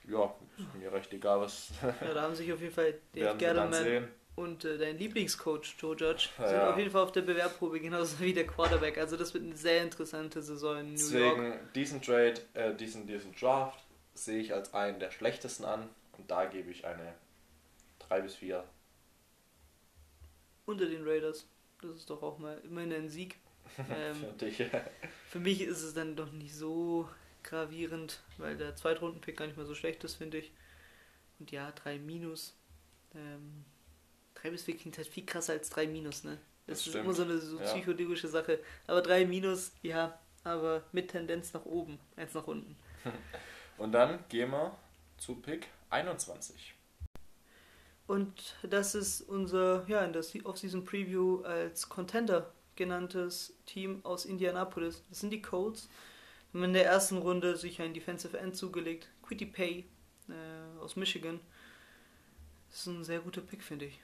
Ja, 0.07 0.33
ist 0.57 0.75
mir 0.75 0.91
recht 0.93 1.11
egal, 1.13 1.41
was 1.41 1.71
Ja, 1.81 2.13
da 2.13 2.21
haben 2.21 2.35
sich 2.35 2.51
auf 2.53 2.61
jeden 2.61 2.73
Fall 2.73 2.93
Dave 3.13 3.35
Gettleman. 3.37 4.07
Und 4.37 4.65
äh, 4.65 4.77
dein 4.77 4.99
Lieblingscoach 4.99 5.75
Joe 5.79 5.95
Judge 5.95 6.29
Ja, 6.37 6.47
sind 6.47 6.57
ja. 6.57 6.69
auf 6.71 6.77
jeden 6.77 6.91
Fall 6.91 7.01
auf 7.01 7.11
der 7.11 7.23
Bewerbprobe, 7.23 7.79
genauso 7.79 8.19
wie 8.19 8.33
der 8.33 8.45
Quarterback. 8.45 8.99
Also 8.99 9.17
das 9.17 9.33
wird 9.33 9.43
eine 9.43 9.55
sehr 9.55 9.81
interessante 9.81 10.43
Saison 10.43 10.77
in 10.79 10.93
New 10.93 10.99
York. 11.09 11.35
Deswegen 11.37 11.59
diesen 11.73 12.01
Trade, 12.03 12.35
äh, 12.53 12.75
diesen, 12.75 13.07
diesen 13.07 13.33
Draft 13.33 13.83
sehe 14.13 14.39
ich 14.39 14.53
als 14.53 14.75
einen 14.75 14.99
der 14.99 15.09
schlechtesten 15.09 15.65
an. 15.65 15.89
Und 16.17 16.29
da 16.29 16.45
gebe 16.45 16.69
ich 16.69 16.85
eine 16.85 17.15
3 18.07 18.21
bis 18.21 18.35
4 18.35 18.63
Unter 20.65 20.85
den 20.85 21.03
Raiders. 21.07 21.47
Das 21.81 21.95
ist 21.95 22.09
doch 22.09 22.21
auch 22.21 22.37
mal 22.37 22.61
immerhin 22.63 22.93
ein 22.93 23.09
Sieg. 23.09 23.35
Ähm, 23.91 24.15
für 24.15 24.45
dich. 24.45 24.63
für 25.29 25.39
mich 25.39 25.61
ist 25.61 25.81
es 25.81 25.93
dann 25.93 26.15
doch 26.15 26.31
nicht 26.31 26.55
so 26.55 27.09
gravierend, 27.43 28.21
weil 28.37 28.55
der 28.55 28.75
Zweitrunden-Pick 28.75 29.35
gar 29.35 29.45
nicht 29.45 29.57
mehr 29.57 29.65
so 29.65 29.75
schlecht 29.75 30.03
ist, 30.05 30.15
finde 30.15 30.37
ich. 30.37 30.51
Und 31.39 31.51
ja, 31.51 31.71
3 31.71 31.99
Minus. 31.99 32.55
Ähm, 33.13 33.65
3 34.41 34.51
bis 34.51 34.63
4 34.63 34.77
klingt 34.77 34.97
halt 34.97 35.07
viel 35.07 35.25
krasser 35.25 35.53
als 35.53 35.69
3 35.69 35.87
Minus, 35.87 36.23
ne? 36.23 36.37
Das, 36.65 36.79
Das 36.79 36.79
ist 36.79 36.89
stimmt. 36.93 37.05
immer 37.05 37.13
so 37.13 37.23
eine 37.23 37.37
so 37.37 37.59
Ja. 37.59 37.65
psychologische 37.65 38.27
Sache. 38.27 38.59
Aber 38.87 39.01
3 39.01 39.25
Minus, 39.25 39.71
ja, 39.81 40.19
aber 40.43 40.83
mit 40.91 41.09
Tendenz 41.11 41.53
nach 41.53 41.65
oben, 41.65 41.99
als 42.15 42.33
nach 42.33 42.45
unten. 42.47 42.75
Und 43.77 43.91
dann 43.91 44.19
gehen 44.29 44.51
wir 44.51 44.75
zu 45.17 45.35
Pick 45.35 45.67
21. 45.89 46.73
Und 48.07 48.55
das 48.63 48.95
ist 48.95 49.21
unser, 49.21 49.85
ja, 49.87 50.03
in 50.03 50.13
der 50.13 50.23
Se- 50.23 50.45
Off-Season 50.45 50.85
Preview 50.85 51.41
als 51.43 51.89
Contender 51.89 52.53
genanntes 52.75 53.53
Team 53.65 53.99
aus 54.03 54.25
Indianapolis. 54.25 55.03
Das 55.09 55.19
sind 55.19 55.31
die 55.31 55.41
Colts. 55.41 55.89
Haben 56.53 56.63
in 56.63 56.73
der 56.73 56.85
ersten 56.85 57.17
Runde 57.17 57.57
sich 57.57 57.81
ein 57.81 57.93
Defensive 57.93 58.37
End 58.37 58.55
zugelegt. 58.55 59.09
Quitty 59.23 59.45
Pay 59.47 59.85
äh, 60.29 60.79
aus 60.79 60.95
Michigan. 60.95 61.39
Das 62.69 62.79
ist 62.81 62.87
ein 62.87 63.03
sehr 63.03 63.19
guter 63.19 63.41
Pick, 63.41 63.61
finde 63.63 63.85
ich. 63.85 63.99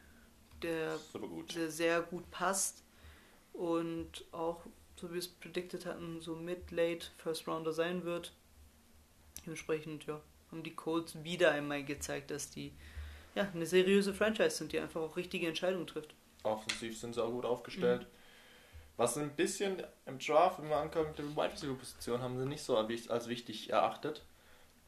Der 0.63 0.97
gut. 1.11 1.55
der 1.55 1.69
sehr 1.69 2.01
gut 2.01 2.29
passt 2.31 2.83
und 3.53 4.25
auch, 4.31 4.65
so 4.95 5.09
wie 5.09 5.13
wir 5.13 5.19
es 5.19 5.27
predicted 5.27 5.85
hatten, 5.85 6.21
so 6.21 6.35
mid-late 6.35 7.07
First 7.17 7.47
Rounder 7.47 7.73
sein 7.73 8.03
wird. 8.03 8.33
Dementsprechend, 9.45 10.05
ja, 10.05 10.21
haben 10.51 10.63
die 10.63 10.75
Colts 10.75 11.21
wieder 11.23 11.51
einmal 11.51 11.83
gezeigt, 11.83 12.31
dass 12.31 12.49
die 12.49 12.71
ja, 13.35 13.49
eine 13.53 13.65
seriöse 13.65 14.13
Franchise 14.13 14.51
sind, 14.51 14.71
die 14.71 14.79
einfach 14.79 15.01
auch 15.01 15.17
richtige 15.17 15.47
Entscheidungen 15.47 15.87
trifft. 15.87 16.13
Offensiv 16.43 16.99
sind 16.99 17.15
sie 17.15 17.23
auch 17.23 17.31
gut 17.31 17.45
aufgestellt. 17.45 18.05
Was 18.95 19.17
ein 19.17 19.31
bisschen 19.31 19.81
im 20.05 20.19
Draft, 20.19 20.61
wenn 20.61 20.69
wir 20.69 20.77
ankommen, 20.77 21.13
die 21.17 21.23
Wide 21.23 21.51
Receiver 21.51 21.73
Position 21.73 22.21
haben 22.21 22.37
sie 22.37 22.45
nicht 22.45 22.63
so 22.63 22.77
als 22.77 23.27
wichtig 23.27 23.71
erachtet. 23.71 24.23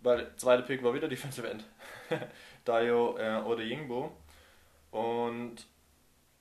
Weil 0.02 0.18
der 0.18 0.38
zweite 0.38 0.62
Pick 0.62 0.84
war 0.84 0.94
wieder 0.94 1.08
Defensive 1.08 1.50
End. 1.50 1.64
Dayo 2.66 3.18
äh, 3.18 3.42
oder 3.42 3.64
Yingbo. 3.64 4.16
Und 4.96 5.68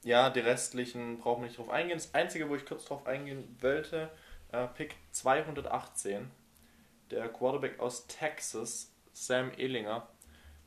ja, 0.05 0.31
die 0.31 0.39
restlichen 0.39 1.19
brauchen 1.19 1.43
wir 1.43 1.49
nicht 1.49 1.59
drauf 1.59 1.71
eingehen. 1.71 1.99
Das 1.99 2.15
einzige, 2.15 2.49
wo 2.49 2.55
ich 2.55 2.65
kurz 2.65 2.85
drauf 2.85 3.05
eingehen 3.05 3.57
wollte, 3.61 4.11
äh, 4.53 4.69
Pick 4.69 4.95
218. 5.11 6.31
Der 7.11 7.29
Quarterback 7.29 7.81
aus 7.81 8.07
Texas, 8.07 8.93
Sam 9.13 9.51
Ehlinger. 9.57 10.07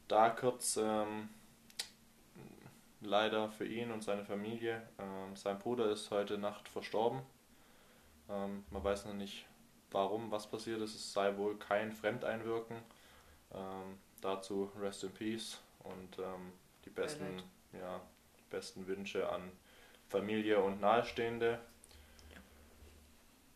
Da 0.10 0.30
kurz 0.32 0.76
ähm, 0.76 1.30
leider 3.00 3.48
für 3.50 3.66
ihn 3.66 3.92
und 3.92 4.04
seine 4.04 4.26
Familie. 4.26 4.86
Ähm, 5.00 5.38
sein 5.38 5.58
Bruder 5.58 5.90
ist 5.90 6.12
heute 6.12 6.38
Nacht 6.38 6.68
verstorben. 6.68 7.22
Ähm, 8.30 8.66
man 8.70 8.84
weiß 8.84 9.06
noch 9.06 9.14
nicht, 9.14 9.46
warum, 9.92 10.30
was 10.30 10.48
passiert 10.48 10.82
ist. 10.82 10.94
Es 10.94 11.14
sei 11.14 11.38
wohl 11.38 11.58
kein 11.58 11.94
Fremdeinwirken. 11.94 12.78
Ähm, 13.54 13.98
dazu 14.20 14.72
Rest 14.78 15.06
in 15.06 15.14
Peace 15.14 15.62
und 15.86 16.20
ähm, 16.20 16.52
die 16.84 16.90
besten, 16.90 17.24
Beileid. 17.24 17.44
Ja, 17.74 18.01
besten 18.49 18.88
Wünsche 18.88 19.30
an 19.30 19.51
Familie 20.09 20.61
und 20.61 20.82
Nahestehende. 20.82 21.59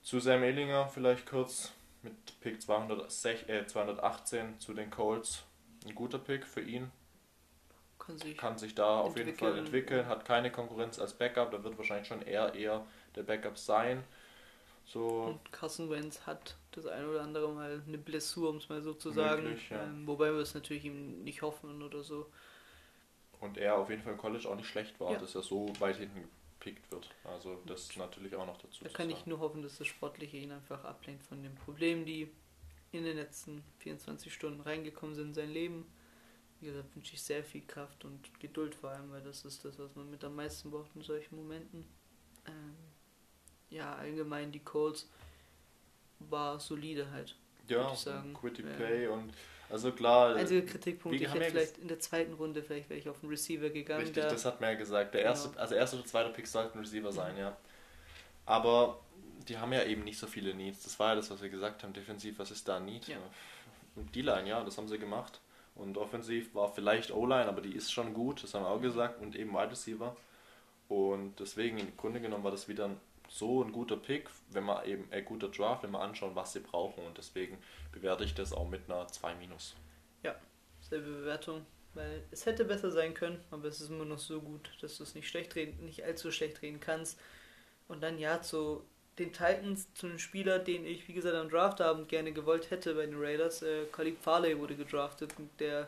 Zu 0.01 0.19
Sam 0.19 0.43
Ehlinger 0.43 0.87
vielleicht 0.87 1.25
kurz 1.25 1.71
mit 2.01 2.39
Pick 2.41 2.61
206, 2.61 3.47
äh, 3.47 3.65
218 3.67 4.59
zu 4.59 4.73
den 4.73 4.89
Colts. 4.89 5.43
Ein 5.85 5.95
guter 5.95 6.17
Pick 6.17 6.45
für 6.45 6.61
ihn. 6.61 6.91
kann 7.99 8.17
sich 8.17 8.37
kann 8.37 8.57
sich 8.57 8.75
da 8.75 8.99
auf 8.99 9.15
jeden 9.17 9.35
Fall 9.35 9.57
Entwickeln. 9.57 9.99
entwickeln, 9.99 10.07
hat 10.07 10.25
keine 10.25 10.51
Konkurrenz 10.51 10.99
als 10.99 11.13
Backup, 11.13 11.51
da 11.51 11.63
wird 11.63 11.77
wahrscheinlich 11.77 12.07
schon 12.07 12.21
eher 12.21 12.53
eher 12.55 12.85
der 13.15 13.23
Backup 13.23 13.57
sein. 13.57 14.03
So, 14.85 15.23
Und 15.23 15.51
Carson 15.51 15.89
Wentz 15.89 16.25
hat 16.25 16.57
das 16.71 16.85
ein 16.85 17.05
oder 17.05 17.21
andere 17.21 17.49
Mal 17.49 17.81
eine 17.87 17.97
Blessur, 17.97 18.49
um 18.49 18.57
es 18.57 18.67
mal 18.67 18.81
so 18.81 18.93
zu 18.93 19.11
sagen. 19.11 19.43
Möglich, 19.43 19.69
ja. 19.69 19.83
ähm, 19.83 20.05
wobei 20.07 20.31
wir 20.33 20.39
es 20.39 20.53
natürlich 20.53 20.85
ihm 20.85 21.23
nicht 21.23 21.41
hoffen 21.41 21.81
oder 21.81 22.03
so. 22.03 22.27
Und 23.41 23.57
er 23.57 23.75
auf 23.77 23.89
jeden 23.89 24.01
Fall 24.01 24.13
im 24.13 24.17
College 24.19 24.47
auch 24.49 24.55
nicht 24.55 24.67
schlecht 24.69 24.99
war, 24.99 25.11
Ja. 25.13 25.19
dass 25.19 25.35
er 25.35 25.41
so 25.41 25.71
weit 25.79 25.97
hinten 25.97 26.23
gepickt 26.59 26.89
wird. 26.91 27.09
Also 27.23 27.61
das 27.65 27.81
ist 27.89 27.97
natürlich 27.97 28.35
auch 28.35 28.45
noch 28.45 28.57
dazu 28.57 28.83
Da 28.83 28.89
kann 28.91 29.09
ich 29.09 29.17
sagen. 29.17 29.29
nur 29.31 29.39
hoffen, 29.39 29.61
dass 29.61 29.77
das 29.77 29.87
Sportliche 29.87 30.37
ihn 30.37 30.51
einfach 30.51 30.83
ablenkt 30.85 31.23
von 31.23 31.41
den 31.43 31.55
Problemen, 31.55 32.05
die 32.05 32.31
in 32.91 33.03
den 33.03 33.15
letzten 33.17 33.63
24 33.79 34.33
Stunden 34.33 34.61
reingekommen 34.61 35.15
sind 35.15 35.29
in 35.29 35.33
sein 35.33 35.49
Leben. 35.51 35.85
Wie 36.59 36.67
gesagt, 36.67 36.95
wünsche 36.95 37.15
ich 37.15 37.21
sehr 37.23 37.43
viel 37.43 37.61
Kraft 37.65 38.05
und 38.05 38.39
Geduld 38.39 38.75
vor 38.75 38.91
allem, 38.91 39.11
weil 39.11 39.21
das 39.23 39.43
ist 39.45 39.65
das, 39.65 39.79
was 39.79 39.95
man 39.95 40.11
mit 40.11 40.23
am 40.23 40.35
meisten 40.35 40.69
braucht 40.69 40.95
in 40.95 41.01
solchen 41.01 41.35
Momenten. 41.35 41.87
Ähm, 42.45 42.75
ja, 43.71 43.95
allgemein 43.95 44.51
die 44.51 44.59
Colts 44.59 45.09
war 46.19 46.59
solide 46.59 47.09
halt. 47.11 47.35
Ja, 47.67 47.91
ich. 47.93 48.05
Quitty 48.33 48.61
Ja. 48.63 48.75
Play 48.75 49.07
und 49.07 49.33
also 49.71 49.91
klar, 49.91 50.35
Einziger 50.35 50.65
Kritikpunkt, 50.65 51.17
wir 51.17 51.25
ich 51.25 51.31
haben 51.31 51.39
hätte 51.41 51.51
vielleicht 51.51 51.77
in 51.77 51.87
der 51.87 51.99
zweiten 51.99 52.33
Runde, 52.33 52.61
vielleicht 52.61 52.89
wäre 52.89 52.99
ich 52.99 53.09
auf 53.09 53.19
den 53.21 53.29
Receiver 53.29 53.69
gegangen. 53.69 54.01
Richtig, 54.01 54.23
da. 54.23 54.29
das 54.29 54.45
hat 54.45 54.59
man 54.61 54.71
ja 54.71 54.77
gesagt. 54.77 55.13
Der 55.13 55.21
erste, 55.21 55.49
Genau. 55.49 55.61
also 55.61 55.75
erster 55.75 55.97
oder 55.97 56.05
zweiter 56.05 56.29
Pick 56.29 56.47
sollten 56.47 56.79
Receiver 56.79 57.11
sein, 57.11 57.37
ja. 57.37 57.55
Aber 58.45 58.99
die 59.47 59.57
haben 59.57 59.73
ja 59.73 59.83
eben 59.83 60.03
nicht 60.03 60.19
so 60.19 60.27
viele 60.27 60.53
Needs. 60.53 60.83
Das 60.83 60.99
war 60.99 61.09
ja 61.09 61.15
das, 61.15 61.31
was 61.31 61.41
wir 61.41 61.49
gesagt 61.49 61.83
haben. 61.83 61.93
Defensiv, 61.93 62.37
was 62.39 62.51
ist 62.51 62.67
da 62.67 62.77
ein 62.77 62.85
Need? 62.85 63.07
Ja. 63.07 63.17
D-Line, 63.95 64.47
ja, 64.47 64.63
das 64.63 64.77
haben 64.77 64.87
sie 64.87 64.97
gemacht. 64.97 65.39
Und 65.75 65.97
offensiv 65.97 66.53
war 66.53 66.71
vielleicht 66.71 67.11
O-Line, 67.11 67.47
aber 67.47 67.61
die 67.61 67.73
ist 67.73 67.91
schon 67.91 68.13
gut, 68.13 68.43
das 68.43 68.53
haben 68.53 68.63
wir 68.63 68.69
auch 68.69 68.81
gesagt. 68.81 69.21
Und 69.21 69.35
eben 69.35 69.53
Wide 69.53 69.71
Receiver. 69.71 70.15
Und 70.89 71.39
deswegen, 71.39 71.77
im 71.77 71.95
Grunde 71.95 72.19
genommen, 72.19 72.43
war 72.43 72.51
das 72.51 72.67
wieder 72.67 72.85
ein, 72.85 72.99
so 73.31 73.63
ein 73.63 73.71
guter 73.71 73.95
Pick, 73.95 74.29
wenn 74.49 74.65
man 74.65 74.85
eben, 74.85 75.07
ein 75.09 75.23
guter 75.23 75.47
Draft, 75.47 75.83
wenn 75.83 75.91
wir 75.91 76.01
anschauen, 76.01 76.35
was 76.35 76.51
sie 76.51 76.59
brauchen. 76.59 77.05
Und 77.05 77.17
deswegen 77.17 77.57
bewerte 77.93 78.25
ich 78.25 78.35
das 78.35 78.51
auch 78.51 78.67
mit 78.67 78.89
einer 78.89 79.07
2 79.07 79.35
minus. 79.35 79.75
selbe 80.81 81.09
Bewertung, 81.09 81.65
weil 81.93 82.23
es 82.31 82.45
hätte 82.45 82.65
besser 82.65 82.91
sein 82.91 83.13
können, 83.13 83.41
aber 83.49 83.65
es 83.65 83.79
ist 83.79 83.89
immer 83.89 84.05
noch 84.05 84.19
so 84.19 84.41
gut, 84.41 84.69
dass 84.81 84.97
du 84.97 85.03
es 85.03 85.15
nicht 85.15 85.29
schlecht 85.29 85.55
reden, 85.55 85.83
nicht 85.85 86.03
allzu 86.03 86.31
schlecht 86.31 86.61
reden 86.61 86.79
kannst. 86.79 87.19
Und 87.87 88.03
dann 88.03 88.19
ja 88.19 88.41
zu 88.41 88.83
den 89.17 89.31
Titans, 89.31 89.93
zu 89.93 90.07
einem 90.07 90.19
Spieler, 90.19 90.59
den 90.59 90.85
ich 90.85 91.07
wie 91.07 91.13
gesagt 91.13 91.35
am 91.35 91.49
Draftabend 91.49 92.09
gerne 92.09 92.33
gewollt 92.33 92.69
hätte 92.69 92.95
bei 92.95 93.05
den 93.05 93.17
Raiders, 93.17 93.61
äh, 93.61 93.85
Khalid 93.91 94.17
Farley 94.19 94.57
wurde 94.57 94.75
gedraftet, 94.75 95.33
der 95.59 95.87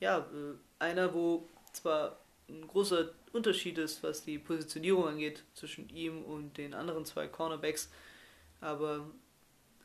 ja 0.00 0.18
äh, 0.18 0.54
einer, 0.78 1.12
wo 1.12 1.48
zwar 1.72 2.18
ein 2.48 2.66
großer 2.68 3.10
Unterschied 3.34 3.78
ist, 3.78 4.02
was 4.02 4.24
die 4.24 4.38
Positionierung 4.38 5.06
angeht 5.08 5.42
zwischen 5.54 5.88
ihm 5.88 6.22
und 6.24 6.56
den 6.56 6.72
anderen 6.74 7.04
zwei 7.04 7.26
Cornerbacks, 7.28 7.90
aber 8.60 9.10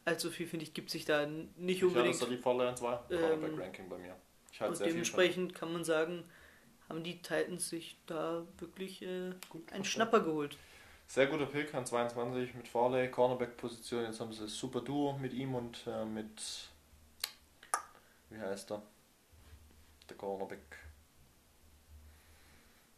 allzu 0.06 0.30
viel 0.32 0.48
finde 0.48 0.66
ich 0.66 0.74
gibt 0.74 0.90
sich 0.90 1.06
da 1.06 1.26
nicht 1.58 1.82
Ja, 1.82 1.88
unbedingt. 1.88 2.16
das 2.16 2.22
war 2.22 2.30
die 2.30 2.38
Vorlage 2.38 2.76
2 2.76 3.00
Ähm, 3.10 3.20
Cornerback-Ranking 3.20 3.90
bei 3.90 3.98
mir. 3.98 4.16
Ich 4.52 4.60
halte 4.62 4.72
Und 4.72 4.76
sehr 4.78 4.86
viel 4.88 4.94
dementsprechend 4.94 5.56
kann 5.56 5.74
man 5.74 5.84
sagen, 5.84 6.24
haben 6.88 7.04
die 7.04 7.22
Titans 7.22 7.70
sich 7.70 7.98
da 8.08 8.46
wirklich 8.58 9.02
äh, 9.02 9.32
Gut 9.50 9.72
einen 9.72 9.86
Schnapper 9.86 10.22
geholt. 10.22 10.58
Sehr 11.08 11.28
guter 11.28 11.48
Pick 11.48 11.74
an 11.74 11.86
22 11.86 12.54
mit 12.54 12.68
Farley, 12.68 13.10
Cornerback-Position. 13.10 14.04
Jetzt 14.06 14.20
haben 14.20 14.32
sie 14.32 14.44
das 14.44 14.56
super 14.56 14.82
Duo 14.82 15.18
mit 15.20 15.34
ihm 15.34 15.56
und 15.56 15.86
äh, 15.88 16.06
mit. 16.06 16.70
Wie 18.30 18.40
heißt 18.40 18.72
er? 18.72 18.84
Der 20.08 20.18
Cornerback. 20.18 20.60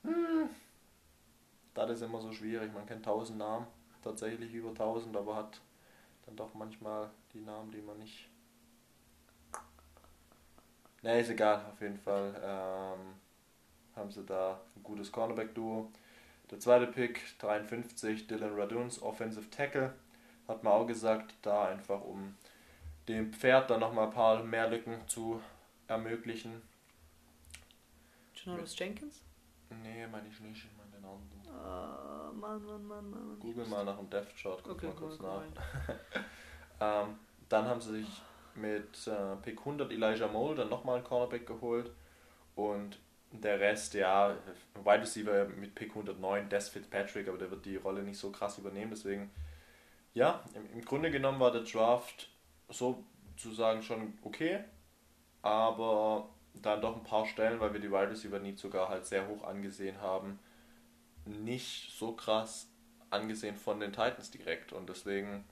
Hm. 0.04 0.50
Das 1.74 1.90
ist 1.90 2.02
immer 2.02 2.22
so 2.22 2.32
schwierig. 2.32 2.74
Man 2.74 2.86
kennt 2.86 3.06
tausend 3.06 3.38
Namen, 3.38 3.68
tatsächlich 4.04 4.54
über 4.54 4.74
tausend, 4.74 5.16
aber 5.16 5.36
hat 5.36 5.62
dann 6.26 6.36
doch 6.36 6.54
manchmal 6.54 7.10
die 7.34 7.42
Namen, 7.42 7.72
die 7.72 7.82
man 7.82 7.98
nicht. 7.98 8.28
Ne, 11.02 11.20
ist 11.20 11.30
egal, 11.30 11.66
auf 11.72 11.82
jeden 11.82 11.98
Fall. 11.98 12.36
Ähm, 12.44 13.16
haben 13.96 14.12
sie 14.12 14.24
da 14.24 14.62
ein 14.76 14.84
gutes 14.84 15.12
Cornerback-Duo. 15.12 15.92
Der 16.52 16.60
zweite 16.60 16.88
Pick, 16.88 17.38
53, 17.40 18.28
Dylan 18.28 18.54
Raduns, 18.54 19.02
Offensive 19.02 19.50
Tackle. 19.50 19.94
Hat 20.48 20.64
man 20.64 20.74
auch 20.74 20.86
gesagt, 20.86 21.34
da 21.42 21.66
einfach 21.70 22.02
um 22.02 22.36
dem 23.08 23.34
Pferd 23.34 23.70
dann 23.70 23.80
nochmal 23.80 24.08
ein 24.08 24.14
paar 24.14 24.44
mehr 24.44 24.70
Lücken 24.70 25.08
zu 25.08 25.42
ermöglichen. 25.88 26.62
Janoris 28.36 28.78
Jenkins? 28.78 29.22
Nee, 29.84 30.08
meine 30.08 30.28
ich 30.28 30.40
nicht, 30.40 30.66
ich 30.66 30.78
meine 30.78 30.92
den 30.92 31.06
anderen. 31.06 31.66
Ah, 31.66 32.32
Mann, 32.34 32.64
Mann, 32.64 32.86
Mann, 32.86 33.10
Mann. 33.10 33.40
Google 33.40 33.66
mal 33.68 33.86
nach 33.86 33.98
dem 33.98 34.10
Depth 34.10 34.36
Chart, 34.36 34.60
guck 34.64 34.74
Okay, 34.74 34.88
mal 34.88 34.96
kurz 34.96 35.18
guck 35.18 35.28
nach. 35.28 35.44
Ähm, 36.82 37.20
dann 37.48 37.66
haben 37.66 37.80
sie 37.80 38.00
sich 38.00 38.22
mit 38.56 39.08
äh, 39.08 39.36
Pick 39.44 39.60
100 39.60 39.92
Elijah 39.92 40.28
Mole 40.28 40.56
dann 40.56 40.70
nochmal 40.70 40.96
einen 40.96 41.04
Cornerback 41.04 41.46
geholt. 41.46 41.92
Und 42.56 42.98
der 43.32 43.60
Rest, 43.60 43.94
ja, 43.94 44.36
Wide 44.84 45.02
Receiver 45.02 45.46
mit 45.46 45.76
Pick 45.76 45.90
109, 45.90 46.50
Des 46.50 46.70
Fitzpatrick, 46.70 47.28
aber 47.28 47.38
der 47.38 47.52
wird 47.52 47.66
die 47.66 47.78
Rolle 47.78 48.04
nicht 48.04 48.18
so 48.18 48.32
krass 48.32 48.58
übernehmen. 48.58 48.92
Deswegen, 48.92 49.32
ja, 50.14 50.44
im, 50.54 50.80
im 50.80 50.84
Grunde 50.84 51.12
genommen 51.12 51.40
war 51.40 51.52
der 51.52 51.62
Draft 51.62 52.30
sozusagen 52.70 53.82
schon 53.84 54.18
okay, 54.24 54.64
aber 55.42 56.30
dann 56.54 56.82
doch 56.82 56.96
ein 56.96 57.04
paar 57.04 57.26
Stellen, 57.26 57.60
weil 57.60 57.74
wir 57.74 57.80
die 57.80 57.92
Wide 57.92 58.12
Receiver 58.12 58.40
Need 58.40 58.60
sogar 58.60 58.90
halt 58.90 59.06
sehr 59.06 59.28
hoch 59.28 59.44
angesehen 59.44 60.02
haben, 60.02 60.40
nicht 61.26 61.92
so 61.98 62.14
krass 62.14 62.68
angesehen 63.10 63.56
von 63.56 63.80
den 63.80 63.92
Titans 63.92 64.32
direkt. 64.32 64.74
Und 64.74 64.90
deswegen 64.90 65.46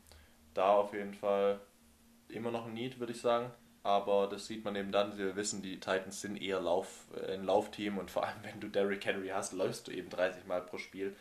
da 0.54 0.74
auf 0.74 0.94
jeden 0.94 1.14
Fall 1.14 1.60
immer 2.28 2.52
noch 2.52 2.66
ein 2.66 2.74
Need, 2.74 3.00
würde 3.00 3.14
ich 3.14 3.22
sagen. 3.22 3.52
Aber 3.82 4.28
das 4.28 4.46
sieht 4.46 4.66
man 4.66 4.76
eben 4.76 4.92
dann, 4.92 5.18
wir 5.18 5.36
wissen, 5.36 5.62
die 5.62 5.80
Titans 5.80 6.22
sind 6.22 6.42
eher 6.42 6.60
Lauf, 6.60 7.08
äh, 7.16 7.34
ein 7.34 7.46
Laufteam 7.46 7.98
und 7.98 8.12
vor 8.12 8.26
allem, 8.26 8.38
wenn 8.44 8.60
du 8.60 8.68
Derrick 8.68 9.06
Henry 9.06 9.30
hast, 9.30 9.54
läufst 9.54 9.88
du 9.88 9.92
eben 9.92 10.10
30 10.10 10.46
Mal 10.46 10.62
pro 10.62 10.78
Spiel. 10.78 11.16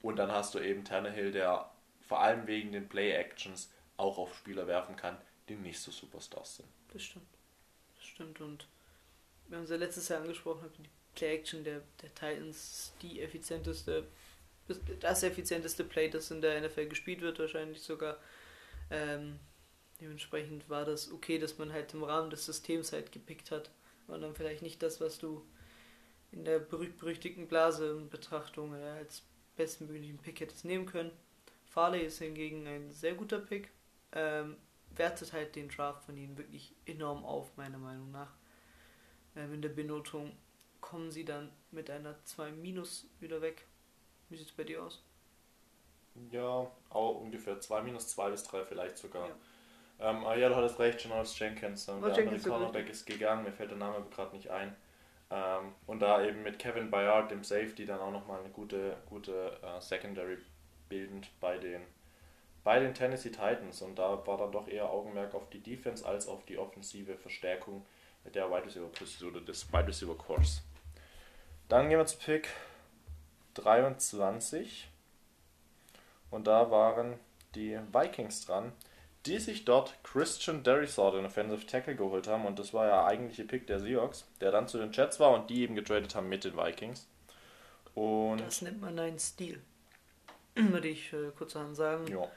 Und 0.00 0.16
dann 0.16 0.30
hast 0.30 0.54
du 0.54 0.58
eben 0.58 0.84
Tannehill, 0.84 1.32
der 1.32 1.70
vor 2.00 2.20
allem 2.20 2.46
wegen 2.46 2.72
den 2.72 2.88
Play-Actions 2.88 3.72
auch 3.96 4.18
auf 4.18 4.36
Spieler 4.36 4.66
werfen 4.66 4.96
kann, 4.96 5.16
die 5.48 5.54
nicht 5.54 5.80
so 5.80 5.90
Superstars 5.90 6.56
sind. 6.56 6.68
Das 6.92 7.02
stimmt. 7.02 7.26
Das 7.96 8.04
stimmt. 8.04 8.40
Und 8.40 8.68
wir 9.48 9.58
haben 9.58 9.64
es 9.64 9.70
ja 9.70 9.76
letztes 9.76 10.08
Jahr 10.08 10.20
angesprochen, 10.20 10.70
die 10.78 10.88
Play-Action 11.14 11.64
der, 11.64 11.82
der 12.02 12.14
Titans, 12.14 12.92
die 13.02 13.20
effizienteste, 13.20 14.06
das, 15.00 15.22
effizienteste 15.22 15.84
Play, 15.84 16.08
das 16.08 16.30
in 16.30 16.40
der 16.40 16.60
NFL 16.60 16.86
gespielt 16.86 17.20
wird, 17.20 17.38
wahrscheinlich 17.38 17.82
sogar. 17.82 18.16
Ähm, 18.90 19.38
dementsprechend 20.00 20.68
war 20.68 20.84
das 20.84 21.10
okay, 21.12 21.38
dass 21.38 21.58
man 21.58 21.72
halt 21.72 21.94
im 21.94 22.02
Rahmen 22.02 22.30
des 22.30 22.46
Systems 22.46 22.92
halt 22.92 23.12
gepickt 23.12 23.50
hat. 23.50 23.70
Und 24.06 24.20
dann 24.20 24.34
vielleicht 24.34 24.62
nicht 24.62 24.82
das, 24.82 25.00
was 25.00 25.18
du 25.18 25.46
in 26.32 26.44
der 26.44 26.58
berühmt-berüchtigten 26.58 27.46
Blase 27.46 27.96
in 27.98 28.10
Betrachtung 28.10 28.74
äh, 28.74 28.82
als 28.82 29.22
bestmöglichen 29.56 30.18
Pick 30.18 30.40
hättest 30.40 30.64
nehmen 30.64 30.86
können. 30.86 31.12
Farley 31.66 32.04
ist 32.04 32.18
hingegen 32.18 32.66
ein 32.66 32.90
sehr 32.90 33.14
guter 33.14 33.38
Pick. 33.38 33.70
Ähm, 34.12 34.56
wertet 34.96 35.32
halt 35.32 35.56
den 35.56 35.68
Draft 35.68 36.04
von 36.04 36.16
ihnen 36.16 36.36
wirklich 36.36 36.74
enorm 36.86 37.24
auf, 37.24 37.56
meiner 37.56 37.78
Meinung 37.78 38.10
nach. 38.10 38.32
Ähm, 39.36 39.54
in 39.54 39.62
der 39.62 39.68
Benotung 39.70 40.32
kommen 40.80 41.10
sie 41.10 41.24
dann 41.24 41.50
mit 41.70 41.90
einer 41.90 42.22
2 42.24 42.52
minus 42.52 43.06
wieder 43.20 43.40
weg. 43.42 43.66
Wie 44.28 44.36
sieht 44.36 44.48
es 44.48 44.52
bei 44.52 44.64
dir 44.64 44.82
aus? 44.82 45.02
Ja, 46.30 46.70
auch 46.90 47.20
ungefähr 47.20 47.60
2 47.60 47.82
minus 47.82 48.08
2 48.08 48.30
bis 48.30 48.44
3 48.44 48.64
vielleicht 48.64 48.98
sogar. 48.98 49.28
Ja. 49.28 50.10
Ähm, 50.10 50.24
aber 50.24 50.36
ja, 50.36 50.48
du 50.48 50.56
hattest 50.56 50.78
recht, 50.78 51.00
Jonas 51.02 51.38
Jenkins. 51.38 51.88
Ähm, 51.88 52.02
Oh, 52.02 52.08
der 52.08 52.16
Jenkins 52.16 52.44
andere 52.44 52.50
Cornerback 52.50 52.88
ist 52.90 53.06
gegangen, 53.06 53.44
mir 53.44 53.52
fällt 53.52 53.70
der 53.70 53.78
Name 53.78 54.04
gerade 54.10 54.34
nicht 54.36 54.50
ein. 54.50 54.76
Ähm, 55.30 55.74
und 55.86 56.00
da 56.00 56.24
eben 56.24 56.42
mit 56.42 56.58
Kevin 56.58 56.90
Bayard, 56.90 57.30
dem 57.30 57.44
Safety, 57.44 57.84
dann 57.86 58.00
auch 58.00 58.12
nochmal 58.12 58.40
eine 58.40 58.50
gute, 58.50 58.96
gute 59.06 59.58
äh, 59.62 59.80
Secondary 59.80 60.38
bildend 60.88 61.30
bei 61.40 61.58
den, 61.58 61.82
bei 62.64 62.78
den 62.80 62.94
Tennessee 62.94 63.30
Titans. 63.30 63.82
Und 63.82 63.98
da 63.98 64.26
war 64.26 64.38
dann 64.38 64.52
doch 64.52 64.68
eher 64.68 64.90
Augenmerk 64.90 65.34
auf 65.34 65.48
die 65.50 65.60
Defense 65.62 66.06
als 66.06 66.28
auf 66.28 66.44
die 66.44 66.58
offensive 66.58 67.16
Verstärkung 67.16 67.84
der 68.32 68.50
Wide 68.50 68.66
Receiver 68.66 68.88
Position 68.88 69.30
oder 69.30 69.40
des 69.40 69.72
Wide 69.72 69.86
Receiver 69.86 70.16
Course. 70.16 70.62
Dann 71.68 71.88
gehen 71.88 71.98
wir 71.98 72.06
zu 72.06 72.18
Pick 72.18 72.48
23. 73.54 74.88
Und 76.30 76.46
da 76.46 76.70
waren 76.70 77.18
die 77.54 77.78
Vikings 77.92 78.44
dran, 78.44 78.72
die 79.26 79.38
sich 79.38 79.64
dort 79.64 79.94
Christian 80.02 80.62
Derisor, 80.62 81.12
den 81.12 81.24
Offensive 81.24 81.66
Tackle, 81.66 81.96
geholt 81.96 82.26
haben. 82.26 82.44
Und 82.44 82.58
das 82.58 82.74
war 82.74 82.86
ja 82.86 83.06
eigentliche 83.06 83.44
Pick 83.44 83.66
der 83.66 83.80
Seahawks, 83.80 84.26
der 84.40 84.50
dann 84.50 84.68
zu 84.68 84.78
den 84.78 84.92
Jets 84.92 85.20
war 85.20 85.30
und 85.30 85.48
die 85.48 85.62
eben 85.62 85.74
getradet 85.74 86.14
haben 86.14 86.28
mit 86.28 86.44
den 86.44 86.56
Vikings. 86.56 87.06
Und 87.94 88.40
Das 88.40 88.62
nennt 88.62 88.80
man 88.80 88.98
einen 88.98 89.18
Stil. 89.18 89.62
Würde 90.54 90.88
ich 90.88 91.12
äh, 91.12 91.30
kurzerhand 91.36 91.76
sagen. 91.76 92.06
ja, 92.08 92.28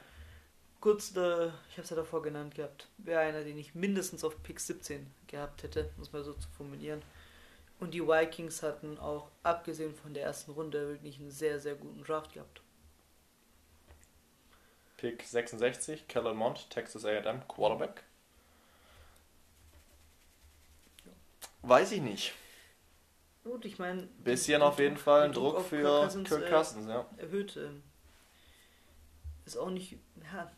Kurz, 0.80 1.14
äh, 1.16 1.46
ich 1.46 1.72
habe 1.72 1.82
es 1.82 1.90
ja 1.90 1.96
davor 1.96 2.22
genannt 2.22 2.54
gehabt, 2.54 2.86
wäre 2.98 3.20
einer, 3.20 3.42
den 3.42 3.58
ich 3.58 3.74
mindestens 3.74 4.22
auf 4.22 4.40
Pick 4.44 4.60
17 4.60 5.06
gehabt 5.26 5.62
hätte, 5.64 5.90
muss 5.96 6.12
man 6.12 6.22
so 6.22 6.32
zu 6.34 6.48
formulieren. 6.56 7.02
Und 7.80 7.94
die 7.94 8.02
Vikings 8.06 8.62
hatten 8.62 8.98
auch, 8.98 9.28
abgesehen 9.42 9.94
von 9.94 10.14
der 10.14 10.24
ersten 10.24 10.52
Runde, 10.52 10.88
wirklich 10.88 11.18
einen 11.18 11.30
sehr, 11.30 11.58
sehr 11.60 11.74
guten 11.74 12.02
Draft 12.04 12.32
gehabt. 12.32 12.60
Pick 14.96 15.22
66, 15.22 16.06
Kellen 16.08 16.36
Mond, 16.36 16.70
Texas 16.70 17.04
A&M, 17.04 17.46
Quarterback. 17.48 18.02
Weiß 21.62 21.92
ich 21.92 22.00
nicht. 22.00 22.34
Gut, 23.44 23.64
ich 23.64 23.78
meine. 23.78 24.02
Bisschen 24.24 24.62
auf 24.62 24.78
jeden 24.78 24.94
Druck- 24.96 25.02
Fall 25.04 25.22
ein 25.22 25.32
Druck 25.32 25.56
auf 25.56 25.68
für 25.68 25.80
Kirk 25.80 26.02
Cousins, 26.04 26.28
Kirk 26.28 26.42
äh, 26.44 26.50
Cousins, 26.50 26.88
ja. 26.88 27.06
erhöht. 27.16 27.56
ähm, 27.56 27.82
Ist 29.48 29.56
auch 29.56 29.70
nicht. 29.70 29.96
Ja. 30.30 30.52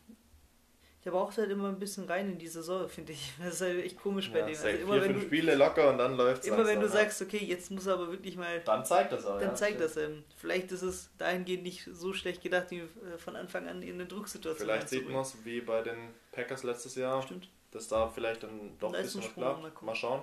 Der 1.05 1.13
braucht 1.13 1.39
halt 1.39 1.49
immer 1.49 1.69
ein 1.69 1.79
bisschen 1.79 2.07
rein 2.07 2.29
in 2.29 2.39
die 2.39 2.49
Saison, 2.49 2.89
finde 2.89 3.13
ich. 3.13 3.33
Das 3.39 3.55
ist 3.55 3.61
halt 3.61 3.85
echt 3.85 3.97
komisch 3.97 4.33
bei 4.33 4.41
ja 4.41 4.47
dem. 4.47 4.57
Also 4.57 4.67
immer 4.67 4.95
vier, 4.95 5.03
wenn, 5.03 5.11
fünf 5.13 5.21
du, 5.21 5.27
Spiele 5.29 5.55
locker 5.55 5.91
und 5.91 5.99
dann 5.99 6.17
läuft's 6.17 6.47
immer 6.49 6.67
wenn 6.67 6.81
du 6.81 6.87
ja. 6.87 6.93
sagst, 6.93 7.23
okay, 7.23 7.39
jetzt 7.39 7.71
muss 7.71 7.87
er 7.87 7.95
aber 7.95 8.11
wirklich 8.11 8.37
mal. 8.37 8.61
Dann 8.65 8.85
zeigt 8.85 9.13
das 9.13 9.25
auch, 9.25 9.39
Dann 9.39 9.51
ja. 9.51 9.55
zeigt 9.55 9.81
das. 9.81 9.97
Ähm, 9.97 10.25
vielleicht 10.37 10.73
ist 10.73 10.83
es 10.83 11.09
dahingehend 11.19 11.63
nicht 11.63 11.89
so 11.91 12.13
schlecht 12.13 12.43
gedacht, 12.43 12.73
wie 12.73 12.81
äh, 12.81 13.17
von 13.17 13.37
Anfang 13.37 13.69
an 13.69 13.81
in 13.83 13.95
eine 13.95 14.07
Drucksituation 14.07 14.67
Vielleicht 14.67 14.89
sieht 14.89 15.09
man 15.09 15.23
es 15.23 15.37
wie 15.45 15.61
bei 15.61 15.83
den 15.83 16.11
Packers 16.33 16.65
letztes 16.65 16.97
Jahr, 16.97 17.23
Stimmt. 17.23 17.49
dass 17.71 17.87
da 17.87 18.09
vielleicht 18.09 18.43
dann 18.43 18.77
doch 18.81 18.93
ein 18.93 19.01
bisschen 19.01 19.23
was 19.23 19.33
klappt. 19.33 19.63
mal. 19.63 19.73
Mal 19.81 19.95
schauen. 19.95 20.23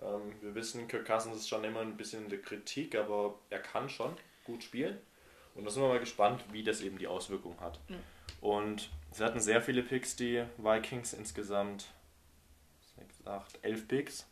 Ähm, 0.00 0.32
wir 0.40 0.54
wissen, 0.54 0.88
Kirk 0.88 1.04
Cousins 1.04 1.36
ist 1.36 1.48
schon 1.48 1.62
immer 1.62 1.80
ein 1.80 1.98
bisschen 1.98 2.24
in 2.24 2.30
der 2.30 2.40
Kritik, 2.40 2.96
aber 2.96 3.38
er 3.50 3.60
kann 3.60 3.90
schon 3.90 4.16
gut 4.44 4.64
spielen. 4.64 4.98
Und 5.56 5.64
da 5.64 5.70
sind 5.70 5.82
wir 5.82 5.88
mal 5.88 6.00
gespannt, 6.00 6.44
wie 6.52 6.62
das 6.62 6.80
eben 6.80 6.98
die 6.98 7.06
Auswirkungen 7.06 7.58
hat. 7.60 7.80
Ja. 7.88 7.96
Und 8.40 8.90
sie 9.10 9.24
hatten 9.24 9.40
sehr 9.40 9.62
viele 9.62 9.82
Picks, 9.82 10.16
die 10.16 10.44
Vikings 10.58 11.14
insgesamt 11.14 11.86
6, 12.96 13.26
8, 13.26 13.58
11 13.62 13.88
Picks. 13.88 14.26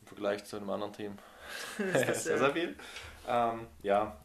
Im 0.00 0.06
Vergleich 0.06 0.44
zu 0.44 0.56
einem 0.56 0.70
anderen 0.70 0.92
Team. 0.92 1.18
Das 1.92 2.08
ist, 2.08 2.24
sehr, 2.24 2.38
sehr 2.38 2.52
viel. 2.52 2.76
Ähm, 3.26 3.66
ja, 3.82 4.16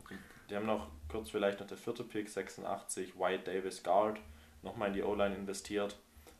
die 0.50 0.56
haben 0.56 0.68
noch 0.68 0.90
kurz 1.10 1.32
vielleicht 1.32 1.60
noch 1.60 1.68
der 1.68 1.78
vierte 1.78 2.04
Pick, 2.04 2.30
86, 2.30 3.18
White 3.18 3.52
Davis 3.52 3.82
Guard, 3.82 4.20
nochmal 4.62 4.90
in 4.90 4.94
die 4.94 5.04
O-Line 5.04 5.36
investiert, 5.36 5.98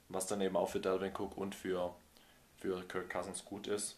was 0.10 0.28
dann 0.28 0.42
eben 0.42 0.56
auch 0.56 0.70
für 0.70 0.80
Delvin 0.80 1.12
Cook 1.12 1.38
und 1.38 1.56
für, 1.56 1.96
für 2.58 2.88
Kirk 2.88 3.10
Cousins 3.10 3.44
gut 3.46 3.66
ist. 3.66 3.98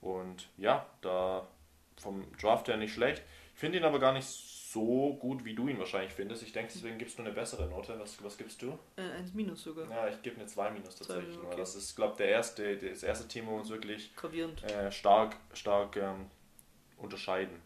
Und 0.00 0.48
ja, 0.56 0.86
da 1.02 1.46
vom 2.00 2.24
Draft 2.38 2.68
her 2.68 2.76
nicht 2.76 2.94
schlecht. 2.94 3.22
Ich 3.54 3.60
finde 3.60 3.78
ihn 3.78 3.84
aber 3.84 3.98
gar 3.98 4.12
nicht 4.12 4.26
so 4.26 4.53
gut, 4.80 5.44
wie 5.44 5.54
du 5.54 5.68
ihn 5.68 5.78
wahrscheinlich 5.78 6.12
findest. 6.12 6.42
Ich 6.42 6.52
denke, 6.52 6.72
deswegen 6.72 6.98
gibst 6.98 7.18
du 7.18 7.22
eine 7.22 7.32
bessere 7.32 7.66
Note. 7.66 7.98
Was, 7.98 8.22
was 8.22 8.36
gibst 8.36 8.62
du? 8.62 8.78
Äh, 8.96 9.02
1 9.18 9.34
minus 9.34 9.62
sogar. 9.62 9.88
Ja, 9.90 10.08
ich 10.08 10.20
gebe 10.22 10.36
eine 10.36 10.46
2 10.46 10.70
minus 10.70 10.96
tatsächlich. 10.96 11.34
Zwei, 11.36 11.46
okay. 11.46 11.56
Das 11.56 11.74
ist, 11.74 11.94
glaube 11.94 12.16
der 12.16 12.28
erste, 12.28 12.76
das 12.76 13.02
erste 13.02 13.28
Team, 13.28 13.46
wo 13.46 13.52
wir 13.52 13.58
uns 13.58 13.70
wirklich 13.70 14.14
Gravierend. 14.16 14.62
äh, 14.64 14.90
stark, 14.90 15.36
stark 15.52 15.96
ähm, 15.96 16.26
unterscheiden. 16.96 17.60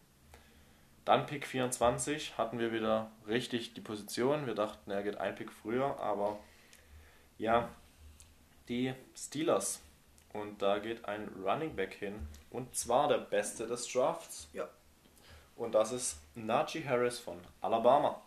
Dann 1.05 1.25
Pick 1.25 1.47
24 1.47 2.37
hatten 2.37 2.59
wir 2.59 2.71
wieder 2.71 3.11
richtig 3.27 3.73
die 3.73 3.81
Position. 3.81 4.45
Wir 4.45 4.53
dachten, 4.53 4.91
er 4.91 5.01
geht 5.01 5.17
ein 5.17 5.33
Pick 5.35 5.51
früher, 5.51 5.99
aber 5.99 6.37
ja, 7.37 7.69
die 8.67 8.93
Steelers. 9.15 9.81
Und 10.33 10.61
da 10.61 10.77
geht 10.77 11.05
ein 11.05 11.27
Running 11.43 11.75
Back 11.75 11.95
hin. 11.95 12.27
Und 12.51 12.75
zwar 12.75 13.07
der 13.07 13.17
beste 13.17 13.65
des 13.65 13.91
Drafts. 13.91 14.47
Ja. 14.53 14.69
Und 15.55 15.73
das 15.73 15.91
ist 15.91 16.19
Najee 16.45 16.85
Harris 16.85 17.19
von 17.19 17.37
Alabama. 17.61 18.21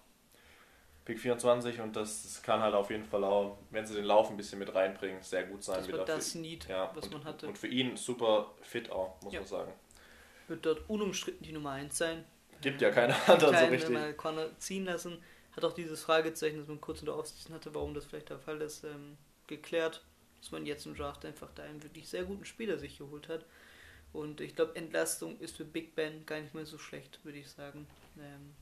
Pick 1.05 1.19
24 1.19 1.81
und 1.81 1.97
das, 1.97 2.23
das 2.23 2.43
kann 2.43 2.61
halt 2.61 2.75
auf 2.75 2.89
jeden 2.91 3.05
Fall 3.05 3.25
auch, 3.25 3.59
wenn 3.71 3.85
sie 3.85 3.95
den 3.95 4.05
Lauf 4.05 4.31
ein 4.31 4.37
bisschen 4.37 4.61
mit 4.61 4.73
reinbringen, 4.73 5.21
sehr 5.23 5.43
gut 5.45 5.65
sein. 5.65 5.79
Das 5.79 5.87
für- 5.87 6.05
das 6.05 6.35
Need, 6.37 6.69
ja, 6.69 6.93
was 6.95 7.07
und, 7.07 7.15
man 7.15 7.25
hatte. 7.25 7.49
Und 7.49 7.59
für 7.59 7.67
ihn 7.67 7.97
super 7.97 8.53
fit 8.61 8.89
auch, 8.91 9.21
muss 9.23 9.33
Ja. 9.33 9.41
man 9.41 9.49
sagen. 9.49 9.73
Wird 10.47 10.65
dort 10.65 10.89
unumstritten 10.89 11.43
die 11.45 11.51
Nummer 11.53 11.71
1 11.73 11.99
sein. 11.99 12.25
Gibt 12.61 12.81
ja 12.81 12.91
keine 12.93 13.15
anderen 13.29 13.57
so 13.57 13.65
richtig. 13.67 13.91
mal 13.91 14.15
Corner 14.15 14.57
ziehen 14.59 14.85
lassen. 14.85 15.21
Hat 15.57 15.65
auch 15.65 15.73
dieses 15.73 16.03
Fragezeichen, 16.05 16.59
das 16.59 16.69
man 16.69 16.81
kurz 16.81 17.01
in 17.01 17.07
der 17.07 17.17
Offseason 17.17 17.53
hatte, 17.55 17.75
warum 17.75 17.95
das 17.95 18.05
vielleicht 18.07 18.31
der 18.31 18.39
Fall 18.39 18.61
ist, 18.63 18.85
ähm, 18.85 19.19
geklärt. 19.49 20.05
Dass 20.41 20.53
man 20.53 20.67
jetzt 20.67 20.87
im 20.87 20.95
Draft 20.97 21.25
einfach 21.25 21.51
da 21.55 21.65
einen 21.65 21.83
wirklich 21.83 22.09
sehr 22.09 22.23
guten 22.25 22.45
Spieler 22.45 22.79
sich 22.79 22.99
geholt 22.99 23.29
hat. 23.29 23.45
Und 24.13 24.41
ich 24.41 24.55
glaube, 24.55 24.77
Entlastung 24.77 25.39
ist 25.41 25.57
für 25.57 25.65
Big 25.65 25.95
Ben 25.95 26.25
gar 26.27 26.39
nicht 26.41 26.55
mehr 26.55 26.67
so 26.67 26.79
schlecht, 26.79 27.19
würde 27.25 27.39
ich 27.39 27.51
sagen. 27.51 27.87
Ähm, 28.19 28.55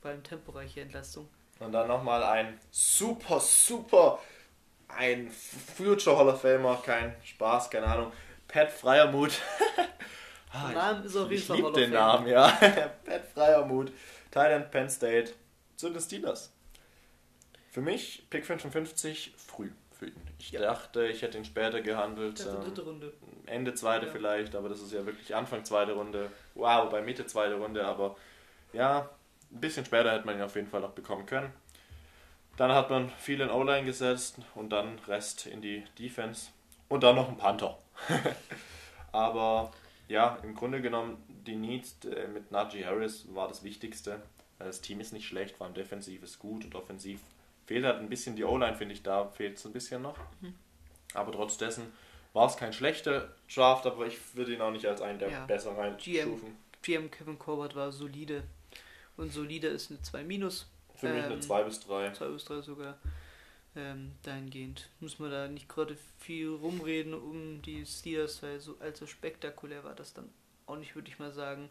vor 0.00 0.10
allem 0.10 0.22
temporeiche 0.22 0.80
Entlastung. 0.80 1.28
Und 1.60 1.72
dann 1.72 1.88
nochmal 1.88 2.22
ein 2.22 2.58
super, 2.70 3.38
super, 3.40 4.18
ein 4.88 5.30
Future 5.30 6.16
Hall 6.16 6.28
of 6.28 6.40
Famer, 6.40 6.80
kein 6.84 7.14
Spaß, 7.22 7.70
keine 7.70 7.86
Ahnung. 7.86 8.12
Pat 8.48 8.70
Freiermuth. 8.70 9.40
Ah, 10.56 10.68
Der 10.68 10.76
Name 10.76 11.04
ist 11.04 11.16
auf 11.16 11.28
jeden 11.28 11.34
ich 11.42 11.46
Fall 11.48 11.56
liebe 11.56 11.66
Hall 11.66 11.72
of 11.74 11.80
den. 11.80 11.90
Namen, 11.90 12.26
ja. 12.28 12.48
Pat 13.04 13.26
Freiermuth, 13.34 13.90
Thailand, 14.30 14.70
Penn 14.70 14.88
State, 14.88 15.32
zu 15.74 15.90
den 15.90 16.00
Steelers. 16.00 16.52
Für 17.72 17.80
mich 17.80 18.24
Pick 18.30 18.46
55 18.46 19.34
früh. 19.36 19.72
Ich 20.44 20.50
Ja. 20.52 20.60
dachte, 20.60 21.06
ich 21.06 21.22
hätte 21.22 21.38
ihn 21.38 21.44
später 21.46 21.80
gehandelt. 21.80 22.38
Das 22.38 22.46
ist 22.46 22.52
die 22.52 22.56
ähm, 22.58 22.64
dritte 22.64 22.82
Runde. 22.82 23.12
Ende 23.46 23.74
zweite 23.74 24.06
Ja. 24.06 24.12
vielleicht, 24.12 24.54
aber 24.54 24.68
das 24.68 24.82
ist 24.82 24.92
ja 24.92 25.06
wirklich 25.06 25.34
Anfang 25.34 25.64
zweite 25.64 25.92
Runde. 25.92 26.30
Wow, 26.54 26.90
bei 26.90 27.00
Mitte 27.00 27.24
zweite 27.26 27.54
Runde, 27.54 27.84
aber 27.84 28.14
ja, 28.74 29.08
ein 29.50 29.60
bisschen 29.60 29.86
später 29.86 30.12
hätte 30.12 30.26
man 30.26 30.36
ihn 30.36 30.42
auf 30.42 30.54
jeden 30.54 30.68
Fall 30.68 30.82
noch 30.82 30.90
bekommen 30.90 31.24
können. 31.24 31.50
Dann 32.58 32.72
hat 32.72 32.90
man 32.90 33.08
viel 33.18 33.40
in 33.40 33.48
O-Line 33.48 33.86
gesetzt 33.86 34.36
und 34.54 34.68
dann 34.70 34.98
Rest 35.08 35.46
in 35.46 35.62
die 35.62 35.82
Defense 35.98 36.50
und 36.88 37.02
dann 37.02 37.16
noch 37.16 37.28
ein 37.28 37.38
Panther. 37.38 37.78
aber 39.12 39.72
ja, 40.08 40.38
im 40.42 40.54
Grunde 40.54 40.82
genommen, 40.82 41.22
die 41.46 41.56
Needs 41.56 42.04
äh, 42.04 42.28
mit 42.28 42.50
Najee 42.52 42.84
Harris 42.84 43.26
war 43.34 43.48
das 43.48 43.64
Wichtigste. 43.64 44.20
Das 44.58 44.82
Team 44.82 45.00
ist 45.00 45.12
nicht 45.14 45.26
schlecht, 45.26 45.56
vor 45.56 45.66
allem 45.66 45.74
defensiv 45.74 46.22
ist 46.22 46.38
gut 46.38 46.64
und 46.66 46.74
offensiv 46.74 47.20
fehlt 47.66 47.84
halt 47.84 47.98
ein 48.00 48.08
bisschen 48.08 48.36
die 48.36 48.44
O-Line, 48.44 48.76
finde 48.76 48.94
ich, 48.94 49.02
da 49.02 49.26
fehlt 49.28 49.58
es 49.58 49.64
ein 49.64 49.72
bisschen 49.72 50.02
noch. 50.02 50.16
Aber 51.14 51.32
trotz 51.32 51.56
dessen 51.58 51.92
war 52.32 52.46
es 52.48 52.56
kein 52.56 52.72
schlechter 52.72 53.34
Draft, 53.54 53.86
aber 53.86 54.06
ich 54.06 54.18
würde 54.34 54.52
ihn 54.54 54.60
auch 54.60 54.72
nicht 54.72 54.86
als 54.86 55.00
einen 55.00 55.18
der 55.18 55.30
Ja. 55.30 55.46
besser 55.46 55.70
GM. 55.70 55.78
reinstufen. 55.80 56.56
GM 56.82 57.10
Kevin 57.10 57.38
Corbett 57.38 57.74
war 57.76 57.92
solide. 57.92 58.42
Und 59.16 59.32
solide 59.32 59.68
ist 59.68 59.90
eine 59.90 60.02
2 60.02 60.24
minus. 60.24 60.66
Für 60.96 61.08
mich 61.08 61.24
eine 61.24 61.34
Ähm, 61.34 61.42
2 61.42 61.62
bis 61.64 61.80
3. 61.80 62.10
2 62.12 62.28
bis 62.28 62.44
3 62.44 62.60
sogar. 62.60 62.98
Ähm, 63.76 64.12
dahingehend 64.22 64.88
muss 65.00 65.18
man 65.18 65.30
da 65.30 65.48
nicht 65.48 65.68
gerade 65.68 65.96
viel 66.18 66.48
rumreden 66.48 67.12
um 67.14 67.60
die 67.62 67.84
Steelers, 67.86 68.42
weil 68.42 68.60
so 68.60 68.76
allzu 68.80 69.06
spektakulär 69.06 69.82
war 69.82 69.94
das 69.94 70.12
dann 70.14 70.28
auch 70.66 70.76
nicht, 70.76 70.94
würde 70.94 71.08
ich 71.08 71.18
mal 71.18 71.32
sagen. 71.32 71.68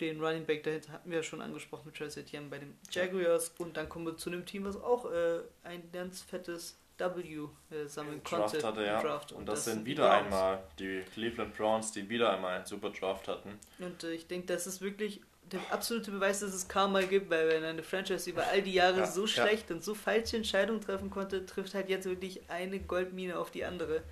Den 0.00 0.20
Running 0.20 0.44
Back 0.44 0.64
dahinter 0.64 0.92
hatten 0.92 1.10
wir 1.10 1.18
ja 1.18 1.22
schon 1.22 1.40
angesprochen 1.40 1.82
mit 1.86 1.96
Travis 1.96 2.16
Etienne 2.16 2.48
bei 2.48 2.58
den 2.58 2.76
Jaguars. 2.90 3.52
Und 3.58 3.76
dann 3.76 3.88
kommen 3.88 4.06
wir 4.06 4.16
zu 4.16 4.30
einem 4.30 4.44
Team, 4.44 4.64
was 4.64 4.76
auch 4.76 5.10
äh, 5.10 5.40
ein 5.62 5.90
ganz 5.92 6.22
fettes 6.22 6.76
W 6.98 7.48
äh, 7.70 7.86
sammeln 7.86 8.22
konnte. 8.22 8.58
Draft 8.58 8.64
hatte, 8.64 8.80
im 8.80 8.86
ja. 8.86 9.02
Draft. 9.02 9.32
Und 9.32 9.46
das, 9.46 9.64
die 9.64 9.70
sind 9.70 9.84
wieder 9.84 10.08
Browns. 10.08 10.24
einmal 10.24 10.62
die 10.78 11.02
Cleveland 11.12 11.54
Browns, 11.56 11.92
die 11.92 12.08
wieder 12.08 12.32
einmal 12.32 12.56
einen 12.56 12.66
super 12.66 12.90
Draft 12.90 13.28
hatten. 13.28 13.58
Und 13.78 14.04
äh, 14.04 14.12
ich 14.12 14.26
denke, 14.26 14.46
das 14.46 14.66
ist 14.66 14.80
wirklich 14.80 15.20
der 15.50 15.60
absolute 15.70 16.10
Beweis, 16.10 16.40
dass 16.40 16.54
es 16.54 16.68
Karma 16.68 17.02
gibt, 17.02 17.30
weil 17.30 17.48
wenn 17.48 17.64
eine 17.64 17.82
Franchise 17.82 18.30
über 18.30 18.46
all 18.46 18.62
die 18.62 18.72
Jahre 18.72 19.00
Ja, 19.00 19.06
so 19.06 19.22
ja. 19.22 19.28
schlecht 19.28 19.70
und 19.70 19.82
so 19.82 19.94
falsche 19.94 20.36
Entscheidungen 20.36 20.80
treffen 20.80 21.10
konnte, 21.10 21.44
trifft 21.46 21.74
halt 21.74 21.88
jetzt 21.88 22.06
wirklich 22.06 22.48
eine 22.48 22.80
Goldmine 22.80 23.38
auf 23.38 23.50
die 23.50 23.64
andere. 23.64 24.02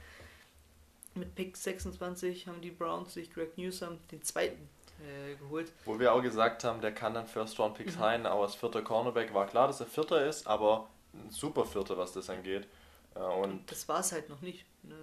Mit 1.15 1.35
Pick 1.35 1.57
26 1.57 2.47
haben 2.47 2.61
die 2.61 2.71
Browns 2.71 3.15
sich 3.15 3.33
Greg 3.33 3.57
Newsom, 3.59 3.99
den 4.11 4.23
zweiten, 4.23 4.69
äh, 5.05 5.35
geholt. 5.37 5.73
Wo 5.85 5.99
wir 5.99 6.12
auch 6.12 6.23
gesagt 6.23 6.65
haben, 6.65 6.81
der 6.81 6.93
kann 6.93 7.15
dann 7.15 7.27
First 7.27 7.59
Round 7.59 7.74
Picks 7.77 7.97
Mhm. 7.97 8.27
auch 8.27 8.43
als 8.43 8.55
vierter 8.55 8.83
Cornerback. 8.83 9.35
War 9.35 9.47
klar, 9.47 9.66
dass 9.66 9.81
er 9.81 9.87
vierter 9.87 10.24
ist, 10.27 10.47
aber 10.47 10.89
ein 11.15 11.31
super 11.31 11.65
vierter, 11.65 11.97
was 11.99 12.12
das 12.12 12.31
angeht. 12.31 12.66
Äh, 13.15 13.19
Und 13.20 13.70
Das 13.70 13.89
war 13.89 14.01
es 14.01 14.12
halt 14.12 14.29
noch 14.29 14.41
nicht. 14.41 14.65
Ne? 14.83 14.95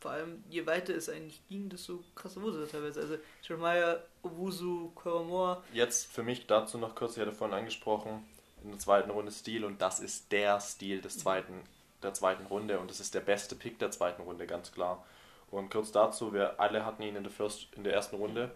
Vor 0.00 0.12
allem, 0.12 0.42
je 0.48 0.66
weiter 0.66 0.94
es 0.94 1.10
eigentlich 1.10 1.46
ging, 1.48 1.68
desto 1.68 2.02
krasser 2.14 2.40
wurde 2.40 2.62
es 2.62 2.70
teilweise. 2.70 3.00
Also, 3.00 3.16
Jeremiah, 3.42 3.98
Owusu, 4.22 4.90
Koromor, 4.94 5.62
Jetzt 5.74 6.10
für 6.10 6.22
mich 6.22 6.46
dazu 6.46 6.78
noch 6.78 6.94
kurz, 6.94 7.16
ich 7.16 7.20
hatte 7.20 7.32
vorhin 7.34 7.56
angesprochen, 7.56 8.26
in 8.64 8.70
der 8.70 8.78
zweiten 8.78 9.10
Runde 9.10 9.30
Stil 9.30 9.62
und 9.64 9.82
das 9.82 10.00
ist 10.00 10.32
der 10.32 10.58
Stil 10.60 11.02
des 11.02 11.18
zweiten, 11.18 11.52
der 12.02 12.14
zweiten 12.14 12.46
Runde 12.46 12.78
und 12.78 12.88
das 12.90 13.00
ist 13.00 13.14
der 13.14 13.20
beste 13.20 13.54
Pick 13.56 13.78
der 13.78 13.90
zweiten 13.90 14.22
Runde, 14.22 14.46
ganz 14.46 14.72
klar. 14.72 15.04
Und 15.50 15.70
kurz 15.70 15.92
dazu, 15.92 16.32
wir 16.32 16.58
alle 16.60 16.86
hatten 16.86 17.02
ihn 17.02 17.16
in 17.16 17.22
der, 17.24 17.32
First, 17.32 17.66
in 17.76 17.84
der 17.84 17.92
ersten 17.92 18.16
Runde. 18.16 18.50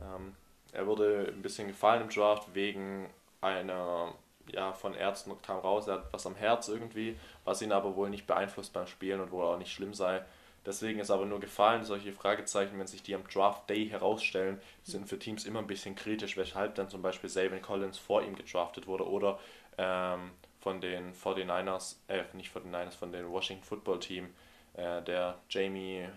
Ähm, 0.00 0.34
er 0.72 0.86
wurde 0.86 1.32
ein 1.34 1.42
bisschen 1.42 1.68
gefallen 1.68 2.02
im 2.02 2.08
Draft 2.08 2.54
wegen 2.54 3.08
einer, 3.40 4.12
ja, 4.52 4.72
von 4.72 4.94
Ärzten 4.94 5.32
kam 5.42 5.58
raus, 5.58 5.86
er 5.86 5.94
hat 5.94 6.12
was 6.12 6.26
am 6.26 6.34
Herz 6.34 6.68
irgendwie, 6.68 7.18
was 7.44 7.62
ihn 7.62 7.72
aber 7.72 7.96
wohl 7.96 8.10
nicht 8.10 8.26
beeinflusst 8.26 8.72
beim 8.72 8.86
Spielen 8.86 9.20
und 9.20 9.30
wohl 9.30 9.44
auch 9.44 9.58
nicht 9.58 9.72
schlimm 9.72 9.94
sei. 9.94 10.22
Deswegen 10.64 10.98
ist 10.98 11.12
aber 11.12 11.26
nur 11.26 11.38
gefallen, 11.38 11.84
solche 11.84 12.12
Fragezeichen, 12.12 12.76
wenn 12.78 12.88
sich 12.88 13.02
die 13.02 13.14
am 13.14 13.26
Draft 13.28 13.70
Day 13.70 13.88
herausstellen, 13.88 14.60
sind 14.82 15.08
für 15.08 15.18
Teams 15.18 15.44
immer 15.44 15.60
ein 15.60 15.68
bisschen 15.68 15.94
kritisch, 15.94 16.36
weshalb 16.36 16.74
dann 16.74 16.90
zum 16.90 17.02
Beispiel 17.02 17.30
Savin 17.30 17.62
Collins 17.62 17.98
vor 17.98 18.22
ihm 18.22 18.34
gedraftet 18.34 18.88
wurde 18.88 19.08
oder 19.08 19.38
ähm, 19.78 20.32
von 20.58 20.80
den 20.80 21.14
49ers, 21.14 21.96
äh, 22.08 22.24
nicht 22.32 22.50
von 22.50 22.62
den 22.62 22.72
Niners, 22.72 22.96
von 22.96 23.12
den 23.12 23.30
Washington 23.30 23.64
Football 23.64 24.00
Team, 24.00 24.34
äh, 24.74 25.00
der 25.02 25.38
Jamie, 25.48 26.08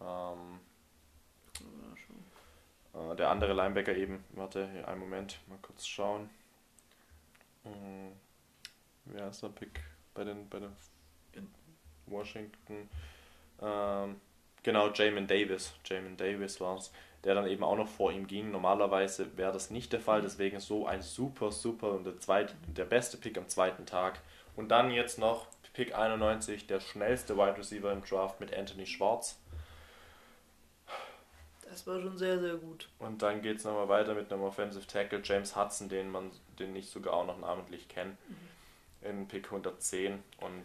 ähm. 0.00 0.60
Äh, 1.60 1.83
der 3.16 3.30
andere 3.30 3.52
Linebacker 3.52 3.94
eben, 3.96 4.24
warte, 4.30 4.68
hier 4.70 4.86
einen 4.86 5.00
Moment, 5.00 5.38
mal 5.48 5.58
kurz 5.62 5.86
schauen. 5.86 6.30
Hm, 7.64 8.12
wer 9.06 9.28
ist 9.28 9.42
der 9.42 9.48
Pick 9.48 9.80
bei 10.14 10.24
den, 10.24 10.48
bei 10.48 10.60
den 10.60 11.52
Washington? 12.06 12.88
Ähm, 13.60 14.20
genau, 14.62 14.90
Jamin 14.90 15.26
Davis. 15.26 15.74
Jamin 15.84 16.16
Davis 16.16 16.60
war 16.60 16.76
es, 16.76 16.92
der 17.24 17.34
dann 17.34 17.46
eben 17.46 17.64
auch 17.64 17.76
noch 17.76 17.88
vor 17.88 18.12
ihm 18.12 18.26
ging. 18.26 18.50
Normalerweise 18.50 19.36
wäre 19.36 19.52
das 19.52 19.70
nicht 19.70 19.92
der 19.92 20.00
Fall, 20.00 20.22
deswegen 20.22 20.60
so 20.60 20.86
ein 20.86 21.02
super, 21.02 21.50
super 21.50 21.92
und 21.92 22.04
der, 22.04 22.20
zweit, 22.20 22.54
der 22.66 22.84
beste 22.84 23.16
Pick 23.16 23.36
am 23.38 23.48
zweiten 23.48 23.86
Tag. 23.86 24.20
Und 24.56 24.68
dann 24.68 24.90
jetzt 24.90 25.18
noch 25.18 25.48
Pick 25.72 25.96
91, 25.96 26.68
der 26.68 26.78
schnellste 26.78 27.36
Wide 27.36 27.58
Receiver 27.58 27.90
im 27.90 28.04
Draft 28.04 28.38
mit 28.38 28.54
Anthony 28.56 28.86
Schwarz. 28.86 29.40
Das 31.74 31.88
war 31.88 32.00
schon 32.00 32.16
sehr, 32.16 32.38
sehr 32.38 32.54
gut. 32.54 32.88
Und 33.00 33.20
dann 33.22 33.42
geht 33.42 33.56
es 33.58 33.64
nochmal 33.64 33.88
weiter 33.88 34.14
mit 34.14 34.32
einem 34.32 34.42
Offensive 34.42 34.86
Tackle, 34.86 35.20
James 35.24 35.56
Hudson, 35.56 35.88
den 35.88 36.08
man, 36.08 36.30
den 36.60 36.76
ich 36.76 36.88
sogar 36.88 37.14
auch 37.14 37.26
noch 37.26 37.40
namentlich 37.40 37.88
kenne, 37.88 38.16
in 39.02 39.26
Pick 39.26 39.46
110. 39.46 40.22
Und 40.40 40.64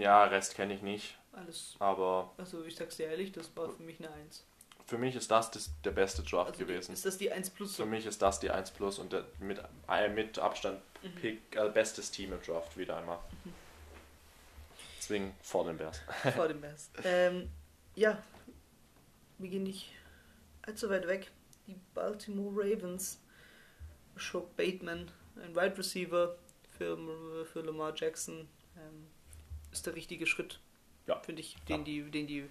ja, 0.00 0.24
Rest 0.24 0.56
kenne 0.56 0.74
ich 0.74 0.82
nicht, 0.82 1.16
Alles. 1.32 1.76
aber 1.78 2.32
Also 2.36 2.64
ich 2.64 2.74
sag's 2.74 2.96
dir 2.96 3.06
ehrlich, 3.06 3.30
das 3.30 3.56
war 3.56 3.70
für 3.70 3.82
mich 3.84 4.00
eine 4.00 4.10
1. 4.12 4.44
für 4.86 4.98
mich 4.98 5.14
ist 5.14 5.30
das, 5.30 5.52
das 5.52 5.70
der 5.84 5.92
beste 5.92 6.24
Draft 6.24 6.50
Also 6.54 6.64
gewesen. 6.64 6.92
Ist 6.92 7.06
das 7.06 7.16
die 7.18 7.30
1 7.30 7.50
plus? 7.50 7.76
Für 7.76 7.86
mich 7.86 8.06
ist 8.06 8.20
das 8.20 8.40
die 8.40 8.50
1 8.50 8.72
Plus 8.72 8.98
und 8.98 9.12
der, 9.12 9.24
mit, 9.38 9.60
äh, 9.88 10.08
mit 10.08 10.36
Abstand 10.40 10.80
Pick, 11.20 11.54
äh, 11.54 11.68
bestes 11.68 12.10
Team 12.10 12.32
im 12.32 12.42
Draft 12.42 12.76
wieder 12.76 12.96
einmal. 12.96 13.20
Deswegen 14.98 15.32
vor 15.42 15.64
den 15.64 15.76
Bears. 15.76 16.00
vor 16.34 16.48
dem 16.48 16.60
Best. 16.60 16.90
Ähm, 17.04 17.48
ja, 17.94 18.18
wir 19.38 19.48
gehen 19.50 19.64
nicht 19.64 19.92
allzu 20.62 20.88
weit 20.90 21.06
weg. 21.06 21.30
Die 21.66 21.76
Baltimore 21.94 22.52
Ravens. 22.54 23.20
Shock 24.16 24.56
Bateman, 24.56 25.10
ein 25.42 25.54
Wide 25.54 25.76
Receiver 25.76 26.38
für, 26.78 27.44
für 27.52 27.60
Lamar 27.60 27.92
Jackson, 27.94 28.48
ähm, 28.76 29.06
ist 29.70 29.86
der 29.86 29.94
richtige 29.94 30.26
Schritt, 30.26 30.58
Ja. 31.06 31.20
finde 31.20 31.42
ich, 31.42 31.56
den, 31.68 31.84
die, 31.84 32.02
den 32.10 32.26
die 32.26 32.48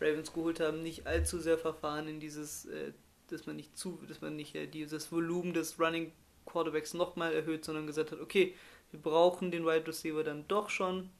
Ravens 0.00 0.32
geholt 0.32 0.58
haben. 0.60 0.82
Nicht 0.82 1.06
allzu 1.06 1.38
sehr 1.38 1.58
verfahren 1.58 2.08
in 2.08 2.18
dieses, 2.18 2.64
äh, 2.64 2.92
dass 3.28 3.44
man 3.44 3.56
nicht 3.56 3.76
zu, 3.76 4.00
dass 4.08 4.22
man 4.22 4.36
nicht 4.36 4.54
äh, 4.54 4.66
dieses 4.66 5.12
Volumen 5.12 5.52
des 5.52 5.78
Running 5.78 6.12
Quarterbacks 6.46 6.94
nochmal 6.94 7.34
erhöht, 7.34 7.64
sondern 7.64 7.86
gesagt 7.86 8.12
hat, 8.12 8.20
okay, 8.20 8.54
wir 8.90 9.00
brauchen 9.00 9.50
den 9.50 9.66
Wide 9.66 9.86
Receiver 9.86 10.24
dann 10.24 10.48
doch 10.48 10.70
schon. 10.70 11.10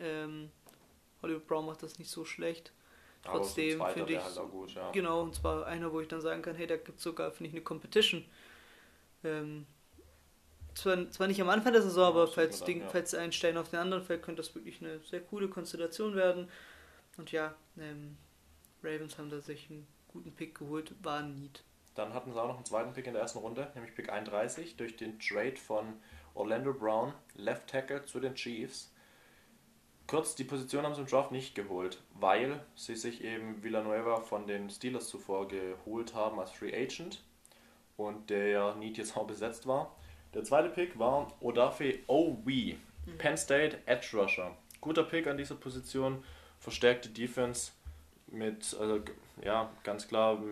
Ähm, 0.00 0.50
Hollywood 1.22 1.46
Brown 1.46 1.66
macht 1.66 1.82
das 1.82 1.98
nicht 1.98 2.10
so 2.10 2.24
schlecht. 2.26 2.72
Trotzdem 3.30 3.82
finde 3.92 4.12
ich, 4.14 4.18
halt 4.18 4.50
gut, 4.50 4.74
ja. 4.74 4.90
genau, 4.90 5.22
und 5.22 5.34
zwar 5.34 5.66
einer, 5.66 5.92
wo 5.92 6.00
ich 6.00 6.08
dann 6.08 6.20
sagen 6.20 6.42
kann, 6.42 6.54
hey, 6.56 6.66
da 6.66 6.76
gibt 6.76 6.98
es 6.98 7.04
sogar, 7.04 7.30
finde 7.30 7.48
ich, 7.48 7.54
eine 7.54 7.62
Competition. 7.62 8.24
Ähm, 9.24 9.66
zwar, 10.74 11.10
zwar 11.10 11.26
nicht 11.26 11.40
am 11.40 11.48
Anfang 11.48 11.72
der 11.72 11.82
Saison, 11.82 12.04
Ja, 12.04 12.08
aber 12.08 12.28
falls, 12.28 12.62
Ding, 12.64 12.80
ja. 12.80 12.88
falls 12.88 13.14
ein 13.14 13.32
Stein 13.32 13.56
auf 13.56 13.70
den 13.70 13.80
anderen 13.80 14.02
fällt, 14.02 14.22
könnte 14.22 14.42
das 14.42 14.54
wirklich 14.54 14.80
eine 14.80 15.00
sehr 15.00 15.20
coole 15.20 15.48
Konstellation 15.48 16.14
werden. 16.14 16.48
Und 17.16 17.32
ja, 17.32 17.54
ähm, 17.78 18.16
Ravens 18.82 19.18
haben 19.18 19.28
da 19.28 19.40
sich 19.40 19.68
einen 19.70 19.86
guten 20.06 20.32
Pick 20.32 20.58
geholt, 20.58 20.94
war 21.02 21.20
ein 21.20 21.34
Need. 21.34 21.64
Dann 21.94 22.14
hatten 22.14 22.32
sie 22.32 22.40
auch 22.40 22.46
noch 22.46 22.56
einen 22.56 22.64
zweiten 22.64 22.92
Pick 22.92 23.06
in 23.06 23.12
der 23.12 23.22
ersten 23.22 23.38
Runde, 23.40 23.70
nämlich 23.74 23.94
Pick 23.94 24.10
31, 24.10 24.76
durch 24.76 24.96
den 24.96 25.18
Trade 25.18 25.56
von 25.56 26.00
Orlando 26.34 26.72
Brown, 26.72 27.12
Left 27.34 27.68
Tackle 27.68 28.04
zu 28.04 28.20
den 28.20 28.34
Chiefs. 28.36 28.92
Kurz, 30.08 30.34
die 30.34 30.44
Position 30.44 30.84
haben 30.84 30.94
sie 30.94 31.02
im 31.02 31.06
Draft 31.06 31.32
nicht 31.32 31.54
geholt, 31.54 31.98
weil 32.14 32.64
sie 32.74 32.96
sich 32.96 33.22
eben 33.22 33.62
Villanueva 33.62 34.22
von 34.22 34.46
den 34.46 34.70
Steelers 34.70 35.06
zuvor 35.06 35.46
geholt 35.48 36.14
haben 36.14 36.40
als 36.40 36.50
Free 36.50 36.74
Agent 36.74 37.22
und 37.98 38.30
der 38.30 38.74
Need 38.76 38.96
jetzt 38.96 39.18
auch 39.18 39.26
besetzt 39.26 39.66
war. 39.66 39.94
Der 40.32 40.44
zweite 40.44 40.70
Pick 40.70 40.98
war 40.98 41.30
Odafe 41.40 41.98
Owe, 42.06 42.76
Penn 43.18 43.36
State 43.36 43.80
Edge 43.84 44.08
Rusher. 44.14 44.56
Guter 44.80 45.04
Pick 45.04 45.26
an 45.26 45.36
dieser 45.36 45.56
Position, 45.56 46.24
verstärkte 46.58 47.10
Defense 47.10 47.72
mit, 48.28 48.74
also, 48.80 49.02
ja, 49.42 49.70
ganz 49.84 50.08
klar, 50.08 50.42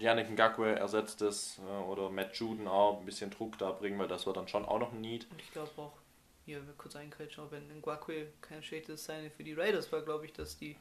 Yannick 0.00 0.28
Ngakwe 0.30 0.74
ersetzt 0.74 1.22
es 1.22 1.60
äh, 1.60 1.82
oder 1.84 2.10
Matt 2.10 2.34
Juden 2.34 2.66
auch 2.66 2.98
ein 2.98 3.06
bisschen 3.06 3.30
Druck 3.30 3.58
da 3.58 3.70
bringen, 3.70 3.98
weil 3.98 4.08
das 4.08 4.26
war 4.26 4.34
dann 4.34 4.48
schon 4.48 4.64
auch 4.64 4.80
noch 4.80 4.92
ein 4.92 5.00
Need. 5.00 5.30
Und 5.30 5.40
ich 5.40 5.52
glaube 5.52 5.70
auch, 5.76 5.92
hier 6.44 6.66
wir 6.66 6.74
kurz 6.74 6.96
einkretschen, 6.96 7.44
auch 7.44 7.50
wenn 7.50 7.68
Ngakwe 7.80 8.28
kein 8.40 8.62
schlechtes 8.62 9.04
Sign 9.04 9.30
für 9.30 9.44
die 9.44 9.54
Raiders 9.54 9.90
war, 9.92 10.02
glaube 10.02 10.26
ich, 10.26 10.32
dass 10.32 10.58
die, 10.58 10.76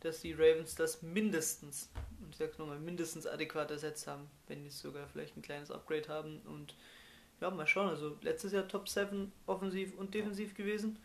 dass 0.00 0.20
die 0.20 0.32
Ravens 0.32 0.74
das 0.74 1.02
mindestens, 1.02 1.90
und 2.20 2.30
ich 2.30 2.36
sag's 2.36 2.58
nochmal, 2.58 2.78
mindestens 2.78 3.26
adäquat 3.26 3.70
ersetzt 3.70 4.06
haben, 4.06 4.28
wenn 4.46 4.64
die 4.64 4.70
sogar 4.70 5.06
vielleicht 5.08 5.36
ein 5.36 5.42
kleines 5.42 5.70
Upgrade 5.70 6.08
haben. 6.08 6.40
Und 6.46 6.74
ja, 7.40 7.50
mal 7.50 7.66
schauen, 7.66 7.88
also 7.88 8.16
letztes 8.22 8.52
Jahr 8.52 8.66
Top 8.66 8.88
7 8.88 9.32
offensiv 9.46 9.96
und 9.96 10.14
defensiv 10.14 10.54
gewesen. 10.54 10.98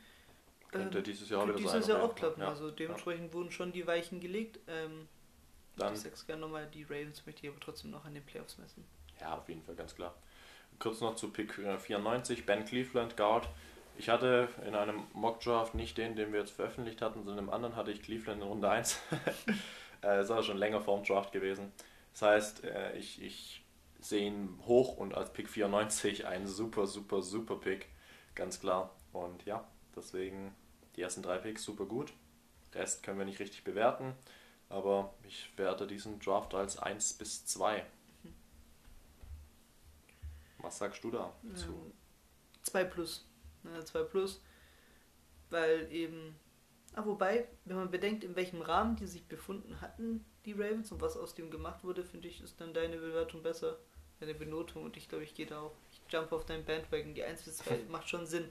Könnte 0.72 0.98
Ähm, 0.98 1.03
dieses 1.03 1.30
Jahr 1.30 1.52
dieses 1.53 1.88
Jahr 1.88 2.02
auch 2.03 2.15
klappen. 2.15 2.41
Ja. 2.41 2.49
Also 2.49 2.72
dementsprechend 2.72 3.34
wurden 3.34 3.52
schon 3.52 3.72
die 3.72 3.86
Weichen 3.86 4.20
gelegt. 4.20 4.60
Ähm, 4.68 5.07
Dann, 5.78 5.94
ich 5.94 5.99
sag's 5.99 6.26
gerne 6.26 6.41
nochmal, 6.41 6.68
die 6.68 6.84
Ravens 6.84 7.26
möchte 7.26 7.45
ich 7.45 7.52
aber 7.52 7.60
trotzdem 7.60 7.91
noch 7.91 8.06
an 8.06 8.15
den 8.15 8.24
Playoffs 8.24 8.57
messen. 8.57 8.84
ja, 9.22 9.38
auf 9.38 9.48
jeden 9.48 9.61
Fall, 9.61 9.76
ganz 9.76 9.94
klar. 9.94 10.15
Kurz 10.80 11.02
noch 11.02 11.15
zu 11.15 11.30
Pick 11.30 11.60
äh, 11.60 11.78
94, 11.78 12.45
Ben 12.48 12.65
Cleveland, 12.65 13.15
Guard. 13.15 13.48
Ich 13.95 14.10
hatte 14.10 14.49
in 14.65 14.76
einem 14.76 15.03
Mock-Draft 15.14 15.76
nicht 15.76 15.98
den, 15.98 16.15
den 16.15 16.34
wir 16.34 16.40
jetzt 16.40 16.52
veröffentlicht 16.52 17.02
hatten, 17.02 17.24
sondern 17.24 17.45
im 17.45 17.52
anderen 17.52 17.76
hatte 17.76 17.91
ich 17.91 18.02
Cleveland 18.02 18.41
in 18.41 18.48
Runde 18.48 18.70
1. 18.70 18.99
äh, 19.11 19.53
das 20.02 20.26
ist 20.26 20.32
aber 20.32 20.44
schon 20.44 20.57
länger 20.57 20.82
vorm 20.82 21.03
Draft 21.03 21.32
gewesen. 21.32 21.72
Das 22.14 22.22
heißt, 22.24 22.64
äh, 22.64 22.98
ich, 22.98 23.22
ich 23.22 23.64
sehe 23.99 24.26
ihn 24.28 24.60
hoch 24.65 24.98
und 24.98 25.15
als 25.15 25.32
Pick 25.32 25.49
94 25.49 26.26
ein 26.26 26.48
super, 26.48 26.88
super, 26.88 27.22
super 27.22 27.56
Pick. 27.56 27.88
Ganz 28.36 28.60
klar. 28.60 28.95
Und 29.11 29.45
ja, 29.45 29.68
deswegen 29.95 30.56
die 30.95 31.02
ersten 31.02 31.22
drei 31.22 31.38
Picks 31.38 31.64
super 31.64 31.86
gut. 31.86 32.14
Rest 32.74 33.03
können 33.03 33.20
wir 33.20 33.26
nicht 33.26 33.40
richtig 33.40 33.64
bewerten. 33.64 34.14
Aber 34.70 35.14
ich 35.24 35.52
werte 35.56 35.86
diesen 35.86 36.20
Draft 36.20 36.56
als 36.56 36.80
1 36.80 37.14
bis 37.14 37.45
2. 37.45 37.86
Was 40.57 40.78
sagst 40.78 41.03
du 41.03 41.11
da 41.11 41.34
zu? 41.56 41.70
Ähm, 41.70 41.94
2 42.64 42.84
plus. 42.86 43.28
Ne, 43.64 43.84
2 43.84 44.03
plus. 44.03 44.41
Weil 45.49 45.91
eben. 45.91 46.35
Ah, 46.95 47.06
wobei, 47.06 47.48
wenn 47.65 47.77
man 47.77 47.90
bedenkt, 47.90 48.23
in 48.23 48.35
welchem 48.35 48.61
Rahmen 48.61 48.95
die 48.95 49.07
sich 49.07 49.26
befunden 49.26 49.81
hatten, 49.81 50.23
die 50.45 50.53
Ravens, 50.53 50.91
und 50.91 51.02
was 51.02 51.18
aus 51.18 51.34
dem 51.34 51.49
gemacht 51.49 51.84
wurde, 51.84 52.03
finde 52.03 52.27
ich, 52.27 52.41
ist 52.44 52.61
dann 52.61 52.73
deine 52.73 52.98
Bewertung 52.98 53.41
besser. 53.41 53.80
Deine 54.19 54.35
Benotung. 54.35 54.84
Und 54.84 54.95
ich 54.95 55.10
glaube, 55.10 55.23
ich 55.23 55.34
gehe 55.34 55.48
da 55.48 55.61
auch. 55.61 55.76
Ich 55.91 56.02
jump 56.11 56.31
auf 56.31 56.45
deinen 56.45 56.65
Bandwagon. 56.65 57.15
Die 57.15 57.23
1 57.23 57.44
bis 57.44 57.57
2 57.57 57.80
macht 57.90 58.10
schon 58.10 58.27
Sinn. 58.27 58.49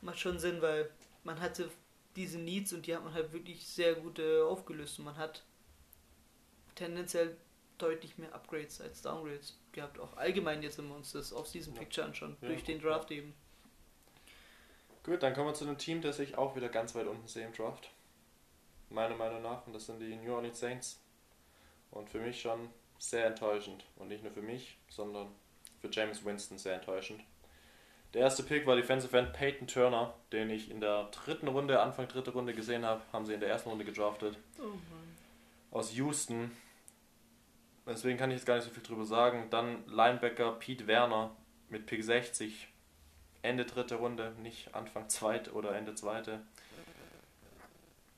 Macht 0.00 0.20
schon 0.20 0.38
Sinn, 0.38 0.62
weil 0.62 0.88
man 1.24 1.40
hatte 1.40 1.68
diese 2.14 2.38
Needs 2.38 2.72
und 2.72 2.86
die 2.86 2.94
hat 2.94 3.04
man 3.04 3.12
halt 3.12 3.32
wirklich 3.32 3.66
sehr 3.66 3.94
gut 3.94 4.18
äh, 4.18 4.40
aufgelöst. 4.40 4.98
Und 4.98 5.06
man 5.06 5.16
hat 5.16 5.44
tendenziell 6.74 7.36
deutlich 7.78 8.18
mehr 8.18 8.34
Upgrades 8.34 8.80
als 8.80 9.02
Downgrades 9.02 9.58
gehabt. 9.72 9.98
Auch 9.98 10.16
allgemein 10.16 10.62
jetzt, 10.62 10.78
wenn 10.78 10.88
wir 10.88 10.96
uns 10.96 11.12
das 11.12 11.32
aus 11.32 11.52
diesem. 11.52 11.74
Picture 11.74 12.06
anschauen, 12.06 12.36
Ja, 12.40 12.48
durch 12.48 12.64
den. 12.64 12.80
Draft 12.80 13.10
eben. 13.10 13.34
Gut, 15.08 15.22
dann 15.22 15.32
kommen 15.32 15.48
wir 15.48 15.54
zu 15.54 15.64
einem 15.64 15.78
Team, 15.78 16.02
das 16.02 16.18
ich 16.18 16.36
auch 16.36 16.54
wieder 16.54 16.68
ganz 16.68 16.94
weit 16.94 17.06
unten 17.06 17.26
sehe 17.26 17.46
im 17.46 17.54
Draft. 17.54 17.90
Meiner 18.90 19.16
Meinung 19.16 19.40
nach, 19.40 19.66
und 19.66 19.72
das 19.72 19.86
sind 19.86 20.00
die 20.00 20.14
New 20.16 20.34
Orleans 20.34 20.60
Saints. 20.60 21.00
Und 21.90 22.10
für 22.10 22.20
mich 22.20 22.42
schon 22.42 22.68
sehr 22.98 23.24
enttäuschend. 23.24 23.86
Und 23.96 24.08
nicht 24.08 24.22
nur 24.22 24.32
für 24.32 24.42
mich, 24.42 24.76
sondern 24.90 25.28
für 25.80 25.88
James 25.90 26.26
Winston 26.26 26.58
sehr 26.58 26.74
enttäuschend. 26.74 27.22
Der 28.12 28.20
erste 28.20 28.42
Pick 28.42 28.66
war 28.66 28.76
Defensive 28.76 29.16
End 29.16 29.32
Peyton 29.32 29.66
Turner, 29.66 30.12
den 30.30 30.50
ich 30.50 30.70
in 30.70 30.82
der 30.82 31.04
dritten 31.04 31.48
Runde, 31.48 31.80
Anfang 31.80 32.06
dritte 32.06 32.32
Runde 32.32 32.52
gesehen 32.52 32.84
habe. 32.84 33.00
Haben 33.10 33.24
sie 33.24 33.32
in 33.32 33.40
der 33.40 33.48
ersten 33.48 33.70
Runde 33.70 33.86
gedraftet. 33.86 34.36
Oh 34.58 34.76
aus 35.70 35.94
Houston. 35.94 36.50
Deswegen 37.86 38.18
kann 38.18 38.30
ich 38.30 38.36
jetzt 38.36 38.46
gar 38.46 38.56
nicht 38.56 38.64
so 38.64 38.70
viel 38.70 38.82
drüber 38.82 39.06
sagen. 39.06 39.48
Dann 39.48 39.86
Linebacker 39.86 40.52
Pete 40.52 40.86
Werner 40.86 41.34
mit 41.70 41.86
Pick 41.86 42.04
60. 42.04 42.68
Ende 43.42 43.64
dritte 43.64 43.96
Runde, 43.96 44.32
nicht 44.42 44.74
Anfang 44.74 45.08
zweite 45.08 45.52
oder 45.52 45.74
Ende 45.74 45.94
zweite. 45.94 46.40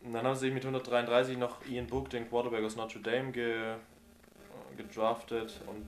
Und 0.03 0.15
dann 0.15 0.27
haben 0.27 0.35
sie 0.35 0.47
sich 0.47 0.55
mit 0.55 0.65
133 0.65 1.37
noch 1.37 1.65
Ian 1.67 1.87
Book, 1.87 2.09
den 2.11 2.29
Quarterback 2.29 2.65
aus 2.65 2.77
Notre 2.77 3.01
Dame, 3.01 3.33
ge, 3.33 3.75
gedraftet 4.77 5.61
und 5.67 5.87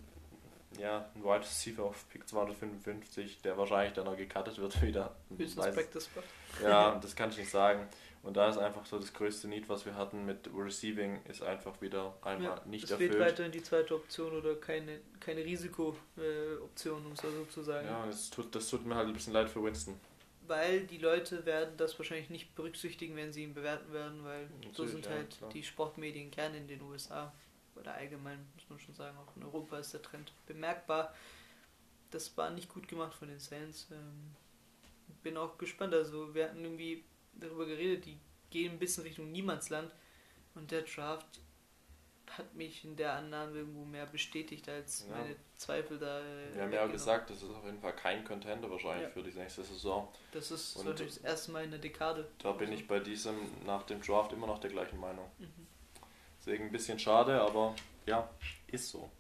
ja, 0.79 1.07
ein 1.15 1.23
Wide 1.23 1.41
Receiver 1.41 1.85
auf 1.85 2.09
Pick 2.11 2.29
255, 2.29 3.41
der 3.43 3.57
wahrscheinlich 3.57 3.95
dann 3.95 4.05
noch 4.05 4.17
gecuttet 4.17 4.59
wird 4.59 4.81
wieder. 4.83 5.15
Höchstens 5.37 5.75
Practice 5.75 6.05
Squad. 6.05 6.25
ja, 6.63 6.95
das 7.03 7.17
kann 7.17 7.31
ich 7.31 7.39
nicht 7.39 7.51
sagen. 7.51 7.89
Und 8.23 8.37
da 8.37 8.49
ist 8.49 8.57
einfach 8.59 8.87
so 8.87 8.99
das 9.01 9.13
größte 9.13 9.49
Need, 9.49 9.69
was 9.69 9.85
wir 9.85 9.97
hatten 9.97 10.25
mit 10.25 10.49
Receiving, 10.55 11.25
ist 11.25 11.43
einfach 11.43 11.81
wieder 11.81 12.15
einmal 12.23 12.59
Ja, 12.59 12.63
nicht 12.67 12.85
es 12.85 12.91
erfüllt. 12.93 13.13
fehlt 13.15 13.23
weiterhin 13.25 13.51
die 13.53 13.63
zweite 13.63 13.97
Option 13.97 14.33
oder 14.33 14.55
keine, 14.57 15.01
keine 15.19 15.45
Risiko-Option, 15.45 17.05
um 17.07 17.13
es 17.13 17.21
so 17.21 17.45
zu 17.47 17.63
sagen. 17.63 17.87
Ja, 17.87 18.07
das 18.07 18.31
tut, 18.31 18.55
das 18.55 18.69
tut 18.69 18.87
mir 18.87 18.95
halt 18.95 19.09
ein 19.09 19.13
bisschen 19.15 19.33
leid 19.33 19.51
für 19.51 19.63
Winston. 19.65 19.99
weil 20.47 20.87
die 20.87 20.99
Leute 20.99 21.47
werden 21.47 21.77
das 21.77 21.99
wahrscheinlich 21.99 22.31
nicht 22.31 22.55
berücksichtigen, 22.55 23.17
wenn 23.17 23.33
sie 23.33 23.43
ihn 23.45 23.55
bewerten 23.55 23.93
werden, 23.93 24.25
weil 24.25 24.49
so 24.73 24.85
Natürlich, 24.85 24.91
sind 24.93 25.07
ja, 25.07 25.11
halt 25.13 25.37
klar. 25.39 25.51
die 25.51 25.63
Sportmedien 25.63 26.31
gerne 26.31 26.59
in 26.59 26.69
den 26.69 26.83
USA 26.83 27.33
oder 27.77 27.95
allgemein, 27.95 28.47
muss 28.55 28.69
man 28.69 28.79
schon 28.81 28.95
sagen, 28.95 29.17
auch 29.19 29.35
in 29.37 29.45
Europa 29.45 29.79
ist 29.79 29.95
der 29.95 30.03
Trend 30.03 30.33
bemerkbar. 30.47 31.15
Das 32.11 32.37
war 32.37 32.51
nicht 32.51 32.69
gut 32.69 32.89
gemacht 32.89 33.15
von 33.15 33.29
den 33.29 33.39
Saints. 33.39 33.89
Ähm, 33.91 34.37
bin 35.23 35.37
auch 35.37 35.57
gespannt. 35.59 35.95
Also 35.95 36.35
wir 36.35 36.45
hatten 36.45 36.63
irgendwie 36.65 37.05
darüber 37.35 37.67
geredet, 37.67 38.07
die 38.07 38.19
gehen 38.51 38.73
ein 38.73 38.79
bisschen 38.79 39.05
Richtung 39.05 39.31
Niemandsland 39.33 39.93
und 40.55 40.71
der 40.71 40.83
Draft 40.83 41.27
hat 42.31 42.55
mich 42.55 42.85
in 42.85 42.97
der 42.97 43.13
Annahme 43.15 43.59
irgendwo 43.59 43.85
mehr 43.85 44.07
bestätigt 44.07 44.67
als 44.69 45.07
Ja. 45.09 45.17
meine 45.19 45.37
Zweifel 45.57 45.99
da. 45.99 46.21
äh, 46.21 46.55
Wir 46.55 46.63
haben 46.63 46.73
ja 46.73 46.87
gesagt, 46.87 47.29
das 47.31 47.43
ist 47.43 47.51
auf 47.51 47.65
jeden 47.65 47.81
Fall 47.81 47.95
kein 47.95 48.25
Contender 48.25 48.71
wahrscheinlich 48.71 49.09
Ja. 49.09 49.11
für 49.11 49.23
die 49.23 49.37
nächste 49.37 49.63
Saison. 49.63 50.09
Das 50.33 50.51
ist 50.51 50.77
Und- 50.77 50.87
wahrscheinlich 50.87 51.17
das 51.17 51.25
erste 51.25 51.53
Mal 51.53 51.65
in 51.65 51.71
der 51.73 51.81
Dekade. 51.81 52.27
Da 52.39 52.53
bin 52.53 52.73
ich 52.73 52.87
bei 52.89 53.01
diesem 53.01 53.37
nach 53.67 53.83
dem 53.83 54.01
Draft 54.01 54.33
immer 54.33 54.47
noch 54.47 54.61
der 54.61 54.71
gleichen 54.71 54.99
Meinung. 54.99 55.31
Mhm. 55.39 55.67
Deswegen 56.39 56.65
ein 56.65 56.73
bisschen 56.73 56.99
schade, 56.99 57.39
aber 57.41 57.75
ja, 58.07 58.31
ist 58.69 58.89
so. 58.89 59.11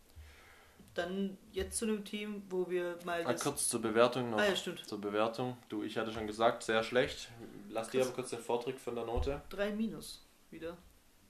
Dann 0.94 1.39
jetzt 1.52 1.78
zu 1.78 1.86
einem 1.86 2.05
Team, 2.05 2.43
wo 2.51 2.69
wir 2.69 2.98
mal 3.05 3.24
Ah, 3.27 3.32
kurz 3.35 3.69
zur 3.69 3.81
Bewertung 3.81 4.31
noch. 4.31 4.39
Ah 4.39 4.44
ja, 4.47 4.55
stimmt. 4.56 4.86
Zur 4.86 5.01
Bewertung. 5.01 5.56
Du, 5.70 5.82
ich 5.82 5.97
hatte 5.97 6.12
schon 6.12 6.27
gesagt, 6.27 6.62
sehr 6.62 6.82
schlecht. 6.82 7.31
Lass 7.70 7.89
dir 7.89 7.98
Krass. 8.01 8.09
aber 8.09 8.16
kurz 8.16 8.31
den 8.31 8.40
Vortritt 8.40 8.78
von 8.78 8.94
der 8.94 9.05
Note. 9.06 9.40
3 9.51 9.70
minus 9.73 10.27
wieder. 10.51 10.77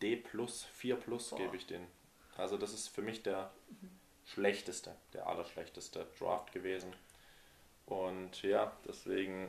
D 0.00 0.16
plus, 0.16 0.64
4 0.74 0.96
plus 0.96 1.30
Boah. 1.30 1.38
gebe 1.38 1.56
ich 1.56 1.66
den. 1.66 1.86
Also 2.36 2.56
das 2.56 2.72
ist 2.72 2.88
für 2.88 3.02
mich 3.02 3.22
der 3.22 3.52
schlechteste, 4.24 4.96
der 5.12 5.26
allerschlechteste 5.28 6.06
Draft 6.18 6.52
gewesen. 6.52 6.92
Und 7.86 8.42
ja, 8.42 8.72
deswegen, 8.88 9.48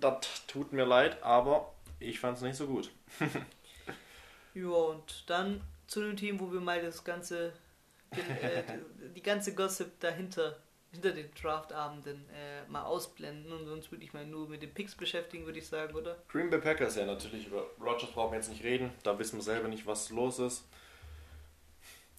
das 0.00 0.46
tut 0.46 0.72
mir 0.72 0.84
leid, 0.86 1.22
aber 1.22 1.72
ich 2.00 2.20
fand 2.20 2.36
es 2.38 2.42
nicht 2.42 2.56
so 2.56 2.66
gut. 2.66 2.90
Ja, 4.54 4.66
und 4.68 5.24
dann 5.30 5.62
zu 5.86 6.00
einem 6.00 6.14
Team, 6.14 6.38
wo 6.38 6.52
wir 6.52 6.60
mal 6.60 6.82
das 6.82 7.04
ganze. 7.04 7.54
Äh, 8.12 8.62
die, 9.14 9.22
ganze 9.22 9.54
Gossip 9.54 9.98
dahinter, 10.00 10.56
hinter 10.90 11.12
den 11.12 11.30
Draftabenden 11.40 12.28
äh, 12.30 12.68
mal 12.70 12.82
ausblenden 12.82 13.52
und 13.52 13.68
uns 13.68 13.90
wirklich 13.90 14.12
mal 14.12 14.26
nur 14.26 14.48
mit 14.48 14.62
den 14.62 14.72
Picks 14.72 14.94
beschäftigen, 14.94 15.46
würde 15.46 15.58
ich 15.58 15.66
sagen, 15.66 15.94
oder? 15.94 16.16
Green 16.28 16.50
Bay 16.50 16.60
Packers, 16.60 16.96
ja 16.96 17.06
natürlich, 17.06 17.46
über 17.46 17.66
Rogers 17.80 18.10
brauchen 18.10 18.32
wir 18.32 18.38
jetzt 18.38 18.50
nicht 18.50 18.62
reden. 18.62 18.90
Da 19.02 19.18
wissen 19.18 19.36
wir 19.38 19.42
selber 19.42 19.68
nicht, 19.68 19.86
was 19.86 20.10
los 20.10 20.38
ist. 20.38 20.64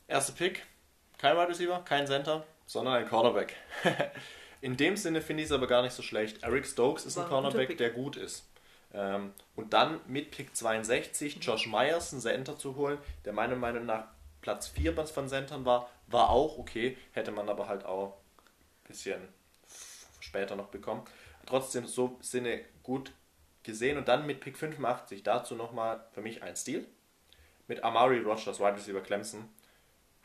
Erster 0.07 0.33
Pick, 0.33 0.65
kein 1.17 1.37
Wide 1.37 1.49
Receiver, 1.49 1.83
kein 1.85 2.07
Center, 2.07 2.45
sondern 2.65 2.95
ein 2.95 3.07
Cornerback. 3.07 3.55
In 4.61 4.77
dem 4.77 4.95
Sinne 4.95 5.21
finde 5.21 5.43
ich 5.43 5.49
es 5.49 5.51
aber 5.51 5.67
gar 5.67 5.81
nicht 5.81 5.93
so 5.93 6.01
schlecht. 6.01 6.43
Eric 6.43 6.65
Stokes 6.65 7.05
ist 7.05 7.17
War 7.17 7.25
ein 7.25 7.29
Cornerback, 7.29 7.77
der 7.77 7.89
gut 7.89 8.15
ist. 8.15 8.45
Ähm, 8.93 9.33
und 9.55 9.73
dann 9.73 9.99
mit 10.07 10.31
Pick 10.31 10.55
62 10.55 11.39
Josh 11.41 11.67
Myers, 11.67 12.13
einen 12.13 12.21
Center 12.21 12.57
zu 12.57 12.75
holen, 12.75 12.97
der 13.25 13.33
meiner 13.33 13.55
Meinung 13.55 13.85
nach 13.85 14.05
Platz 14.43 14.67
4 14.67 14.93
von 14.93 15.27
Centern 15.27 15.65
war, 15.65 15.89
war 16.07 16.29
auch 16.29 16.59
okay. 16.59 16.97
Hätte 17.13 17.31
man 17.31 17.49
aber 17.49 17.67
halt 17.67 17.85
auch 17.85 18.17
ein 18.83 18.87
bisschen 18.87 19.21
später 20.19 20.55
noch 20.55 20.67
bekommen. 20.67 21.03
Trotzdem 21.47 21.87
so 21.87 22.17
Sinne 22.21 22.61
gut 22.83 23.11
gesehen. 23.63 23.97
Und 23.97 24.07
dann 24.07 24.27
mit 24.27 24.41
Pick 24.41 24.57
85 24.57 25.23
dazu 25.23 25.55
nochmal 25.55 26.05
für 26.11 26.21
mich 26.21 26.43
ein 26.43 26.55
Stil. 26.55 26.85
Mit 27.67 27.83
Amari 27.83 28.19
Rogers, 28.19 28.59
Wide 28.59 28.75
Receiver 28.75 29.01
Clemson, 29.01 29.49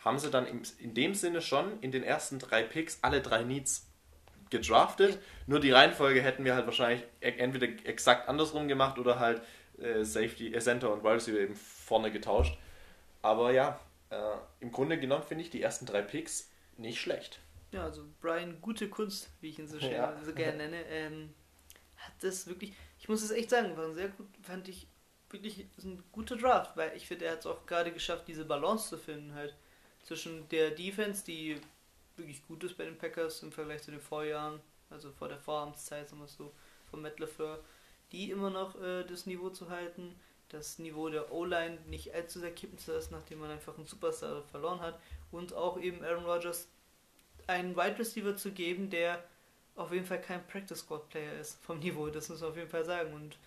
haben 0.05 0.19
sie 0.19 0.31
dann 0.31 0.47
in 0.79 0.95
dem 0.95 1.15
Sinne 1.15 1.41
schon 1.41 1.81
in 1.81 1.93
den 1.93 2.03
ersten 2.03 2.41
drei 2.41 2.65
Picks 2.65 2.99
alle 3.03 3.23
drei 3.23 3.45
Needs 3.45 3.87
gedraftet. 4.51 5.21
Nur 5.47 5.61
die 5.61 5.71
Reihenfolge 5.71 6.23
hätten 6.23 6.45
wir 6.45 6.57
halt 6.57 6.67
wahrscheinlich 6.67 7.05
e- 7.21 7.39
entweder 7.39 7.67
exakt 7.87 8.29
andersrum 8.29 8.67
gemacht 8.67 8.99
oder 8.99 9.21
halt 9.21 9.43
äh, 9.79 10.05
Safety, 10.05 10.53
äh, 10.53 10.59
Center 10.59 10.93
und 10.93 11.05
Wide 11.05 11.15
Receiver 11.15 11.39
eben 11.39 11.55
vorne 11.55 12.11
getauscht. 12.11 12.59
Aber 13.23 13.53
ja, 13.53 13.79
äh, 14.11 14.37
im 14.61 14.73
Grunde 14.73 14.99
genommen 14.99 15.23
finde 15.23 15.45
ich 15.45 15.51
die 15.51 15.63
ersten 15.63 15.87
drei 15.87 16.03
Picks 16.03 16.51
nicht 16.77 17.01
schlecht. 17.01 17.41
Ja, 17.73 17.85
also 17.85 18.05
Brian, 18.21 18.61
gute 18.61 18.89
Kunst, 18.89 19.31
wie 19.41 19.51
ich 19.51 19.59
ihn 19.59 19.69
so, 19.69 19.79
schön, 19.79 19.93
Ja. 19.93 20.19
so 20.25 20.33
gerne 20.33 20.57
nenne, 20.69 20.85
ähm, 20.87 21.35
hat 21.97 22.13
das 22.21 22.47
wirklich, 22.47 22.73
ich 22.99 23.09
muss 23.09 23.23
es 23.23 23.31
echt 23.31 23.51
sagen, 23.51 23.77
war 23.77 23.85
ein 23.85 23.95
sehr 23.95 24.09
gut, 24.09 24.27
fand 24.43 24.69
ich 24.69 24.87
wirklich 25.31 25.67
ein 25.83 26.03
guter 26.13 26.37
Draft, 26.37 26.77
weil 26.77 26.97
ich 26.97 27.07
finde, 27.07 27.27
er 27.27 27.33
hat 27.33 27.41
es 27.41 27.47
auch 27.47 27.67
gerade 27.67 27.93
geschafft, 27.93 28.27
diese 28.29 28.45
Balance 28.47 28.89
zu 28.89 28.97
finden, 28.97 29.35
halt 29.35 29.55
zwischen 30.03 30.49
der 30.49 30.71
Defense, 30.71 31.25
die 31.25 31.61
wirklich 32.17 32.47
gut 32.47 32.65
ist 32.65 32.77
bei 32.79 32.85
den 32.85 32.97
Packers 32.97 33.43
im 33.43 33.53
Vergleich 33.53 33.83
zu 33.83 33.91
den 33.91 34.01
Vorjahren, 34.01 34.61
also 34.89 35.13
vor 35.13 35.29
der 35.29 35.39
Vorabendszeit, 35.39 36.09
sagen 36.09 36.23
wir 36.23 36.25
es 36.27 36.35
so, 36.37 36.55
von 36.91 37.03
Matt 37.03 37.21
LaFleur, 37.21 37.63
die 38.13 38.31
immer 38.31 38.49
noch 38.49 38.81
äh, 38.81 39.05
das 39.05 39.27
Niveau 39.27 39.51
zu 39.51 39.69
halten, 39.69 40.15
das 40.51 40.79
Niveau 40.79 41.09
der 41.09 41.33
O-Line 41.33 41.79
nicht 41.87 42.15
allzu 42.15 42.41
sehr 42.41 42.53
kippen 42.55 42.79
zu 42.79 42.93
lassen, 42.93 43.13
nachdem 43.15 43.41
man 43.41 43.51
einfach 43.51 43.77
einen 43.77 43.87
Superstar 43.87 44.43
verloren 44.45 44.81
hat 44.81 44.99
und 45.31 45.53
auch 45.55 45.79
eben 45.81 46.03
Aaron 46.05 46.25
Rodgers 46.25 46.69
einen 47.47 47.77
Wide 47.77 47.99
Receiver 47.99 48.37
zu 48.37 48.53
geben, 48.53 48.89
der 48.91 49.23
auf 49.77 49.93
jeden 49.93 50.07
Fall 50.07 50.21
kein 50.21 50.47
Practice 50.47 50.81
Squad 50.81 51.09
Player 51.11 51.39
ist 51.39 51.63
vom 51.63 51.79
Niveau, 51.81 52.09
das 52.09 52.29
muss 52.29 52.41
man 52.41 52.51
auf 52.51 52.57
jeden 52.57 52.71
Fall 52.71 52.85
sagen. 52.85 53.13
Und 53.15 53.39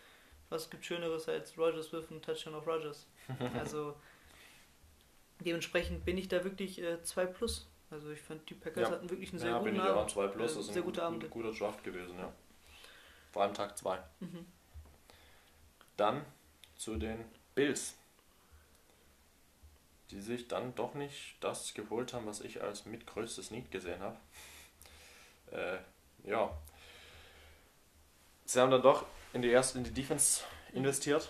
was 0.49 0.69
gibt 0.69 0.85
Schöneres 0.85 1.27
als 1.29 1.57
Rodgers 1.57 1.91
wirft 1.91 2.11
einen 2.11 2.21
Touchdown 2.21 2.55
auf 2.55 2.67
Rodgers? 2.67 3.05
Also 3.57 3.95
dementsprechend 5.39 6.05
bin 6.05 6.17
ich 6.17 6.27
da 6.27 6.43
wirklich 6.43 6.81
2 7.03 7.25
plus. 7.27 7.67
Also 7.89 8.11
ich 8.11 8.21
fand 8.21 8.49
die 8.49 8.53
Packers 8.53 8.89
Ja. 8.89 8.95
hatten 8.95 9.09
wirklich 9.09 9.31
einen 9.31 9.39
sehr 9.39 9.51
ja, 9.51 9.59
bin 9.59 9.73
guten 9.73 9.83
ich 9.85 9.89
auch 9.89 9.93
an 9.95 9.99
Abend. 9.99 10.11
2 10.11 10.27
plus. 10.27 10.51
Äh, 10.51 10.55
Das 10.55 10.65
ist 10.67 10.73
sehr 10.73 10.81
ein 10.81 10.85
gute 10.85 10.99
gut, 10.99 11.05
Abende. 11.07 11.29
guter 11.29 11.51
Draft 11.51 11.83
gewesen, 11.83 12.17
ja. 12.17 12.31
Vor 13.31 13.41
allem 13.43 13.53
Tag 13.53 13.77
2. 13.77 13.97
Mhm. 14.19 14.45
Dann 15.97 16.25
zu 16.81 16.95
den 16.95 17.23
Bills. 17.53 17.95
Die 20.09 20.19
sich 20.19 20.47
dann 20.47 20.73
doch 20.73 20.95
nicht 20.95 21.35
das 21.39 21.75
geholt 21.75 22.13
haben, 22.13 22.25
was 22.25 22.41
ich 22.41 22.61
als 22.63 22.85
mitgrößtes 22.85 23.51
Need 23.51 23.71
gesehen 23.71 24.01
habe. 24.01 24.17
Äh, 25.51 25.79
ja. 26.23 26.49
Sie 28.45 28.57
haben 28.57 28.71
dann 28.71 28.81
doch 28.81 29.05
in 29.33 29.41
die 29.41 29.49
erste, 29.49 29.77
in 29.79 29.83
die 29.83 29.91
Defense 29.91 30.45
investiert. 30.71 31.29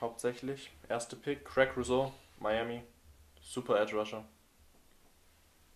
Hauptsächlich. 0.00 0.70
Erste 0.88 1.16
Pick, 1.16 1.44
Craig 1.44 1.76
Rousseau, 1.76 2.12
Miami. 2.38 2.84
Super 3.42 3.80
Edge 3.80 3.96
Rusher. 3.96 4.24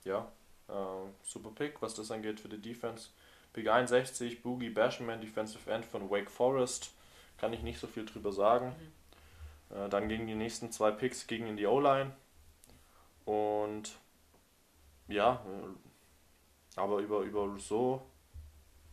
Ja, 0.05 0.31
äh, 0.69 1.09
super 1.25 1.51
Pick, 1.51 1.83
was 1.83 1.95
das 1.95 2.13
angeht 2.13 2.39
für 2.39 2.49
die 2.49 2.63
Defense. 2.63 3.09
Pick 3.53 3.67
61, 3.67 4.41
Boogie 4.41 4.71
Bashman, 4.71 5.21
Defensive 5.21 5.69
End 5.69 5.85
von 5.85 6.09
Wake 6.09 6.31
Forest. 6.31 6.93
Kann 7.37 7.53
ich 7.53 7.63
nicht 7.63 7.81
so 7.81 7.89
viel 7.89 8.07
drüber 8.07 8.31
sagen. 8.31 8.77
Äh, 9.75 9.89
dann 9.89 10.09
gingen 10.09 10.27
die 10.27 10.35
nächsten 10.35 10.71
zwei 10.71 10.91
Picks 10.91 11.27
gingen 11.27 11.49
in 11.49 11.57
die 11.57 11.67
O-Line. 11.67 12.15
Und 13.25 13.93
ja, 15.09 15.45
äh, 15.47 16.79
aber 16.81 16.99
über, 16.99 17.21
über 17.21 17.41
Rousseau 17.43 18.03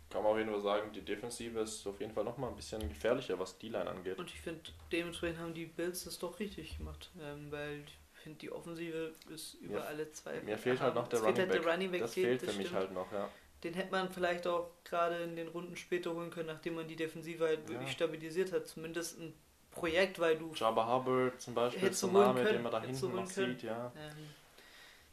kann 0.09 0.23
man 0.23 0.31
auf 0.33 0.37
jeden 0.37 0.51
Fall 0.51 0.61
sagen, 0.61 0.91
die 0.91 1.01
Defensive 1.01 1.59
ist 1.59 1.85
auf 1.87 1.99
jeden 1.99 2.13
Fall 2.13 2.23
nochmal 2.23 2.49
ein 2.49 2.55
bisschen 2.55 2.87
gefährlicher, 2.89 3.37
was 3.39 3.57
die 3.57 3.69
Line 3.69 3.89
angeht. 3.89 4.17
Und 4.17 4.29
ich 4.29 4.39
finde, 4.41 4.61
dementsprechend 4.91 5.39
haben 5.39 5.53
die 5.53 5.65
Bills 5.67 6.03
das 6.05 6.17
doch 6.19 6.39
richtig 6.39 6.77
gemacht, 6.77 7.11
ähm, 7.21 7.51
weil 7.51 7.83
ich 8.15 8.21
finde, 8.23 8.39
die 8.39 8.51
Offensive 8.51 9.13
ist 9.33 9.53
über 9.55 9.75
Mir- 9.75 9.85
alle 9.85 10.11
zwei. 10.11 10.41
Mir 10.41 10.57
fehlt 10.57 10.81
halt 10.81 10.95
noch 10.95 11.07
der 11.07 11.19
fehlt 11.19 11.29
Running 11.37 11.39
halt 11.41 11.51
Back. 11.51 11.61
der 11.63 11.71
Running 11.73 11.91
Back. 11.91 12.01
Das 12.01 12.13
fehlt, 12.13 12.27
fehlt 12.27 12.41
das 12.43 12.51
für 12.51 12.57
mich 12.57 12.67
stimmt. 12.67 12.79
halt 12.81 12.91
noch, 12.93 13.11
ja. 13.11 13.29
Den 13.63 13.73
hätte 13.73 13.91
man 13.91 14.09
vielleicht 14.11 14.47
auch 14.47 14.71
gerade 14.83 15.17
in 15.23 15.35
den 15.35 15.47
Runden 15.49 15.75
später 15.75 16.13
holen 16.13 16.31
können, 16.31 16.47
nachdem 16.47 16.75
man 16.75 16.87
die 16.87 16.95
Defensive 16.95 17.43
halt 17.45 17.67
wirklich 17.67 17.89
Ja. 17.89 17.93
stabilisiert 17.93 18.51
hat. 18.51 18.67
Zumindest 18.67 19.19
ein 19.19 19.33
Projekt, 19.79 20.19
weil 20.19 20.37
du 20.37 20.51
Jabba 20.53 20.87
Hubbard 20.87 21.39
zum 21.41 21.53
Beispiel, 21.55 21.89
ein 21.89 22.13
Name, 22.13 22.41
können, 22.41 22.53
den 22.53 22.63
man 22.63 22.71
da 22.71 22.81
hinten 22.81 23.15
noch 23.15 23.33
können. 23.33 23.53
sieht, 23.53 23.63
ja. 23.63 23.91
Ähm, 23.97 24.29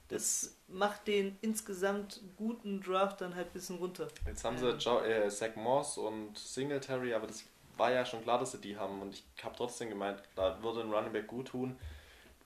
das 0.08 0.54
macht 0.68 1.06
den 1.08 1.36
insgesamt 1.40 2.20
guten 2.36 2.80
Draft 2.80 3.20
dann 3.20 3.34
halt 3.34 3.48
ein 3.48 3.52
bisschen 3.52 3.76
runter. 3.78 4.06
Jetzt 4.26 4.44
haben 4.44 4.56
sie 4.56 4.68
Ähm. 4.70 4.78
jo 4.78 5.00
äh, 5.00 5.28
Zach 5.28 5.56
Moss 5.56 5.98
und 5.98 6.38
Singletary, 6.38 7.12
aber 7.14 7.26
das 7.26 7.44
war 7.76 7.90
ja 7.90 8.04
schon 8.06 8.22
klar, 8.22 8.38
dass 8.38 8.52
sie 8.52 8.58
die 8.58 8.76
haben 8.76 9.02
und 9.02 9.14
ich 9.36 9.44
habe 9.44 9.56
trotzdem 9.56 9.88
gemeint, 9.88 10.22
da 10.36 10.62
würde 10.62 10.80
ein 10.80 10.92
Running 10.92 11.12
Back 11.12 11.26
gut 11.26 11.48
tun. 11.48 11.76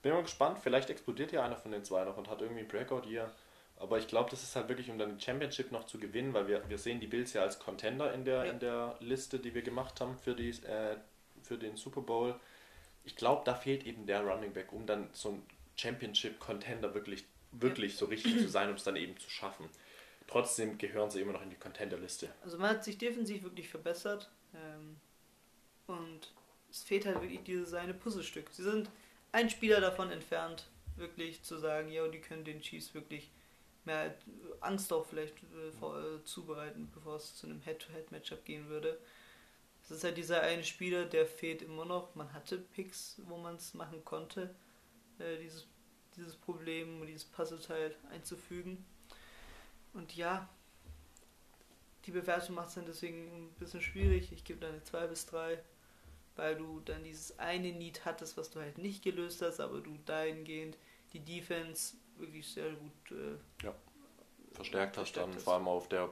Bin 0.03 0.13
mal 0.13 0.23
gespannt, 0.23 0.59
vielleicht 0.63 0.89
explodiert 0.89 1.31
ja 1.33 1.45
einer 1.45 1.57
von 1.57 1.71
den 1.73 1.85
zwei 1.85 2.05
noch 2.05 2.17
und 2.17 2.29
hat 2.31 2.41
irgendwie 2.41 2.63
Breakout 2.65 3.03
hier. 3.05 3.31
Aber 3.79 3.99
ich 3.99 4.09
glaube, 4.09 4.31
das 4.31 4.43
ist 4.43 4.57
halt 4.57 4.69
wirklich, 4.69 4.91
um 4.91 4.99
dann 4.99 5.17
die 5.19 5.25
Championship 5.25 5.73
noch 5.73 5.85
zu 5.85 5.99
gewinnen, 5.99 6.33
weil 6.35 6.49
wir, 6.49 6.67
wir 6.69 6.79
sehen 6.79 7.01
die 7.01 7.07
Bills 7.07 7.33
ja 7.35 7.43
als 7.43 7.59
Contender 7.59 8.13
in 8.13 8.25
der, 8.25 8.45
Ja. 8.47 8.53
in 8.53 8.59
der 8.61 8.97
Liste, 9.01 9.39
die 9.39 9.55
wir 9.55 9.63
gemacht 9.63 10.01
haben 10.01 10.17
für, 10.19 10.35
die, 10.35 10.51
äh, 10.51 10.97
für 11.51 11.59
den 11.59 11.77
Super 11.77 12.01
Bowl. 12.01 12.39
Ich 13.03 13.17
glaube, 13.17 13.43
da 13.45 13.57
fehlt 13.57 13.85
eben 13.85 14.07
der 14.07 14.21
Running 14.21 14.53
Back, 14.53 14.73
um 14.73 14.87
dann 14.87 15.11
so 15.13 15.31
ein 15.31 15.43
Championship-Contender 15.75 16.95
wirklich, 16.95 17.25
wirklich 17.51 17.97
so 17.97 18.07
richtig 18.07 18.39
zu 18.39 18.49
sein, 18.49 18.69
um 18.69 18.77
es 18.77 18.85
dann 18.85 18.95
eben 18.95 19.19
zu 19.19 19.29
schaffen. 19.29 19.69
Trotzdem 20.29 20.79
gehören 20.79 21.11
sie 21.11 21.21
immer 21.21 21.33
noch 21.33 21.43
in 21.43 21.51
die 21.51 21.57
Contender-Liste. 21.57 22.33
Also 22.45 22.57
man 22.57 22.71
hat 22.71 22.85
sich 22.85 22.99
defensiv 22.99 23.43
wirklich 23.43 23.69
verbessert. 23.69 24.31
Ähm, 24.55 24.97
und 25.89 26.33
es 26.71 26.85
fehlt 26.85 27.05
halt 27.05 27.21
wirklich 27.21 27.43
dieses 27.43 27.75
eine 27.75 27.95
Puzzlestück. 27.95 28.49
Sie 28.53 28.63
sind 28.63 28.89
ein 29.33 29.51
Spieler 29.51 29.81
davon 29.81 30.13
entfernt, 30.13 30.69
wirklich 30.95 31.43
zu 31.43 31.59
sagen, 31.59 31.91
ja, 31.91 32.07
die 32.07 32.21
können 32.21 32.45
den 32.45 32.61
Chiefs 32.61 32.95
wirklich 32.95 33.29
mehr 33.85 34.15
Angst 34.61 34.93
auch 34.93 35.05
vielleicht 35.05 35.35
äh, 35.43 35.73
vor, 35.81 35.99
äh, 35.99 36.23
zubereiten, 36.23 36.89
bevor 36.95 37.17
es 37.17 37.35
zu 37.35 37.49
einem 37.49 37.61
Head-to-Head-Matchup 37.61 38.45
gehen 38.45 38.69
würde. 38.69 39.01
Das 39.91 39.99
ist 39.99 40.05
halt 40.05 40.19
dieser 40.19 40.43
eine 40.43 40.63
Spieler, 40.63 41.05
der 41.05 41.27
fehlt 41.27 41.63
immer 41.63 41.85
noch. 41.85 42.15
Man 42.15 42.33
hatte 42.33 42.59
Picks, 42.59 43.21
wo 43.25 43.37
man 43.39 43.57
es 43.57 43.75
machen 43.75 44.05
konnte, 44.05 44.55
äh, 45.19 45.37
dieses, 45.43 45.67
dieses 46.17 46.37
Problem 46.37 47.05
dieses 47.05 47.25
Puzzleteil 47.25 47.97
einzufügen. 48.13 48.85
Und 49.93 50.15
ja, 50.15 50.49
die 52.07 52.13
Bewertung 52.13 52.55
macht 52.55 52.69
es 52.69 52.75
dann 52.77 52.87
deswegen 52.87 53.47
ein 53.47 53.53
bisschen 53.59 53.81
schwierig. 53.81 54.31
Ich 54.31 54.45
gebe 54.45 54.61
da 54.61 54.69
eine 54.69 54.81
2 54.85 55.09
bis 55.09 55.27
3, 55.27 55.61
weil 56.37 56.55
du 56.55 56.79
dann 56.85 57.03
dieses 57.03 57.37
eine 57.41 57.73
Need 57.73 58.05
hattest, 58.05 58.37
was 58.37 58.49
du 58.49 58.61
halt 58.61 58.79
nicht 58.79 59.03
gelöst 59.03 59.43
hast, 59.43 59.59
aber 59.59 59.81
du 59.81 59.99
dahingehend 60.07 60.79
die 61.13 61.19
Defense 61.19 61.97
wirklich 62.17 62.47
sehr 62.47 62.71
gut 62.75 63.11
äh, 63.11 63.65
Verstärkt 64.53 64.97
hast 64.97 65.11
Verstärkt 65.11 65.29
dann 65.29 65.35
hast. 65.37 65.45
vor 65.45 65.55
allem 65.55 65.69
auf 65.69 65.89
der 65.89 66.09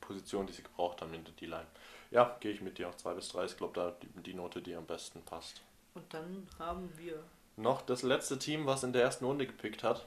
Position, 0.00 0.46
die 0.46 0.52
sie 0.52 0.62
gebraucht 0.62 1.00
haben 1.02 1.12
in 1.14 1.24
der 1.24 1.32
D-Line. 1.34 1.66
Ja, 2.10 2.36
gehe 2.40 2.52
ich 2.52 2.60
mit 2.60 2.78
dir. 2.78 2.90
2 2.96 3.14
bis 3.14 3.28
3 3.28 3.44
ist, 3.44 3.56
glaube 3.58 3.74
da 3.74 3.90
die, 3.90 4.08
die 4.22 4.34
Note, 4.34 4.62
die 4.62 4.74
am 4.74 4.86
besten 4.86 5.22
passt. 5.22 5.62
Und 5.94 6.12
dann 6.12 6.46
haben 6.58 6.90
wir 6.96 7.22
Noch 7.56 7.82
das 7.82 8.02
letzte 8.02 8.38
Team, 8.38 8.66
was 8.66 8.82
in 8.84 8.92
der 8.92 9.02
ersten 9.02 9.24
Runde 9.24 9.46
gepickt 9.46 9.82
hat. 9.82 10.06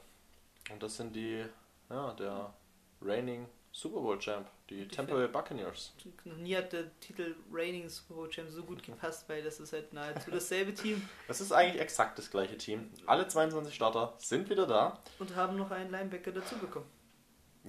Und 0.71 0.81
das 0.83 0.97
sind 0.97 1.15
die, 1.15 1.45
ja, 1.89 2.13
der 2.13 2.53
reigning 3.01 3.47
Super 3.71 3.99
Bowl 4.01 4.17
Champ, 4.19 4.47
die 4.69 4.83
Die 4.83 4.87
Tampa 4.87 5.13
Bay 5.15 5.27
Buccaneers. 5.27 5.93
noch 6.25 6.37
nie 6.37 6.55
hat 6.55 6.73
der 6.73 6.99
Titel 6.99 7.35
Reigning 7.51 7.87
Super 7.89 8.13
Bowl 8.15 8.29
Champ 8.29 8.49
so 8.49 8.63
gut 8.63 8.81
gepasst, 8.83 9.27
weil 9.29 9.43
das 9.43 9.59
ist 9.59 9.73
halt 9.73 9.93
nahezu 9.93 10.31
dasselbe 10.31 10.73
Team 10.73 11.07
Das 11.27 11.39
ist 11.41 11.51
eigentlich 11.51 11.81
exakt 11.81 12.17
das 12.17 12.29
gleiche 12.31 12.57
Team. 12.57 12.89
Alle 13.05 13.27
22 13.27 13.73
Starter 13.73 14.13
sind 14.17 14.49
wieder 14.49 14.65
da. 14.67 14.99
und 15.19 15.35
haben 15.35 15.57
noch 15.57 15.71
einen 15.71 15.91
Linebacker 15.91 16.31
dazu 16.31 16.55
bekommen. 16.57 16.85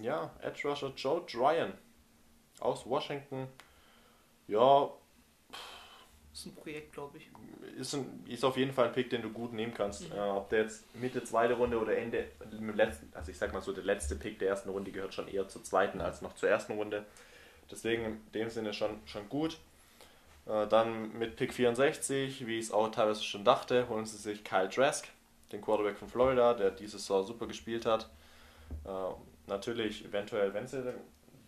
Ja, 0.01 0.31
Edge 0.43 0.69
Rusher 0.69 0.93
Joe 0.97 1.23
Dryan 1.31 1.73
aus 2.61 2.87
Washington. 2.87 3.49
Ja, 4.49 4.91
ist 6.33 6.47
ein 6.47 6.55
Projekt, 6.55 6.93
glaube 6.93 7.19
ich. 7.19 7.29
ist, 7.79 7.95
ein, 7.95 8.25
ist 8.27 8.45
auf 8.45 8.57
jeden 8.57 8.73
Fall 8.73 8.87
ein 8.87 8.93
Pick, 8.93 9.11
den 9.11 9.23
du 9.23 9.31
gut 9.31 9.53
nehmen 9.53 9.75
kannst. 9.75 10.09
Mhm. 10.09 10.17
Äh, 10.17 10.21
ob 10.21 10.49
der 10.49 10.63
jetzt 10.63 10.95
Mitte 10.95 11.23
zweite 11.25 11.55
Runde 11.55 11.79
oder 11.79 11.97
Ende, 11.97 12.27
letzten, 12.75 13.13
also 13.15 13.31
ich 13.31 13.39
sag 13.39 13.53
mal 13.53 13.61
so, 13.61 13.73
der 13.73 13.85
letzte 13.85 14.17
Pick 14.17 14.39
der 14.39 14.49
ersten 14.49 14.71
Runde 14.71 14.93
gehört 14.93 15.13
schon 15.13 15.29
eher 15.29 15.49
zur 15.49 15.65
zweiten 15.65 16.01
als 16.01 16.23
noch 16.23 16.35
zur 16.35 16.49
ersten 16.49 16.73
Runde. 16.75 17.05
Deswegen 17.71 18.05
in 18.05 18.33
dem 18.33 18.49
Sinne 18.49 18.73
schon, 18.73 19.01
schon 19.07 19.29
gut. 19.29 19.59
Äh, 20.47 20.67
dann 20.69 21.19
mit 21.19 21.37
Pick 21.37 21.53
64, 21.53 22.47
wie 22.47 22.59
ich 22.59 22.67
es 22.67 22.73
auch 22.73 22.89
teilweise 22.91 23.23
schon 23.23 23.45
dachte, 23.45 23.89
holen 23.89 24.07
sie 24.07 24.17
sich 24.17 24.45
Kyle 24.45 24.69
Trask, 24.69 25.09
den 25.53 25.61
Quarterback 25.61 25.99
von 25.99 26.09
Florida, 26.09 26.55
der 26.55 26.71
diese 26.71 26.99
Saison 26.99 27.25
super 27.25 27.47
gespielt 27.47 27.87
hat. 27.87 28.09
Äh, 28.85 28.89
natürlich, 29.51 30.05
eventuell, 30.05 30.55
wenn 30.55 30.67
sie, 30.67 30.83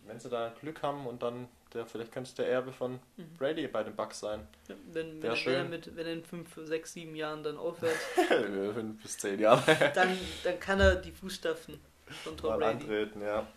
wenn 0.05 0.19
sie 0.19 0.29
da 0.29 0.53
Glück 0.61 0.83
haben 0.83 1.07
und 1.07 1.23
dann 1.23 1.47
der, 1.73 1.85
vielleicht 1.87 2.11
könnte 2.11 2.29
es 2.29 2.35
der 2.35 2.47
Erbe 2.49 2.71
von 2.71 2.99
Mhm. 3.17 3.35
Brady 3.37 3.67
bei 3.67 3.83
den 3.83 3.95
Bucks 3.95 4.19
sein. 4.19 4.47
Ja, 4.67 4.75
Wenn, 4.91 5.21
wenn, 5.23 5.35
schön. 5.35 5.53
wenn, 5.53 5.63
er 5.65 5.69
mit, 5.69 5.95
wenn 5.95 6.05
er 6.05 6.13
in 6.13 6.23
5, 6.23 6.47
6, 6.63 6.93
7 6.93 7.15
Jahren 7.15 7.43
dann 7.43 7.57
aufhört, 7.57 7.95
Fünf 8.27 9.01
bis 9.01 9.17
zehn 9.17 9.39
Jahre. 9.39 9.91
dann, 9.95 10.17
dann 10.43 10.59
kann 10.59 10.79
er 10.79 10.95
die 10.95 11.11
Fußstapfen 11.11 11.79
von 12.23 12.37
Tom 12.37 12.49
mal 12.51 12.59
Brady. 12.59 12.83
antreten, 12.83 13.21
ja. 13.21 13.47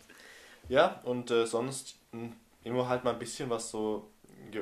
Ja, 0.69 1.01
und 1.05 1.31
äh, 1.31 1.47
sonst 1.47 1.97
mh, 2.13 2.31
immer 2.65 2.89
halt 2.89 3.05
mal 3.05 3.13
ein 3.13 3.19
bisschen 3.19 3.51
was 3.51 3.71
so, 3.71 4.11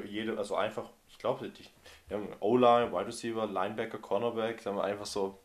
jede, 0.06 0.36
also 0.36 0.56
einfach, 0.56 0.90
ich 1.08 1.18
glaube, 1.18 1.48
die 1.48 1.64
wir 2.08 2.18
haben 2.18 2.28
O-Line, 2.40 2.92
Wide 2.92 3.06
Receiver, 3.06 3.46
Linebacker, 3.46 3.98
Cornerback, 3.98 4.62
da 4.62 4.70
haben 4.70 4.76
wir 4.76 4.84
einfach 4.84 5.06
so 5.06 5.38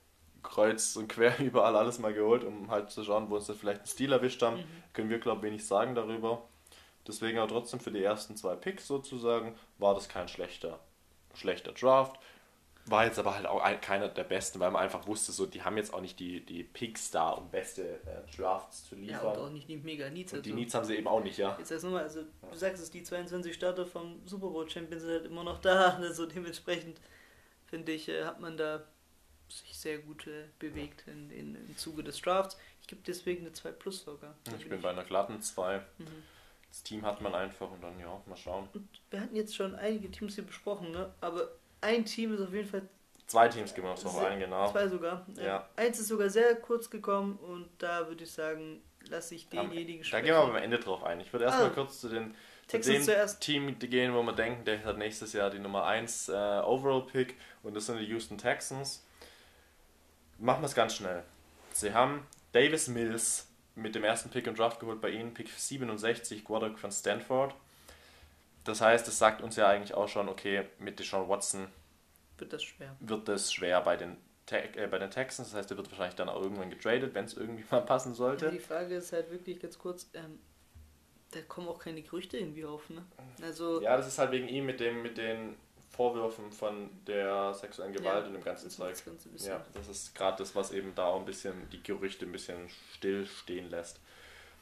kreuz 0.44 0.96
und 0.96 1.08
quer 1.08 1.38
überall 1.40 1.76
alles 1.76 2.00
mal 2.00 2.14
geholt, 2.14 2.44
um 2.44 2.70
halt 2.72 2.90
zu 2.92 3.04
schauen, 3.04 3.30
wo 3.30 3.36
uns 3.36 3.48
da 3.48 3.54
vielleicht 3.54 3.82
ein 3.82 3.88
Stil 3.88 4.12
erwischt 4.12 4.42
haben. 4.42 4.58
Mhm. 4.58 4.66
Können 4.94 5.10
wir, 5.10 5.20
glaube 5.20 5.40
ich, 5.40 5.52
wenig 5.52 5.66
sagen 5.66 5.96
darüber. 5.96 6.44
Deswegen 7.08 7.40
aber 7.40 7.48
trotzdem 7.48 7.80
für 7.80 7.92
die 7.92 8.04
ersten 8.04 8.36
zwei 8.36 8.56
Picks 8.56 8.88
sozusagen 8.88 9.56
war 9.78 9.96
das 9.96 10.10
kein 10.10 10.28
schlechter, 10.28 10.80
schlechter 11.34 11.72
Draft. 11.72 12.20
War 12.86 13.06
jetzt 13.06 13.20
aber 13.20 13.36
halt 13.36 13.46
auch 13.46 13.62
ein, 13.62 13.80
keiner 13.82 14.08
der 14.10 14.24
besten, 14.24 14.60
weil 14.60 14.72
man 14.72 14.82
einfach 14.82 15.06
wusste, 15.06 15.32
so 15.32 15.46
die 15.46 15.62
haben 15.64 15.78
jetzt 15.78 15.94
auch 15.94 16.02
nicht 16.02 16.20
die, 16.20 16.44
die 16.44 16.64
Picks 16.64 17.12
da, 17.12 17.32
um 17.32 17.50
beste 17.52 18.00
äh, 18.06 18.36
Drafts 18.36 18.88
zu 18.90 18.96
Ja, 18.96 19.02
liefern. 19.02 19.38
und 19.38 19.38
auch 19.38 19.50
nicht 19.50 19.68
die 19.70 19.78
mega 19.78 20.10
Needs. 20.10 20.34
Und 20.34 20.46
die 20.46 20.52
also. 20.52 20.60
Needs 20.60 20.74
haben 20.74 20.86
sie 20.86 20.96
eben 20.96 21.08
auch 21.08 21.24
nicht, 21.24 21.38
ja. 21.38 21.56
Jetzt 21.60 21.72
erst 21.72 21.84
nochmal, 21.84 22.04
also 22.04 22.22
du 22.24 22.58
sagst 22.58 22.82
es, 22.82 22.90
die 22.90 23.04
22 23.04 23.54
Starter 23.54 23.86
vom 23.86 24.26
Super 24.26 24.48
Bowl 24.50 24.68
Champion 24.70 25.00
sind 25.00 25.10
halt 25.12 25.26
immer 25.26 25.44
noch 25.44 25.60
da. 25.60 25.98
Also 26.02 26.26
dementsprechend 26.26 27.00
finde 27.68 27.92
ich, 27.92 28.10
äh, 28.10 28.24
hat 28.24 28.40
man 28.40 28.58
da 28.58 28.84
sich 29.50 29.78
sehr 29.78 29.98
gut 30.00 30.28
äh, 30.28 30.46
bewegt 30.60 31.04
in, 31.08 31.30
in, 31.32 31.56
im 31.56 31.78
Zuge 31.78 32.04
des 32.04 32.22
Drafts. 32.22 32.58
Ich 32.82 32.88
gebe 32.88 33.02
deswegen 33.06 33.42
eine 33.42 33.54
2 33.54 33.72
Plus 33.72 34.04
sogar. 34.04 34.36
Ich 34.58 34.68
bin 34.68 34.82
bei 34.82 34.90
einer 34.90 35.04
glatten 35.04 35.42
2. 35.42 35.80
Mhm. 35.98 36.06
Das 36.70 36.84
Team 36.84 37.04
hat 37.06 37.22
man 37.22 37.34
einfach 37.34 37.70
und 37.72 37.82
dann, 37.82 38.00
ja, 38.00 38.22
mal 38.26 38.36
schauen. 38.38 38.70
Und 38.74 38.88
wir 39.10 39.22
hatten 39.22 39.36
jetzt 39.36 39.56
schon 39.56 39.74
einige 39.76 40.12
Teams 40.12 40.36
hier 40.36 40.44
besprochen, 40.46 40.92
ne? 40.92 41.12
aber 41.20 41.50
ein 41.82 42.06
Team 42.06 42.34
ist 42.34 42.42
auf 42.42 42.54
jeden 42.54 42.68
Fall, 42.70 42.84
Zwei 43.26 43.48
Teams 43.48 43.76
geben 43.76 43.88
wir 43.88 43.94
noch 43.94 44.24
ein, 44.24 44.40
genau. 44.40 44.72
zwei 44.72 44.88
sogar. 44.88 45.24
Ja. 45.36 45.70
Eins 45.76 46.00
ist 46.00 46.08
sogar 46.08 46.32
sehr 46.32 46.56
kurz 46.56 46.90
gekommen 46.90 47.38
und 47.38 47.70
da 47.78 48.08
würde 48.08 48.24
ich 48.24 48.32
sagen, 48.32 48.82
lasse 49.08 49.36
ich 49.36 49.48
denjenigen 49.50 50.04
Da 50.10 50.20
gehen 50.20 50.30
wir 50.30 50.38
aber 50.38 50.50
am 50.50 50.56
Ende 50.56 50.80
drauf 50.80 51.04
ein. 51.04 51.20
Ich 51.20 51.32
würde 51.32 51.46
erstmal 51.46 51.68
Ah. 51.70 51.74
kurz 51.74 52.02
zu, 52.02 52.10
den, 52.10 52.34
zu 52.68 52.80
Texans 52.80 53.06
dem. 53.06 53.40
Team 53.40 53.80
gehen, 53.80 54.16
wo 54.16 54.24
wir 54.24 54.34
denken, 54.34 54.66
der 54.66 54.84
hat 54.84 54.98
nächstes 54.98 55.34
Jahr 55.34 55.52
die 55.52 55.60
Nummer 55.60 55.86
1 55.86 56.30
äh, 56.30 56.32
Overall 56.34 57.06
Pick 57.06 57.36
und 57.62 57.76
das 57.76 57.86
sind 57.86 58.00
die 58.00 58.06
Houston 58.06 58.38
Texans. 58.40 59.06
Machen 60.40 60.62
wir 60.62 60.68
es 60.68 60.76
ganz 60.76 60.96
schnell. 60.96 61.24
Sie 61.74 61.94
haben 61.94 62.26
Davis 62.54 62.88
Mills 62.88 63.48
mit 63.76 63.96
dem 63.96 64.04
ersten 64.04 64.30
Pick 64.30 64.48
im 64.48 64.56
Draft 64.56 64.80
geholt 64.80 65.02
bei 65.02 65.10
ihnen, 65.10 65.34
Pick 65.34 65.50
67, 65.50 66.44
Quarterback 66.44 66.80
von 66.80 66.92
Stanford. 66.92 67.54
Das 68.64 68.82
heißt, 68.82 69.08
es 69.08 69.18
sagt 69.18 69.42
uns 69.42 69.56
ja 69.56 69.68
eigentlich 69.68 69.94
auch 69.94 70.08
schon, 70.08 70.28
okay, 70.30 70.66
mit 70.80 71.00
Deshaun 71.00 71.28
Watson 71.30 71.68
Wird 72.38 72.54
das 72.54 72.64
schwer. 72.64 72.96
wird 73.00 73.30
es 73.30 73.54
schwer 73.54 73.82
bei 73.82 73.96
den, 73.98 74.18
Te 74.46 74.58
äh, 74.76 74.88
bei 74.88 75.00
den 75.00 75.12
Texans. 75.12 75.50
Das 75.52 75.58
heißt, 75.60 75.72
er 75.72 75.78
wird 75.78 75.90
wahrscheinlich 75.92 76.16
dann 76.16 76.30
auch 76.30 76.42
irgendwann 76.42 76.70
getradet, 76.70 77.14
wenn 77.14 77.26
es 77.26 77.34
irgendwie 77.36 77.64
mal 77.72 77.82
passen 77.82 78.10
Ja, 78.12 78.16
sollte. 78.16 78.52
die 78.52 78.60
Frage 78.60 78.96
ist 78.96 79.12
halt 79.14 79.32
wirklich 79.32 79.60
ganz 79.60 79.78
kurz, 79.78 80.10
ähm, 80.14 80.40
da 81.32 81.42
kommen 81.44 81.68
auch 81.68 81.80
keine 81.80 82.02
Gerüchte 82.02 82.38
irgendwie 82.38 82.66
auf, 82.66 82.90
ne? 82.90 83.06
Also, 83.42 83.82
Ja, 83.82 83.96
das 83.96 84.08
ist 84.08 84.18
halt 84.18 84.32
wegen 84.32 84.48
ihm 84.50 84.66
mit, 84.66 84.80
dem, 84.80 85.02
mit 85.04 85.18
den 85.18 85.56
Vorwürfen 86.00 86.50
von 86.54 86.90
der 87.08 87.54
sexuellen 87.54 87.92
Gewalt 87.92 88.22
Ja, 88.22 88.28
und 88.28 88.34
dem 88.34 88.42
ganzen 88.42 88.70
Zeug. 88.70 88.96
das 89.06 89.46
Ja, 89.46 89.62
das 89.74 89.90
ist 89.90 90.16
gerade 90.16 90.38
das, 90.38 90.56
was 90.56 90.72
eben 90.72 90.96
da 90.96 91.08
auch 91.08 91.20
ein 91.20 91.26
bisschen 91.26 91.70
die 91.74 91.84
Gerüchte 91.84 92.26
ein 92.26 92.32
bisschen 92.32 92.70
still 92.94 93.26
stehen 93.26 93.70
lässt. 93.70 94.00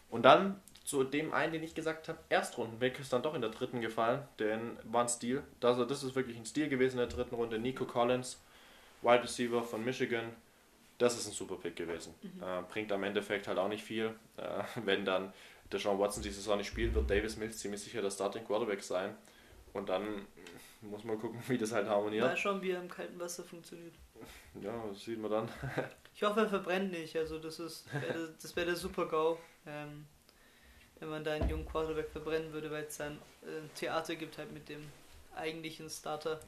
Und 0.10 0.24
dann 0.24 0.60
zu 0.84 1.04
dem 1.04 1.32
einen, 1.36 1.54
den 1.54 1.62
ich 1.62 1.76
gesagt 1.76 2.10
habe, 2.10 2.18
Erstrundenpick 2.30 3.00
ist 3.00 3.14
dann 3.14 3.22
doch 3.22 3.36
in 3.36 3.42
der 3.42 3.52
dritten 3.52 3.82
gefallen, 3.82 4.28
denn 4.40 4.80
war 4.86 5.04
ein 5.04 5.10
Stil. 5.10 5.44
Also 5.62 5.86
das 5.86 6.02
ist 6.02 6.16
wirklich 6.16 6.38
ein 6.38 6.46
Stil 6.48 6.70
gewesen 6.70 6.94
in 7.00 7.08
der 7.08 7.16
dritten 7.16 7.36
Runde. 7.36 7.60
Nico 7.60 7.86
Collins, 7.86 8.42
Wide 9.04 9.22
Receiver 9.22 9.62
von 9.62 9.86
Michigan. 9.86 10.36
Das 10.98 11.20
ist 11.20 11.28
ein 11.28 11.34
super 11.34 11.58
Pick 11.58 11.76
gewesen. 11.76 12.16
Äh, 12.42 12.64
bringt 12.64 12.92
am 12.92 13.04
Endeffekt 13.04 13.48
halt 13.48 13.60
auch 13.60 13.68
nicht 13.68 13.84
viel. 13.84 14.16
Äh, 14.38 14.64
wenn 14.86 15.06
dann 15.06 15.32
der 15.72 15.80
Sean 15.80 16.00
Watson 16.00 16.24
die 16.24 16.32
Saison 16.32 16.58
nicht 16.58 16.68
spielt, 16.68 16.96
wird 16.96 17.08
Davis 17.08 17.38
Mills 17.38 17.60
ziemlich 17.60 17.84
sicher 17.84 18.02
der 18.02 18.10
Starting 18.10 18.44
Quarterback 18.44 18.82
sein. 18.82 19.16
Und 19.74 19.90
dann 19.90 20.26
muss 20.82 21.04
man 21.04 21.20
gucken, 21.20 21.42
wie 21.48 21.58
das 21.58 21.72
halt 21.72 21.88
harmoniert. 21.88 22.26
mal 22.26 22.38
schauen, 22.38 22.62
wie 22.62 22.72
er 22.72 22.82
im 22.82 22.90
kalten 22.90 23.20
Wasser 23.20 23.44
funktioniert. 23.44 23.94
Ja, 24.62 24.74
das 24.88 25.02
sieht 25.04 25.20
man 25.20 25.30
dann. 25.32 25.50
Ich 26.16 26.24
hoffe, 26.24 26.40
er 26.42 26.50
verbrennt 26.50 26.92
nicht, 26.92 27.16
also 27.16 27.38
das 27.38 27.60
ist 27.60 27.86
wär 27.94 28.30
das 28.42 28.56
wäre 28.56 28.66
der 28.66 28.76
Super-GAU, 28.76 29.38
ähm, 29.68 30.08
wenn 31.00 31.10
man 31.10 31.24
da 31.24 31.34
einen 31.34 31.48
jungen 31.48 31.68
Quarterback 31.68 32.10
verbrennen 32.10 32.52
würde, 32.54 32.72
weil 32.72 32.86
es 32.86 32.98
dann 32.98 33.18
äh, 33.44 33.68
Theater 33.76 34.16
gibt 34.16 34.36
halt 34.40 34.52
mit 34.52 34.68
dem 34.68 34.84
eigentlichen 35.36 35.88
Starter. 35.92 36.40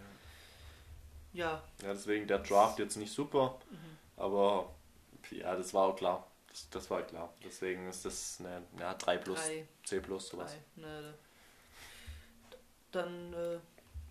Ja, 1.33 1.61
Ja, 1.83 1.93
deswegen 1.93 2.25
der 2.25 2.39
Draft 2.39 2.79
jetzt 2.79 2.95
nicht 2.95 3.13
super, 3.13 3.59
aber 4.17 4.73
ja, 5.29 5.55
das 5.55 5.71
war 5.75 5.89
auch 5.89 5.95
klar. 5.95 6.25
Das, 6.47 6.67
das 6.71 6.89
war 6.89 7.03
klar. 7.03 7.31
Deswegen 7.45 7.87
ist 7.87 8.03
das 8.05 8.37
eine 8.39 8.63
ja, 8.79 8.95
3 8.95 9.17
plus, 9.19 9.39
drei, 9.39 9.67
C 9.83 9.99
plus, 9.99 10.29
sowas. 10.29 10.51
drei. 10.51 10.61
Na, 10.77 11.01
da- 11.01 11.13
dann 12.91 13.33
äh, 13.33 13.59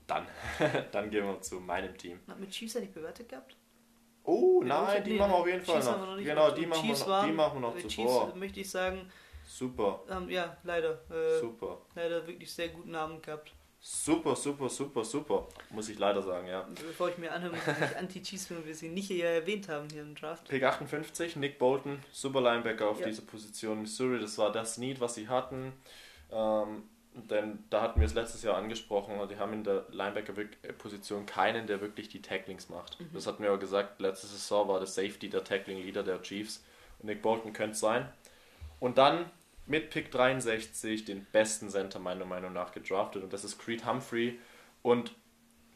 Dann, 0.09 0.27
dann 0.93 1.11
gehen 1.11 1.25
wir 1.25 1.41
zu 1.41 1.61
meinem 1.61 1.97
Team. 1.97 2.19
hat 2.27 2.41
mit 2.41 2.51
Chiefs 2.51 2.77
eigentlich 2.77 2.93
bewertet 2.93 3.29
gehabt? 3.29 3.55
Oh, 4.25 4.59
Genau, 4.61 4.83
nein, 4.85 5.05
die 5.05 5.13
nee, 5.13 5.19
machen 5.19 5.31
wir 5.31 5.37
auf 5.37 5.47
jeden 5.47 5.65
Fall 5.65 5.83
noch. 5.85 6.17
nicht 6.17 6.27
Genau, 6.27 6.51
die 6.51 6.67
machen, 6.67 6.89
wir 6.89 6.93
noch, 6.95 7.07
waren- 7.07 7.27
die 7.29 7.33
machen 7.33 7.55
wir 7.63 7.69
noch 7.69 7.79
zuvor. 7.79 8.25
Chiefs 8.27 8.35
möchte 8.37 8.61
ich 8.61 8.71
sagen, 8.71 9.11
Super, 9.47 10.01
ähm, 10.11 10.29
ja, 10.29 10.57
leider, 10.65 11.01
äh, 11.11 11.41
super. 11.41 11.81
leider 11.95 12.27
wirklich 12.27 12.53
sehr 12.53 12.69
guten 12.69 12.95
Abend 12.95 13.23
gehabt. 13.23 13.53
Super, 13.81 14.35
super, 14.37 14.69
super, 14.69 15.05
super. 15.05 15.47
Muss 15.71 15.89
ich 15.89 15.99
leider 15.99 16.21
sagen, 16.21 16.49
ja. 16.49 16.67
Bevor 16.75 17.09
ich 17.11 17.17
mir 17.17 17.33
anhöre, 17.33 17.55
muss 17.55 17.63
ich 17.67 17.79
mich 17.81 17.97
anti-Chiefs, 17.97 18.51
wenn 18.51 18.67
wir 18.67 18.75
sie 18.75 18.89
nicht 18.89 19.07
hier 19.07 19.25
erwähnt 19.27 19.69
haben 19.71 19.89
hier 19.91 20.03
im 20.03 20.15
Draft. 20.15 20.49
Pick 20.49 20.65
58, 20.65 21.37
Nick 21.37 21.59
Bolton, 21.59 21.99
super 22.13 22.41
Linebacker 22.43 22.89
auf 22.91 23.01
Ja. 23.01 23.07
dieser 23.07 23.23
Position. 23.23 23.81
Missouri, 23.81 24.19
das 24.21 24.37
war 24.37 24.51
das 24.53 24.77
Need, 24.79 25.01
was 25.01 25.15
sie 25.15 25.29
hatten. 25.29 25.73
Ähm, 26.31 26.83
denn 27.15 27.65
da 27.71 27.83
hatten 27.83 28.01
wir 28.01 28.07
es 28.07 28.15
letztes 28.15 28.43
Jahr 28.43 28.57
angesprochen, 28.57 29.15
die 29.29 29.39
haben 29.39 29.53
in 29.53 29.65
der 29.65 29.87
Linebacker-Position 29.91 31.27
keinen, 31.27 31.67
der 31.67 31.81
wirklich 31.81 32.09
die 32.09 32.23
Tacklings 32.23 32.69
macht. 32.69 32.99
Das 33.13 33.27
hatten 33.27 33.43
wir 33.43 33.51
ja 33.51 33.57
gesagt, 33.57 34.01
letzte 34.01 34.27
Saison 34.27 34.69
war 34.69 34.79
der 34.79 34.87
Safety 34.87 35.29
der 35.29 35.45
Tackling-Leader 35.45 36.03
der 36.03 36.23
Chiefs. 36.23 36.63
Und 37.01 37.07
Nick 37.07 37.23
Bolton 37.23 37.53
könnte 37.53 37.73
es 37.73 37.81
sein. 37.81 38.09
Und 38.81 38.99
dann 38.99 39.31
mit 39.67 39.91
Pick 39.91 40.11
63 40.11 41.05
den 41.05 41.27
besten 41.33 41.69
Center 41.69 41.99
meiner 41.99 42.25
Meinung 42.25 42.53
nach 42.53 42.73
gedraftet 42.73 43.23
und 43.23 43.33
das 43.33 43.45
ist 43.45 43.59
Creed 43.59 43.85
Humphrey 43.87 44.39
Und 44.83 45.15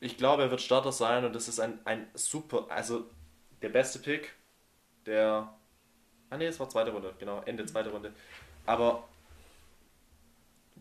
ich 0.01 0.17
glaube, 0.17 0.43
er 0.43 0.51
wird 0.51 0.61
Starter 0.61 0.93
sein 0.93 1.25
und 1.25 1.35
das 1.35 1.49
ist 1.49 1.61
ein, 1.61 1.79
ein 1.85 2.09
super, 2.15 2.67
also 2.71 3.05
der 3.61 3.69
beste 3.69 3.99
Pick, 3.99 4.33
der. 5.07 5.53
Ah 6.31 6.37
ne, 6.39 6.47
es 6.47 6.59
war 6.59 6.69
zweite 6.69 6.91
Runde, 6.91 7.15
genau, 7.19 7.43
Ende 7.45 7.67
zweite 7.67 7.91
Runde. 7.91 8.13
Aber 8.65 9.07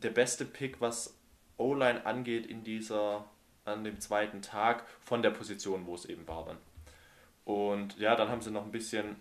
der 0.03 0.09
beste 0.09 0.45
Pick, 0.45 0.81
was 0.81 1.17
O-Line 1.57 2.05
angeht 2.05 2.45
in 2.45 2.63
dieser, 2.63 3.25
an 3.65 3.83
dem 3.83 3.99
zweiten 3.99 4.41
Tag, 4.41 4.85
von 4.99 5.21
der 5.21 5.31
Position, 5.31 5.85
wo 5.85 5.95
es 5.95 6.05
eben 6.05 6.27
war 6.27 6.45
dann. 6.45 6.57
Und 7.45 7.97
ja, 7.97 8.15
dann 8.15 8.29
haben 8.29 8.41
sie 8.41 8.51
noch 8.51 8.63
ein 8.63 8.71
bisschen, 8.71 9.15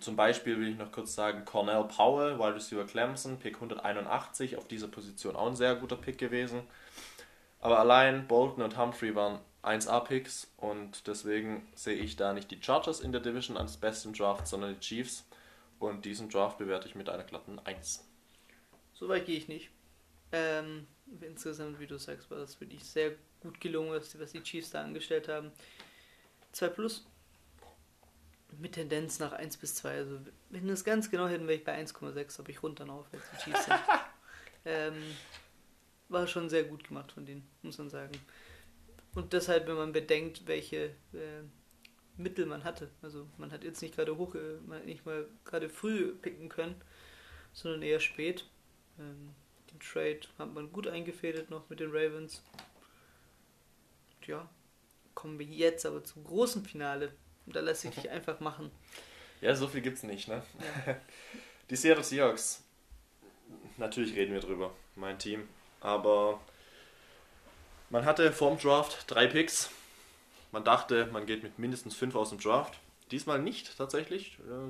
zum 0.00 0.16
Beispiel 0.16 0.58
will 0.58 0.68
ich 0.68 0.78
noch 0.78 0.92
kurz 0.92 1.14
sagen, 1.14 1.44
Cornell 1.44 1.84
Powell, 1.84 2.38
Wide 2.38 2.54
Receiver 2.54 2.84
Clemson, 2.84 3.38
Pick 3.38 3.56
181, 3.56 4.56
auf 4.56 4.66
dieser 4.66 4.88
Position 4.88 5.36
auch 5.36 5.46
ein 5.46 5.56
sehr 5.56 5.76
guter 5.76 5.96
Pick 5.96 6.18
gewesen. 6.18 6.62
Aber 7.60 7.78
allein 7.78 8.26
Bolton 8.26 8.62
und 8.62 8.78
Humphrey 8.78 9.14
waren 9.14 9.38
1A-Picks 9.62 10.48
und 10.56 11.06
deswegen 11.06 11.68
sehe 11.74 11.94
ich 11.96 12.16
da 12.16 12.32
nicht 12.32 12.50
die 12.50 12.62
Chargers 12.62 13.00
in 13.00 13.12
der 13.12 13.20
Division 13.20 13.58
als 13.58 13.76
besten 13.76 14.14
Draft, 14.14 14.46
sondern 14.46 14.74
die 14.74 14.80
Chiefs. 14.80 15.26
Und 15.78 16.04
diesen 16.04 16.28
Draft 16.28 16.58
bewerte 16.58 16.88
ich 16.88 16.94
mit 16.94 17.08
einer 17.08 17.24
glatten 17.24 17.58
1. 17.58 18.06
So 19.00 19.08
weit 19.08 19.24
gehe 19.24 19.38
ich 19.38 19.48
nicht. 19.48 19.70
Ähm, 20.30 20.86
insgesamt, 21.22 21.80
wie 21.80 21.86
du 21.86 21.98
sagst, 21.98 22.30
war 22.30 22.36
das 22.36 22.60
wirklich 22.60 22.84
sehr 22.84 23.12
gut 23.40 23.58
gelungen, 23.58 23.92
was 23.92 24.10
die, 24.10 24.20
was 24.20 24.32
die 24.32 24.42
Chiefs 24.42 24.70
da 24.70 24.82
angestellt 24.82 25.26
haben. 25.26 25.50
2 26.52 26.68
plus. 26.68 27.06
Mit 28.58 28.72
Tendenz 28.72 29.18
nach 29.18 29.32
1 29.32 29.56
bis 29.56 29.76
2. 29.76 29.90
Also, 29.90 30.18
wenn 30.50 30.68
es 30.68 30.84
ganz 30.84 31.10
genau 31.10 31.28
hätten, 31.28 31.48
wäre 31.48 31.56
ich 31.56 31.64
bei 31.64 31.80
1,6, 31.80 32.40
aber 32.40 32.50
ich 32.50 32.62
runter 32.62 32.86
auf, 32.90 33.06
weil 33.10 33.20
es 33.20 33.30
die 33.30 33.44
Chiefs 33.44 33.64
sind. 33.64 33.78
ähm, 34.66 35.02
war 36.10 36.26
schon 36.26 36.50
sehr 36.50 36.64
gut 36.64 36.86
gemacht 36.86 37.12
von 37.12 37.24
denen, 37.24 37.48
muss 37.62 37.78
man 37.78 37.88
sagen. 37.88 38.12
Und 39.14 39.32
deshalb, 39.32 39.66
wenn 39.66 39.76
man 39.76 39.92
bedenkt, 39.92 40.46
welche 40.46 40.90
äh, 41.14 41.42
Mittel 42.18 42.44
man 42.44 42.64
hatte. 42.64 42.90
Also 43.00 43.26
man 43.38 43.50
hat 43.50 43.64
jetzt 43.64 43.80
nicht 43.80 43.96
gerade 43.96 44.18
hoch, 44.18 44.34
äh, 44.34 44.58
man 44.66 44.80
hat 44.80 44.86
nicht 44.86 45.06
mal 45.06 45.26
gerade 45.46 45.70
früh 45.70 46.12
picken 46.16 46.50
können, 46.50 46.74
sondern 47.54 47.80
eher 47.80 48.00
spät. 48.00 48.44
Ähm, 49.00 49.34
den 49.72 49.80
Trade 49.80 50.20
hat 50.38 50.52
man 50.52 50.72
gut 50.72 50.86
eingefädelt 50.86 51.50
noch 51.50 51.68
mit 51.68 51.80
den 51.80 51.90
Ravens. 51.90 52.42
Ja, 54.26 54.48
kommen 55.14 55.38
wir 55.38 55.46
jetzt 55.46 55.86
aber 55.86 56.04
zum 56.04 56.24
großen 56.24 56.64
Finale. 56.64 57.12
Und 57.46 57.56
da 57.56 57.60
lasse 57.60 57.88
ich 57.88 57.94
dich 57.94 58.10
einfach 58.10 58.40
machen. 58.40 58.70
Ja, 59.40 59.54
so 59.54 59.66
viel 59.66 59.80
gibt's 59.80 60.02
nicht, 60.02 60.28
ne? 60.28 60.42
Ja. 60.86 60.96
Die 61.70 61.76
Seattle 61.76 62.04
Seahawks. 62.04 62.62
Natürlich 63.76 64.14
reden 64.14 64.34
wir 64.34 64.40
drüber, 64.40 64.74
mein 64.96 65.18
Team. 65.18 65.48
Aber 65.80 66.40
man 67.88 68.04
hatte 68.04 68.32
vorm 68.32 68.58
Draft 68.58 69.04
drei 69.06 69.26
Picks. 69.26 69.70
Man 70.52 70.64
dachte, 70.64 71.06
man 71.06 71.26
geht 71.26 71.42
mit 71.42 71.58
mindestens 71.58 71.94
fünf 71.94 72.14
aus 72.14 72.30
dem 72.30 72.38
Draft. 72.38 72.78
Diesmal 73.10 73.40
nicht 73.40 73.78
das, 73.80 73.90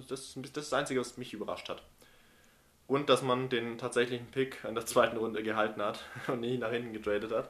das 0.08 0.36
ist 0.36 0.56
das 0.56 0.72
Einzige, 0.72 1.00
was 1.00 1.16
mich 1.16 1.32
überrascht 1.32 1.68
hat. 1.68 1.82
Und 2.90 3.08
dass 3.08 3.22
man 3.22 3.48
den 3.48 3.78
tatsächlichen 3.78 4.26
Pick 4.32 4.64
in 4.64 4.74
der 4.74 4.84
zweiten 4.84 5.16
Runde 5.16 5.44
gehalten 5.44 5.80
hat 5.80 6.00
und 6.26 6.40
nicht 6.40 6.58
nach 6.58 6.72
hinten 6.72 6.92
getradet 6.92 7.30
hat. 7.30 7.48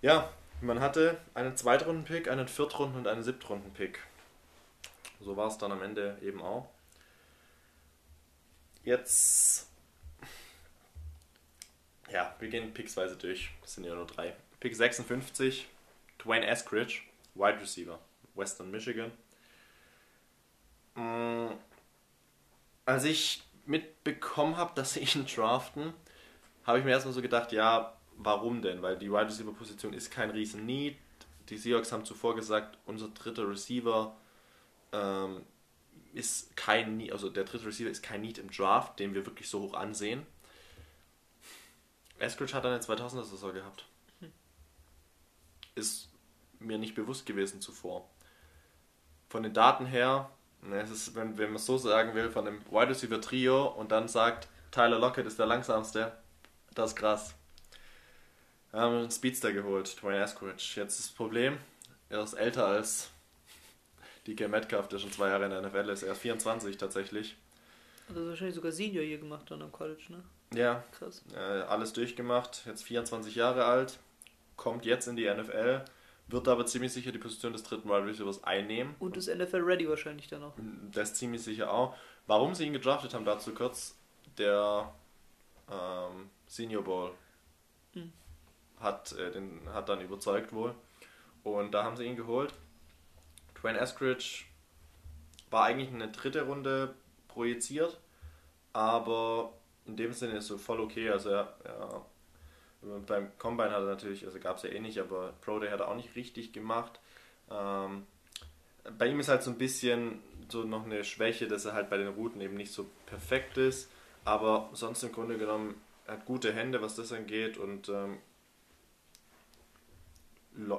Ja, 0.00 0.32
man 0.60 0.78
hatte 0.78 1.20
einen 1.34 1.56
Zweitrunden-Pick, 1.56 2.28
einen 2.30 2.46
Viertrunden- 2.46 2.98
und 2.98 3.08
einen 3.08 3.24
Siebtrunden-Pick. 3.24 3.98
So 5.20 5.36
war 5.36 5.48
es 5.48 5.58
dann 5.58 5.72
am 5.72 5.82
Ende 5.82 6.16
eben 6.22 6.40
auch. 6.40 6.68
Jetzt. 8.84 9.66
Ja, 12.08 12.32
wir 12.38 12.48
gehen 12.48 12.72
picksweise 12.72 13.16
durch. 13.16 13.50
Das 13.62 13.74
sind 13.74 13.82
ja 13.86 13.94
nur 13.96 14.06
drei. 14.06 14.36
Pick 14.60 14.76
56, 14.76 15.66
Dwayne 16.24 16.46
Eskridge, 16.46 17.00
Wide 17.34 17.60
Receiver, 17.60 17.98
Western 18.36 18.70
Michigan. 18.70 19.10
Mm, 20.94 21.48
Als 22.84 23.02
ich 23.02 23.42
mitbekommen 23.66 24.56
habe, 24.56 24.72
dass 24.74 24.94
sie 24.94 25.00
ihn 25.00 25.26
draften, 25.26 25.92
habe 26.64 26.78
ich 26.78 26.84
mir 26.84 26.92
erstmal 26.92 27.14
so 27.14 27.22
gedacht, 27.22 27.52
ja, 27.52 27.96
warum 28.16 28.62
denn? 28.62 28.82
Weil 28.82 28.98
die 28.98 29.10
Wide 29.10 29.26
Receiver 29.26 29.52
Position 29.52 29.92
ist 29.92 30.10
kein 30.10 30.30
riesen 30.30 30.66
Need. 30.66 30.96
Die 31.48 31.58
Seahawks 31.58 31.92
haben 31.92 32.04
zuvor 32.04 32.34
gesagt, 32.34 32.78
unser 32.86 33.08
dritter 33.08 33.48
Receiver 33.48 34.16
ähm, 34.92 35.42
ist 36.12 36.56
kein 36.56 36.96
Need, 36.96 37.12
also 37.12 37.28
der 37.28 37.44
dritte 37.44 37.66
Receiver 37.66 37.90
ist 37.90 38.02
kein 38.02 38.22
Need 38.22 38.38
im 38.38 38.50
Draft, 38.50 38.98
den 38.98 39.14
wir 39.14 39.26
wirklich 39.26 39.48
so 39.48 39.60
hoch 39.60 39.74
ansehen. 39.74 40.26
Eskridge 42.18 42.54
hat 42.54 42.64
eine 42.64 42.78
2000er 42.78 43.24
Saison 43.24 43.52
gehabt. 43.52 43.86
Ist 45.74 46.08
mir 46.58 46.78
nicht 46.78 46.94
bewusst 46.94 47.26
gewesen 47.26 47.60
zuvor. 47.60 48.08
Von 49.28 49.42
den 49.42 49.52
Daten 49.52 49.86
her, 49.86 50.30
ne, 50.66 50.80
es 50.82 50.90
ist, 50.90 51.14
wenn, 51.14 51.36
wenn 51.38 51.48
man 51.48 51.56
es 51.56 51.66
so 51.66 51.78
sagen 51.78 52.14
will, 52.14 52.30
von 52.30 52.44
dem 52.44 52.60
Wide 52.70 52.88
Receiver 52.88 53.20
Trio 53.20 53.66
und 53.68 53.90
dann 53.92 54.08
sagt, 54.08 54.48
Tyler 54.70 54.98
Lockett 54.98 55.26
ist 55.26 55.38
der 55.38 55.46
langsamste, 55.46 56.12
das 56.74 56.90
ist 56.90 56.96
krass. 56.96 57.34
Wir 58.70 58.80
haben 58.80 58.96
einen 58.96 59.10
Speedster 59.10 59.52
geholt, 59.52 60.00
Dwayne 60.02 60.22
Eskridge. 60.22 60.72
Jetzt 60.76 60.98
ist 60.98 61.08
das 61.10 61.14
Problem, 61.14 61.58
er 62.10 62.22
ist 62.22 62.34
älter 62.34 62.66
als 62.66 63.10
DK 64.26 64.48
Metcalf, 64.48 64.88
der 64.88 64.98
schon 64.98 65.12
zwei 65.12 65.28
Jahre 65.28 65.44
in 65.44 65.50
der 65.50 65.62
NFL 65.62 65.88
ist. 65.88 66.02
Er 66.02 66.12
ist 66.12 66.20
24 66.20 66.76
tatsächlich. 66.76 67.36
Hat 68.08 68.16
das 68.16 68.26
wahrscheinlich 68.26 68.54
sogar 68.54 68.72
Senior 68.72 69.04
hier 69.04 69.18
gemacht 69.18 69.50
dann 69.50 69.62
am 69.62 69.72
College, 69.72 70.02
ne? 70.10 70.22
Ja, 70.54 70.84
Krass. 70.96 71.24
äh, 71.34 71.38
alles 71.38 71.92
durchgemacht, 71.92 72.62
jetzt 72.66 72.84
24 72.84 73.34
Jahre 73.34 73.64
alt, 73.64 73.98
kommt 74.56 74.84
jetzt 74.84 75.08
in 75.08 75.16
die 75.16 75.28
NFL, 75.28 75.84
wird 76.28 76.48
aber 76.48 76.66
ziemlich 76.66 76.92
sicher 76.92 77.12
die 77.12 77.18
Position 77.18 77.52
des 77.52 77.62
dritten 77.62 77.88
Wide 77.88 78.06
Receivers 78.06 78.42
einnehmen. 78.42 78.94
Und 78.98 79.16
ist 79.16 79.28
NFL 79.28 79.62
ready 79.62 79.88
wahrscheinlich 79.88 80.28
dann 80.28 80.42
auch. 80.42 80.54
Das 80.90 81.14
ziemlich 81.14 81.42
sicher 81.42 81.72
auch. 81.72 81.96
Warum 82.26 82.54
sie 82.54 82.66
ihn 82.66 82.72
gedraftet 82.72 83.14
haben, 83.14 83.24
dazu 83.24 83.54
kurz, 83.54 83.96
der 84.38 84.92
ähm, 85.70 86.30
Senior 86.46 86.82
Bowl 86.82 87.12
Hm. 87.96 88.12
hat, 88.80 89.12
äh, 89.12 89.30
den, 89.30 89.60
hat 89.72 89.88
dann 89.88 90.00
überzeugt 90.00 90.52
wohl. 90.52 90.74
Und 91.42 91.72
da 91.72 91.84
haben 91.84 91.96
sie 91.96 92.04
ihn 92.04 92.16
geholt. 92.16 92.52
Dwayne 93.60 93.78
Eskridge 93.78 94.44
war 95.50 95.64
eigentlich 95.64 95.88
eine 95.88 96.08
dritte 96.10 96.42
Runde 96.42 96.94
projiziert, 97.28 98.00
aber 98.72 99.52
in 99.86 99.96
dem 99.96 100.12
Sinne 100.12 100.38
ist 100.38 100.48
so 100.48 100.58
voll 100.58 100.80
okay. 100.80 101.08
Also 101.08 101.30
er, 101.30 101.56
er, 101.64 102.04
beim 103.06 103.36
Combine 103.38 103.70
hat 103.70 103.80
er 103.80 103.86
natürlich, 103.86 104.24
also 104.24 104.38
gab 104.38 104.56
es 104.56 104.62
ja 104.62 104.70
eh 104.70 104.80
nicht, 104.80 104.98
aber 104.98 105.32
Pro 105.40 105.58
Day 105.58 105.70
hat 105.70 105.80
er 105.80 105.88
auch 105.88 105.96
nicht 105.96 106.14
richtig 106.14 106.52
gemacht. 106.52 107.00
Ähm, 107.50 108.06
bei 108.98 109.06
ihm 109.08 109.20
ist 109.20 109.28
halt 109.28 109.42
so 109.42 109.50
ein 109.50 109.58
bisschen 109.58 110.20
so 110.48 110.62
noch 110.62 110.84
eine 110.84 111.04
Schwäche, 111.04 111.48
dass 111.48 111.64
er 111.64 111.72
halt 111.72 111.90
bei 111.90 111.96
den 111.96 112.08
Routen 112.08 112.40
eben 112.40 112.54
nicht 112.54 112.72
so 112.72 112.88
perfekt 113.06 113.58
ist, 113.58 113.90
aber 114.24 114.70
sonst 114.72 115.02
im 115.02 115.12
Grunde 115.12 115.38
genommen 115.38 115.74
hat 116.06 116.24
gute 116.24 116.52
Hände, 116.52 116.80
was 116.82 116.94
das 116.94 117.12
angeht 117.12 117.58
und 117.58 117.88
ähm, 117.88 118.18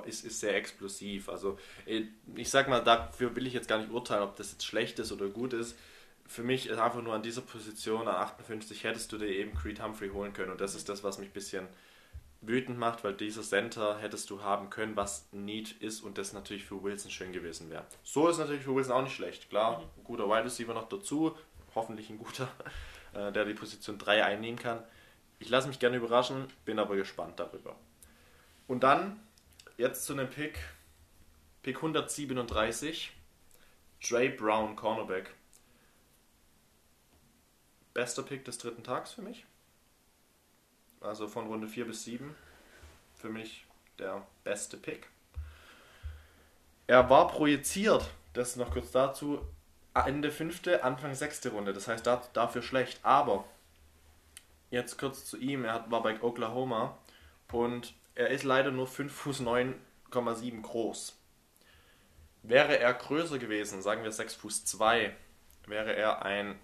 ist, 0.05 0.25
ist 0.25 0.39
sehr 0.39 0.55
explosiv. 0.55 1.29
Also 1.29 1.57
äh, 1.85 2.03
ich 2.35 2.49
sag 2.49 2.69
mal, 2.69 2.83
dafür 2.83 3.35
will 3.35 3.47
ich 3.47 3.53
jetzt 3.53 3.67
gar 3.67 3.79
nicht 3.79 3.91
urteilen, 3.91 4.23
ob 4.23 4.35
das 4.35 4.51
jetzt 4.51 4.65
schlecht 4.65 4.99
ist 4.99 5.11
oder 5.11 5.27
gut 5.27 5.53
ist. 5.53 5.77
Für 6.25 6.43
mich 6.43 6.67
ist 6.67 6.77
einfach 6.77 7.01
nur 7.01 7.13
an 7.13 7.23
dieser 7.23 7.41
Position, 7.41 8.07
an 8.07 8.15
58, 8.15 8.83
hättest 8.83 9.11
du 9.11 9.17
dir 9.17 9.27
eben 9.27 9.53
Creed 9.53 9.81
Humphrey 9.81 10.09
holen 10.09 10.33
können 10.33 10.51
und 10.51 10.61
das 10.61 10.75
ist 10.75 10.89
das, 10.89 11.03
was 11.03 11.19
mich 11.19 11.29
ein 11.29 11.33
bisschen 11.33 11.67
wütend 12.41 12.77
macht, 12.77 13.03
weil 13.03 13.13
dieser 13.13 13.41
Center 13.41 13.97
hättest 13.99 14.29
du 14.29 14.41
haben 14.41 14.69
können, 14.69 14.95
was 14.95 15.27
Need 15.31 15.71
ist 15.81 16.01
und 16.01 16.17
das 16.17 16.33
natürlich 16.33 16.65
für 16.65 16.83
Wilson 16.83 17.11
schön 17.11 17.31
gewesen 17.31 17.69
wäre. 17.69 17.85
So 18.03 18.27
ist 18.27 18.37
natürlich 18.37 18.63
für 18.63 18.75
Wilson 18.75 18.93
auch 18.93 19.01
nicht 19.03 19.15
schlecht. 19.15 19.49
Klar, 19.49 19.79
ein 19.97 20.03
guter 20.03 20.27
Wide 20.27 20.45
Receiver 20.45 20.73
noch 20.73 20.87
dazu, 20.87 21.35
hoffentlich 21.75 22.09
ein 22.09 22.17
guter, 22.17 22.47
äh, 23.13 23.31
der 23.31 23.45
die 23.45 23.53
Position 23.53 23.97
3 23.97 24.23
einnehmen 24.23 24.59
kann. 24.59 24.83
Ich 25.39 25.49
lasse 25.49 25.67
mich 25.67 25.79
gerne 25.79 25.97
überraschen, 25.97 26.47
bin 26.65 26.79
aber 26.79 26.95
gespannt 26.95 27.39
darüber. 27.39 27.75
Und 28.67 28.81
dann 28.81 29.19
jetzt 29.77 30.05
zu 30.05 30.13
einem 30.13 30.29
Pick, 30.29 30.59
Pick 31.63 31.77
137, 31.77 33.11
Dre 34.07 34.29
Brown, 34.29 34.75
Cornerback. 34.75 35.33
Bester 37.93 38.23
Pick 38.23 38.45
des 38.45 38.57
dritten 38.57 38.83
Tags 38.83 39.13
für 39.13 39.21
mich. 39.21 39.45
Also 41.07 41.27
von 41.27 41.47
Runde 41.47 41.67
4 41.67 41.85
bis 41.85 42.03
7. 42.03 42.35
Für 43.15 43.29
mich 43.29 43.65
der 43.97 44.27
beste 44.43 44.77
Pick. 44.77 45.07
Er 46.85 47.09
war 47.09 47.27
projiziert, 47.29 48.09
das 48.33 48.55
noch 48.57 48.71
kurz 48.71 48.91
dazu, 48.91 49.41
Ende 49.93 50.31
fünfte, 50.31 50.83
Anfang 50.83 51.15
sechste 51.15 51.49
Runde. 51.49 51.73
Das 51.73 51.87
heißt 51.87 52.05
da, 52.05 52.21
dafür 52.33 52.61
schlecht. 52.61 52.99
Aber 53.03 53.45
jetzt 54.69 54.97
kurz 54.97 55.25
zu 55.25 55.37
ihm. 55.37 55.63
Er 55.63 55.89
war 55.89 56.03
bei 56.03 56.21
Oklahoma 56.21 56.97
und 57.51 57.93
er 58.13 58.29
ist 58.29 58.43
leider 58.43 58.71
nur 58.71 58.87
5 58.87 59.13
Fuß 59.13 59.41
9,7 59.41 60.61
groß. 60.61 61.17
Wäre 62.43 62.79
er 62.79 62.93
größer 62.93 63.39
gewesen, 63.39 63.81
sagen 63.81 64.03
wir 64.03 64.11
6 64.11 64.35
Fuß 64.35 64.65
2, 64.65 65.15
wäre 65.65 65.95
er 65.95 66.23
ein 66.23 66.59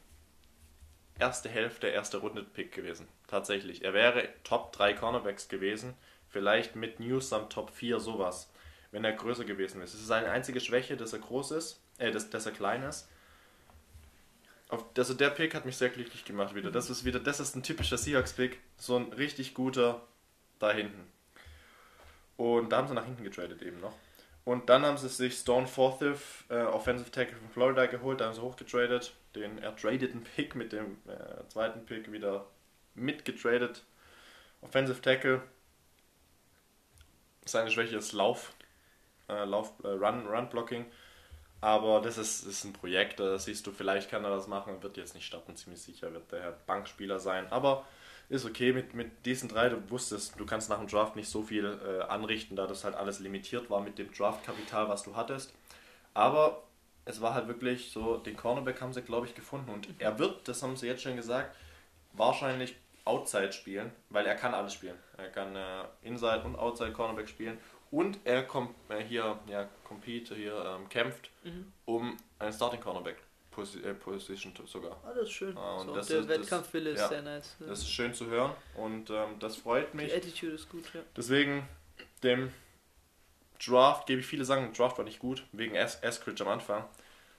erste 1.19 1.49
Hälfte, 1.49 1.87
erste 1.87 2.17
Runde 2.17 2.43
Pick 2.43 2.71
gewesen, 2.71 3.07
Tatsächlich. 3.33 3.83
Er 3.83 3.95
wäre 3.95 4.29
Top 4.43 4.73
3 4.73 4.93
Cornerbacks 4.93 5.47
gewesen. 5.47 5.95
Vielleicht 6.29 6.75
mit 6.75 6.99
Newsome 6.99 7.49
Top 7.49 7.71
4, 7.71 7.99
sowas. 7.99 8.47
Wenn 8.91 9.03
er 9.03 9.13
größer 9.13 9.43
gewesen 9.43 9.81
ist. 9.81 9.95
Es 9.95 10.01
ist 10.01 10.07
seine 10.07 10.29
einzige 10.29 10.59
Schwäche, 10.59 10.97
dass 10.97 11.13
er 11.13 11.19
groß 11.19 11.49
ist. 11.49 11.81
Äh, 11.97 12.11
dass, 12.11 12.29
dass 12.29 12.45
er 12.45 12.51
klein 12.51 12.83
ist. 12.83 13.09
Auf, 14.69 14.85
also 14.95 15.15
der 15.15 15.31
Pick 15.31 15.55
hat 15.55 15.65
mich 15.65 15.77
sehr 15.77 15.89
glücklich 15.89 16.25
gemacht 16.25 16.53
wieder. 16.53 16.69
Das 16.69 16.91
ist 16.91 17.05
wieder, 17.05 17.19
das 17.19 17.39
ist 17.39 17.55
ein 17.55 17.63
typischer 17.63 17.97
Seahawks-Pick. 17.97 18.59
So 18.77 18.97
ein 18.97 19.11
richtig 19.13 19.55
guter 19.55 20.03
da 20.59 20.71
hinten. 20.71 21.11
Und 22.37 22.69
da 22.69 22.77
haben 22.77 22.87
sie 22.87 22.93
nach 22.93 23.05
hinten 23.05 23.23
getradet 23.23 23.63
eben 23.63 23.79
noch. 23.79 23.95
Und 24.45 24.69
dann 24.69 24.85
haben 24.85 24.97
sie 24.97 25.09
sich 25.09 25.33
Stone 25.33 25.65
Forsyth, 25.65 26.19
äh, 26.49 26.61
Offensive 26.61 27.09
Tackle 27.09 27.37
von 27.37 27.49
Florida 27.49 27.87
geholt, 27.87 28.21
da 28.21 28.25
haben 28.25 28.35
sie 28.35 28.41
hochgetradet, 28.43 29.15
den 29.33 29.57
ertradeten 29.57 30.23
Pick 30.23 30.53
mit 30.53 30.71
dem 30.71 30.97
äh, 31.07 31.47
zweiten 31.47 31.83
Pick 31.87 32.11
wieder 32.11 32.45
mitgetradet. 32.95 33.83
Offensive 34.61 35.01
Tackle. 35.01 35.41
Seine 37.45 37.71
Schwäche 37.71 37.97
ist 37.97 38.13
Lauf, 38.13 38.53
äh, 39.27 39.43
Lauf, 39.43 39.73
äh, 39.83 39.87
Run, 39.87 40.27
Run 40.27 40.49
Blocking. 40.49 40.85
Aber 41.59 42.01
das 42.01 42.17
ist, 42.17 42.43
ist 42.43 42.65
ein 42.65 42.73
Projekt, 42.73 43.19
da 43.21 43.39
siehst 43.39 43.65
du, 43.65 43.71
vielleicht 43.71 44.09
kann 44.09 44.25
er 44.25 44.31
das 44.31 44.47
machen, 44.47 44.83
wird 44.83 44.97
jetzt 44.97 45.15
nicht 45.15 45.25
starten, 45.25 45.55
ziemlich 45.55 45.81
sicher 45.81 46.11
wird 46.11 46.29
der 46.31 46.57
Bankspieler 46.65 47.19
sein. 47.19 47.49
Aber 47.51 47.85
ist 48.29 48.45
okay 48.45 48.73
mit, 48.73 48.93
mit 48.93 49.25
diesen 49.25 49.49
drei. 49.49 49.69
Du 49.69 49.89
wusstest, 49.89 50.39
du 50.39 50.45
kannst 50.45 50.69
nach 50.69 50.79
dem 50.79 50.87
Draft 50.87 51.15
nicht 51.15 51.29
so 51.29 51.43
viel 51.43 51.79
äh, 51.85 52.01
anrichten, 52.03 52.55
da 52.55 52.67
das 52.67 52.83
halt 52.83 52.95
alles 52.95 53.19
limitiert 53.19 53.69
war 53.69 53.81
mit 53.81 53.97
dem 53.97 54.11
Draftkapital, 54.11 54.89
was 54.89 55.03
du 55.03 55.15
hattest. 55.15 55.53
Aber 56.13 56.63
es 57.05 57.21
war 57.21 57.33
halt 57.33 57.47
wirklich 57.47 57.91
so, 57.91 58.17
den 58.17 58.35
Cornerback 58.37 58.81
haben 58.81 58.93
sie, 58.93 59.01
glaube 59.01 59.27
ich, 59.27 59.35
gefunden. 59.35 59.69
Und 59.69 59.87
er 59.99 60.19
wird, 60.19 60.47
das 60.47 60.63
haben 60.63 60.75
sie 60.75 60.87
jetzt 60.87 61.03
schon 61.03 61.15
gesagt, 61.15 61.55
wahrscheinlich 62.13 62.75
Outside 63.05 63.51
spielen, 63.51 63.91
weil 64.09 64.25
er 64.25 64.35
kann 64.35 64.53
alles 64.53 64.73
spielen. 64.73 64.97
Er 65.17 65.29
kann 65.29 65.55
äh, 65.55 65.83
Inside 66.03 66.43
und 66.45 66.55
Outside 66.55 66.91
Cornerback 66.93 67.27
spielen. 67.27 67.57
Und 67.91 68.17
er 68.23 68.43
kommt 68.43 68.73
äh, 68.89 69.03
hier, 69.03 69.37
ja, 69.47 69.67
compete, 69.83 70.35
hier 70.35 70.55
ähm, 70.79 70.89
kämpft 70.89 71.29
Mhm. 71.43 71.71
um 71.85 72.17
einen 72.39 72.53
Starting 72.53 72.79
Cornerback 72.79 73.17
Posi 73.51 73.79
äh, 73.81 73.93
Position 73.93 74.53
sogar. 74.65 74.97
Ah, 75.05 75.09
das 75.13 75.23
ist 75.23 75.31
schön. 75.31 75.55
Ah, 75.57 75.75
und 75.75 75.87
so, 75.87 75.95
das 75.95 76.07
der 76.07 76.19
ist- 76.21 76.27
Wettkampfwille 76.29 76.89
ist 76.91 77.01
ja. 77.01 77.07
sehr 77.09 77.21
nice. 77.21 77.55
Das 77.59 77.79
ist 77.79 77.89
schön 77.91 78.13
zu 78.13 78.25
hören 78.27 78.53
und 78.77 79.09
ähm, 79.11 79.37
das 79.39 79.57
freut 79.57 79.93
mich. 79.93 80.07
Die 80.11 80.17
Attitude 80.17 80.53
ist 80.53 80.69
gut, 80.69 80.85
ja. 80.93 81.01
Deswegen 81.15 81.67
dem 82.23 82.51
Draft 83.63 84.07
gebe 84.07 84.21
ich 84.21 84.25
viele 84.25 84.45
sagen, 84.45 84.63
der 84.63 84.73
Draft 84.73 84.97
war 84.97 85.05
nicht 85.05 85.19
gut, 85.19 85.45
wegen 85.51 85.77
As- 85.77 86.01
Eskridge 86.01 86.43
am 86.43 86.49
Anfang. 86.49 86.85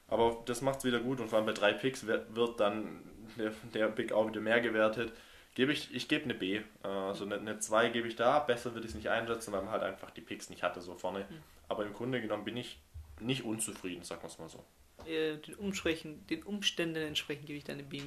Aber 0.08 0.42
das 0.46 0.60
macht 0.60 0.78
es 0.78 0.84
wieder 0.84 1.00
gut 1.00 1.20
und 1.20 1.28
vor 1.28 1.38
allem 1.38 1.46
bei 1.46 1.52
drei 1.52 1.72
Picks 1.72 2.06
wird, 2.06 2.34
wird 2.36 2.60
dann 2.60 3.02
der, 3.36 3.52
der 3.72 3.88
Pick 3.88 4.12
auch 4.12 4.28
wieder 4.28 4.40
mehr 4.40 4.60
gewertet. 4.60 5.12
Gebe 5.54 5.72
ich, 5.72 5.94
ich 5.94 6.08
gebe 6.08 6.24
eine 6.24 6.34
B. 6.34 6.62
Also 6.82 7.24
eine, 7.24 7.36
eine 7.36 7.58
2 7.58 7.90
gebe 7.90 8.08
ich 8.08 8.16
da. 8.16 8.40
Besser 8.40 8.74
würde 8.74 8.86
ich 8.86 8.90
es 8.90 8.96
nicht 8.96 9.08
einsetzen, 9.08 9.52
weil 9.52 9.62
man 9.62 9.70
halt 9.70 9.82
einfach 9.82 10.10
die 10.10 10.20
Picks 10.20 10.50
nicht 10.50 10.62
hatte 10.62 10.80
so 10.80 10.94
vorne. 10.96 11.26
Aber 11.68 11.86
im 11.86 11.94
Grunde 11.94 12.20
genommen 12.20 12.44
bin 12.44 12.56
ich 12.56 12.80
nicht 13.20 13.44
unzufrieden, 13.44 14.02
sagen 14.02 14.22
wir 14.22 14.26
es 14.26 14.38
mal 14.38 14.48
so. 14.48 14.64
Äh, 15.06 15.36
Den, 15.38 15.54
Umsprechen, 15.54 16.26
den 16.26 16.42
Umständen 16.42 16.96
entsprechend 16.96 17.46
gebe 17.46 17.56
ich 17.56 17.64
dann 17.64 17.78
eine 17.78 17.84
B-. 17.84 18.00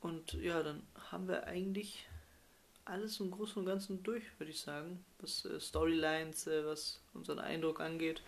Und 0.00 0.32
ja, 0.32 0.62
dann 0.62 0.82
haben 1.10 1.28
wir 1.28 1.46
eigentlich 1.46 2.06
alles 2.86 3.20
im 3.20 3.30
Großen 3.30 3.60
und 3.60 3.66
Ganzen 3.66 4.02
durch, 4.02 4.24
würde 4.38 4.50
ich 4.50 4.60
sagen. 4.60 5.04
Was 5.18 5.44
äh, 5.44 5.60
Storylines, 5.60 6.46
äh, 6.46 6.64
was 6.64 7.02
unseren 7.12 7.38
Eindruck 7.38 7.80
angeht, 7.80 8.22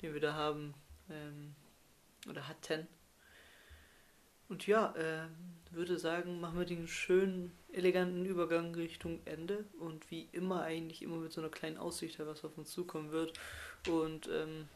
den 0.00 0.14
wir 0.14 0.20
da 0.20 0.32
haben 0.34 0.74
ähm, 1.10 1.54
oder 2.28 2.48
hatten. 2.48 2.88
Und 4.52 4.66
ja, 4.66 4.92
ähm, 4.98 5.30
würde 5.70 5.98
sagen, 5.98 6.38
machen 6.38 6.58
wir 6.58 6.66
den 6.66 6.86
schönen, 6.86 7.56
eleganten 7.72 8.26
Übergang 8.26 8.74
Richtung 8.74 9.20
Ende 9.24 9.64
und 9.80 10.10
wie 10.10 10.28
immer 10.32 10.60
eigentlich 10.60 11.00
immer 11.00 11.16
mit 11.16 11.32
so 11.32 11.40
einer 11.40 11.48
kleinen 11.48 11.78
Aussicht, 11.78 12.18
was 12.18 12.44
auf 12.44 12.58
uns 12.58 12.70
zukommen 12.70 13.12
wird. 13.12 13.32
Und 13.88 14.28
ähm, 14.28 14.68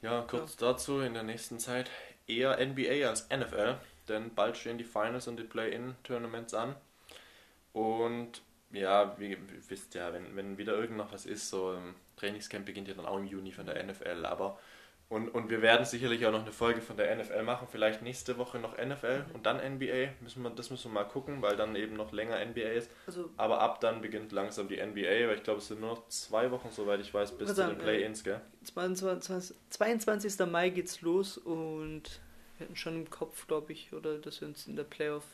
Ja, 0.00 0.22
kurz 0.22 0.56
dazu 0.56 1.00
in 1.00 1.14
der 1.14 1.24
nächsten 1.24 1.58
Zeit 1.58 1.90
eher 2.28 2.64
NBA 2.64 3.08
als 3.08 3.28
NFL, 3.28 3.78
denn 4.06 4.32
bald 4.32 4.56
stehen 4.56 4.78
die 4.78 4.84
Finals 4.84 5.26
und 5.26 5.38
die 5.38 5.42
Play-In-Tournaments 5.42 6.54
an. 6.54 6.76
Und 7.72 8.42
ja, 8.70 9.18
wie 9.18 9.36
wisst 9.66 9.96
ja, 9.96 10.12
wenn, 10.12 10.36
wenn 10.36 10.56
wieder 10.56 10.74
irgend 10.74 10.98
noch 10.98 11.10
was 11.10 11.26
ist, 11.26 11.50
so 11.50 11.70
ein 11.70 11.96
Trainingscamp 12.14 12.64
beginnt 12.64 12.86
ja 12.86 12.94
dann 12.94 13.06
auch 13.06 13.18
im 13.18 13.26
Juni 13.26 13.50
von 13.50 13.66
der 13.66 13.82
NFL, 13.82 14.24
aber 14.24 14.56
und, 15.08 15.28
und 15.28 15.50
wir 15.50 15.62
werden 15.62 15.86
sicherlich 15.86 16.26
auch 16.26 16.32
noch 16.32 16.42
eine 16.42 16.50
Folge 16.50 16.80
von 16.80 16.96
der 16.96 17.14
NFL 17.14 17.42
machen, 17.44 17.68
vielleicht 17.70 18.02
nächste 18.02 18.38
Woche 18.38 18.58
noch 18.58 18.76
NFL 18.76 19.24
und 19.34 19.46
dann 19.46 19.58
NBA, 19.58 20.10
müssen 20.20 20.42
wir, 20.42 20.50
das 20.50 20.70
müssen 20.70 20.90
wir 20.90 21.02
mal 21.02 21.08
gucken, 21.08 21.42
weil 21.42 21.54
dann 21.54 21.76
eben 21.76 21.94
noch 21.94 22.10
länger 22.10 22.44
NBA 22.44 22.70
ist. 22.70 22.90
also 23.06 23.30
Aber 23.36 23.60
ab 23.60 23.80
dann 23.80 24.00
beginnt 24.00 24.32
langsam 24.32 24.66
die 24.66 24.84
NBA, 24.84 25.28
weil 25.28 25.36
ich 25.36 25.44
glaube, 25.44 25.60
es 25.60 25.68
sind 25.68 25.80
nur 25.80 25.90
noch 25.90 26.08
zwei 26.08 26.50
Wochen, 26.50 26.70
soweit 26.72 27.00
ich 27.00 27.14
weiß, 27.14 27.38
bis 27.38 27.54
zu 27.54 27.66
den 27.66 27.78
Play-Ins, 27.78 28.24
gell? 28.24 28.40
22, 28.64 29.54
22. 29.70 30.46
Mai 30.46 30.70
geht's 30.70 31.00
los 31.02 31.38
und 31.38 32.20
wir 32.58 32.66
hatten 32.66 32.76
schon 32.76 32.96
im 32.96 33.10
Kopf, 33.10 33.46
glaube 33.46 33.72
ich, 33.72 33.92
oder 33.92 34.18
dass 34.18 34.40
wir 34.40 34.48
uns 34.48 34.66
in 34.66 34.74
der 34.74 34.84
Playoff, 34.84 35.24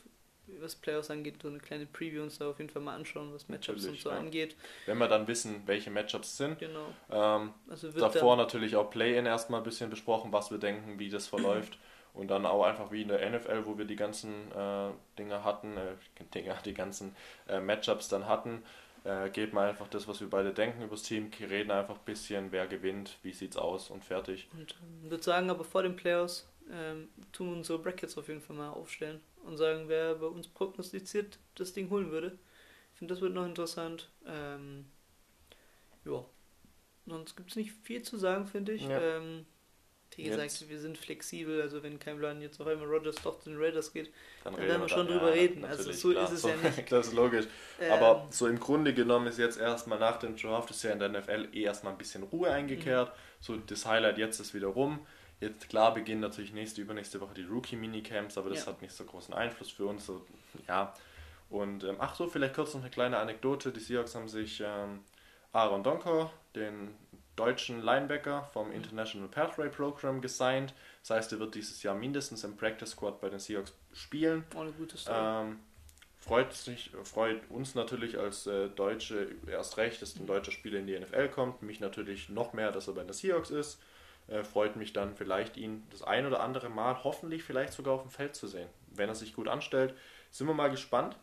was 0.59 0.75
Playoffs 0.75 1.09
angeht, 1.09 1.41
so 1.41 1.47
eine 1.47 1.59
kleine 1.59 1.85
Preview 1.85 2.23
uns 2.23 2.37
da 2.37 2.49
auf 2.49 2.59
jeden 2.59 2.69
Fall 2.69 2.81
mal 2.81 2.95
anschauen, 2.95 3.33
was 3.33 3.47
Matchups 3.49 3.85
und 3.85 3.99
so 3.99 4.09
ja. 4.09 4.17
angeht. 4.17 4.55
Wenn 4.85 4.97
wir 4.97 5.07
dann 5.07 5.27
wissen, 5.27 5.63
welche 5.65 5.91
Matchups 5.91 6.37
sind. 6.37 6.59
Genau. 6.59 6.87
Ähm, 7.11 7.53
Also 7.69 7.93
wird 7.93 8.03
davor 8.03 8.37
natürlich 8.37 8.75
auch 8.75 8.89
Play-In 8.89 9.25
erstmal 9.25 9.61
ein 9.61 9.63
bisschen 9.63 9.89
besprochen, 9.89 10.31
was 10.31 10.51
wir 10.51 10.57
denken, 10.57 10.99
wie 10.99 11.09
das 11.09 11.27
verläuft. 11.27 11.77
Und 12.13 12.27
dann 12.27 12.45
auch 12.45 12.63
einfach 12.63 12.91
wie 12.91 13.01
in 13.01 13.07
der 13.07 13.27
NFL, 13.27 13.65
wo 13.65 13.75
wir 13.75 13.85
die 13.85 13.95
ganzen 13.95 14.51
äh, 14.51 14.91
Dinger 15.17 15.43
hatten, 15.43 15.75
äh, 15.77 15.95
Dinger, 16.35 16.55
die 16.63 16.75
ganzen 16.75 17.15
äh, 17.47 17.59
Matchups 17.59 18.07
dann 18.07 18.27
hatten, 18.27 18.61
äh, 19.03 19.29
geht 19.31 19.51
mal 19.51 19.67
einfach 19.67 19.87
das, 19.87 20.07
was 20.07 20.21
wir 20.21 20.29
beide 20.29 20.53
denken 20.53 20.83
über 20.83 20.91
das 20.91 21.03
Team, 21.03 21.31
reden 21.39 21.71
einfach 21.71 21.95
ein 21.95 22.05
bisschen, 22.05 22.51
wer 22.51 22.67
gewinnt, 22.67 23.17
wie 23.23 23.33
sieht's 23.33 23.57
aus 23.57 23.89
und 23.89 24.03
fertig. 24.05 24.47
und 24.53 24.75
ähm, 24.81 25.09
würde 25.09 25.23
sagen, 25.23 25.49
aber 25.49 25.63
vor 25.63 25.81
den 25.81 25.95
Playoffs 25.95 26.47
ähm, 26.71 27.09
tun 27.31 27.49
wir 27.49 27.57
unsere 27.57 27.79
Brackets 27.79 28.17
auf 28.17 28.27
jeden 28.27 28.41
Fall 28.41 28.55
mal 28.55 28.69
aufstellen 28.69 29.19
und 29.43 29.57
sagen, 29.57 29.85
wer 29.87 30.15
bei 30.15 30.27
uns 30.27 30.47
prognostiziert 30.47 31.39
das 31.55 31.73
Ding 31.73 31.89
holen 31.89 32.11
würde. 32.11 32.37
Ich 32.93 32.99
finde, 32.99 33.13
das 33.13 33.21
wird 33.21 33.33
noch 33.33 33.45
interessant. 33.45 34.09
Ähm, 34.25 34.85
ja. 36.05 36.23
Sonst 37.05 37.35
gibt 37.35 37.49
es 37.49 37.55
nicht 37.55 37.71
viel 37.83 38.01
zu 38.01 38.17
sagen, 38.17 38.45
finde 38.47 38.71
ich. 38.73 38.83
Ja. 38.87 38.99
Ähm, 38.99 39.45
wie 40.15 40.23
gesagt, 40.23 40.43
Jetzt- 40.43 40.69
wir 40.69 40.79
sind 40.79 40.97
flexibel, 40.97 41.61
also 41.61 41.81
wenn 41.81 41.97
kein 41.99 42.19
Plan 42.19 42.39
jetzt 42.41 42.61
auf 42.61 42.67
einmal 42.67 42.87
Rogers 42.87 43.15
doch 43.23 43.39
zu 43.39 43.49
den 43.49 43.59
Raiders 43.59 43.91
geht. 43.93 44.11
Dann, 44.43 44.55
werden 44.57 44.81
wir 44.81 44.89
schon 44.89 45.07
drüber 45.07 45.33
reden. 45.33 45.65
Also 45.65 45.91
so 45.91 46.11
klar, 46.11 46.25
ist 46.25 46.31
es 46.31 46.43
ja 46.43 46.55
nicht. 46.55 46.83
Das 46.91 47.07
ist 47.07 47.13
logisch. 47.13 47.45
Ähm, 47.79 47.91
Aber 47.93 48.27
so 48.29 48.47
im 48.47 48.59
Grunde 48.59 48.93
genommen 48.93 49.27
ist 49.27 49.39
jetzt 49.39 49.59
erstmal 49.59 49.99
nach 49.99 50.17
dem 50.17 50.35
Draft 50.35 50.69
ist 50.69 50.83
ja 50.83 50.91
in 50.91 50.99
der 50.99 51.09
NFL 51.09 51.49
eh 51.53 51.63
erstmal 51.63 51.93
ein 51.93 51.97
bisschen 51.97 52.23
Ruhe 52.23 52.51
eingekehrt. 52.51 53.11
So 53.39 53.57
das 53.57 53.85
Highlight 53.85 54.17
jetzt 54.19 54.39
ist 54.39 54.53
wieder 54.53 54.67
rum. 54.67 55.05
Jetzt 55.43 55.69
klar 55.69 55.93
beginnen 55.93 56.21
natürlich 56.21 56.53
nächste, 56.53 56.81
übernächste 56.81 57.19
Woche 57.21 57.33
die 57.33 57.43
Rookie-Minicamps, 57.43 58.37
aber 58.37 58.49
das 58.49 58.61
Ja. 58.65 58.67
hat 58.71 58.81
nicht 58.81 58.93
so 58.93 59.03
großen 59.03 59.33
Einfluss 59.33 59.71
für 59.71 59.85
uns. 59.85 60.05
So, 60.05 60.25
ja. 60.67 60.93
Und 61.49 61.83
ähm, 61.83 61.97
ach 61.99 62.15
so, 62.15 62.27
vielleicht 62.27 62.55
kurz 62.55 62.73
noch 62.73 62.81
eine 62.81 62.89
kleine 62.89 63.17
Anekdote. 63.17 63.71
Die 63.71 63.79
Seahawks 63.79 64.15
haben 64.15 64.27
sich 64.27 64.61
ähm, 64.65 65.01
Aaron 65.51 65.83
Donker, 65.83 66.31
den 66.55 66.95
deutschen 67.35 67.81
Linebacker 67.81 68.43
vom 68.53 68.71
International 68.71 69.27
Pathway 69.27 69.69
Program, 69.69 70.21
gesigned. 70.21 70.73
Das 71.01 71.11
heißt, 71.11 71.31
er 71.33 71.39
wird 71.39 71.55
dieses 71.55 71.83
Jahr 71.83 71.95
mindestens 71.95 72.43
im 72.43 72.55
Practice 72.57 72.91
Squad 72.91 73.19
bei 73.21 73.29
den 73.29 73.39
Seahawks 73.39 73.73
spielen. 73.91 74.45
auch 74.55 74.61
eine 74.61 74.71
gute 74.71 74.97
Story. 74.97 75.17
Ähm, 75.19 75.59
freut, 76.19 76.53
sich, 76.53 76.91
freut 77.03 77.41
uns 77.49 77.75
natürlich 77.75 78.17
als 78.17 78.47
äh, 78.47 78.69
Deutsche 78.69 79.29
erst 79.47 79.77
recht, 79.77 80.01
dass 80.01 80.15
ein 80.15 80.25
deutscher 80.25 80.51
Spieler 80.51 80.79
in 80.79 80.87
die 80.87 80.97
NFL 80.97 81.29
kommt. 81.29 81.61
Mich 81.61 81.79
natürlich 81.79 82.29
noch 82.29 82.53
mehr, 82.53 82.71
dass 82.71 82.87
er 82.87 82.93
bei 82.93 83.03
den 83.03 83.13
Seahawks 83.13 83.49
ist. 83.51 83.79
Äh, 84.27 84.43
freut 84.43 84.75
mich 84.75 84.93
dann 84.93 85.15
vielleicht, 85.15 85.57
ihn 85.57 85.83
das 85.91 86.01
ein 86.01 86.25
oder 86.25 86.41
andere 86.41 86.69
Mal, 86.69 87.03
hoffentlich 87.03 87.43
vielleicht 87.43 87.73
sogar 87.73 87.93
auf 87.95 88.01
dem 88.01 88.11
Feld 88.11 88.35
zu 88.35 88.47
sehen. 88.47 88.69
Wenn 88.87 89.09
er 89.09 89.15
sich 89.15 89.33
gut 89.33 89.47
anstellt, 89.47 89.93
sind 90.31 90.47
wir 90.47 90.53
mal 90.53 90.69
gespannt. 90.69 91.17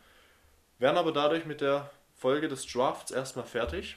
Werden 0.78 0.96
aber 0.96 1.12
dadurch 1.12 1.46
mit 1.46 1.60
der 1.60 1.90
Folge 2.14 2.48
des 2.48 2.66
Drafts 2.66 3.10
erstmal 3.10 3.46
fertig. 3.46 3.96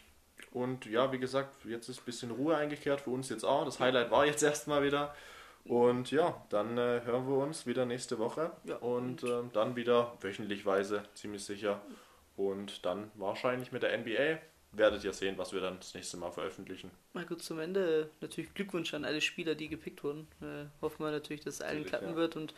Und 0.51 0.85
ja, 0.85 1.11
wie 1.11 1.19
gesagt, 1.19 1.65
jetzt 1.65 1.89
ist 1.89 2.01
ein 2.01 2.05
bisschen 2.05 2.31
Ruhe 2.31 2.55
eingekehrt 2.55 3.01
für 3.01 3.09
uns 3.09 3.29
jetzt 3.29 3.43
auch. 3.43 3.65
Das 3.65 3.79
Highlight 3.79 4.11
war 4.11 4.25
jetzt 4.25 4.43
erstmal 4.43 4.83
wieder. 4.83 5.15
Und 5.65 6.11
ja, 6.11 6.41
dann 6.49 6.77
äh, 6.77 7.01
hören 7.05 7.27
wir 7.27 7.37
uns 7.37 7.65
wieder 7.65 7.85
nächste 7.85 8.19
Woche. 8.19 8.51
Ja, 8.65 8.75
und 8.77 9.23
ähm, 9.23 9.49
dann 9.53 9.75
wieder 9.75 10.13
wöchentlichweise, 10.21 11.03
ziemlich 11.13 11.43
sicher. 11.45 11.81
Und 12.35 12.85
dann 12.85 13.11
wahrscheinlich 13.15 13.71
mit 13.71 13.83
der 13.83 13.97
NBA. 13.97 14.39
Werdet 14.75 15.03
ihr 15.03 15.13
sehen, 15.13 15.37
was 15.37 15.53
wir 15.53 15.61
dann 15.61 15.77
das 15.77 15.93
nächste 15.93 16.17
Mal 16.17 16.31
veröffentlichen. 16.31 16.89
Mal 17.13 17.25
kurz 17.25 17.45
zum 17.45 17.59
Ende. 17.59 18.09
Natürlich 18.21 18.53
Glückwunsch 18.55 18.93
an 18.95 19.05
alle 19.05 19.21
Spieler, 19.21 19.53
die 19.53 19.69
gepickt 19.69 20.03
wurden. 20.03 20.27
Äh, 20.41 20.65
hoffen 20.81 21.05
wir 21.05 21.11
natürlich, 21.11 21.43
dass 21.43 21.55
es 21.55 21.61
allen 21.61 21.85
klappen 21.85 22.09
ja. 22.09 22.15
wird. 22.15 22.35
Und 22.35 22.55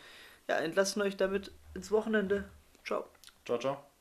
ja, 0.48 0.58
entlassen 0.58 1.02
euch 1.02 1.18
damit 1.18 1.52
ins 1.74 1.92
Wochenende. 1.92 2.46
Ciao. 2.86 3.06
Ciao, 3.44 3.58
ciao. 3.60 3.95